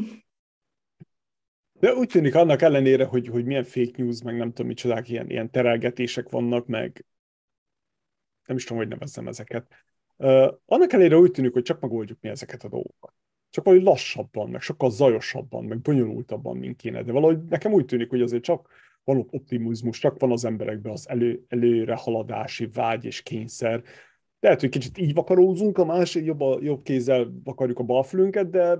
De 1.73 1.95
úgy 1.95 2.09
tűnik 2.09 2.35
annak 2.35 2.63
ellenére, 2.63 3.05
hogy, 3.05 3.29
hogy 3.29 3.45
milyen 3.45 3.65
fake 3.65 4.03
news, 4.03 4.23
meg 4.23 4.37
nem 4.37 4.49
tudom 4.49 4.67
micsodák, 4.67 5.09
ilyen, 5.09 5.31
ilyen 5.31 5.51
terelgetések 5.51 6.29
vannak, 6.29 6.67
meg 6.67 7.07
nem 8.47 8.57
is 8.57 8.65
tudom, 8.65 8.79
hogy 8.79 8.89
nevezzem 8.89 9.29
ezeket. 9.29 9.73
Uh, 10.17 10.53
annak 10.67 10.93
ellenére 10.93 11.19
úgy 11.19 11.31
tűnik, 11.31 11.53
hogy 11.53 11.63
csak 11.63 11.81
megoldjuk 11.81 12.19
mi 12.21 12.29
ezeket 12.29 12.63
a 12.63 12.69
dolgokat. 12.69 13.15
Csak 13.53 13.65
valahogy 13.65 13.87
lassabban, 13.87 14.51
meg 14.51 14.61
sokkal 14.61 14.91
zajosabban, 14.91 15.65
meg 15.65 15.81
bonyolultabban, 15.81 16.57
mint 16.57 16.77
kéne. 16.77 17.03
De 17.03 17.13
valahogy 17.13 17.45
nekem 17.45 17.73
úgy 17.73 17.85
tűnik, 17.85 18.11
hogy 18.11 18.23
azért 18.23 18.43
csak 18.43 18.69
van 19.05 19.27
optimizmus, 19.31 19.99
csak 19.99 20.21
van 20.21 20.33
az 20.33 20.45
emberekben 20.45 20.93
az 20.93 21.09
elő, 21.09 21.45
előre 21.49 21.95
haladási 21.95 22.67
vágy 22.67 23.05
és 23.05 23.23
kényszer. 23.23 23.83
Lehet, 24.41 24.61
hogy 24.61 24.69
kicsit 24.69 24.99
így 24.99 25.15
vakarózunk, 25.15 25.79
a 25.79 25.85
másik 25.85 26.25
jobb, 26.25 26.41
a, 26.41 26.59
jobb 26.61 26.83
kézzel 26.83 27.33
vakarjuk 27.45 27.79
a 27.79 27.83
balfülünket, 27.83 28.51
de 28.51 28.79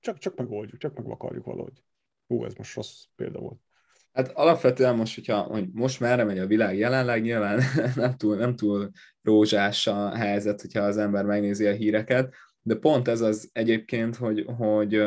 csak, 0.00 0.18
csak 0.18 0.36
megoldjuk, 0.36 0.80
csak 0.80 0.94
megvakarjuk 0.94 1.44
valahogy. 1.44 1.82
Hú, 2.26 2.44
ez 2.44 2.54
most 2.54 2.74
rossz 2.74 3.04
példa 3.16 3.38
volt. 3.38 3.60
Hát 4.12 4.28
alapvetően 4.28 4.96
most, 4.96 5.14
hogyha 5.14 5.40
hogy 5.40 5.68
most 5.72 6.00
merre 6.00 6.24
megy 6.24 6.38
a 6.38 6.46
világ 6.46 6.76
jelenleg, 6.78 7.22
nyilván 7.22 7.60
nem 7.94 8.16
túl, 8.16 8.36
nem 8.36 8.56
túl 8.56 8.90
rózsás 9.22 9.86
a 9.86 10.14
helyzet, 10.14 10.60
hogyha 10.60 10.80
az 10.80 10.96
ember 10.96 11.24
megnézi 11.24 11.66
a 11.66 11.72
híreket, 11.72 12.34
de 12.62 12.74
pont 12.74 13.08
ez 13.08 13.20
az 13.20 13.50
egyébként, 13.52 14.16
hogy, 14.16 14.44
hogy, 14.56 15.02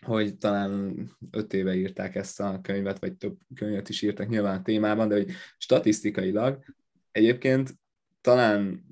hogy 0.00 0.36
talán 0.36 1.02
öt 1.30 1.52
éve 1.52 1.74
írták 1.74 2.14
ezt 2.14 2.40
a 2.40 2.60
könyvet, 2.62 2.98
vagy 2.98 3.16
több 3.16 3.38
könyvet 3.54 3.88
is 3.88 4.02
írtak 4.02 4.28
nyilván 4.28 4.58
a 4.58 4.62
témában, 4.62 5.08
de 5.08 5.14
hogy 5.14 5.30
statisztikailag 5.58 6.64
egyébként 7.10 7.74
talán 8.20 8.86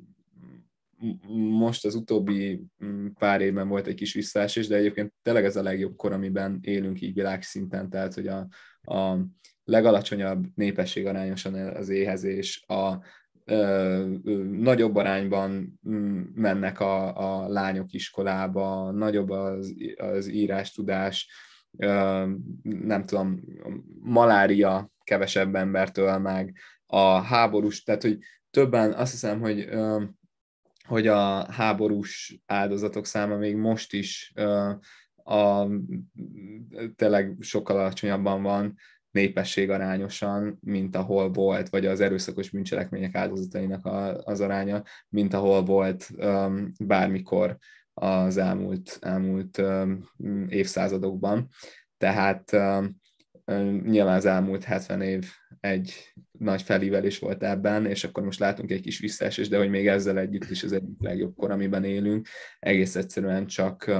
most 1.58 1.84
az 1.84 1.94
utóbbi 1.94 2.60
mm, 2.84 3.06
pár 3.18 3.40
évben 3.40 3.68
volt 3.68 3.86
egy 3.86 3.94
kis 3.94 4.12
visszaesés, 4.14 4.66
de 4.66 4.76
egyébként 4.76 5.12
tényleg 5.22 5.44
ez 5.44 5.56
a 5.56 5.62
legjobb 5.62 5.96
kor, 5.96 6.12
amiben 6.12 6.58
élünk 6.62 7.00
így 7.00 7.14
világszinten, 7.14 7.90
tehát 7.90 8.14
hogy 8.14 8.26
a, 8.26 8.48
a 8.80 9.18
legalacsonyabb 9.64 10.46
népesség 10.54 11.06
arányosan 11.06 11.54
az 11.54 11.88
éhezés, 11.88 12.64
a 12.66 13.04
ö, 13.46 13.56
ö, 14.24 14.42
nagyobb 14.44 14.96
arányban 14.96 15.80
mm, 15.88 16.22
mennek 16.34 16.80
a, 16.80 17.16
a 17.16 17.48
lányok 17.48 17.92
iskolába, 17.92 18.90
nagyobb 18.90 19.30
az, 19.30 19.74
az 19.96 20.28
írástudás, 20.28 21.28
ö, 21.78 22.24
nem 22.62 23.04
tudom, 23.04 23.40
malária 24.00 24.90
kevesebb 25.04 25.54
embertől 25.54 26.18
meg, 26.18 26.56
a 26.86 27.20
háborús, 27.20 27.82
tehát 27.82 28.02
hogy 28.02 28.18
többen 28.50 28.92
azt 28.92 29.10
hiszem, 29.10 29.40
hogy 29.40 29.60
ö, 29.60 30.02
hogy 30.86 31.06
a 31.06 31.52
háborús 31.52 32.38
áldozatok 32.46 33.06
száma 33.06 33.36
még 33.36 33.56
most 33.56 33.92
is 33.92 34.32
a, 35.24 35.66
tényleg 36.96 37.36
sokkal 37.40 37.78
alacsonyabban 37.78 38.42
van 38.42 38.74
népesség 39.16 39.70
arányosan, 39.70 40.58
mint 40.60 40.96
ahol 40.96 41.30
volt, 41.30 41.68
vagy 41.68 41.86
az 41.86 42.00
erőszakos 42.00 42.50
bűncselekmények 42.50 43.14
áldozatainak 43.14 43.86
a, 43.86 44.22
az 44.24 44.40
aránya, 44.40 44.82
mint 45.08 45.34
ahol 45.34 45.64
volt 45.64 46.10
um, 46.16 46.72
bármikor 46.84 47.56
az 47.94 48.36
elmúlt, 48.36 48.98
elmúlt 49.00 49.58
um, 49.58 50.08
évszázadokban. 50.48 51.48
Tehát 51.98 52.52
um, 52.52 53.00
nyilván 53.84 54.16
az 54.16 54.26
elmúlt 54.26 54.64
70 54.64 55.02
év 55.02 55.30
egy 55.60 56.12
nagy 56.38 56.62
felívelés 56.62 57.18
volt 57.18 57.42
ebben, 57.42 57.86
és 57.86 58.04
akkor 58.04 58.22
most 58.24 58.38
látunk 58.38 58.70
egy 58.70 58.80
kis 58.80 58.98
visszaesés, 58.98 59.48
de 59.48 59.58
hogy 59.58 59.70
még 59.70 59.88
ezzel 59.88 60.18
együtt 60.18 60.50
is 60.50 60.62
az 60.62 60.72
egyik 60.72 61.00
legjobb 61.00 61.36
kor, 61.36 61.50
amiben 61.50 61.84
élünk, 61.84 62.28
egész 62.58 62.96
egyszerűen 62.96 63.46
csak, 63.46 63.92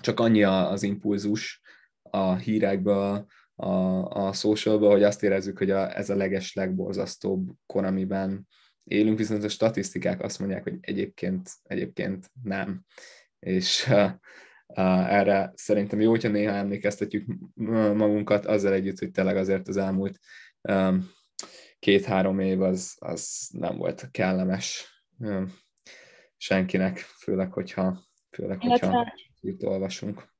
csak 0.00 0.20
annyi 0.20 0.42
az 0.42 0.82
impulzus 0.82 1.60
a 2.02 2.34
hírekből, 2.34 3.26
a, 3.56 4.04
a 4.04 4.32
socialba, 4.32 4.90
hogy 4.90 5.02
azt 5.02 5.22
érezzük, 5.22 5.58
hogy 5.58 5.70
a, 5.70 5.96
ez 5.96 6.10
a 6.10 6.16
leges, 6.16 6.54
legborzasztóbb 6.54 7.50
kor, 7.66 7.84
amiben 7.84 8.48
élünk, 8.84 9.18
viszont 9.18 9.44
a 9.44 9.48
statisztikák 9.48 10.22
azt 10.22 10.38
mondják, 10.38 10.62
hogy 10.62 10.76
egyébként, 10.80 11.50
egyébként 11.62 12.30
nem. 12.42 12.84
És 13.38 13.86
uh, 13.88 14.10
uh, 14.66 15.12
erre 15.12 15.52
szerintem 15.54 16.00
jó, 16.00 16.10
hogyha 16.10 16.28
néha 16.28 16.54
emlékeztetjük 16.54 17.26
magunkat 17.94 18.46
azzal 18.46 18.72
együtt, 18.72 18.98
hogy 18.98 19.10
tényleg 19.10 19.36
azért 19.36 19.68
az 19.68 19.76
elmúlt 19.76 20.18
um, 20.60 21.10
két-három 21.78 22.38
év 22.38 22.62
az, 22.62 22.96
az 22.98 23.48
nem 23.52 23.76
volt 23.76 24.08
kellemes 24.10 24.94
senkinek, 26.36 26.98
főleg, 26.98 27.52
hogyha, 27.52 28.02
főleg, 28.30 28.60
hogyha 28.60 29.12
itt 29.40 29.64
olvasunk. 29.64 30.34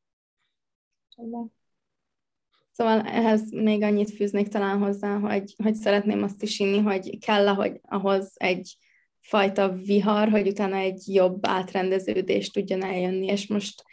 Szóval 2.76 3.00
ehhez 3.00 3.50
még 3.50 3.82
annyit 3.82 4.10
fűznék 4.10 4.48
talán 4.48 4.78
hozzá, 4.78 5.18
hogy, 5.18 5.54
hogy 5.62 5.74
szeretném 5.74 6.22
azt 6.22 6.42
is 6.42 6.58
inni, 6.58 6.78
hogy 6.78 7.18
kell 7.18 7.46
hogy 7.46 7.80
ahhoz 7.82 8.32
egy 8.34 8.76
fajta 9.20 9.72
vihar, 9.72 10.28
hogy 10.28 10.46
utána 10.46 10.76
egy 10.76 11.14
jobb 11.14 11.46
átrendeződés 11.46 12.50
tudjon 12.50 12.84
eljönni, 12.84 13.26
és 13.26 13.46
most 13.46 13.84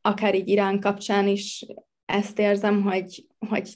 akár 0.00 0.34
így 0.34 0.48
Irán 0.48 0.80
kapcsán 0.80 1.28
is 1.28 1.66
ezt 2.04 2.38
érzem, 2.38 2.82
hogy, 2.82 3.26
hogy 3.48 3.74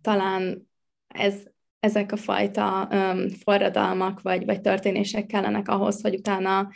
talán 0.00 0.68
ez 1.08 1.42
ezek 1.80 2.12
a 2.12 2.16
fajta 2.16 2.88
um, 2.92 3.28
forradalmak 3.28 4.22
vagy, 4.22 4.44
vagy 4.44 4.60
történések 4.60 5.26
kellenek 5.26 5.68
ahhoz, 5.68 6.00
hogy 6.00 6.14
utána 6.14 6.70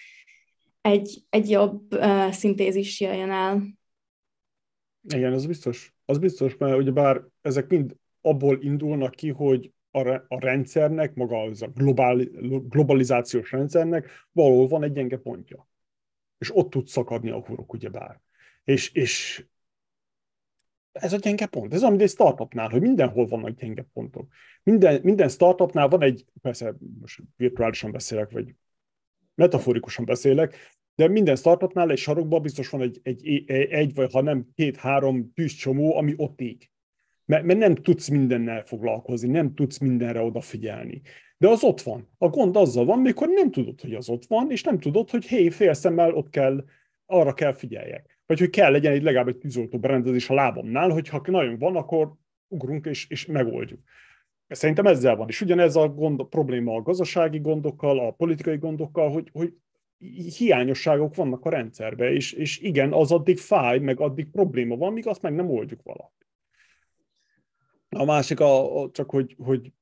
egy, 0.80 1.24
egy 1.30 1.50
jobb 1.50 1.94
uh, 1.94 2.30
szintézis 2.30 3.00
jöjjön 3.00 3.30
el. 3.30 3.62
Igen, 5.14 5.32
az 5.32 5.46
biztos. 5.46 5.93
Az 6.04 6.18
biztos, 6.18 6.56
mert 6.56 6.76
ugye 6.76 6.90
bár 6.90 7.22
ezek 7.40 7.68
mind 7.68 7.96
abból 8.20 8.62
indulnak 8.62 9.14
ki, 9.14 9.28
hogy 9.28 9.72
a, 9.90 10.22
rendszernek, 10.28 11.14
maga 11.14 11.42
az 11.42 11.62
a 11.62 11.68
globál, 11.68 12.16
globalizációs 12.68 13.52
rendszernek 13.52 14.10
valahol 14.32 14.68
van 14.68 14.82
egy 14.82 14.92
gyenge 14.92 15.16
pontja. 15.16 15.68
És 16.38 16.56
ott 16.56 16.70
tud 16.70 16.86
szakadni 16.86 17.30
a 17.30 17.40
hurok, 17.40 17.72
ugyebár. 17.72 18.20
És, 18.64 18.92
és 18.92 19.44
ez 20.92 21.12
a 21.12 21.16
gyenge 21.16 21.46
pont. 21.46 21.74
Ez 21.74 21.82
amit 21.82 22.00
egy 22.00 22.08
startupnál, 22.08 22.68
hogy 22.68 22.80
mindenhol 22.80 23.26
vannak 23.26 23.58
gyenge 23.58 23.86
pontok. 23.92 24.32
Minden, 24.62 25.00
minden 25.02 25.28
startupnál 25.28 25.88
van 25.88 26.02
egy, 26.02 26.24
persze 26.42 26.74
most 27.00 27.22
virtuálisan 27.36 27.90
beszélek, 27.90 28.30
vagy 28.30 28.54
metaforikusan 29.34 30.04
beszélek, 30.04 30.56
de 30.94 31.08
minden 31.08 31.36
startupnál 31.36 31.90
egy 31.90 31.98
sarokban 31.98 32.42
biztos 32.42 32.68
van 32.68 32.80
egy, 32.80 33.00
egy, 33.02 33.26
egy, 33.26 33.50
egy 33.70 33.94
vagy 33.94 34.12
ha 34.12 34.22
nem 34.22 34.46
két-három 34.54 35.32
tűzcsomó, 35.34 35.96
ami 35.96 36.14
ott 36.16 36.40
ég. 36.40 36.70
Mert, 37.24 37.44
mert 37.44 37.58
nem 37.58 37.74
tudsz 37.74 38.08
mindennel 38.08 38.64
foglalkozni, 38.64 39.28
nem 39.28 39.54
tudsz 39.54 39.78
mindenre 39.78 40.20
odafigyelni. 40.20 41.02
De 41.38 41.48
az 41.48 41.64
ott 41.64 41.80
van. 41.80 42.08
A 42.18 42.28
gond 42.28 42.56
azzal 42.56 42.84
van, 42.84 42.98
mikor 42.98 43.28
nem 43.28 43.50
tudod, 43.50 43.80
hogy 43.80 43.94
az 43.94 44.08
ott 44.08 44.26
van, 44.26 44.50
és 44.50 44.62
nem 44.62 44.78
tudod, 44.78 45.10
hogy 45.10 45.24
hé, 45.24 45.48
félszemmel 45.48 46.14
ott 46.14 46.30
kell 46.30 46.64
arra 47.06 47.34
kell 47.34 47.52
figyeljek. 47.52 48.18
Vagy 48.26 48.38
hogy 48.38 48.50
kell 48.50 48.70
legyen 48.70 48.92
egy 48.92 49.02
legalább 49.02 49.28
egy 49.28 49.36
tűzoltó 49.36 49.78
berendezés 49.78 50.30
a 50.30 50.34
lábamnál, 50.34 50.90
hogyha 50.90 51.22
nagyon 51.26 51.58
van, 51.58 51.76
akkor 51.76 52.12
ugrunk 52.48 52.86
és, 52.86 53.08
és 53.08 53.26
megoldjuk. 53.26 53.80
Szerintem 54.48 54.86
ezzel 54.86 55.16
van. 55.16 55.28
És 55.28 55.40
ugyanez 55.40 55.76
a, 55.76 55.88
gond, 55.88 56.20
a 56.20 56.24
probléma 56.24 56.74
a 56.74 56.82
gazdasági 56.82 57.38
gondokkal, 57.38 57.98
a 57.98 58.10
politikai 58.10 58.56
gondokkal, 58.56 59.10
hogy, 59.10 59.28
hogy 59.32 59.54
hiányosságok 60.36 61.14
vannak 61.14 61.44
a 61.44 61.50
rendszerben, 61.50 62.12
és, 62.12 62.32
és 62.32 62.58
igen, 62.58 62.92
az 62.92 63.12
addig 63.12 63.38
fáj, 63.38 63.78
meg 63.78 64.00
addig 64.00 64.30
probléma 64.30 64.76
van, 64.76 64.92
míg 64.92 65.06
azt 65.06 65.22
meg 65.22 65.34
nem 65.34 65.50
oldjuk 65.50 65.82
valahogy. 65.82 66.12
A 67.88 68.04
másik, 68.04 68.40
a, 68.40 68.82
a, 68.82 68.90
csak 68.90 69.10
hogy, 69.10 69.36
hogy 69.38 69.72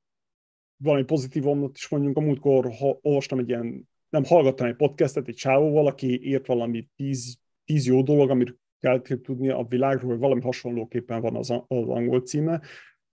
valami 0.77 1.03
pozitívumot 1.03 1.77
is 1.77 1.87
mondjunk, 1.87 2.17
a 2.17 2.21
múltkor 2.21 2.73
ha, 2.73 2.99
olvastam 3.01 3.39
egy 3.39 3.49
ilyen, 3.49 3.89
nem 4.09 4.23
hallgattam 4.23 4.67
egy 4.67 4.75
podcastet 4.75 5.27
egy 5.27 5.35
csávóval, 5.35 5.87
aki 5.87 6.27
írt 6.27 6.45
valami 6.45 6.89
tíz, 6.95 7.37
tíz 7.65 7.85
jó 7.85 8.03
dolog, 8.03 8.29
amit 8.29 8.57
kell 8.79 9.01
tudni 9.01 9.49
a 9.49 9.65
világról, 9.69 10.09
vagy 10.09 10.19
valami 10.19 10.41
hasonlóképpen 10.41 11.21
van 11.21 11.35
az, 11.35 11.49
az 11.49 11.63
angol 11.67 12.21
címe, 12.21 12.61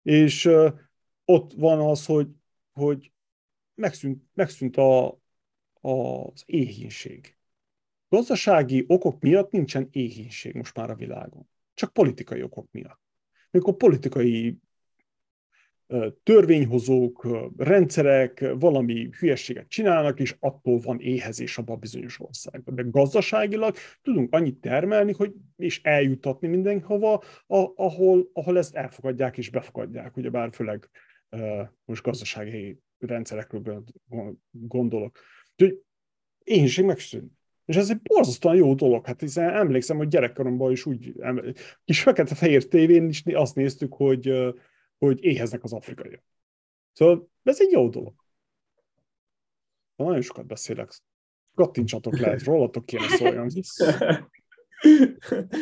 és 0.01 0.45
uh, 0.45 0.73
ott 1.25 1.53
van 1.53 1.79
az, 1.79 2.05
hogy, 2.05 2.27
hogy 2.71 3.11
megszűnt, 3.75 4.23
megszűnt 4.33 4.77
a, 4.77 5.19
az 5.83 6.43
éhínség. 6.45 7.35
Gazdasági 8.09 8.83
okok 8.87 9.21
miatt 9.21 9.51
nincsen 9.51 9.87
éhínség 9.91 10.55
most 10.55 10.75
már 10.75 10.89
a 10.89 10.95
világon. 10.95 11.49
Csak 11.73 11.93
politikai 11.93 12.43
okok 12.43 12.67
miatt. 12.71 13.01
Mikor 13.51 13.75
politikai 13.75 14.57
törvényhozók, 16.23 17.27
rendszerek 17.57 18.45
valami 18.59 19.09
hülyességet 19.19 19.67
csinálnak, 19.67 20.19
és 20.19 20.35
attól 20.39 20.79
van 20.79 20.99
éhezés 20.99 21.57
abban 21.57 21.75
a 21.75 21.79
bizonyos 21.79 22.19
országban. 22.19 22.75
De 22.75 22.83
gazdaságilag 22.85 23.75
tudunk 24.01 24.33
annyit 24.33 24.57
termelni, 24.57 25.11
hogy 25.11 25.33
és 25.57 25.81
eljutatni 25.83 26.47
mindenhova, 26.47 27.23
ahol, 27.75 28.29
ahol 28.33 28.57
ezt 28.57 28.75
elfogadják 28.75 29.37
és 29.37 29.49
befogadják, 29.49 30.17
ugyebár 30.17 30.49
főleg 30.53 30.89
most 31.85 32.03
gazdasági 32.03 32.79
rendszerekről 32.99 33.83
gondolok. 34.51 35.19
Úgyhogy 35.57 35.81
éhénység 36.43 36.85
megszűnt. 36.85 37.31
És 37.65 37.75
ez 37.75 37.89
egy 37.89 38.01
borzasztóan 38.01 38.55
jó 38.55 38.73
dolog. 38.73 39.05
Hát 39.05 39.19
hiszen 39.19 39.49
emlékszem, 39.49 39.97
hogy 39.97 40.07
gyerekkoromban 40.07 40.71
is 40.71 40.85
úgy, 40.85 41.13
kis 41.85 42.01
fekete-fehér 42.01 42.67
tévén 42.67 43.07
is 43.07 43.23
azt 43.25 43.55
néztük, 43.55 43.93
hogy, 43.93 44.53
hogy 44.97 45.23
éheznek 45.23 45.63
az 45.63 45.73
afrikaiak. 45.73 46.23
Szóval 46.93 47.29
ez 47.43 47.61
egy 47.61 47.71
jó 47.71 47.89
dolog. 47.89 48.13
Nagyon 49.95 50.21
sokat 50.21 50.45
beszélek. 50.45 51.01
Kattintsatok 51.55 52.17
le, 52.17 52.37
rólatok 52.43 52.85
kéne 52.85 53.07
szóljon. 53.07 53.49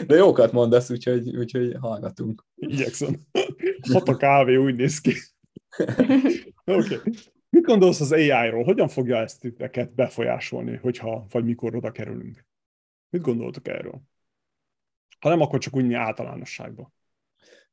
De 0.08 0.16
jókat 0.16 0.52
mondasz, 0.52 0.90
úgyhogy, 0.90 1.38
úgyhogy 1.38 1.76
hallgatunk. 1.80 2.46
Igyekszem. 2.56 3.16
Hat 3.92 4.08
a 4.08 4.18
kávé, 4.18 4.56
úgy 4.56 4.76
néz 4.76 5.00
ki. 5.00 5.14
Oké. 6.66 6.96
Okay. 6.96 7.14
Mit 7.52 7.64
gondolsz 7.64 8.02
az 8.02 8.12
AI-ról? 8.12 8.64
Hogyan 8.64 8.88
fogja 8.88 9.18
ezt 9.18 9.40
titeket 9.40 9.94
befolyásolni, 9.94 10.76
hogyha 10.76 11.26
vagy 11.30 11.46
mikor 11.46 11.76
oda 11.76 11.92
kerülünk? 11.92 12.46
Mit 13.10 13.22
gondoltok 13.22 13.68
erről? 13.68 14.02
Ha 15.20 15.30
nem, 15.30 15.42
akkor 15.42 15.60
csak 15.60 15.76
úgy 15.76 15.94
általánosságban. 15.94 16.94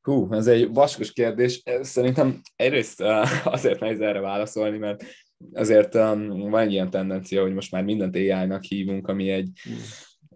Hú, 0.01 0.33
ez 0.33 0.47
egy 0.47 0.73
vaskos 0.73 1.13
kérdés. 1.13 1.63
Szerintem 1.81 2.41
egyrészt 2.57 3.01
azért 3.45 3.81
nehéz 3.81 4.01
erre 4.01 4.21
válaszolni, 4.21 4.79
mert 4.79 5.05
azért 5.53 5.95
um, 5.95 6.51
van 6.51 6.61
egy 6.61 6.73
ilyen 6.73 6.91
tendencia, 6.91 7.43
hogy 7.43 7.55
most 7.55 7.73
már 7.73 7.85
mindent 7.85 8.17
AI-nak 8.17 8.63
hívunk, 8.63 9.09
ami 9.09 9.31
egy, 9.31 9.51
hmm 9.63 9.77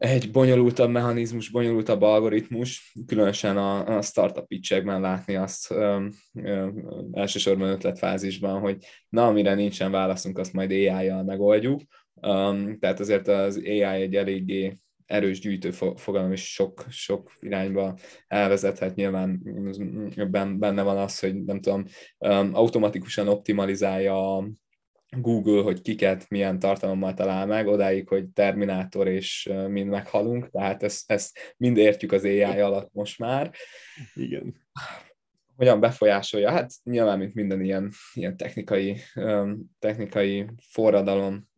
egy 0.02 0.30
bonyolultabb 0.30 0.90
mechanizmus, 0.90 1.48
bonyolultabb 1.48 2.02
algoritmus, 2.02 2.94
különösen 3.06 3.56
a, 3.56 3.96
a 3.96 4.02
startup 4.02 4.46
pitchekben 4.46 5.00
látni 5.00 5.36
azt 5.36 5.70
ö, 5.70 6.06
ö, 6.34 6.68
elsősorban 7.12 7.68
ötletfázisban, 7.68 8.60
hogy 8.60 8.76
na, 9.08 9.26
amire 9.26 9.54
nincsen 9.54 9.90
válaszunk, 9.90 10.38
azt 10.38 10.52
majd 10.52 10.70
AI-jal 10.70 11.22
megoldjuk. 11.22 11.80
Um, 12.14 12.78
tehát 12.78 13.00
azért 13.00 13.28
az 13.28 13.56
AI 13.56 13.82
egy 13.82 14.16
eléggé 14.16 14.78
erős 15.06 15.40
gyűjtő 15.40 15.70
fogalom, 15.96 16.32
és 16.32 16.52
sok, 16.52 16.84
sok 16.88 17.32
irányba 17.40 17.96
elvezethet. 18.28 18.94
Nyilván 18.94 19.40
benne 20.58 20.82
van 20.82 20.96
az, 20.96 21.18
hogy 21.18 21.44
nem 21.44 21.60
tudom, 21.60 21.84
automatikusan 22.52 23.28
optimalizálja 23.28 24.48
Google, 25.16 25.62
hogy 25.62 25.82
kiket 25.82 26.28
milyen 26.28 26.58
tartalommal 26.58 27.14
talál 27.14 27.46
meg, 27.46 27.66
odáig, 27.66 28.08
hogy 28.08 28.28
Terminátor 28.28 29.08
és 29.08 29.50
mind 29.68 29.88
meghalunk, 29.88 30.50
tehát 30.50 30.82
ezt, 30.82 31.10
ezt 31.10 31.54
mind 31.56 31.76
értjük 31.76 32.12
az 32.12 32.24
AI 32.24 32.42
alatt 32.42 32.92
most 32.92 33.18
már. 33.18 33.52
Igen. 34.14 34.54
Hogyan 35.56 35.80
befolyásolja? 35.80 36.50
Hát 36.50 36.70
nyilván, 36.82 37.18
mint 37.18 37.34
minden 37.34 37.60
ilyen, 37.60 37.90
ilyen 38.14 38.36
technikai, 38.36 38.96
technikai 39.78 40.46
forradalom, 40.70 41.48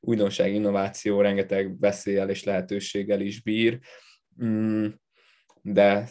újdonság, 0.00 0.54
innováció, 0.54 1.20
rengeteg 1.20 1.78
veszélyel 1.78 2.30
és 2.30 2.44
lehetőséggel 2.44 3.20
is 3.20 3.42
bír, 3.42 3.78
mm, 4.44 4.86
de 5.62 6.08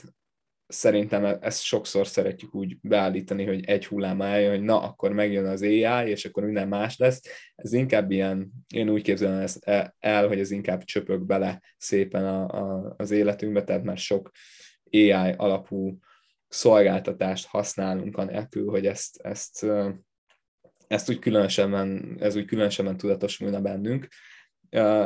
szerintem 0.70 1.26
e- 1.26 1.38
ezt 1.42 1.62
sokszor 1.62 2.08
szeretjük 2.08 2.56
úgy 2.56 2.78
beállítani, 2.82 3.46
hogy 3.46 3.66
egy 3.66 3.86
hullám 3.86 4.22
állja, 4.22 4.50
hogy 4.50 4.62
na, 4.62 4.82
akkor 4.82 5.12
megjön 5.14 5.46
az 5.46 5.62
AI, 5.62 6.10
és 6.10 6.26
akkor 6.26 6.44
minden 6.44 6.68
más 6.68 6.98
lesz. 6.98 7.22
Ez 7.56 7.74
inkább 7.74 8.12
ilyen, 8.12 8.52
én 8.74 8.90
úgy 8.90 9.02
képzelem 9.02 9.40
ezt 9.40 9.68
e- 9.68 9.96
el, 10.00 10.28
hogy 10.28 10.40
ez 10.40 10.52
inkább 10.52 10.84
csöpög 10.84 11.26
bele 11.26 11.62
szépen 11.78 12.26
a, 12.26 12.48
a, 12.48 12.94
az 12.98 13.12
életünkbe, 13.12 13.64
tehát 13.64 13.84
már 13.84 13.98
sok 13.98 14.32
AI 14.92 15.34
alapú 15.38 15.98
szolgáltatást 16.48 17.48
használunk 17.48 18.18
anélkül, 18.18 18.70
hogy 18.70 18.86
ezt, 18.86 19.20
ezt, 19.22 19.66
ezt 20.88 21.10
úgy 21.10 21.20
különösebben, 21.20 22.18
ez 22.20 22.36
úgy 22.36 22.46
különösebben 22.46 22.98
tudatosulna 22.98 23.62
bennünk. 23.62 24.08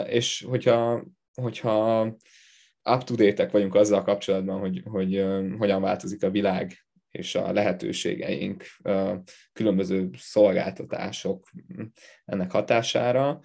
És 0.06 0.46
hogyha, 0.48 1.06
hogyha 1.34 2.16
up 2.84 3.04
to 3.04 3.16
date 3.16 3.48
vagyunk 3.48 3.76
azzal 3.76 4.04
kapcsolatban, 4.04 4.60
hogy, 4.60 4.82
hogy 4.86 5.20
uh, 5.20 5.58
hogyan 5.58 5.82
változik 5.82 6.24
a 6.24 6.30
világ 6.30 6.78
és 7.12 7.36
a 7.36 7.52
lehetőségeink, 7.52 8.66
uh, 8.84 9.18
különböző 9.54 10.10
szolgáltatások 10.18 11.50
ennek 12.26 12.52
hatására, 12.52 13.40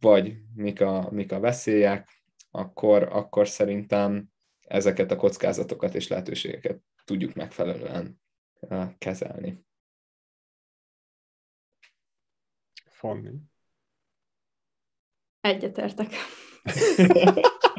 vagy 0.00 0.36
mik 0.54 0.80
a, 0.80 1.08
mik 1.10 1.32
a 1.32 1.40
veszélyek, 1.40 2.22
akkor, 2.50 3.02
akkor 3.02 3.48
szerintem 3.48 4.30
ezeket 4.60 5.10
a 5.10 5.16
kockázatokat 5.16 5.94
és 5.94 6.08
lehetőségeket 6.08 6.80
tudjuk 7.04 7.34
megfelelően 7.34 8.20
uh, 8.60 8.84
kezelni. 8.98 9.64
Fanni. 12.84 13.30
Egyetértek. 15.40 16.08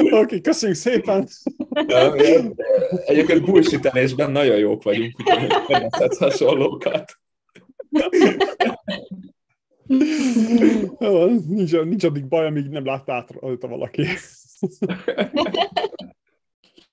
Oké, 0.00 0.16
okay, 0.16 0.40
köszönjük 0.40 0.78
szépen! 0.78 1.28
Egyébként 3.06 3.44
bullshitelésben 3.44 4.30
nagyon 4.30 4.58
jók 4.58 4.82
vagyunk, 4.82 5.12
úgyhogy 5.18 6.16
hasonlókat. 6.18 7.12
nincs, 11.48 11.72
nincs 11.72 12.04
addig 12.04 12.28
baj, 12.28 12.46
amíg 12.46 12.68
nem 12.68 12.84
látta 12.84 13.12
át 13.12 13.30
rajta 13.40 13.68
valaki. 13.68 14.06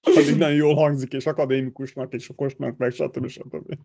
Addig 0.01 0.37
nagyon 0.37 0.55
jól 0.55 0.75
hangzik, 0.75 1.13
és 1.13 1.25
akadémikusnak, 1.25 2.13
és 2.13 2.29
okosnak, 2.29 2.77
meg 2.77 2.91
stb. 2.91 3.27
stb. 3.27 3.77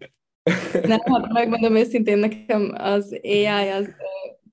Nem, 0.72 1.00
hát 1.00 1.32
megmondom 1.32 1.76
őszintén, 1.76 2.18
nekem 2.18 2.72
az 2.76 3.18
AI 3.22 3.46
az, 3.46 3.88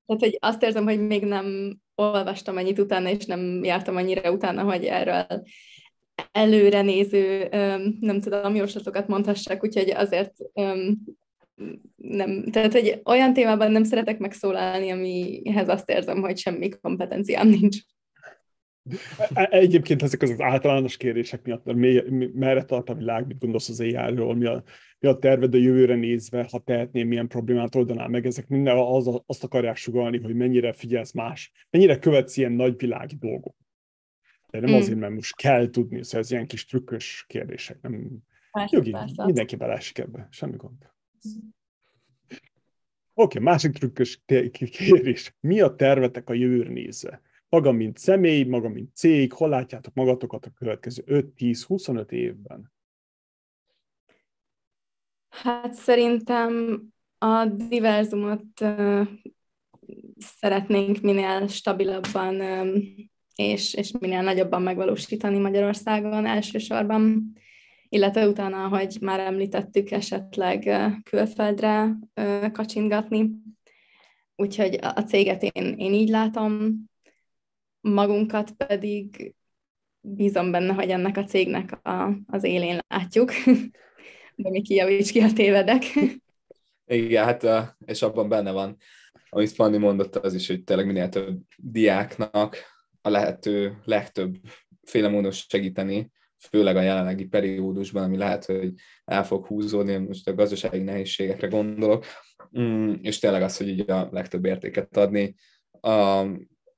tehát 0.09 0.23
hogy 0.23 0.37
azt 0.39 0.63
érzem, 0.63 0.83
hogy 0.83 1.07
még 1.07 1.23
nem 1.23 1.77
olvastam 1.95 2.57
ennyit 2.57 2.79
utána, 2.79 3.09
és 3.09 3.25
nem 3.25 3.63
jártam 3.63 3.95
annyira 3.95 4.31
utána, 4.31 4.63
hogy 4.63 4.85
erről 4.85 5.25
előre 6.31 6.81
néző, 6.81 7.47
nem 7.99 8.21
tudom, 8.21 8.55
jóslatokat 8.55 9.07
mondhassak, 9.07 9.63
úgyhogy 9.63 9.89
azért 9.89 10.33
nem, 11.95 12.43
tehát 12.51 12.71
hogy 12.71 13.01
olyan 13.05 13.33
témában 13.33 13.71
nem 13.71 13.83
szeretek 13.83 14.19
megszólalni, 14.19 14.89
amihez 14.89 15.69
azt 15.69 15.89
érzem, 15.89 16.21
hogy 16.21 16.37
semmi 16.37 16.69
kompetenciám 16.69 17.47
nincs. 17.47 17.77
E, 19.33 19.47
egyébként 19.51 20.01
ezek 20.01 20.21
az 20.21 20.41
általános 20.41 20.97
kérdések 20.97 21.43
miatt, 21.43 21.73
merre 22.33 22.63
tart 22.63 22.89
a 22.89 22.93
világ, 22.93 23.27
mit 23.27 23.39
gondolsz 23.39 23.69
az 23.69 23.79
AI-ról, 23.79 24.35
mi 24.35 24.45
a, 24.45 24.63
mi 24.99 25.07
a 25.07 25.17
terved 25.17 25.53
a 25.53 25.57
jövőre 25.57 25.95
nézve, 25.95 26.47
ha 26.51 26.59
tehetném, 26.59 27.07
milyen 27.07 27.27
problémát 27.27 27.75
oldanál 27.75 28.07
meg, 28.07 28.25
ezek 28.25 28.47
minden 28.47 28.77
az, 28.77 29.21
azt 29.25 29.43
akarják 29.43 29.75
sugalni, 29.75 30.21
hogy 30.21 30.35
mennyire 30.35 30.73
figyelsz 30.73 31.11
más, 31.11 31.51
mennyire 31.69 31.99
követsz 31.99 32.37
ilyen 32.37 32.51
nagyvilági 32.51 33.15
dolgok. 33.15 33.55
De 34.49 34.59
nem 34.59 34.69
mm. 34.69 34.73
azért, 34.73 34.99
mert 34.99 35.13
most 35.13 35.35
kell 35.35 35.69
tudni, 35.69 36.03
szóval 36.03 36.19
ez 36.19 36.31
ilyen 36.31 36.47
kis 36.47 36.65
trükkös 36.65 37.25
kérdések, 37.27 37.81
nem 37.81 38.23
persze, 38.51 38.75
jogi, 38.77 38.91
persze. 38.91 39.25
mindenki 39.25 39.55
belesik 39.55 39.97
ebbe, 39.97 40.27
semmi 40.31 40.55
gond. 40.55 40.89
okay, 43.13 43.41
másik 43.41 43.71
trükkös 43.71 44.21
kérdés. 44.71 45.35
Mi 45.39 45.61
a 45.61 45.75
tervetek 45.75 46.29
a 46.29 46.33
jövőre 46.33 46.69
nézve? 46.69 47.21
Maga, 47.49 47.71
mint 47.71 47.97
személy, 47.97 48.43
maga, 48.43 48.69
mint 48.69 48.95
cég, 48.95 49.33
hol 49.33 49.49
látjátok 49.49 49.93
magatokat 49.93 50.45
a 50.45 50.51
következő 50.57 51.03
5-10-25 51.07 52.11
évben? 52.11 52.71
Hát 55.29 55.73
szerintem 55.73 56.81
a 57.17 57.45
diverzumot 57.45 58.61
uh, 58.61 59.07
szeretnénk 60.17 61.01
minél 61.01 61.47
stabilabban 61.47 62.41
és, 63.35 63.73
és 63.73 63.91
minél 63.99 64.21
nagyobban 64.21 64.61
megvalósítani 64.61 65.37
Magyarországon 65.37 66.25
elsősorban, 66.25 67.33
illetve 67.89 68.27
utána, 68.27 68.63
ahogy 68.63 68.97
már 69.01 69.19
említettük, 69.19 69.91
esetleg 69.91 70.69
külföldre 71.03 71.95
kacsingatni. 72.51 73.29
Úgyhogy 74.35 74.77
a 74.81 75.01
céget 75.01 75.43
én, 75.43 75.73
én 75.77 75.93
így 75.93 76.09
látom, 76.09 76.83
magunkat 77.81 78.51
pedig 78.51 79.35
bízom 80.01 80.51
benne, 80.51 80.73
hogy 80.73 80.89
ennek 80.89 81.17
a 81.17 81.23
cégnek 81.23 81.87
a, 81.87 82.17
az 82.27 82.43
élén 82.43 82.79
látjuk. 82.87 83.31
De 84.35 84.49
mi 84.49 84.61
kijavíts 84.61 85.11
ki, 85.11 85.19
a 85.19 85.33
tévedek. 85.33 85.83
Igen, 86.85 87.23
hát 87.25 87.75
és 87.85 88.01
abban 88.01 88.29
benne 88.29 88.51
van, 88.51 88.77
amit 89.29 89.51
Fanni 89.51 89.77
mondott, 89.77 90.15
az 90.15 90.33
is, 90.33 90.47
hogy 90.47 90.63
tényleg 90.63 90.85
minél 90.85 91.09
több 91.09 91.39
diáknak 91.57 92.57
a 93.01 93.09
lehető 93.09 93.77
legtöbb 93.83 94.35
féle 94.83 95.07
módon 95.07 95.31
segíteni, 95.31 96.11
főleg 96.49 96.75
a 96.75 96.81
jelenlegi 96.81 97.25
periódusban, 97.25 98.03
ami 98.03 98.17
lehet, 98.17 98.45
hogy 98.45 98.73
el 99.05 99.25
fog 99.25 99.45
húzódni, 99.45 99.97
most 99.97 100.27
a 100.27 100.35
gazdasági 100.35 100.83
nehézségekre 100.83 101.47
gondolok, 101.47 102.05
mm, 102.59 102.93
és 103.01 103.19
tényleg 103.19 103.41
az, 103.41 103.57
hogy 103.57 103.67
így 103.67 103.89
a 103.89 104.09
legtöbb 104.11 104.45
értéket 104.45 104.97
adni, 104.97 105.35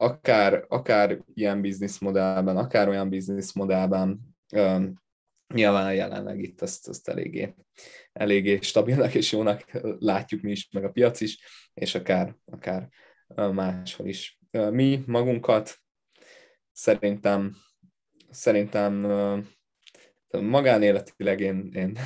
akár, 0.02 0.66
akár 0.68 1.18
ilyen 1.34 1.62
bizniszmodellben, 1.62 2.58
akár 2.58 2.88
olyan 2.88 3.10
bizniszmodellben, 3.10 4.20
nyilván 5.54 5.94
jelenleg 5.94 6.40
itt 6.40 6.62
azt, 6.62 6.88
azt 6.88 7.08
eléggé, 7.08 7.56
eléggé 8.14 8.60
stabilnak 8.62 9.14
és 9.14 9.32
jónak 9.32 9.66
látjuk 10.00 10.42
mi 10.42 10.52
is, 10.52 10.70
meg 10.72 10.84
a 10.84 10.92
piac 10.92 11.22
is, 11.22 11.40
és 11.74 11.96
akár, 11.96 12.36
akár 12.46 12.90
máshol 13.36 14.08
is. 14.08 14.40
Mi 14.52 15.04
magunkat 15.06 15.78
szerintem, 16.72 17.56
szerintem 18.30 18.94
magánéletileg 20.30 21.40
én, 21.40 21.72
én 21.74 21.98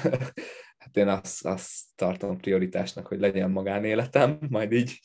hát 0.85 0.97
én 0.97 1.07
azt, 1.07 1.45
azt 1.45 1.73
tartom 1.95 2.37
prioritásnak, 2.37 3.07
hogy 3.07 3.19
legyen 3.19 3.51
magánéletem, 3.51 4.37
majd 4.49 4.71
így 4.71 4.99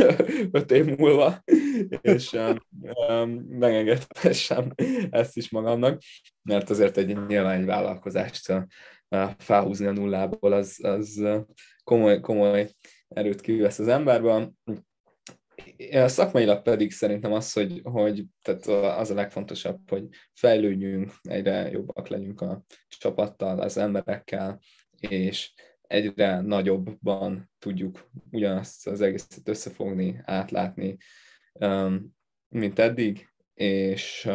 öt 0.52 0.70
év 0.70 0.84
múlva, 0.84 1.42
és 2.00 2.32
um, 2.32 2.56
um, 3.08 3.30
megengedhessem 3.48 4.72
ezt 5.10 5.36
is 5.36 5.50
magamnak, 5.50 6.02
mert 6.42 6.70
azért 6.70 6.96
egy 6.96 7.26
nyilván 7.26 7.60
egy 7.60 7.66
vállalkozást 7.66 8.52
felhúzni 9.38 9.86
a 9.86 9.92
nullából, 9.92 10.52
az, 10.52 10.78
az 10.82 11.22
komoly, 11.84 12.20
komoly 12.20 12.70
erőt 13.08 13.40
kivesz 13.40 13.78
az 13.78 13.88
emberben, 13.88 14.56
Szakmailag 16.06 16.62
pedig 16.62 16.92
szerintem 16.92 17.32
az, 17.32 17.52
hogy, 17.52 17.80
hogy 17.82 18.24
tehát 18.42 18.66
az 18.98 19.10
a 19.10 19.14
legfontosabb, 19.14 19.90
hogy 19.90 20.08
fejlődjünk, 20.34 21.12
egyre 21.22 21.70
jobbak 21.70 22.08
legyünk 22.08 22.40
a 22.40 22.62
csapattal, 22.88 23.60
az 23.60 23.76
emberekkel, 23.76 24.60
és 25.00 25.52
egyre 25.82 26.40
nagyobban 26.40 27.50
tudjuk 27.58 28.10
ugyanazt 28.30 28.86
az 28.86 29.00
egészet 29.00 29.48
összefogni, 29.48 30.20
átlátni, 30.24 30.96
mint 32.48 32.78
eddig, 32.78 33.28
és, 33.54 34.28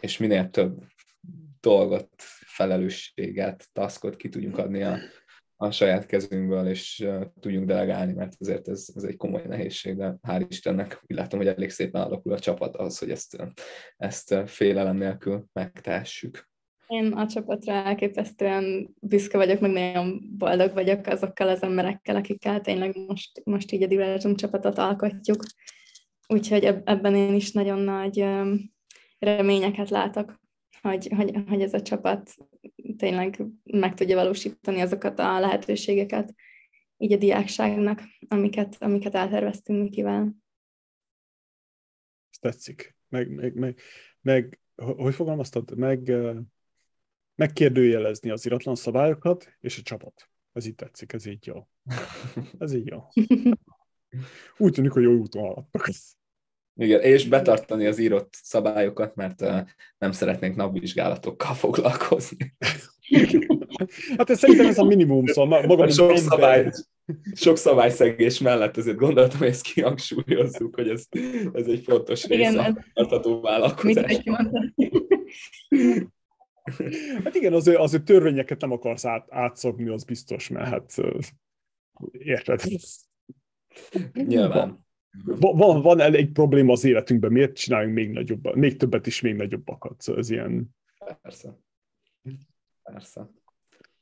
és 0.00 0.18
minél 0.18 0.50
több 0.50 0.82
dolgot, 1.60 2.08
felelősséget, 2.46 3.68
taskot 3.72 4.16
ki 4.16 4.28
tudjunk 4.28 4.58
adni 4.58 4.82
a, 4.82 4.98
a 5.56 5.70
saját 5.70 6.06
kezünkből, 6.06 6.66
és 6.66 7.00
uh, 7.04 7.24
tudjunk 7.40 7.66
delegálni, 7.66 8.12
mert 8.12 8.34
azért 8.38 8.68
ez, 8.68 8.88
ez 8.94 9.02
egy 9.02 9.16
komoly 9.16 9.42
nehézség, 9.46 9.96
de 9.96 10.16
hál' 10.22 10.46
Istennek 10.48 11.00
úgy 11.02 11.16
látom, 11.16 11.38
hogy 11.38 11.48
elég 11.48 11.70
szépen 11.70 12.02
alakul 12.02 12.32
a 12.32 12.38
csapat 12.38 12.76
az, 12.76 12.98
hogy 12.98 13.10
ezt, 13.10 13.36
ezt 13.96 14.34
félelem 14.46 14.96
nélkül 14.96 15.44
megtehessük. 15.52 16.48
Én 16.88 17.12
a 17.12 17.26
csapatra 17.26 17.72
elképesztően 17.72 18.94
büszke 19.00 19.36
vagyok, 19.36 19.60
meg 19.60 19.70
nagyon 19.70 20.36
boldog 20.38 20.72
vagyok 20.72 21.06
azokkal 21.06 21.48
az 21.48 21.62
emberekkel, 21.62 22.16
akikkel 22.16 22.60
tényleg 22.60 22.96
most, 23.06 23.40
most 23.44 23.72
így 23.72 23.82
a 23.82 23.86
Diverzum 23.86 24.36
csapatot 24.36 24.78
alkotjuk. 24.78 25.44
Úgyhogy 26.26 26.64
ebben 26.64 27.14
én 27.14 27.34
is 27.34 27.52
nagyon 27.52 27.78
nagy 27.78 28.24
reményeket 29.18 29.90
látok 29.90 30.40
hogy, 30.80 31.08
hogy, 31.16 31.42
hogy 31.48 31.62
ez 31.62 31.74
a 31.74 31.82
csapat 31.82 32.34
tényleg 32.96 33.44
meg 33.64 33.94
tudja 33.94 34.16
valósítani 34.16 34.80
azokat 34.80 35.18
a 35.18 35.40
lehetőségeket 35.40 36.34
így 36.96 37.12
a 37.12 37.16
diákságnak, 37.16 38.00
amiket, 38.28 38.76
amiket 38.78 39.14
elterveztünk 39.14 39.82
Mikivel. 39.82 40.34
Ez 42.30 42.38
tetszik. 42.38 42.96
Meg, 43.08 43.30
meg, 43.30 43.54
meg, 43.54 43.80
meg 44.20 44.60
hogy 44.96 45.14
fogalmaztad? 45.14 45.76
Meg, 45.76 46.12
megkérdőjelezni 47.38 48.30
az 48.30 48.46
iratlan 48.46 48.74
szabályokat 48.74 49.56
és 49.60 49.78
a 49.78 49.82
csapat. 49.82 50.28
Ez 50.52 50.66
így 50.66 50.74
tetszik, 50.74 51.12
ez 51.12 51.26
így 51.26 51.46
jó. 51.46 51.68
Ez 52.58 52.74
így 52.74 52.86
jó. 52.86 53.02
Úgy 54.64 54.72
tűnik, 54.72 54.90
hogy 54.90 55.02
jó 55.02 55.12
úton 55.12 55.42
haladtak. 55.42 55.88
Igen, 56.74 57.00
és 57.00 57.28
betartani 57.28 57.86
az 57.86 57.98
írott 57.98 58.34
szabályokat, 58.42 59.14
mert 59.14 59.40
nem 59.98 60.12
szeretnénk 60.12 60.56
napvizsgálatokkal 60.56 61.54
foglalkozni. 61.64 62.56
hát 64.16 64.30
ez 64.30 64.38
szerintem 64.38 64.66
ez 64.66 64.78
a 64.78 64.84
minimum, 64.84 65.26
szóval 65.26 65.66
maga 65.66 65.88
sok, 65.88 66.16
szabály, 66.16 66.70
sok 67.34 67.56
szabályszegés 67.56 68.38
mellett 68.38 68.76
azért 68.76 68.96
gondoltam, 68.96 69.38
hogy 69.38 69.48
ezt 69.48 69.62
kihangsúlyozzuk, 69.62 70.74
hogy 70.74 70.88
ez, 70.88 71.06
ez 71.52 71.66
egy 71.66 71.82
fontos 71.84 72.26
része 72.26 72.50
igen, 72.50 72.58
a 72.58 72.84
tartató 72.92 73.40
vállalkozás. 73.40 74.22
Hát 77.24 77.34
igen, 77.34 77.52
azért, 77.52 77.78
azért 77.78 78.04
törvényeket 78.04 78.60
nem 78.60 78.72
akarsz 78.72 79.04
át, 79.04 79.26
átszokni, 79.30 79.88
az 79.88 80.04
biztos, 80.04 80.48
mert 80.48 80.68
hát 80.68 80.94
érted. 82.12 82.62
Nyilván. 84.12 84.86
Van, 85.24 85.82
van 85.82 86.00
elég 86.00 86.32
probléma 86.32 86.72
az 86.72 86.84
életünkben, 86.84 87.32
miért 87.32 87.56
csináljunk 87.56 87.94
még 87.94 88.10
nagyobb, 88.10 88.56
még 88.56 88.76
többet 88.76 89.06
is 89.06 89.20
még 89.20 89.34
nagyobbakat, 89.34 90.00
szóval 90.00 90.20
ez 90.20 90.30
ilyen... 90.30 90.76
Persze. 91.22 91.58
Persze. 92.82 93.30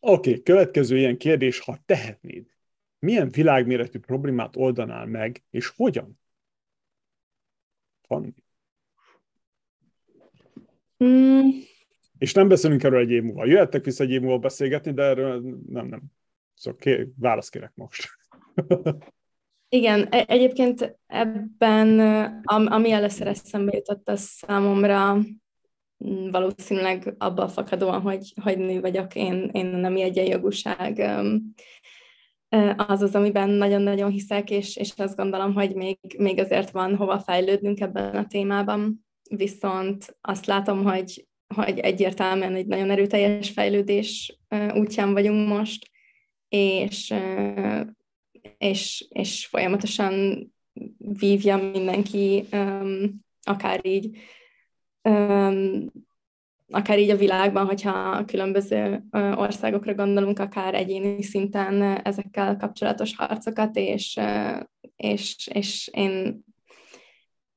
Oké, 0.00 0.30
okay, 0.30 0.42
következő 0.42 0.98
ilyen 0.98 1.16
kérdés, 1.16 1.58
ha 1.58 1.78
tehetnéd, 1.86 2.46
milyen 2.98 3.28
világméretű 3.28 3.98
problémát 3.98 4.56
oldanál 4.56 5.06
meg, 5.06 5.44
és 5.50 5.68
hogyan? 5.68 6.20
Van. 8.08 8.34
Mm. 11.04 11.48
És 12.18 12.32
nem 12.32 12.48
beszélünk 12.48 12.82
erről 12.82 13.00
egy 13.00 13.10
év 13.10 13.22
múlva. 13.22 13.46
Jöhettek 13.46 13.84
vissza 13.84 14.04
egy 14.04 14.10
év 14.10 14.20
múlva 14.20 14.38
beszélgetni, 14.38 14.92
de 14.92 15.02
erről 15.02 15.40
nem, 15.68 15.86
nem. 15.86 16.02
Szóval 16.54 16.78
ké, 16.78 17.08
választ 17.18 17.50
kérek 17.50 17.72
most. 17.74 18.08
Igen, 19.68 20.06
e- 20.10 20.24
egyébként 20.28 20.98
ebben, 21.06 22.00
ami 22.44 22.90
először 22.90 23.26
eszembe 23.26 23.76
jutott, 23.76 24.08
az 24.08 24.20
számomra 24.20 25.14
mm, 25.14 26.30
valószínűleg 26.30 27.14
abban 27.18 27.48
fakadóan, 27.48 28.00
hogy, 28.00 28.34
hogy 28.42 28.58
nő 28.58 28.80
vagyok, 28.80 29.14
én, 29.14 29.50
én 29.52 29.66
nem 29.66 29.96
egyenjogúság 29.96 30.98
az 32.76 33.02
az, 33.02 33.14
amiben 33.14 33.48
nagyon-nagyon 33.48 34.10
hiszek, 34.10 34.50
és, 34.50 34.76
és 34.76 34.92
azt 34.96 35.16
gondolom, 35.16 35.54
hogy 35.54 35.74
még, 35.74 35.98
még 36.18 36.38
azért 36.38 36.70
van 36.70 36.96
hova 36.96 37.18
fejlődnünk 37.18 37.80
ebben 37.80 38.16
a 38.16 38.26
témában. 38.26 39.06
Viszont 39.30 40.16
azt 40.20 40.46
látom, 40.46 40.84
hogy, 40.84 41.26
hogy 41.54 41.78
egyértelműen 41.78 42.54
egy 42.54 42.66
nagyon 42.66 42.90
erőteljes 42.90 43.50
fejlődés 43.50 44.38
útján 44.74 45.12
vagyunk 45.12 45.48
most, 45.48 45.90
és 46.48 47.14
és, 48.58 49.06
és 49.08 49.46
folyamatosan 49.46 50.44
vívja 50.98 51.56
mindenki, 51.56 52.44
akár 53.42 53.86
így, 53.86 54.18
akár 56.68 56.98
így 56.98 57.10
a 57.10 57.16
világban, 57.16 57.66
hogyha 57.66 58.24
különböző 58.24 59.04
országokra 59.34 59.94
gondolunk, 59.94 60.38
akár 60.38 60.74
egyéni 60.74 61.22
szinten 61.22 61.82
ezekkel 61.82 62.56
kapcsolatos 62.56 63.16
harcokat, 63.16 63.76
és, 63.76 64.20
és, 64.96 65.48
és 65.52 65.90
én, 65.92 66.44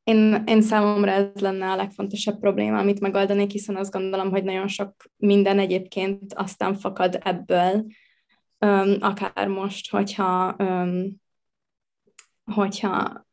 én, 0.09 0.43
én 0.45 0.61
számomra 0.61 1.11
ez 1.11 1.41
lenne 1.41 1.71
a 1.71 1.75
legfontosabb 1.75 2.39
probléma, 2.39 2.77
amit 2.77 2.99
megoldanék, 2.99 3.51
hiszen 3.51 3.75
azt 3.75 3.91
gondolom, 3.91 4.29
hogy 4.29 4.43
nagyon 4.43 4.67
sok 4.67 4.95
minden 5.17 5.59
egyébként 5.59 6.33
aztán 6.33 6.73
fakad 6.73 7.19
ebből, 7.23 7.85
um, 8.59 8.95
akár 8.99 9.47
most, 9.47 9.89
hogyha 9.89 10.55
um, 10.57 11.21
hogyha 12.53 13.27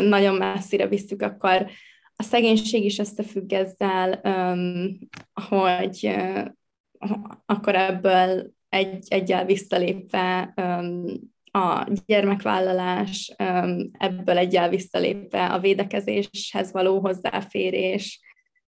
nagyon 0.00 0.34
messzire 0.34 0.88
visszük, 0.88 1.22
akkor 1.22 1.70
a 2.16 2.22
szegénység 2.22 2.84
is 2.84 2.98
összefügg 2.98 3.52
ezzel, 3.52 4.20
hogy 5.48 6.14
akkor 7.46 7.74
ebből 7.74 8.52
egy, 8.68 9.06
egyel 9.08 9.44
visszalépve 9.44 10.54
a 11.54 11.86
gyermekvállalás, 12.06 13.34
ebből 13.98 14.38
egyel 14.38 14.68
visszalépve 14.68 15.46
a 15.46 15.58
védekezéshez 15.58 16.72
való 16.72 17.00
hozzáférés, 17.00 18.20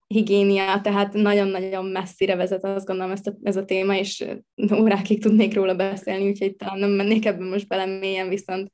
higiénia, 0.08 0.82
tehát 0.82 1.14
nagyon-nagyon 1.14 1.86
messzire 1.86 2.36
vezet, 2.36 2.64
azt 2.64 2.86
gondolom 2.86 3.12
ezt 3.12 3.28
a, 3.28 3.38
ez 3.44 3.56
a 3.56 3.66
téma, 3.66 3.96
és 3.96 4.26
órákig 4.74 5.22
tudnék 5.22 5.54
róla 5.54 5.76
beszélni, 5.76 6.28
úgyhogy 6.28 6.56
talán 6.56 6.80
nem 6.80 6.90
mennék 6.90 7.26
ebben 7.26 7.48
most 7.48 7.68
bele 7.68 7.86
mélyen, 8.00 8.30
viszont, 8.30 8.72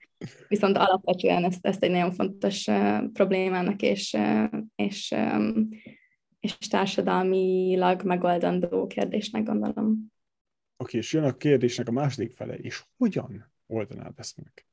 viszont 0.47 0.77
alapvetően 0.77 1.43
ezt, 1.43 1.65
ezt 1.65 1.83
egy 1.83 1.91
nagyon 1.91 2.11
fontos 2.11 2.67
problémának 3.13 3.81
és, 3.81 4.13
uh, 4.13 4.59
és, 4.75 5.15
és 6.39 6.57
társadalmilag 6.57 8.03
megoldandó 8.03 8.87
kérdésnek 8.87 9.43
gondolom. 9.43 10.13
Oké, 10.77 10.97
okay, 10.97 10.99
és 10.99 11.13
jön 11.13 11.23
a 11.23 11.37
kérdésnek 11.37 11.87
a 11.87 11.91
második 11.91 12.31
fele, 12.31 12.55
és 12.55 12.83
hogyan 12.97 13.53
oldanád 13.67 14.13
ezt 14.15 14.37
meg? 14.37 14.65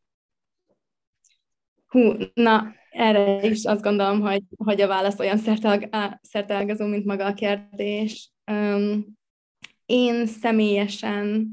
Hú, 1.86 2.12
na, 2.34 2.74
erre 2.90 3.46
is 3.46 3.64
azt 3.64 3.82
gondolom, 3.82 4.20
hogy, 4.20 4.42
hogy 4.56 4.80
a 4.80 4.86
válasz 4.86 5.18
olyan 5.18 5.38
szertelgazó, 6.22 6.86
mint 6.86 7.04
maga 7.04 7.26
a 7.26 7.34
kérdés. 7.34 8.32
Um, 8.52 9.18
én 9.86 10.26
személyesen, 10.26 11.50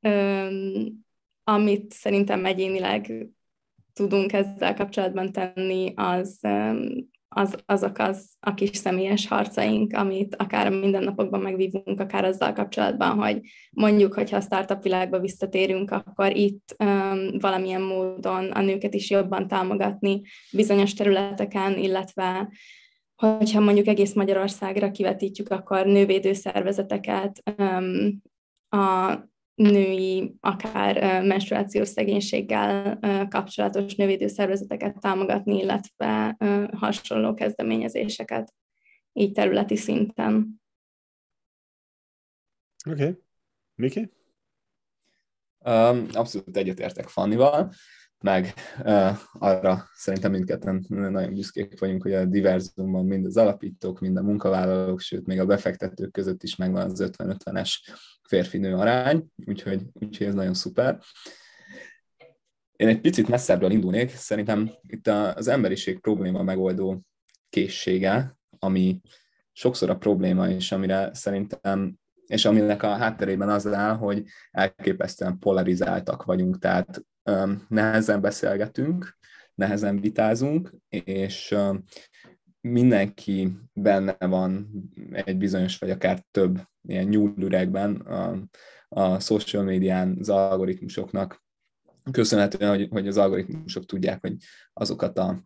um, 0.00 1.04
amit 1.44 1.92
szerintem 1.92 2.44
egyénileg 2.44 3.28
tudunk 3.92 4.32
ezzel 4.32 4.74
kapcsolatban 4.74 5.32
tenni, 5.32 5.92
az 5.96 6.38
um, 6.42 7.10
az, 7.34 7.56
azok 7.66 7.98
az 7.98 8.30
a 8.40 8.54
kis 8.54 8.76
személyes 8.76 9.28
harcaink, 9.28 9.92
amit 9.92 10.36
akár 10.36 10.66
a 10.66 10.70
mindennapokban 10.70 11.40
megvívunk, 11.40 12.00
akár 12.00 12.24
azzal 12.24 12.52
kapcsolatban, 12.52 13.18
hogy 13.18 13.40
mondjuk, 13.70 14.14
hogyha 14.14 14.36
a 14.36 14.40
startup 14.40 14.82
világba 14.82 15.20
visszatérünk, 15.20 15.90
akkor 15.90 16.36
itt 16.36 16.76
um, 16.78 17.38
valamilyen 17.38 17.82
módon 17.82 18.50
a 18.50 18.60
nőket 18.60 18.94
is 18.94 19.10
jobban 19.10 19.48
támogatni 19.48 20.20
bizonyos 20.52 20.94
területeken, 20.94 21.78
illetve 21.78 22.52
hogyha 23.14 23.60
mondjuk 23.60 23.86
egész 23.86 24.12
Magyarországra 24.12 24.90
kivetítjük, 24.90 25.50
akkor 25.50 25.86
nővédő 25.86 26.32
szervezeteket, 26.32 27.42
um, 27.58 28.22
a 28.68 29.18
női, 29.60 30.34
akár 30.40 31.22
menstruációs 31.24 31.88
szegénységgel 31.88 32.98
kapcsolatos 33.28 33.94
nővédőszervezeteket 33.94 35.00
támogatni, 35.00 35.58
illetve 35.58 36.36
hasonló 36.72 37.34
kezdeményezéseket 37.34 38.54
így 39.12 39.32
területi 39.32 39.76
szinten. 39.76 40.60
Oké. 42.90 43.02
Okay. 43.02 43.18
Miki? 43.74 44.12
Um, 45.58 46.06
abszolút 46.12 46.56
egyetértek 46.56 47.08
Fannival 47.08 47.72
meg 48.22 48.54
arra 49.32 49.88
szerintem 49.94 50.30
mindketten 50.30 50.84
nagyon 50.88 51.34
büszkék 51.34 51.80
vagyunk, 51.80 52.02
hogy 52.02 52.12
a 52.12 52.24
diverzumban 52.24 53.06
mind 53.06 53.26
az 53.26 53.36
alapítók, 53.36 54.00
mind 54.00 54.16
a 54.16 54.22
munkavállalók, 54.22 55.00
sőt 55.00 55.26
még 55.26 55.40
a 55.40 55.46
befektetők 55.46 56.12
között 56.12 56.42
is 56.42 56.56
megvan 56.56 56.90
az 56.90 57.12
50-50-es 57.16 57.74
férfi-nő 58.28 58.74
arány, 58.74 59.26
úgyhogy, 59.46 59.82
úgyhogy 59.92 60.26
ez 60.26 60.34
nagyon 60.34 60.54
szuper. 60.54 60.98
Én 62.76 62.88
egy 62.88 63.00
picit 63.00 63.28
messzebbről 63.28 63.70
indulnék, 63.70 64.10
szerintem 64.10 64.70
itt 64.86 65.06
az 65.06 65.48
emberiség 65.48 66.00
probléma 66.00 66.42
megoldó 66.42 67.00
készsége, 67.48 68.38
ami 68.58 69.00
sokszor 69.52 69.90
a 69.90 69.96
probléma, 69.96 70.48
és 70.48 70.72
amire 70.72 71.10
szerintem 71.14 71.98
és 72.30 72.44
aminek 72.44 72.82
a 72.82 72.96
hátterében 72.96 73.48
az 73.48 73.66
áll, 73.66 73.96
hogy 73.96 74.24
elképesztően 74.50 75.38
polarizáltak 75.38 76.24
vagyunk, 76.24 76.58
tehát 76.58 77.02
nehezen 77.68 78.20
beszélgetünk, 78.20 79.18
nehezen 79.54 80.00
vitázunk, 80.00 80.74
és 80.88 81.56
mindenki 82.60 83.52
benne 83.72 84.16
van 84.18 84.70
egy 85.12 85.36
bizonyos, 85.36 85.78
vagy 85.78 85.90
akár 85.90 86.24
több 86.30 86.60
ilyen 86.88 87.06
nyúlüregben 87.06 87.94
a, 87.96 88.38
a 88.88 89.20
social 89.20 89.62
médián, 89.62 90.16
az 90.20 90.28
algoritmusoknak, 90.28 91.42
köszönhetően, 92.10 92.70
hogy, 92.70 92.88
hogy 92.90 93.08
az 93.08 93.16
algoritmusok 93.16 93.86
tudják, 93.86 94.20
hogy 94.20 94.36
azokat 94.72 95.18
a, 95.18 95.42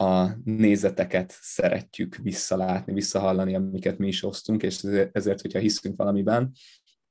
a 0.00 0.28
nézeteket 0.44 1.38
szeretjük 1.40 2.16
visszalátni, 2.16 2.92
visszahallani, 2.92 3.54
amiket 3.54 3.98
mi 3.98 4.06
is 4.06 4.24
osztunk, 4.24 4.62
és 4.62 4.82
ezért, 5.12 5.40
hogyha 5.40 5.58
hiszünk 5.58 5.96
valamiben, 5.96 6.52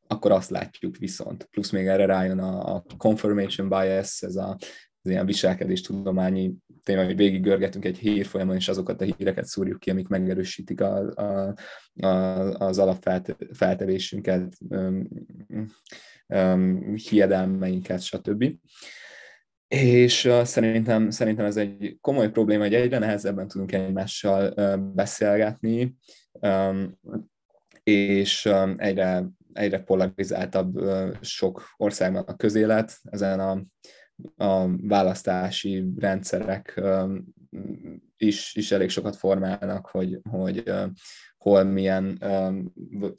akkor 0.08 0.32
azt 0.32 0.50
látjuk 0.50 0.98
viszont. 0.98 1.44
Plusz 1.44 1.70
még 1.70 1.88
erre 1.88 2.06
rájön 2.06 2.40
a, 2.40 2.76
a 2.76 2.84
confirmation 2.98 3.70
bias, 3.70 4.22
ez 4.22 4.36
a, 4.36 4.58
az 5.02 5.12
ilyen 5.12 5.26
viselkedés 5.26 5.82
tudományi 5.82 6.54
téma, 6.84 7.06
hogy 7.06 7.16
végig 7.16 7.42
görgetünk 7.42 7.86
egy 7.86 7.98
hírfolyamon, 7.98 8.56
és 8.56 8.68
azokat 8.68 9.02
a 9.02 9.06
híreket 9.06 9.46
szúrjuk 9.46 9.80
ki, 9.80 9.90
amik 9.90 10.08
megerősítik 10.08 10.82
a, 10.82 11.14
a, 11.16 11.54
a, 12.08 12.08
az 12.60 12.78
alapfeltevésünket, 12.78 14.58
um, 14.70 15.08
um, 16.28 16.96
hiedelmeinket, 16.96 18.02
stb. 18.02 18.46
És 19.68 20.30
szerintem, 20.44 21.10
szerintem 21.10 21.46
ez 21.46 21.58
egy 21.58 21.98
komoly 22.02 22.32
probléma, 22.32 22.64
hogy 22.64 22.74
egyre 22.74 23.00
nehezebben 23.00 23.48
tudunk 23.48 23.72
egymással 23.72 24.54
uh, 24.56 24.78
beszélgetni, 24.78 25.96
és 27.84 28.50
egyre 28.76 29.26
egyre 29.58 29.80
polarizáltabb 29.80 30.80
sok 31.22 31.64
országban 31.78 32.24
a 32.24 32.36
közélet, 32.36 32.98
ezen 33.04 33.40
a, 33.40 33.66
a 34.46 34.78
választási 34.78 35.86
rendszerek 35.98 36.82
is, 38.18 38.56
is 38.56 38.72
elég 38.72 38.90
sokat 38.90 39.16
formálnak, 39.16 39.88
hogy, 39.88 40.20
hogy 40.30 40.64
hol 41.48 41.64
milyen 41.64 42.18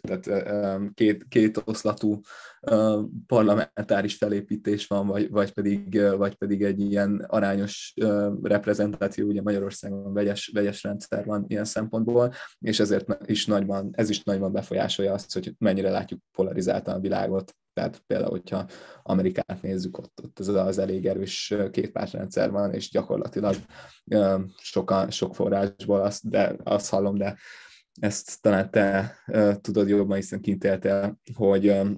tehát 0.00 0.44
két, 0.94 1.24
két 1.28 1.62
oszlatú 1.64 2.20
parlamentáris 3.26 4.16
felépítés 4.16 4.86
van, 4.86 5.06
vagy, 5.06 5.30
vagy, 5.30 5.52
pedig, 5.52 6.00
vagy 6.16 6.34
pedig 6.34 6.62
egy 6.62 6.80
ilyen 6.80 7.24
arányos 7.28 7.94
reprezentáció, 8.42 9.26
ugye 9.26 9.42
Magyarországon 9.42 10.12
vegyes, 10.12 10.50
vegyes 10.54 10.82
rendszer 10.82 11.24
van 11.24 11.44
ilyen 11.46 11.64
szempontból, 11.64 12.32
és 12.58 12.80
ezért 12.80 13.16
is 13.26 13.46
nagyban, 13.46 13.90
ez 13.92 14.10
is 14.10 14.22
nagyban 14.22 14.52
befolyásolja 14.52 15.12
azt, 15.12 15.32
hogy 15.32 15.54
mennyire 15.58 15.90
látjuk 15.90 16.20
polarizáltan 16.32 16.94
a 16.94 17.00
világot, 17.00 17.56
tehát 17.72 18.02
például, 18.06 18.30
hogyha 18.30 18.66
Amerikát 19.02 19.62
nézzük, 19.62 19.98
ott, 19.98 20.20
ott 20.22 20.38
az, 20.38 20.48
az 20.48 20.78
elég 20.78 21.06
erős 21.06 21.54
kétpártrendszer 21.70 22.50
van, 22.50 22.72
és 22.72 22.90
gyakorlatilag 22.90 23.56
sokan, 24.56 25.10
sok 25.10 25.34
forrásból 25.34 26.00
azt, 26.00 26.30
de 26.30 26.56
azt 26.64 26.90
hallom, 26.90 27.16
de 27.16 27.38
ezt 28.00 28.42
talán 28.42 28.70
te 28.70 29.16
uh, 29.26 29.54
tudod 29.54 29.88
jobban, 29.88 30.16
hiszen 30.16 30.40
kint 30.40 30.64
éltél, 30.64 31.20
hogy 31.34 31.68
um, 31.68 31.96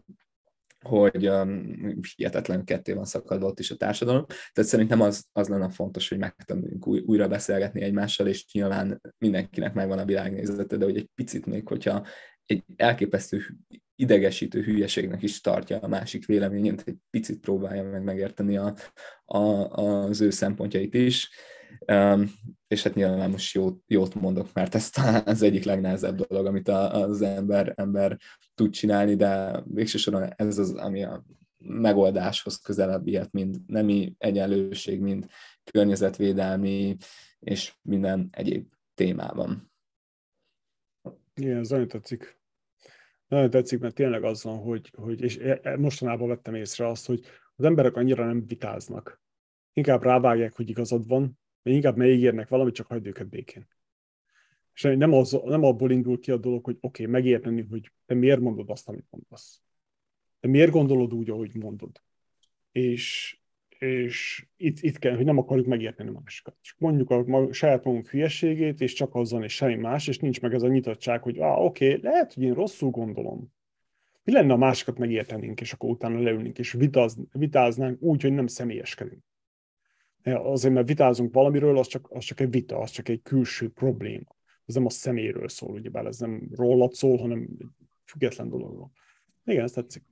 hogy 0.85 1.29
um, 1.29 1.77
hihetetlen 2.17 2.65
ketté 2.65 2.93
van 2.93 3.05
szakadva 3.05 3.47
ott 3.47 3.59
is 3.59 3.71
a 3.71 3.77
társadalom. 3.77 4.27
Tehát 4.27 4.71
szerintem 4.71 5.01
az, 5.01 5.25
az 5.33 5.49
lenne 5.49 5.69
fontos, 5.69 6.09
hogy 6.09 6.19
megtanuljunk 6.19 6.87
új, 6.87 7.03
újra 7.07 7.29
beszélgetni 7.29 7.81
egymással, 7.81 8.27
és 8.27 8.53
nyilván 8.53 9.01
mindenkinek 9.19 9.75
megvan 9.75 9.99
a 9.99 10.05
világnézete, 10.05 10.77
de 10.77 10.85
hogy 10.85 10.97
egy 10.97 11.11
picit 11.15 11.47
még, 11.47 11.69
hogyha 11.69 12.07
egy 12.47 12.65
elképesztő 12.77 13.43
idegesítő 14.01 14.63
hülyeségnek 14.63 15.23
is 15.23 15.41
tartja 15.41 15.79
a 15.79 15.89
másik 15.89 16.27
véleményét, 16.27 16.83
egy 16.87 16.97
picit 17.11 17.41
próbálja 17.41 17.83
meg 17.83 18.03
megérteni 18.03 18.57
a, 18.57 18.75
a, 19.25 19.39
az 19.39 20.21
ő 20.21 20.31
szempontjait 20.31 20.95
is, 20.95 21.31
Um, 21.87 22.31
és 22.69 22.83
hát 22.83 22.95
nyilván 22.95 23.31
most 23.31 23.55
jót, 23.55 23.83
jót 23.87 24.15
mondok, 24.15 24.53
mert 24.53 24.75
ez 24.75 24.91
talán 24.91 25.23
az 25.27 25.43
egyik 25.43 25.65
legnehezebb 25.65 26.27
dolog, 26.27 26.47
amit 26.47 26.69
a, 26.69 27.03
az 27.03 27.23
ember, 27.23 27.73
ember 27.77 28.19
tud 28.55 28.71
csinálni, 28.71 29.15
de 29.15 29.63
végső 29.67 29.99
soron 29.99 30.33
ez 30.37 30.59
az, 30.59 30.75
ami 30.75 31.03
a 31.05 31.25
megoldáshoz 31.59 32.57
közelebb 32.57 33.07
ilyet, 33.07 33.33
mind 33.33 33.57
nemi 33.67 34.15
egyenlőség, 34.19 35.01
mind 35.01 35.27
környezetvédelmi, 35.71 36.97
és 37.39 37.75
minden 37.83 38.29
egyéb 38.31 38.73
témában. 38.95 39.73
Igen, 41.35 41.59
ez 41.59 41.69
nagyon 41.69 41.89
tetszik. 41.89 42.40
Nagyon 43.31 43.51
tetszik, 43.51 43.81
mert 43.81 43.95
tényleg 43.95 44.25
az 44.25 44.43
van, 44.43 44.59
hogy, 44.59 44.91
hogy 44.97 45.21
és 45.21 45.39
e, 45.39 45.61
e, 45.63 45.77
mostanában 45.77 46.29
vettem 46.29 46.55
észre 46.55 46.87
azt, 46.87 47.07
hogy 47.07 47.21
az 47.57 47.65
emberek 47.65 47.97
annyira 47.97 48.25
nem 48.25 48.47
vitáznak. 48.47 49.23
Inkább 49.73 50.03
rávágják, 50.03 50.57
hogy 50.57 50.69
igazad 50.69 51.07
van, 51.07 51.39
vagy 51.63 51.73
inkább 51.73 51.97
megígérnek 51.97 52.49
valamit, 52.49 52.75
csak 52.75 52.87
hagyd 52.87 53.07
őket 53.07 53.29
békén. 53.29 53.69
És 54.75 54.83
nem, 54.83 55.13
az, 55.13 55.41
nem 55.45 55.65
abból 55.65 55.91
indul 55.91 56.21
ki 56.21 56.31
a 56.31 56.37
dolog, 56.37 56.65
hogy 56.65 56.77
oké, 56.81 57.03
okay, 57.03 57.15
megérteni, 57.15 57.63
hogy 57.63 57.93
te 58.07 58.15
miért 58.15 58.41
mondod 58.41 58.71
azt, 58.71 58.89
amit 58.89 59.07
mondasz. 59.11 59.63
Te 60.41 60.49
miért 60.49 60.71
gondolod 60.71 61.15
úgy, 61.15 61.31
ahogy 61.31 61.55
mondod. 61.55 62.03
És, 62.73 63.40
és 63.81 64.47
itt, 64.57 64.81
itt 64.81 64.99
kell, 64.99 65.17
hogy 65.17 65.25
nem 65.25 65.39
akarjuk 65.39 65.67
megérteni 65.67 66.11
másikat. 66.11 66.57
Csak 66.61 66.79
mondjuk 66.79 67.11
a 67.11 67.53
saját 67.53 67.85
magunk 67.85 68.09
hülyeségét, 68.09 68.81
és 68.81 68.93
csak 68.93 69.15
azzal 69.15 69.45
és 69.45 69.55
semmi 69.55 69.75
más, 69.75 70.09
és 70.09 70.19
nincs 70.19 70.41
meg 70.41 70.55
ez 70.55 70.63
a 70.63 70.69
nyitottság, 70.69 71.23
hogy 71.23 71.39
ah, 71.39 71.65
oké, 71.65 71.89
okay, 71.89 72.03
lehet, 72.03 72.35
hogy 72.35 72.43
én 72.43 72.55
rosszul 72.55 72.91
gondolom. 72.91 73.53
Mi 74.25 74.33
lenne 74.33 74.53
a 74.53 74.57
másikat 74.57 74.99
megértenénk, 74.99 75.61
és 75.61 75.73
akkor 75.73 75.91
utána 75.91 76.21
leülnénk, 76.21 76.59
és 76.59 76.73
vitáz, 76.73 77.17
vitáznánk 77.33 78.03
úgy, 78.03 78.23
hogy 78.23 78.33
nem 78.33 78.47
személyeskedünk. 78.47 79.23
Azért, 80.23 80.75
mert 80.75 80.89
vitázunk 80.89 81.35
valamiről, 81.35 81.79
az 81.79 81.87
csak, 81.87 82.11
az 82.11 82.25
csak 82.25 82.41
egy 82.41 82.51
vita, 82.51 82.79
az 82.79 82.91
csak 82.91 83.09
egy 83.09 83.23
külső 83.23 83.69
probléma. 83.69 84.37
Ez 84.67 84.75
nem 84.75 84.87
a 84.87 84.91
személyről 84.91 85.49
szól, 85.49 85.71
ugyebár 85.71 86.07
ez 86.07 86.19
nem 86.19 86.49
rólad 86.55 86.93
szól, 86.93 87.19
hanem 87.19 87.39
egy 87.39 87.67
független 88.05 88.49
dologról. 88.49 88.91
Igen, 89.45 89.65
ez 89.65 89.73
tetszik. 89.73 90.03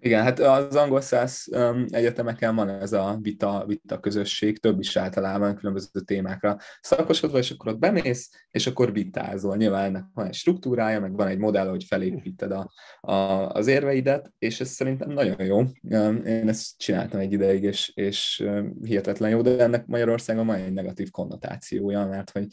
Igen, 0.00 0.22
hát 0.22 0.38
az 0.38 0.76
angol 0.76 1.00
száz 1.00 1.44
egyetemeken 1.88 2.54
van 2.54 2.68
ez 2.68 2.92
a 2.92 3.18
vita, 3.22 3.64
vita 3.66 4.00
közösség, 4.00 4.58
több 4.58 4.80
is 4.80 4.96
általában 4.96 5.56
különböző 5.56 6.00
témákra 6.04 6.56
szakosodva, 6.80 7.38
és 7.38 7.50
akkor 7.50 7.72
ott 7.72 7.78
bemész, 7.78 8.30
és 8.50 8.66
akkor 8.66 8.92
vitázol. 8.92 9.56
Nyilván 9.56 9.84
ennek 9.84 10.04
van 10.14 10.26
egy 10.26 10.34
struktúrája, 10.34 11.00
meg 11.00 11.16
van 11.16 11.26
egy 11.26 11.38
modell, 11.38 11.68
hogy 11.68 11.84
felépíted 11.84 12.52
a, 12.52 12.72
a, 13.00 13.12
az 13.48 13.66
érveidet, 13.66 14.32
és 14.38 14.60
ez 14.60 14.68
szerintem 14.68 15.10
nagyon 15.10 15.44
jó. 15.44 15.62
Én 16.24 16.48
ezt 16.48 16.78
csináltam 16.78 17.20
egy 17.20 17.32
ideig, 17.32 17.62
és, 17.62 17.92
és 17.94 18.48
hihetetlen 18.82 19.30
jó, 19.30 19.40
de 19.40 19.58
ennek 19.58 19.86
Magyarországon 19.86 20.46
van 20.46 20.56
egy 20.56 20.72
negatív 20.72 21.10
konnotációja, 21.10 22.06
mert 22.06 22.30
hogy 22.30 22.46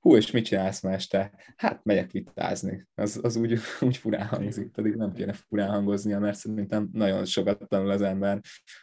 hú, 0.00 0.16
és 0.16 0.30
mit 0.30 0.44
csinálsz 0.44 0.82
ma 0.82 0.92
este? 0.92 1.32
Hát 1.56 1.84
megyek 1.84 2.10
vitázni. 2.10 2.86
Az, 2.94 3.20
az 3.22 3.36
úgy, 3.36 3.58
úgy 3.80 3.96
furán 3.96 4.26
hangzik, 4.26 4.70
pedig 4.70 4.94
nem 4.94 5.12
kéne 5.12 5.32
furán 5.32 5.70
hangoznia, 5.70 6.18
mert 6.18 6.38
szerintem 6.38 6.88
nagyon 6.92 7.24
sokat 7.24 7.68
tanul 7.68 7.90
az 7.90 8.02
ember 8.02 8.40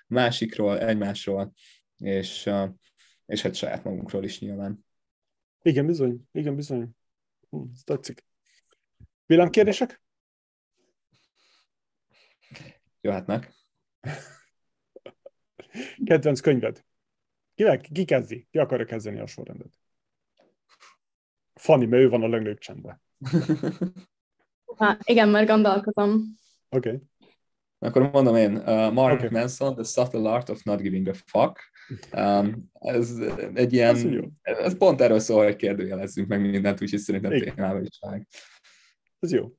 másikról, 0.07 0.79
egymásról, 0.79 1.53
és, 1.97 2.49
és 3.25 3.41
hát 3.41 3.55
saját 3.55 3.83
magunkról 3.83 4.23
is 4.23 4.39
nyilván. 4.39 4.85
Igen, 5.61 5.85
bizony, 5.85 6.27
igen, 6.31 6.55
bizony. 6.55 6.89
Hm, 7.49 7.63
ez 7.73 7.83
tetszik. 7.83 8.25
Villámkérdések? 9.25 10.01
Jöhetnek. 13.01 13.53
Kedvenc 16.05 16.39
könyved? 16.39 16.85
Ki, 17.55 17.63
ki 17.91 18.05
kezdi? 18.05 18.47
Ki 18.51 18.57
akarja 18.57 18.85
kezdeni 18.85 19.19
a 19.19 19.27
sorrendet? 19.27 19.79
Fanni, 21.60 21.86
mert 21.86 22.03
ő 22.03 22.10
van 22.10 22.23
a 22.23 22.27
legnagyobb 22.27 22.57
csendben. 22.57 23.02
Há, 24.77 24.98
igen, 25.03 25.30
mert 25.30 25.48
gondolkodom. 25.48 26.38
Oké. 26.69 26.90
Okay. 26.90 27.02
Akkor 27.80 28.11
mondom 28.11 28.36
én, 28.36 28.56
uh, 28.56 28.94
Mark 28.94 29.18
okay. 29.18 29.30
Manson, 29.30 29.73
The 29.73 29.84
Subtle 29.84 30.30
Art 30.30 30.49
of 30.49 30.64
Not 30.64 30.82
Giving 30.82 31.07
a 31.07 31.14
Fuck. 31.14 31.72
Um, 32.14 32.72
ez 32.73 33.18
egy 33.53 33.73
ilyen, 33.73 33.95
ez, 34.41 34.57
ez 34.57 34.77
pont 34.77 35.02
erről 35.02 35.19
szól, 35.19 35.44
hogy 35.44 35.56
kérdőjelezzünk 35.56 36.27
meg 36.27 36.41
mindent, 36.41 36.82
úgyhogy 36.82 36.99
szerintem 36.99 37.40
témában 37.40 37.84
is 37.84 37.98
vág. 37.99 38.27
Ez 39.19 39.32
jó. 39.32 39.52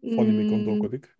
Fanni 0.00 0.36
még 0.36 0.46
mm. 0.46 0.50
gondolkodik. 0.50 1.18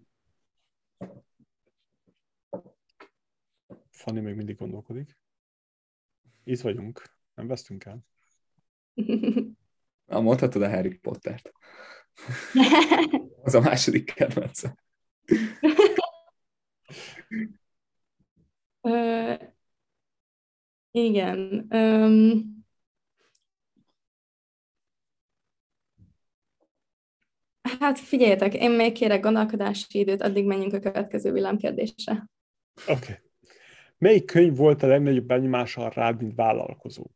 Fanni 3.91 4.21
még 4.21 4.35
mindig 4.35 4.57
gondolkodik. 4.57 5.22
Itt 6.45 6.61
vagyunk, 6.61 7.03
nem 7.35 7.47
vesztünk 7.47 7.85
el. 7.85 8.05
Na, 10.07 10.21
mondhatod 10.21 10.63
a 10.63 10.69
Harry 10.69 10.95
Pottert. 10.99 11.53
Az 13.43 13.55
a 13.55 13.61
második 13.61 14.15
kedvencem. 14.15 14.75
igen. 20.91 21.67
Um, 21.71 22.65
hát 27.79 27.99
figyeljetek, 27.99 28.55
én 28.55 28.71
még 28.71 28.93
kérek 28.93 29.21
gondolkodási 29.21 29.99
időt, 29.99 30.23
addig 30.23 30.45
menjünk 30.45 30.73
a 30.73 30.79
következő 30.79 31.33
villámkérdésre. 31.33 32.31
Oké. 32.87 32.93
Okay. 32.93 33.22
Melyik 34.03 34.25
könyv 34.25 34.57
volt 34.57 34.83
a 34.83 34.87
legnagyobb 34.87 35.27
benyomással 35.27 35.91
rád, 35.91 36.21
mint 36.21 36.35
vállalkozó? 36.35 37.11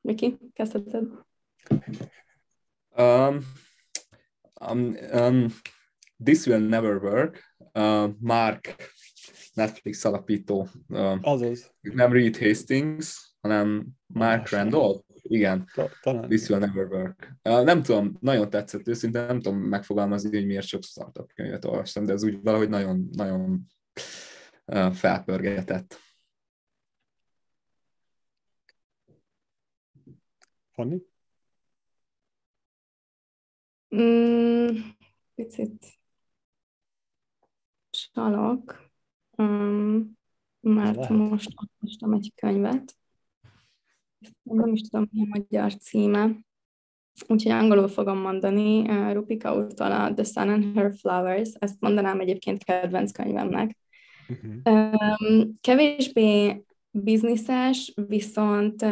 Miki, 0.00 0.38
kezdheted. 0.52 1.08
Um, 2.96 3.40
um, 4.70 4.96
um, 5.12 5.46
This 6.24 6.46
Will 6.46 6.68
Never 6.68 6.96
Work, 6.96 7.56
uh, 7.72 8.10
Mark 8.18 8.92
Netflix 9.52 10.04
alapító. 10.04 10.68
Uh, 10.88 11.18
Azaz. 11.22 11.74
Nem 11.80 12.12
Reed 12.12 12.36
Hastings, 12.36 13.34
hanem 13.40 13.86
Mark 14.06 14.48
Randolph 14.48 15.06
igen. 15.28 15.68
Talán. 16.02 16.28
This 16.28 16.48
will 16.48 16.60
never 16.60 16.86
work. 16.86 17.36
Nem 17.42 17.82
tudom, 17.82 18.16
nagyon 18.20 18.50
tetszett 18.50 18.88
őszintén, 18.88 19.26
nem 19.26 19.40
tudom 19.40 19.58
megfogalmazni, 19.58 20.36
hogy 20.36 20.46
miért 20.46 20.66
sok 20.66 20.82
startup 20.82 21.32
könyvet 21.32 21.64
olvastam, 21.64 22.04
de 22.04 22.12
ez 22.12 22.24
úgy 22.24 22.42
valahogy 22.42 22.68
nagyon, 22.68 23.08
nagyon 23.12 23.66
felpörgetett. 24.92 25.98
Fanni? 30.72 31.02
Mm, 33.96 34.68
picit 35.34 35.98
csalok, 37.90 38.90
um, 39.36 40.18
mert 40.60 41.08
most 41.08 41.54
olvastam 41.56 42.12
egy 42.12 42.32
könyvet, 42.34 42.96
nem 44.42 44.72
is 44.72 44.80
tudom, 44.80 45.08
mi 45.12 45.22
a 45.22 45.38
magyar 45.38 45.76
címe, 45.76 46.36
úgyhogy 47.26 47.52
angolul 47.52 47.88
fogom 47.88 48.18
mondani. 48.18 48.86
Rupika 49.12 49.56
úrtól 49.56 49.92
a 49.92 50.14
The 50.14 50.24
Sun 50.24 50.48
and 50.48 50.76
Her 50.76 50.92
Flowers, 50.96 51.50
ezt 51.58 51.80
mondanám 51.80 52.20
egyébként 52.20 52.64
kedvenc 52.64 53.12
könyvemnek. 53.12 53.76
Uh-huh. 54.28 55.46
Kevésbé 55.60 56.64
bizniszes, 56.90 57.92
viszont 58.08 58.82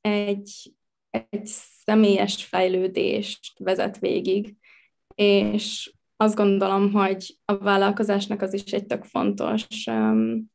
egy, 0.00 0.74
egy 1.10 1.46
személyes 1.84 2.44
fejlődést 2.44 3.58
vezet 3.58 3.98
végig, 3.98 4.56
és 5.14 5.92
azt 6.16 6.34
gondolom, 6.34 6.92
hogy 6.92 7.38
a 7.44 7.56
vállalkozásnak 7.56 8.42
az 8.42 8.54
is 8.54 8.62
egy 8.62 8.86
tök 8.86 9.04
fontos 9.04 9.66
um, 9.86 10.50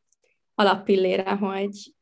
alappillére, 0.56 1.31
hogy, 1.31 1.93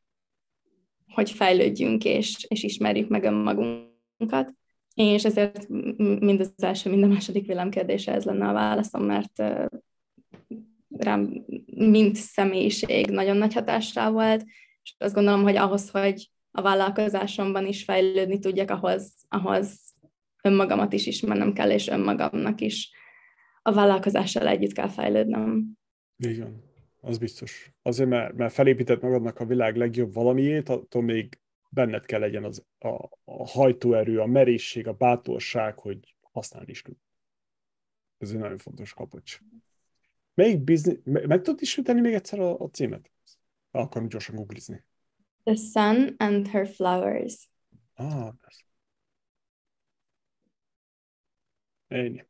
hogy 1.08 1.30
fejlődjünk 1.30 2.04
és, 2.04 2.44
és 2.48 2.62
ismerjük 2.62 3.08
meg 3.08 3.24
önmagunkat. 3.24 4.54
És 4.94 5.24
ezért 5.24 5.68
mind 5.98 6.40
az 6.40 6.52
első, 6.56 6.90
mind 6.90 7.02
a 7.02 7.06
második 7.06 7.46
villámkérdése 7.46 8.12
ez 8.12 8.24
lenne 8.24 8.48
a 8.48 8.52
válaszom, 8.52 9.04
mert 9.04 9.42
rám 10.88 11.44
mint 11.74 12.16
személyiség 12.16 13.10
nagyon 13.10 13.36
nagy 13.36 13.54
hatásra 13.54 14.12
volt, 14.12 14.44
és 14.82 14.94
azt 14.98 15.14
gondolom, 15.14 15.42
hogy 15.42 15.56
ahhoz, 15.56 15.90
hogy 15.90 16.30
a 16.50 16.62
vállalkozásomban 16.62 17.66
is 17.66 17.84
fejlődni 17.84 18.38
tudjak, 18.38 18.70
ahhoz, 18.70 19.14
ahhoz 19.28 19.80
önmagamat 20.42 20.92
is 20.92 21.06
ismernem 21.06 21.52
kell, 21.52 21.70
és 21.70 21.88
önmagamnak 21.88 22.60
is 22.60 22.90
a 23.62 23.72
vállalkozással 23.72 24.46
együtt 24.46 24.72
kell 24.72 24.88
fejlődnöm. 24.88 25.78
Igen 26.16 26.67
az 27.00 27.18
biztos. 27.18 27.72
Azért, 27.82 28.08
mert, 28.08 28.34
mert 28.34 28.52
felépített 28.52 29.00
magadnak 29.00 29.40
a 29.40 29.46
világ 29.46 29.76
legjobb 29.76 30.14
valamiét, 30.14 30.68
attól 30.68 31.02
még 31.02 31.38
benned 31.70 32.04
kell 32.04 32.20
legyen 32.20 32.44
az, 32.44 32.64
a, 32.78 32.88
a 33.24 33.48
hajtóerő, 33.48 34.20
a 34.20 34.26
merészség, 34.26 34.86
a 34.86 34.92
bátorság, 34.92 35.78
hogy 35.78 36.16
használni 36.20 36.70
is 36.70 36.82
tud. 36.82 36.96
Ez 38.18 38.30
egy 38.30 38.38
nagyon 38.38 38.58
fontos 38.58 38.94
kapocs. 38.94 39.40
Melyik 40.34 40.60
biznisz... 40.60 40.98
Meg 41.04 41.42
tudod 41.42 41.60
ismételni 41.60 42.00
még 42.00 42.14
egyszer 42.14 42.38
a, 42.38 42.58
a 42.58 42.68
címet? 42.70 43.10
Akarom 43.70 44.08
gyorsan 44.08 44.34
googlizni. 44.34 44.84
The 45.42 45.54
Sun 45.54 46.14
and 46.16 46.48
Her 46.48 46.68
Flowers. 46.68 47.50
Ah. 47.94 48.34
Ennyi. 51.86 52.26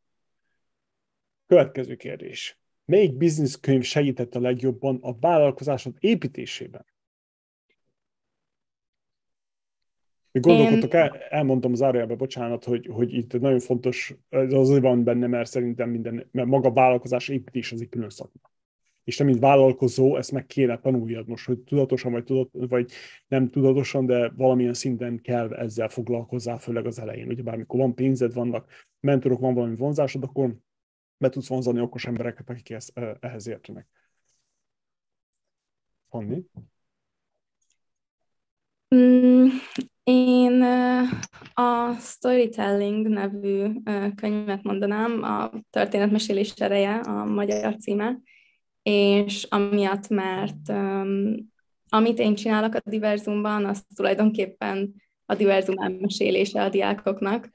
Következő 1.47 1.97
kérdés. 1.97 2.59
Melyik 2.89 3.16
bizniszkönyv 3.16 3.82
segített 3.82 4.35
a 4.35 4.40
legjobban 4.40 4.98
a 5.02 5.19
vállalkozásod 5.19 5.94
építésében? 5.98 6.86
Még 10.32 10.43
gondolkodtok, 10.43 10.94
el, 10.94 11.16
elmondtam 11.28 11.73
az 11.73 11.82
árajába, 11.82 12.16
bocsánat, 12.16 12.65
hogy, 12.65 12.86
hogy 12.93 13.15
itt 13.15 13.40
nagyon 13.40 13.59
fontos, 13.59 14.15
ez 14.28 14.52
azért 14.52 14.82
van 14.82 15.05
benne, 15.05 15.27
mert 15.27 15.51
szerintem 15.51 15.90
minden, 15.90 16.28
mert 16.31 16.48
maga 16.48 16.73
vállalkozás 16.73 17.28
építés 17.28 17.73
az 17.73 17.81
egy 17.81 17.89
külön 17.89 18.10
szakma. 18.10 18.51
és 19.05 19.16
te, 19.16 19.24
mint 19.24 19.39
vállalkozó, 19.39 20.16
ezt 20.16 20.32
meg 20.32 20.47
kéne 20.47 20.78
tanuljad 20.78 21.28
most, 21.28 21.47
hogy 21.47 21.59
tudatosan 21.59 22.12
vagy, 22.12 22.24
tudat, 22.24 22.51
vagy 22.52 22.90
nem 23.27 23.51
tudatosan, 23.51 24.06
de 24.06 24.32
valamilyen 24.36 24.74
szinten 24.74 25.20
kell 25.20 25.55
ezzel 25.55 25.89
foglalkozzá, 25.89 26.56
főleg 26.56 26.86
az 26.86 26.98
elején. 26.98 27.28
Ugye 27.28 27.43
bármikor 27.43 27.81
van 27.81 27.94
pénzed, 27.94 28.35
vannak 28.35 28.70
mentorok, 29.01 29.40
van 29.40 29.55
valami 29.55 29.77
vonzásod, 29.77 30.23
akkor 30.23 30.56
be 31.19 31.28
tudsz 31.28 31.49
vonzani 31.49 31.81
okos 31.81 32.07
embereket, 32.07 32.51
akik 32.51 32.70
ezt, 32.70 32.99
ehhez 33.20 33.47
értenek. 33.47 33.86
Fanni? 36.09 36.45
Mm, 38.95 39.47
én 40.03 40.62
a 41.53 41.95
Storytelling 42.01 43.09
nevű 43.09 43.73
könyvet 44.15 44.62
mondanám, 44.62 45.23
a 45.23 45.51
történetmesélés 45.70 46.51
ereje 46.51 46.97
a 46.97 47.24
magyar 47.24 47.77
címe, 47.77 48.19
és 48.82 49.45
amiatt, 49.45 50.09
mert 50.09 50.69
amit 51.89 52.19
én 52.19 52.35
csinálok 52.35 52.74
a 52.74 52.81
diverzumban, 52.85 53.65
az 53.65 53.85
tulajdonképpen 53.95 54.95
a 55.27 55.35
diverzum 55.35 55.78
elmesélése 55.78 56.62
a 56.62 56.69
diákoknak, 56.69 57.53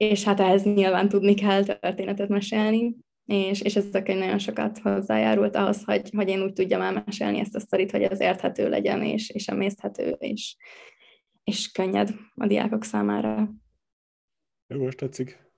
és 0.00 0.24
hát 0.24 0.40
ehhez 0.40 0.62
nyilván 0.62 1.08
tudni 1.08 1.34
kell 1.34 1.64
történetet 1.64 2.28
mesélni, 2.28 2.96
és, 3.24 3.60
és 3.60 3.76
ez 3.76 3.86
a 3.92 4.02
könyv 4.02 4.18
nagyon 4.18 4.38
sokat 4.38 4.78
hozzájárult 4.78 5.56
ahhoz, 5.56 5.84
hogy, 5.84 6.10
hogy 6.16 6.28
én 6.28 6.42
úgy 6.42 6.52
tudjam 6.52 6.80
elmesélni 6.80 7.38
ezt 7.38 7.54
a 7.54 7.60
sztorit, 7.60 7.90
hogy 7.90 8.02
ez 8.02 8.20
érthető 8.20 8.68
legyen, 8.68 9.02
és, 9.02 9.30
és 9.30 9.48
emészthető, 9.48 10.10
és, 10.10 10.56
és 11.44 11.70
könnyed 11.70 12.10
a 12.34 12.46
diákok 12.46 12.84
számára. 12.84 13.50
Jó, 14.66 14.82
most 14.82 14.96
tetszik. 14.96 15.48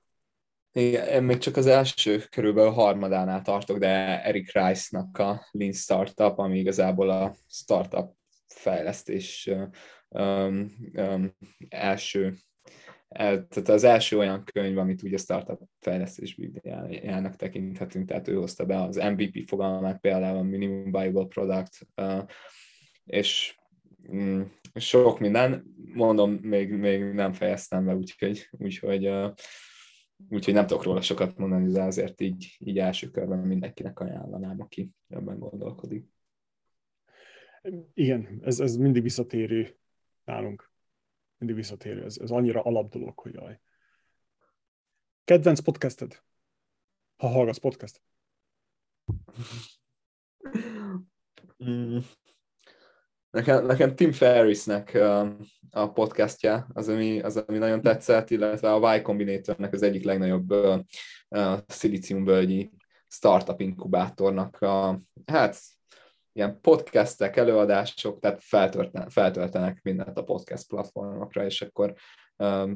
Igen, 0.72 1.08
én 1.08 1.22
még 1.22 1.38
csak 1.38 1.56
az 1.56 1.66
első 1.66 2.18
körülbelül 2.30 2.70
harmadánál 2.70 3.42
tartok, 3.42 3.78
de 3.78 4.22
Eric 4.22 4.52
Rice-nak 4.52 5.18
a 5.18 5.48
Lean 5.50 5.72
Startup, 5.72 6.38
ami 6.38 6.58
igazából 6.58 7.10
a 7.10 7.34
startup 7.48 8.16
fejlesztés 8.46 9.50
um, 10.08 10.72
um, 10.92 11.36
első 11.68 12.24
el, 12.24 12.51
tehát 13.12 13.68
az 13.68 13.84
első 13.84 14.18
olyan 14.18 14.44
könyv, 14.44 14.78
amit 14.78 15.02
ugye 15.02 15.16
startup 15.16 15.68
fejlesztés 15.80 16.34
bibliájának 16.34 17.36
tekinthetünk, 17.36 18.08
tehát 18.08 18.28
ő 18.28 18.34
hozta 18.34 18.66
be 18.66 18.82
az 18.82 18.96
MVP 18.96 19.48
fogalmát 19.48 20.00
például 20.00 20.36
a 20.36 20.42
Minimum 20.42 20.90
Viable 20.90 21.26
Product, 21.26 21.86
és 23.04 23.58
mm, 24.12 24.42
sok 24.74 25.18
minden, 25.18 25.64
mondom, 25.94 26.32
még, 26.32 26.72
még 26.72 27.02
nem 27.02 27.32
fejeztem 27.32 27.84
be, 27.84 27.94
úgyhogy, 27.94 28.48
úgyhogy, 28.50 29.10
úgyhogy 30.28 30.54
nem 30.54 30.66
tudok 30.66 30.82
róla 30.82 31.00
sokat 31.00 31.36
mondani, 31.36 31.72
de 31.72 31.82
azért 31.82 32.20
így, 32.20 32.56
így 32.58 32.78
első 32.78 33.10
körben 33.10 33.38
mindenkinek 33.38 34.00
ajánlanám, 34.00 34.60
aki 34.60 34.90
ebben 35.08 35.38
gondolkodik. 35.38 36.06
Igen, 37.94 38.40
ez, 38.42 38.60
ez 38.60 38.76
mindig 38.76 39.02
visszatérő 39.02 39.76
nálunk 40.24 40.71
mindig 41.42 41.56
visszatérő. 41.56 42.04
Ez, 42.04 42.16
ez 42.18 42.30
annyira 42.30 42.62
alap 42.62 42.90
dolog, 42.90 43.18
hogy 43.18 43.34
jaj. 43.34 43.60
Kedvenc 45.24 45.60
podcasted? 45.60 46.22
Ha 47.16 47.28
hallgatsz 47.28 47.58
podcast. 47.58 48.02
Mm. 51.64 51.98
Nekem, 53.30 53.66
nekem 53.66 53.94
Tim 53.94 54.12
Ferrisnek 54.12 54.94
a 55.70 55.92
podcastja 55.92 56.66
az 56.72 56.88
ami, 56.88 57.20
az, 57.20 57.36
ami 57.36 57.58
nagyon 57.58 57.80
tetszett, 57.80 58.30
illetve 58.30 58.72
a 58.72 58.96
Y 58.96 59.02
Combinatornek 59.02 59.72
az 59.72 59.82
egyik 59.82 60.04
legnagyobb 60.04 60.50
uh, 60.50 61.58
szilíciumbölgyi 61.66 62.72
startup 63.08 63.60
inkubátornak 63.60 64.60
a, 64.60 65.00
hát 65.24 65.60
ilyen 66.32 66.60
podcastek, 66.60 67.36
előadások, 67.36 68.20
tehát 68.20 68.42
feltöltenek, 68.42 69.10
feltöltenek 69.10 69.80
mindent 69.82 70.18
a 70.18 70.24
podcast 70.24 70.68
platformokra, 70.68 71.44
és 71.44 71.62
akkor 71.62 71.94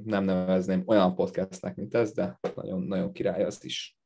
nem 0.05 0.25
nevezném 0.25 0.83
olyan 0.87 1.15
podcastnek, 1.15 1.75
mint 1.75 1.95
ez, 1.95 2.13
de 2.13 2.39
nagyon, 2.55 2.83
nagyon 2.83 3.13
király 3.13 3.45
az 3.45 3.65
is. 3.65 3.97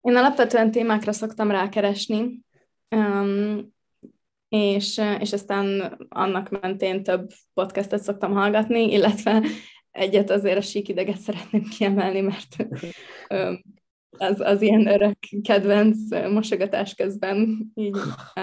Én 0.00 0.16
alapvetően 0.16 0.70
témákra 0.70 1.12
szoktam 1.12 1.50
rákeresni, 1.50 2.40
és, 4.48 5.00
és 5.18 5.32
aztán 5.32 5.96
annak 6.08 6.60
mentén 6.60 7.02
több 7.02 7.30
podcastet 7.54 8.02
szoktam 8.02 8.32
hallgatni, 8.32 8.92
illetve 8.92 9.42
egyet 9.90 10.30
azért 10.30 10.56
a 10.56 10.60
síkideget 10.60 11.18
szeretném 11.18 11.62
kiemelni, 11.62 12.20
mert 12.20 12.56
az, 14.18 14.40
az 14.40 14.62
ilyen 14.62 14.86
örök 14.86 15.18
kedvenc 15.42 15.98
mosogatás 16.30 16.94
közben 16.94 17.70
így 17.74 17.96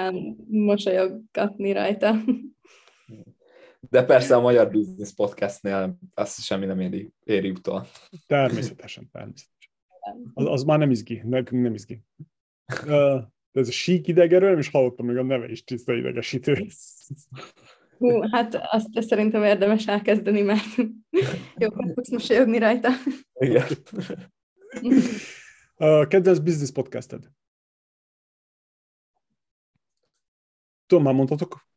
mosolyoggatni 0.48 1.72
rajta. 1.72 2.16
De 3.80 4.04
persze 4.04 4.36
a 4.36 4.42
Magyar 4.42 4.72
Business 4.72 5.14
Podcastnél 5.14 5.98
azt 6.14 6.44
semmi 6.44 6.66
nem 6.66 6.80
éri, 6.80 7.12
éri 7.24 7.50
utol. 7.50 7.88
Természetesen, 8.28 9.10
természetesen. 9.12 10.32
Az, 10.34 10.46
az 10.46 10.64
már 10.64 10.80
nem 10.80 10.92
izgi, 10.92 11.22
nekünk 11.26 11.64
nem 11.64 11.74
izgi. 11.74 12.02
Uh, 12.86 13.22
ez 13.52 13.68
a 13.68 13.72
sík 13.72 14.08
idegerről, 14.08 14.58
és 14.58 14.70
hallottam 14.70 15.06
még 15.06 15.18
a 15.18 15.24
neve 15.24 15.50
is 15.50 15.64
tiszta 15.64 15.94
idegesítő. 15.94 16.68
Hú, 17.98 18.22
hát 18.32 18.60
azt 18.72 19.02
szerintem 19.02 19.44
érdemes 19.44 19.88
elkezdeni, 19.88 20.42
mert 20.42 20.76
jobban 21.58 21.94
fogsz 21.94 22.12
mosolyogni 22.12 22.58
rajta. 22.58 22.90
Igen. 23.34 23.66
A 25.80 26.08
kedvenc 26.08 26.40
business 26.40 26.72
podcasted? 26.72 27.32
Tudom, 30.86 31.04
már 31.04 31.14
mondhatok? 31.14 31.68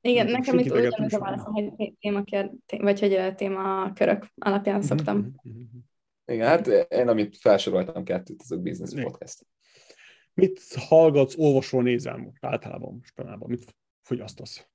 Igen, 0.00 0.26
nekem 0.26 0.58
itt 0.58 0.70
ugyanaz 0.70 1.14
a 1.14 1.18
válaszom, 1.18 1.52
hogy 1.52 1.94
témakör, 2.00 2.50
vagy 2.66 3.00
hogy 3.00 3.34
témakörök 3.34 4.26
alapján 4.34 4.78
mhm, 4.78 4.86
szoktam. 4.86 5.16
Mhm, 5.16 5.28
mhm, 5.42 5.78
Igen, 6.24 6.46
hát 6.46 6.66
én, 6.92 7.08
amit 7.08 7.36
felsoroltam 7.36 8.04
kettőt, 8.04 8.42
azok 8.42 8.62
business 8.62 8.92
Igen. 8.92 9.04
podcast. 9.04 9.46
Mit 10.34 10.60
hallgatsz, 10.74 11.38
olvasol, 11.38 11.82
nézel 11.82 12.16
most 12.16 12.44
általában 12.44 12.94
mostanában? 12.94 13.48
Mit 13.48 13.76
fogyasztasz? 14.00 14.68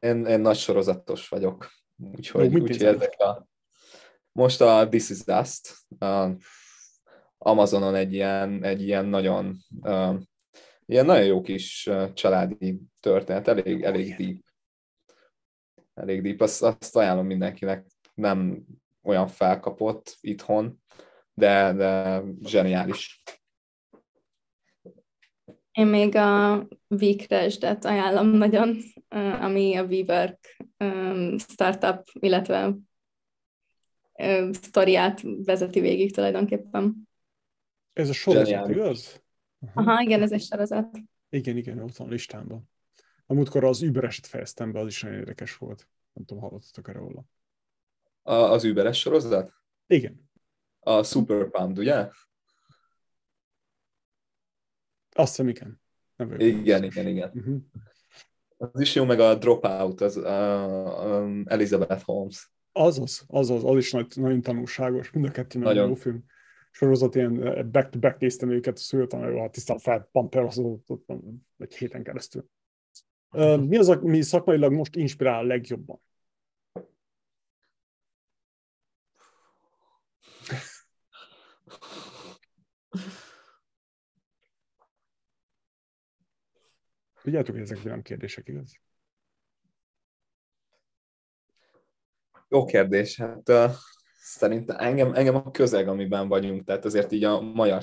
Én, 0.00 0.26
én 0.26 0.40
nagy 0.40 0.56
sorozatos 0.56 1.28
vagyok, 1.28 1.70
úgyhogy, 1.96 2.52
Jó, 2.52 2.60
úgyhogy 2.60 2.82
ezek 2.82 3.20
a 3.20 3.48
most 4.38 4.60
a 4.60 4.88
This 4.88 5.10
Is 5.10 5.24
Dust, 5.24 5.74
a 5.98 6.30
Amazonon 7.38 7.94
egy 7.94 8.12
ilyen, 8.12 8.64
egy 8.64 8.82
ilyen 8.82 9.06
nagyon, 9.06 9.56
uh, 9.80 10.14
ilyen 10.86 11.06
nagyon 11.06 11.24
jó 11.24 11.40
kis 11.40 11.90
családi 12.14 12.80
történet, 13.00 13.48
elég, 13.48 13.82
elég 13.82 14.16
deep. 14.16 14.44
Elég 15.94 16.22
deep, 16.22 16.40
azt, 16.40 16.62
azt 16.62 16.96
ajánlom 16.96 17.26
mindenkinek, 17.26 17.86
nem 18.14 18.64
olyan 19.02 19.26
felkapott 19.26 20.16
itthon, 20.20 20.82
de, 21.34 21.72
de 21.72 22.22
zseniális. 22.42 23.22
Én 25.72 25.86
még 25.86 26.16
a 26.16 26.66
Weekresdet 26.88 27.84
ajánlom 27.84 28.26
nagyon, 28.26 28.76
ami 29.40 29.76
a 29.76 29.84
WeWork 29.84 30.56
startup, 31.38 32.02
illetve 32.12 32.74
sztoriát 34.52 35.20
vezeti 35.22 35.80
végig 35.80 36.14
tulajdonképpen. 36.14 37.08
Ez 37.92 38.08
a 38.08 38.12
sorozat, 38.12 38.68
igaz? 38.68 39.22
Aha. 39.74 39.90
Aha, 39.90 40.02
igen, 40.02 40.22
ez 40.22 40.32
egy 40.32 40.42
sorozat. 40.42 40.98
Igen, 41.28 41.56
igen, 41.56 41.78
ott 41.78 41.96
van 41.96 42.08
a 42.08 42.10
listámban. 42.10 42.70
Amúgykor 43.26 43.64
az 43.64 43.82
Ubereset 43.82 44.26
fejeztem 44.26 44.72
be, 44.72 44.80
az 44.80 44.86
is 44.86 45.02
nagyon 45.02 45.18
érdekes 45.18 45.56
volt. 45.56 45.88
Nem 46.12 46.24
tudom, 46.24 46.42
hallottatok 46.42 46.88
erre 46.88 46.98
róla. 46.98 47.24
A, 48.22 48.32
az 48.32 48.64
Uberes 48.64 48.98
sorozat? 48.98 49.52
Igen. 49.86 50.30
A 50.80 51.02
Super 51.02 51.50
Pumped, 51.50 51.78
ugye? 51.78 52.08
Azt 55.12 55.36
hiszem, 55.36 55.48
igen. 55.48 55.80
Nem 56.16 56.40
igen, 56.40 56.84
igen, 56.84 57.06
igen, 57.06 57.30
Uh-huh. 57.34 57.62
Az 58.56 58.80
is 58.80 58.94
jó, 58.94 59.04
meg 59.04 59.20
a 59.20 59.34
Dropout, 59.34 60.00
az 60.00 60.16
uh, 60.16 61.04
um, 61.04 61.44
Elizabeth 61.46 62.04
Holmes. 62.04 62.50
Azaz, 62.78 63.24
azaz, 63.26 63.64
az 63.64 63.76
is 63.76 63.92
nagy, 63.92 64.06
nagyon 64.14 64.40
tanulságos, 64.40 65.10
mind 65.10 65.24
a 65.24 65.30
kettő 65.30 65.58
nagyon, 65.58 65.74
nagyon 65.74 65.88
jó 65.88 65.94
film. 65.94 66.24
Sorozat, 66.70 67.14
ilyen 67.14 67.46
eh, 67.46 67.64
back-to-back 67.64 68.18
néztem 68.18 68.50
őket, 68.50 68.76
szültem, 68.76 69.20
hogy 69.20 69.38
a 69.38 69.50
tisztán 69.50 69.78
fel 69.78 70.08
pamperozott 70.12 70.86
egy 71.56 71.76
héten 71.76 72.02
keresztül. 72.02 72.48
Mi 73.60 73.76
az, 73.76 73.88
ami 73.88 74.22
szakmailag 74.22 74.72
most 74.72 74.96
inspirál 74.96 75.38
a 75.38 75.46
legjobban? 75.46 76.00
Tudjátok, 87.22 87.54
hogy 87.54 87.62
ezek 87.62 87.82
nem 87.82 88.02
kérdések, 88.02 88.48
igaz? 88.48 88.80
Jó 92.48 92.64
kérdés. 92.64 93.16
Hát 93.16 93.48
uh, 93.48 93.70
szerintem 94.20 94.76
engem, 94.78 95.14
engem 95.14 95.34
a 95.34 95.50
közeg, 95.50 95.88
amiben 95.88 96.28
vagyunk, 96.28 96.64
tehát 96.64 96.84
azért 96.84 97.12
így 97.12 97.24
a 97.24 97.40
magyar 97.40 97.82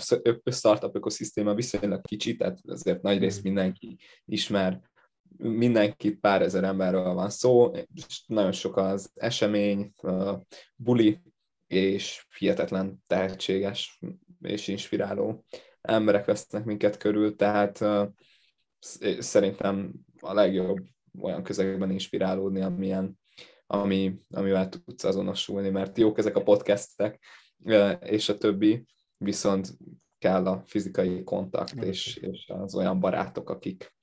startup 0.52 0.96
ökoszisztéma 0.96 1.54
viszonylag 1.54 2.02
kicsi, 2.02 2.36
tehát 2.36 2.60
azért 2.68 3.02
nagy 3.02 3.20
rész 3.20 3.34
hmm. 3.34 3.44
mindenki 3.44 3.98
ismer, 4.26 4.82
mindenkit 5.38 6.20
pár 6.20 6.42
ezer 6.42 6.64
emberről 6.64 7.14
van 7.14 7.30
szó, 7.30 7.72
és 7.94 8.24
nagyon 8.28 8.52
sok 8.52 8.78
az 8.78 9.12
esemény, 9.14 9.94
buli, 10.76 11.20
és 11.68 12.26
hihetetlen 12.38 13.04
tehetséges 13.08 14.00
és 14.42 14.68
inspiráló 14.68 15.44
emberek 15.82 16.26
vesznek 16.26 16.66
minket 16.66 16.98
körül, 16.98 17.36
tehát 17.36 17.86
szerintem 19.20 19.94
a 20.20 20.34
legjobb 20.34 20.78
olyan 21.22 21.44
közegben 21.44 21.92
inspirálódni, 21.92 22.62
amilyen, 22.62 23.20
ami, 23.68 24.20
amivel 24.30 24.70
tudsz 24.70 25.04
azonosulni, 25.04 25.70
mert 25.70 25.98
jók 25.98 26.18
ezek 26.18 26.36
a 26.36 26.44
podcastek, 26.44 27.20
és 28.00 28.30
a 28.30 28.38
többi, 28.38 28.86
viszont 29.18 29.78
kell 30.20 30.46
a 30.48 30.64
fizikai 30.66 31.24
kontakt, 31.24 31.84
és, 31.84 32.16
és 32.16 32.48
az 32.48 32.76
olyan 32.76 33.00
barátok, 33.00 33.50
akik, 33.50 33.94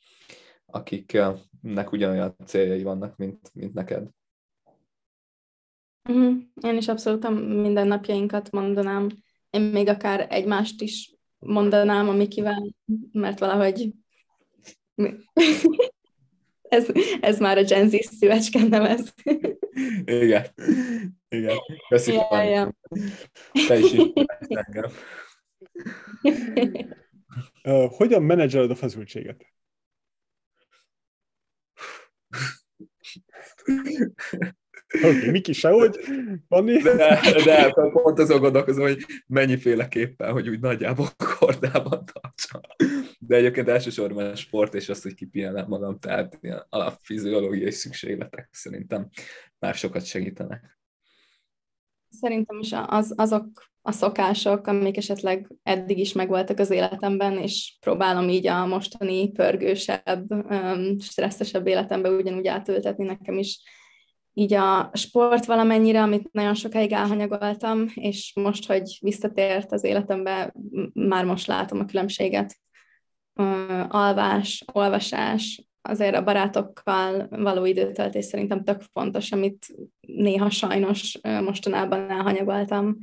akiknek 0.67 1.93
ugyanolyan 1.93 2.37
céljai 2.47 2.83
vannak, 2.83 3.17
mint, 3.17 3.51
mint 3.55 3.75
neked. 3.75 4.09
Uh-huh. 6.09 6.37
Én 6.61 6.77
is 6.77 6.89
abszolút 6.89 7.25
a 7.25 7.31
mindennapjainkat 7.31 8.51
mondanám. 8.51 9.09
Én 9.51 9.61
még 9.61 9.89
akár 9.89 10.27
egymást 10.31 10.83
is 10.83 11.15
mondanám 11.39 12.09
a 12.09 12.13
Mikivel, 12.13 12.75
mert 13.13 13.39
valahogy 13.39 13.93
ez, 16.73 16.87
ez 17.21 17.39
már 17.39 17.59
a 17.59 17.63
Gen 17.63 17.89
Z 17.89 17.95
szívecske, 18.19 18.63
nem 18.63 18.85
ez? 18.85 19.15
Igen. 20.05 20.47
Igen. 21.29 21.57
Köszönöm. 21.89 22.21
Ja, 22.31 22.43
ja. 22.43 22.75
Te 23.67 23.79
is 23.79 23.93
engem. 24.49 24.91
Uh, 27.65 27.91
hogyan 27.91 28.23
menedzseled 28.23 28.71
a 28.71 28.75
feszültséget? 28.75 29.47
Okay, 34.95 35.31
Miki 35.31 35.53
sehogy, 35.53 35.99
Panni? 36.49 36.77
De, 36.83 37.21
de 37.45 37.73
pont 37.93 38.19
azon 38.19 38.41
gondolkozom, 38.41 38.83
hogy 38.83 39.05
mennyiféleképpen, 39.27 40.33
hogy 40.33 40.49
úgy 40.49 40.61
nagyjából 40.61 41.09
kordában 41.39 42.05
tartsa. 42.13 42.61
De 43.19 43.37
egyébként 43.37 43.69
elsősorban 43.69 44.27
a 44.27 44.37
sport 44.37 44.75
és 44.75 44.89
azt, 44.89 45.03
hogy 45.03 45.15
kipihenem 45.15 45.67
magam, 45.69 45.99
tehát 45.99 46.39
ilyen 46.41 46.67
alapfiziológiai 46.69 47.71
szükségletek 47.71 48.49
szerintem 48.53 49.09
már 49.59 49.75
sokat 49.75 50.05
segítenek. 50.05 50.79
Szerintem 52.09 52.59
is 52.59 52.71
az, 52.87 53.13
azok 53.17 53.71
a 53.83 53.93
szokások, 53.93 54.67
amik 54.67 54.97
esetleg 54.97 55.49
eddig 55.63 55.99
is 55.99 56.13
megvoltak 56.13 56.59
az 56.59 56.71
életemben, 56.71 57.39
és 57.39 57.77
próbálom 57.81 58.29
így 58.29 58.47
a 58.47 58.67
mostani 58.67 59.31
pörgősebb, 59.31 60.27
stresszesebb 60.99 61.67
életembe 61.67 62.09
ugyanúgy 62.11 62.47
átültetni 62.47 63.05
nekem 63.05 63.39
is 63.39 63.61
így 64.35 64.55
a 64.55 64.91
sport 64.93 65.45
valamennyire, 65.45 66.03
amit 66.03 66.33
nagyon 66.33 66.55
sokáig 66.55 66.93
elhanyagoltam, 66.93 67.87
és 67.95 68.33
most, 68.35 68.67
hogy 68.67 68.99
visszatért 69.01 69.73
az 69.73 69.85
életembe, 69.85 70.55
már 70.93 71.25
most 71.25 71.47
látom 71.47 71.81
a 71.81 71.85
különbséget. 71.85 72.57
Alvás, 73.89 74.65
olvasás, 74.73 75.67
azért 75.83 76.15
a 76.15 76.25
barátokkal 76.25 77.27
való 77.31 77.65
időtöltés 77.65 78.25
szerintem 78.25 78.65
tök 78.65 78.81
fontos, 78.93 79.33
amit 79.33 79.67
néha 80.01 80.51
sajnos 80.51 81.19
mostanában 81.23 82.11
elhanyagoltam, 82.11 82.97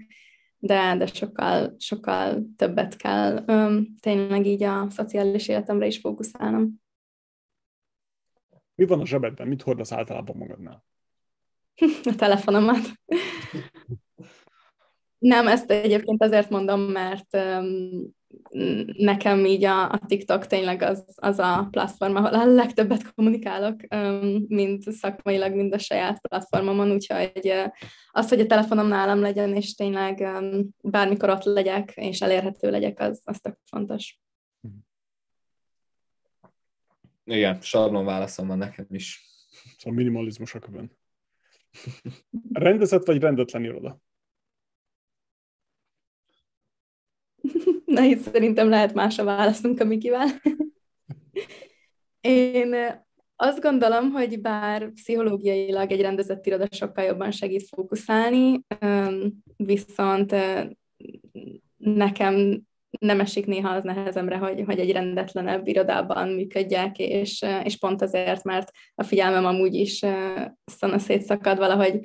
de, 0.57 0.95
de 0.97 1.06
sokkal, 1.06 1.76
sokkal 1.77 2.45
többet 2.56 2.95
kell 2.95 3.45
tényleg 3.99 4.45
így 4.45 4.64
a 4.64 4.89
szociális 4.89 5.47
életemre 5.47 5.85
is 5.85 5.97
fókuszálnom. 5.97 6.81
Mi 8.76 8.85
van 8.85 8.99
a 8.99 9.06
zsebedben? 9.06 9.47
Mit 9.47 9.61
hordasz 9.61 9.91
általában 9.91 10.38
magadnál? 10.38 10.84
A 12.03 12.15
telefonomat. 12.15 12.91
Nem, 15.18 15.47
ezt 15.47 15.72
egyébként 15.72 16.23
azért 16.23 16.49
mondom, 16.49 16.81
mert 16.81 17.38
nekem 18.97 19.45
így 19.45 19.64
a, 19.64 19.91
a 19.91 19.99
TikTok 20.07 20.47
tényleg 20.47 20.81
az, 20.81 21.06
az 21.15 21.39
a 21.39 21.68
platform, 21.72 22.15
ahol 22.15 22.34
a 22.34 22.45
legtöbbet 22.45 23.14
kommunikálok, 23.14 23.76
mint 24.47 24.91
szakmailag, 24.91 25.56
mind 25.56 25.73
a 25.73 25.77
saját 25.77 26.27
platformomon, 26.27 26.91
úgyhogy 26.91 27.53
az, 28.11 28.30
hogy 28.30 28.39
a 28.39 28.45
telefonom 28.45 28.88
nálam 28.88 29.19
legyen, 29.19 29.56
és 29.56 29.76
tényleg 29.76 30.27
bármikor 30.81 31.30
ott 31.30 31.43
legyek, 31.43 31.91
és 31.95 32.22
elérhető 32.22 32.69
legyek, 32.69 32.99
az, 32.99 33.22
az 33.23 33.39
tök 33.39 33.57
fontos. 33.65 34.19
Igen, 37.23 37.61
sablon 37.61 38.06
válaszom 38.06 38.47
van 38.47 38.57
nekem 38.57 38.85
is. 38.89 39.26
Szóval 39.77 39.97
minimalizmus 39.97 40.56
a 40.56 40.60
köbön. 40.60 40.98
Rendezett 42.53 43.05
vagy 43.05 43.21
rendetlen 43.21 43.63
iroda? 43.63 43.99
Na, 47.85 48.03
itt 48.03 48.19
szerintem 48.19 48.69
lehet 48.69 48.93
más 48.93 49.19
a 49.19 49.23
választunk 49.23 49.79
a 49.79 49.85
Mikivel. 49.85 50.27
Én 52.21 52.75
azt 53.35 53.61
gondolom, 53.61 54.11
hogy 54.11 54.41
bár 54.41 54.91
pszichológiailag 54.91 55.91
egy 55.91 56.01
rendezett 56.01 56.45
iroda 56.45 56.67
sokkal 56.71 57.03
jobban 57.03 57.31
segít 57.31 57.67
fókuszálni, 57.67 58.65
viszont 59.57 60.35
nekem 61.77 62.67
nem 62.99 63.19
esik 63.19 63.45
néha 63.45 63.69
az 63.69 63.83
nehezemre, 63.83 64.37
hogy, 64.37 64.63
hogy 64.65 64.79
egy 64.79 64.91
rendetlenebb 64.91 65.67
irodában 65.67 66.29
működjek, 66.29 66.99
és, 66.99 67.45
és 67.63 67.77
pont 67.77 68.01
azért, 68.01 68.43
mert 68.43 68.71
a 68.95 69.03
figyelmem 69.03 69.45
amúgy 69.45 69.73
is 69.73 70.05
szana 70.65 70.99
szétszakad 70.99 71.57
valahogy 71.57 71.99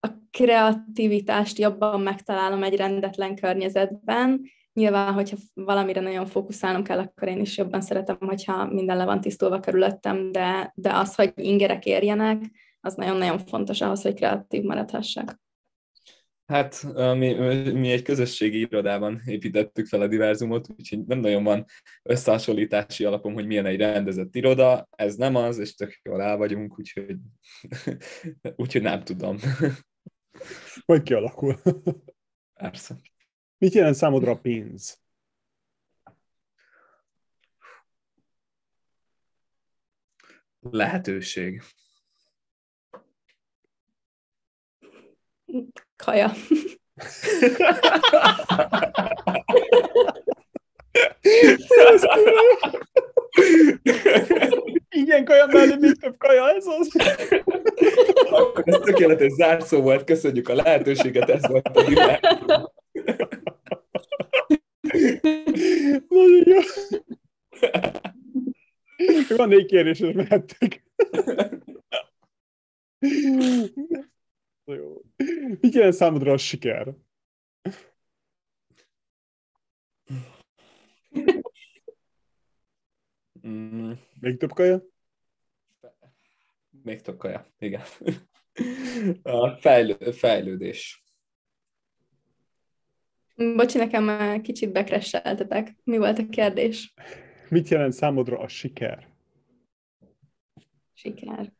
a 0.00 0.08
kreativitást 0.30 1.58
jobban 1.58 2.00
megtalálom 2.00 2.62
egy 2.62 2.76
rendetlen 2.76 3.34
környezetben. 3.34 4.40
Nyilván, 4.72 5.12
hogyha 5.12 5.36
valamire 5.54 6.00
nagyon 6.00 6.26
fókuszálnom 6.26 6.82
kell, 6.82 6.98
akkor 6.98 7.28
én 7.28 7.40
is 7.40 7.56
jobban 7.56 7.80
szeretem, 7.80 8.16
hogyha 8.20 8.66
minden 8.66 8.96
le 8.96 9.04
van 9.04 9.20
tisztulva 9.20 9.60
körülöttem, 9.60 10.32
de, 10.32 10.72
de 10.74 10.94
az, 10.94 11.14
hogy 11.14 11.32
ingerek 11.36 11.86
érjenek, 11.86 12.42
az 12.80 12.94
nagyon-nagyon 12.94 13.38
fontos 13.38 13.80
ahhoz, 13.80 14.02
hogy 14.02 14.14
kreatív 14.14 14.62
maradhassak. 14.62 15.44
Hát 16.46 16.86
mi, 16.92 17.32
mi 17.72 17.90
egy 17.90 18.02
közösségi 18.02 18.58
irodában 18.58 19.22
építettük 19.24 19.86
fel 19.86 20.00
a 20.00 20.06
diverzumot, 20.06 20.68
úgyhogy 20.78 21.04
nem 21.04 21.18
nagyon 21.18 21.44
van 21.44 21.64
összehasonlítási 22.02 23.04
alapom, 23.04 23.34
hogy 23.34 23.46
milyen 23.46 23.66
egy 23.66 23.76
rendezett 23.76 24.34
iroda, 24.34 24.88
ez 24.90 25.14
nem 25.14 25.34
az, 25.34 25.58
és 25.58 25.74
tök 25.74 26.00
jól 26.02 26.22
el 26.22 26.36
vagyunk, 26.36 26.78
úgyhogy, 26.78 27.16
úgyhogy 28.56 28.82
nem 28.82 29.04
tudom. 29.04 29.36
Hogy 30.86 31.02
kialakul? 31.02 31.60
Persze. 32.60 33.00
Mit 33.58 33.74
jelent 33.74 33.94
számodra 33.94 34.30
a 34.30 34.38
pénz? 34.40 34.98
Lehetőség. 40.60 41.62
Kaja. 46.06 46.30
Igen, 54.90 55.24
kaja 55.24 55.46
mellé 55.46 55.76
még 55.80 56.00
több 56.00 56.18
kaja, 56.18 56.50
ez 56.50 56.66
az. 56.66 56.88
ez 58.64 58.78
tökéletes 58.84 59.32
zárszó 59.32 59.82
volt, 59.82 60.04
köszönjük 60.04 60.48
a 60.48 60.54
lehetőséget, 60.54 61.28
ez 61.30 61.46
volt 61.46 61.68
a 61.74 61.84
világ. 61.84 62.20
Nagyon 66.08 66.42
jó. 66.44 66.58
Van 69.36 69.48
négy 69.48 69.66
kérdés, 69.66 70.00
és 70.00 70.14
mehettek. 70.14 70.84
Jó. 74.64 75.02
Jelent 75.76 75.94
számodra 75.94 76.32
a 76.32 76.36
siker? 76.36 76.94
Mm. 83.46 83.92
Még 84.20 84.36
több 84.36 84.52
kaja? 84.52 84.82
Még 86.82 87.00
több 87.00 87.16
kaja, 87.16 87.54
igen. 87.58 87.82
A 89.22 89.48
fejlő, 89.50 90.10
fejlődés. 90.10 91.04
Bocsi, 93.34 93.78
nekem 93.78 94.40
kicsit 94.42 94.72
bekresseltetek. 94.72 95.76
Mi 95.84 95.98
volt 95.98 96.18
a 96.18 96.28
kérdés? 96.28 96.94
Mit 97.48 97.68
jelent 97.68 97.92
számodra 97.92 98.38
a 98.38 98.48
siker? 98.48 99.08
Siker. 100.92 101.55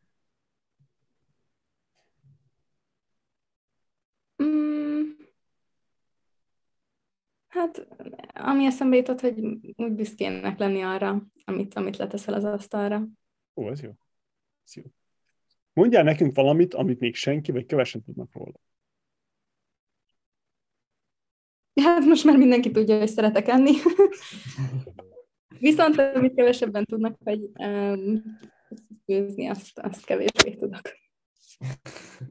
Hát, 7.57 7.87
ami 8.35 8.65
eszembe 8.65 8.97
jutott, 8.97 9.21
hogy 9.21 9.41
úgy 9.77 9.93
büszkének 9.93 10.59
lenni 10.59 10.83
arra, 10.83 11.27
amit, 11.45 11.75
amit 11.75 11.97
leteszel 11.97 12.35
az 12.35 12.45
asztalra. 12.45 13.09
Ó, 13.55 13.71
ez 13.71 13.83
jó. 13.83 13.91
Ez 14.65 14.75
jó. 14.75 14.83
Mondjál 15.73 16.03
nekünk 16.03 16.37
valamit, 16.37 16.75
amit 16.75 17.01
még 17.01 17.15
senki, 17.15 17.53
vagy 17.53 17.67
kevesen 17.67 18.03
tudnak 18.03 18.33
róla. 18.33 18.53
Hát 21.81 22.05
most 22.05 22.25
már 22.25 22.37
mindenki 22.37 22.71
tudja, 22.71 22.99
hogy 22.99 23.09
szeretek 23.09 23.49
enni. 23.49 23.73
Viszont 25.59 25.99
amit 25.99 26.35
kevesebben 26.35 26.85
tudnak, 26.85 27.19
hogy 27.25 27.51
um, 27.59 28.23
főzni, 29.05 29.47
azt, 29.47 29.79
azt 29.79 30.05
kevésbé 30.05 30.55
tudok. 30.55 30.83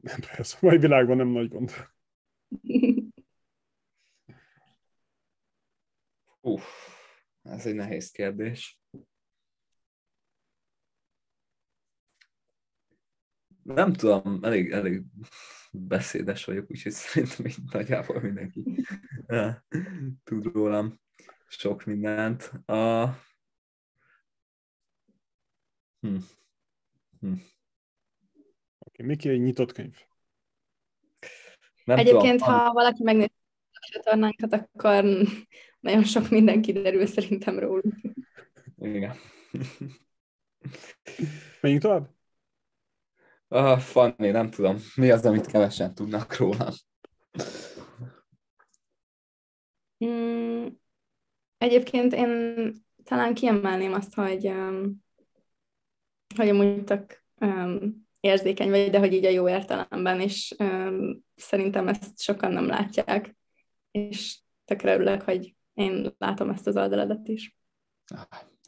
Nem, 0.00 0.20
persze, 0.20 0.56
a 0.60 0.66
mai 0.66 0.78
világban 0.78 1.16
nem 1.16 1.28
nagy 1.28 1.48
gond. 1.48 1.70
Uff, 6.46 6.64
ez 7.42 7.66
egy 7.66 7.74
nehéz 7.74 8.10
kérdés. 8.10 8.80
Nem 13.62 13.92
tudom, 13.92 14.44
elég, 14.44 14.70
elég 14.70 15.02
beszédes 15.72 16.44
vagyok, 16.44 16.70
úgyhogy 16.70 16.92
szerintem 16.92 17.46
így 17.46 17.58
nagyjából 17.72 18.20
mindenki 18.20 18.84
tud 20.24 20.44
rólam 20.44 21.00
sok 21.46 21.84
mindent. 21.84 22.42
A... 22.66 23.06
Hm. 26.00 26.16
Hm. 27.20 27.32
Oké, 27.32 27.42
okay, 28.78 29.06
Miki 29.06 29.28
egy 29.28 29.40
nyitott 29.40 29.72
könyv. 29.72 29.96
Nem 31.84 31.98
Egyébként, 31.98 32.38
tudom, 32.38 32.54
ha 32.54 32.72
valaki 32.72 33.02
megnézi 33.02 33.32
a 33.72 33.88
csatornánkat, 33.92 34.52
akkor 34.52 35.04
nagyon 35.86 36.04
sok 36.04 36.28
minden 36.30 36.62
kiderül 36.62 37.06
szerintem 37.06 37.58
róluk. 37.58 37.94
Igen. 38.76 39.16
Menjünk 41.60 41.82
tovább? 41.82 42.10
Uh, 43.48 43.78
Fanni, 43.78 44.30
nem 44.30 44.50
tudom. 44.50 44.76
Mi 44.94 45.10
az, 45.10 45.26
amit 45.26 45.46
kevesen 45.46 45.94
tudnak 45.94 46.36
róla? 46.36 46.72
Mm, 50.04 50.66
egyébként 51.58 52.12
én 52.12 52.72
talán 53.04 53.34
kiemelném 53.34 53.92
azt, 53.92 54.14
hogy, 54.14 54.46
um, 54.46 55.04
hogy 56.36 56.48
amúgy 56.48 56.84
tök 56.84 57.24
um, 57.40 58.06
érzékeny 58.20 58.70
vagy, 58.70 58.90
de 58.90 58.98
hogy 58.98 59.12
így 59.12 59.24
a 59.24 59.30
jó 59.30 59.48
értelemben, 59.48 60.20
és 60.20 60.54
um, 60.58 61.24
szerintem 61.34 61.88
ezt 61.88 62.20
sokan 62.20 62.52
nem 62.52 62.66
látják, 62.66 63.36
és 63.90 64.40
tökre 64.64 64.94
örülök, 64.94 65.22
hogy 65.22 65.55
én 65.76 66.14
látom 66.18 66.50
ezt 66.50 66.66
az 66.66 66.76
oldaladat 66.76 67.28
is. 67.28 67.58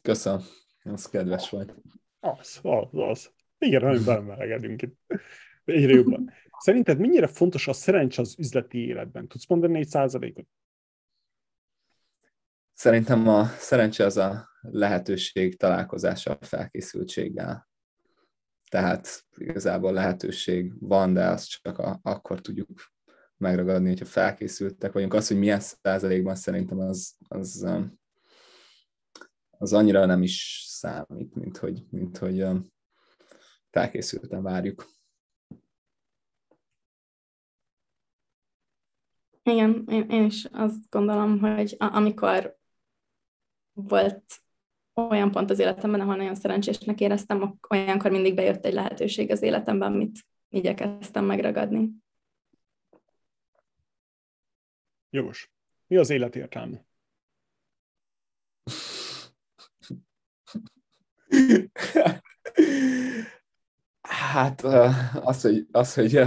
Köszönöm, 0.02 0.40
ez 0.82 1.08
kedves 1.08 1.50
volt. 1.50 1.74
Az, 2.20 2.60
az, 2.62 2.88
az. 2.90 3.32
Igen, 3.58 3.82
nagyon 3.82 4.04
belemelegedünk 4.04 4.82
itt. 4.82 4.96
Egyre 5.64 5.92
jobban. 5.92 6.30
Szerinted 6.58 6.98
mennyire 6.98 7.26
fontos 7.26 7.68
a 7.68 7.72
szerencs 7.72 8.18
az 8.18 8.38
üzleti 8.38 8.78
életben? 8.78 9.28
Tudsz 9.28 9.48
mondani 9.48 9.78
egy 9.78 9.88
százalékot? 9.88 10.46
Szerintem 12.72 13.28
a 13.28 13.44
szerencse 13.44 14.04
az 14.04 14.16
a 14.16 14.48
lehetőség 14.60 15.56
találkozása 15.56 16.32
a 16.40 16.44
felkészültséggel. 16.44 17.68
Tehát 18.70 19.26
igazából 19.36 19.92
lehetőség 19.92 20.72
van, 20.80 21.12
de 21.12 21.26
azt 21.26 21.48
csak 21.48 21.78
a, 21.78 21.98
akkor 22.02 22.40
tudjuk 22.40 22.92
megragadni, 23.38 23.88
hogyha 23.88 24.04
felkészültek 24.04 24.92
vagyunk. 24.92 25.14
Az, 25.14 25.28
hogy 25.28 25.38
milyen 25.38 25.60
százalékban 25.60 26.34
szerintem 26.34 26.78
az, 26.78 27.16
az, 27.28 27.62
um, 27.66 27.98
az 29.50 29.72
annyira 29.72 30.06
nem 30.06 30.22
is 30.22 30.64
számít, 30.66 31.34
mint 31.34 31.56
hogy, 31.56 31.84
mint 31.90 32.18
hogy 32.18 32.42
um, 32.42 32.64
felkészülten 33.70 34.42
várjuk. 34.42 34.86
Igen, 39.42 39.84
én, 39.88 40.06
én 40.10 40.24
is 40.24 40.44
azt 40.44 40.90
gondolom, 40.90 41.38
hogy 41.38 41.76
amikor 41.78 42.56
volt 43.72 44.24
olyan 44.94 45.30
pont 45.30 45.50
az 45.50 45.58
életemben, 45.58 46.00
ahol 46.00 46.16
nagyon 46.16 46.34
szerencsésnek 46.34 47.00
éreztem, 47.00 47.58
olyankor 47.68 48.10
mindig 48.10 48.34
bejött 48.34 48.64
egy 48.64 48.72
lehetőség 48.72 49.30
az 49.30 49.42
életemben, 49.42 49.92
amit 49.92 50.26
igyekeztem 50.48 51.24
megragadni. 51.24 51.90
Jogos. 55.10 55.50
Mi 55.86 55.96
az 55.96 56.10
élet 56.10 56.36
értelme? 56.36 56.86
Hát 64.00 64.60
az, 65.14 65.42
hogy, 65.42 65.66
az, 65.70 65.94
hogy 65.94 66.20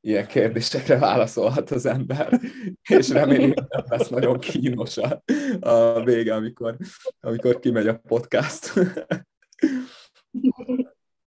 ilyen 0.00 0.26
kérdésekre 0.26 0.98
válaszolhat 0.98 1.70
az 1.70 1.86
ember, 1.86 2.40
és 2.88 3.08
remélem, 3.08 3.52
hogy 3.52 3.64
nem 3.68 3.84
lesz 3.88 4.08
nagyon 4.08 4.38
kínos 4.38 4.96
a, 4.96 5.22
a 5.60 6.04
vége, 6.04 6.34
amikor, 6.34 6.76
amikor 7.20 7.58
kimegy 7.58 7.86
a 7.86 7.98
podcast. 7.98 8.72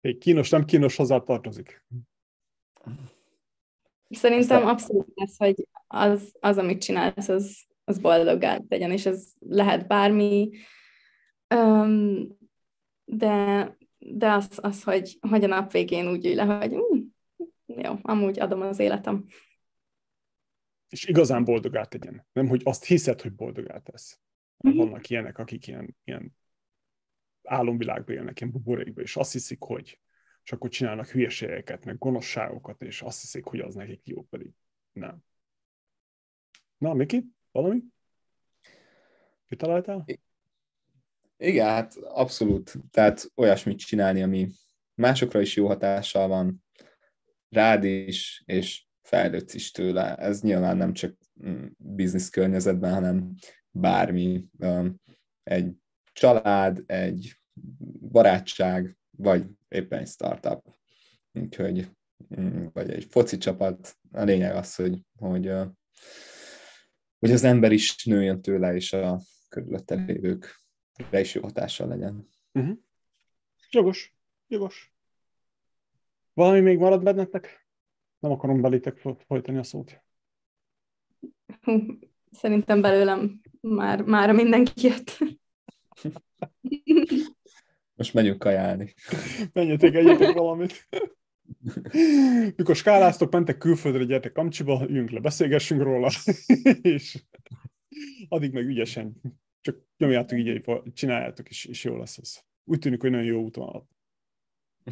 Egy 0.01 0.19
kínos, 0.19 0.51
nem 0.51 0.65
kínos 0.65 0.97
hozzá 0.97 1.19
tartozik. 1.19 1.85
Szerintem 4.15 4.57
Aztán... 4.57 4.73
abszolút 4.73 5.13
ez, 5.15 5.37
hogy 5.37 5.67
az, 5.87 6.33
az 6.41 6.59
amit 6.59 6.83
csinálsz, 6.83 7.29
az, 7.29 7.65
az 7.85 7.99
boldoggá 7.99 8.59
tegyen, 8.69 8.91
és 8.91 9.07
ez 9.07 9.33
lehet 9.39 9.87
bármi, 9.87 10.51
um, 11.55 12.39
de, 13.05 13.77
de 13.99 14.33
az, 14.33 14.59
az 14.63 14.83
hogy, 14.83 15.19
hogy 15.29 15.45
a 15.45 15.47
nap 15.47 15.73
végén 15.73 16.09
úgy 16.09 16.25
ülj 16.25 16.35
le, 16.35 16.43
hogy 16.43 16.71
mm, 16.71 17.01
jó, 17.67 17.95
amúgy 18.03 18.41
adom 18.41 18.61
az 18.61 18.79
életem. 18.79 19.25
És 20.89 21.05
igazán 21.05 21.45
boldogát 21.45 21.89
tegyen. 21.89 22.27
Nem, 22.33 22.49
hogy 22.49 22.61
azt 22.65 22.85
hiszed, 22.85 23.21
hogy 23.21 23.33
boldogát 23.33 23.83
tesz. 23.83 24.21
Mm-hmm. 24.69 24.77
Vannak 24.77 25.11
ilyenek, 25.11 25.39
akik 25.39 25.67
ilyen, 25.67 25.97
ilyen 26.05 26.37
álomvilágban 27.43 28.15
élnek, 28.15 28.41
ilyen 28.41 28.53
buborékban, 28.53 29.05
és 29.05 29.17
azt 29.17 29.33
hiszik, 29.33 29.63
hogy 29.63 29.99
és 30.45 30.53
akkor 30.53 30.71
csinálnak 30.71 31.09
hülyeségeket, 31.09 31.85
meg 31.85 31.99
gonoszságokat, 31.99 32.83
és 32.83 33.03
azt 33.03 33.21
hiszik, 33.21 33.45
hogy 33.45 33.61
az 33.61 33.75
nekik 33.75 34.07
jó, 34.07 34.23
pedig 34.23 34.51
nem. 34.93 35.25
Na, 36.79 36.95
Miki, 36.95 37.25
valami? 37.51 37.83
Kitaláltál? 39.49 40.05
Igen, 41.37 41.67
hát 41.67 41.97
abszolút. 41.97 42.75
Tehát 42.91 43.31
olyasmit 43.35 43.79
csinálni, 43.79 44.23
ami 44.23 44.49
másokra 44.95 45.41
is 45.41 45.57
jó 45.57 45.67
hatással 45.67 46.29
van, 46.29 46.65
rád 47.49 47.85
is, 47.85 48.43
és 48.47 48.87
fejlődsz 49.03 49.55
is 49.55 49.71
tőle. 49.71 50.17
Ez 50.17 50.41
nyilván 50.41 50.77
nem 50.77 50.93
csak 50.93 51.17
mm, 51.47 51.67
biznisz 51.77 52.29
környezetben, 52.29 52.93
hanem 52.93 53.35
bármi. 53.71 54.45
Egy 55.43 55.73
család, 56.13 56.83
egy 56.87 57.41
barátság, 58.11 58.97
vagy 59.17 59.47
éppen 59.69 59.99
egy 59.99 60.09
startup. 60.09 60.75
Úgyhogy, 61.33 61.91
mm, 62.41 62.67
vagy 62.73 62.91
egy 62.91 63.05
foci 63.05 63.37
csapat. 63.37 63.97
A 64.13 64.23
lényeg 64.23 64.55
az, 64.57 64.75
hogy, 64.75 64.99
hogy, 65.19 65.53
hogy 67.19 67.31
az 67.31 67.45
ember 67.45 67.73
is 67.73 68.05
nőjön 68.05 68.43
tőle, 68.43 68.75
és 68.75 68.93
a 68.93 69.21
körülötte 69.49 69.95
lévőkre 69.95 71.21
is 71.21 71.35
jó 71.35 71.43
hatással 71.43 71.89
legyen. 71.89 72.29
Uh-huh. 72.53 72.79
Jogos, 73.71 74.17
jogos. 74.49 74.95
Valami 76.33 76.61
még 76.61 76.79
marad 76.79 77.03
bennetek? 77.03 77.67
Nem 78.19 78.31
akarom 78.31 78.61
belétek 78.61 78.99
folytani 79.27 79.59
a 79.59 79.63
szót. 79.63 80.03
Szerintem 82.31 82.81
belőlem 82.81 83.41
már, 83.61 84.03
már 84.03 84.33
mindenki 84.33 84.87
jött. 84.87 85.19
Most 87.95 88.15
menjünk 88.15 88.39
kajálni. 88.39 88.95
Menjetek, 89.53 89.95
egyetek 89.95 90.33
valamit. 90.33 90.89
Mikor 92.57 92.77
skáláztok, 92.77 93.33
mentek 93.33 93.59
külföldre, 93.59 94.05
gyertek 94.05 94.33
Kamcsiba, 94.33 94.85
üljünk 94.89 95.11
le, 95.11 95.21
beszélgessünk 95.21 95.83
róla, 95.83 96.11
és 96.83 97.25
addig 98.29 98.53
meg 98.53 98.67
ügyesen, 98.67 99.21
csak 99.61 99.83
nyomjátok 99.97 100.39
így, 100.39 100.65
csináljátok, 100.93 101.49
és, 101.49 101.65
és 101.65 101.85
jó 101.85 101.97
lesz 101.97 102.19
ez. 102.19 102.41
Úgy 102.65 102.79
tűnik, 102.79 103.01
hogy 103.01 103.11
nagyon 103.11 103.27
jó 103.27 103.43
úton 103.43 103.69
alatt. 103.69 103.91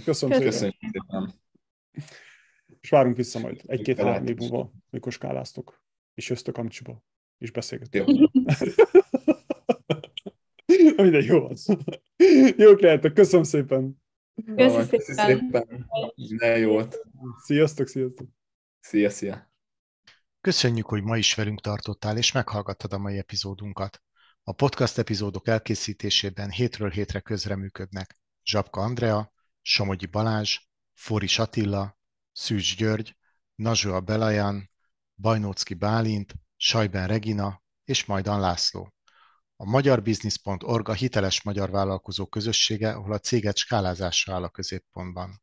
Köszönöm, 0.04 0.40
Köszönöm 0.40 0.72
szépen. 0.80 1.32
És 2.80 2.88
várunk 2.88 3.16
vissza 3.16 3.38
majd 3.38 3.62
egy-két-három 3.66 4.26
év 4.26 4.36
múlva, 4.36 4.72
mikor 4.90 5.12
skáláztok, 5.12 5.84
és 6.14 6.28
jöttök 6.28 6.56
Amcsiba, 6.56 7.04
és 7.38 7.50
beszélgetünk. 7.50 8.30
Jó. 10.96 11.02
Mindegy, 11.02 11.24
jó 11.24 11.48
az. 11.48 11.76
Jók 12.56 12.80
lehetek, 12.80 13.12
köszönöm 13.12 13.44
szépen. 13.44 14.02
Köszönöm 14.56 14.88
szépen. 14.98 15.86
De 16.38 16.58
jó 16.58 16.70
volt. 16.72 16.98
Sziasztok, 17.44 17.86
sziasztok. 17.86 18.28
Szia, 18.80 19.10
szia. 19.10 19.50
Köszönjük, 20.40 20.86
hogy 20.86 21.02
ma 21.02 21.16
is 21.16 21.34
velünk 21.34 21.60
tartottál 21.60 22.16
és 22.16 22.32
meghallgattad 22.32 22.92
a 22.92 22.98
mai 22.98 23.18
epizódunkat. 23.18 24.02
A 24.42 24.52
podcast 24.52 24.98
epizódok 24.98 25.48
elkészítésében 25.48 26.50
hétről 26.50 26.90
hétre 26.90 27.20
közreműködnek 27.20 28.18
Zsapka 28.44 28.80
Andrea, 28.80 29.32
Somogyi 29.60 30.06
Balázs, 30.06 30.58
Foris 30.94 31.38
Attila, 31.38 31.98
Szűcs 32.32 32.76
György, 32.76 33.16
Nazsua 33.54 34.00
Belajan, 34.00 34.70
Bajnócki 35.14 35.74
Bálint, 35.74 36.34
Sajben 36.56 37.06
Regina 37.06 37.62
és 37.84 38.04
Majdan 38.04 38.40
László. 38.40 38.94
A 39.62 39.64
magyarbusiness.org 39.64 40.88
a 40.88 40.92
hiteles 40.92 41.42
magyar 41.42 41.70
vállalkozó 41.70 42.26
közössége, 42.26 42.92
ahol 42.92 43.12
a 43.12 43.18
céget 43.18 43.56
skálázása 43.56 44.32
áll 44.32 44.42
a 44.42 44.48
középpontban. 44.48 45.42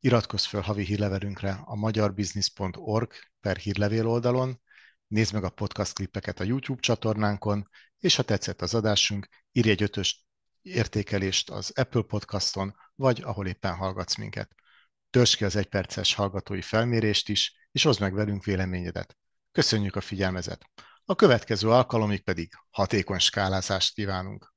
Iratkozz 0.00 0.44
fel 0.44 0.60
havi 0.60 0.84
hírlevelünkre 0.84 1.60
a 1.64 1.76
magyarbusiness.org 1.76 3.12
per 3.40 3.56
hírlevél 3.56 4.06
oldalon, 4.06 4.60
nézd 5.06 5.32
meg 5.32 5.44
a 5.44 5.50
podcast 5.50 5.92
klippeket 5.94 6.40
a 6.40 6.44
YouTube 6.44 6.80
csatornánkon, 6.80 7.68
és 7.98 8.16
ha 8.16 8.22
tetszett 8.22 8.62
az 8.62 8.74
adásunk, 8.74 9.28
írj 9.52 9.70
egy 9.70 9.82
ötös 9.82 10.26
értékelést 10.62 11.50
az 11.50 11.70
Apple 11.74 12.02
Podcaston, 12.02 12.74
vagy 12.94 13.20
ahol 13.22 13.46
éppen 13.46 13.74
hallgatsz 13.74 14.16
minket. 14.16 14.54
Törzs 15.10 15.34
ki 15.34 15.44
az 15.44 15.56
egyperces 15.56 16.14
hallgatói 16.14 16.62
felmérést 16.62 17.28
is, 17.28 17.68
és 17.72 17.82
hozd 17.82 18.00
meg 18.00 18.14
velünk 18.14 18.44
véleményedet. 18.44 19.16
Köszönjük 19.52 19.96
a 19.96 20.00
figyelmezet! 20.00 20.66
A 21.04 21.14
következő 21.14 21.70
alkalomig 21.70 22.24
pedig 22.24 22.52
hatékony 22.70 23.18
skálázást 23.18 23.94
kívánunk! 23.94 24.51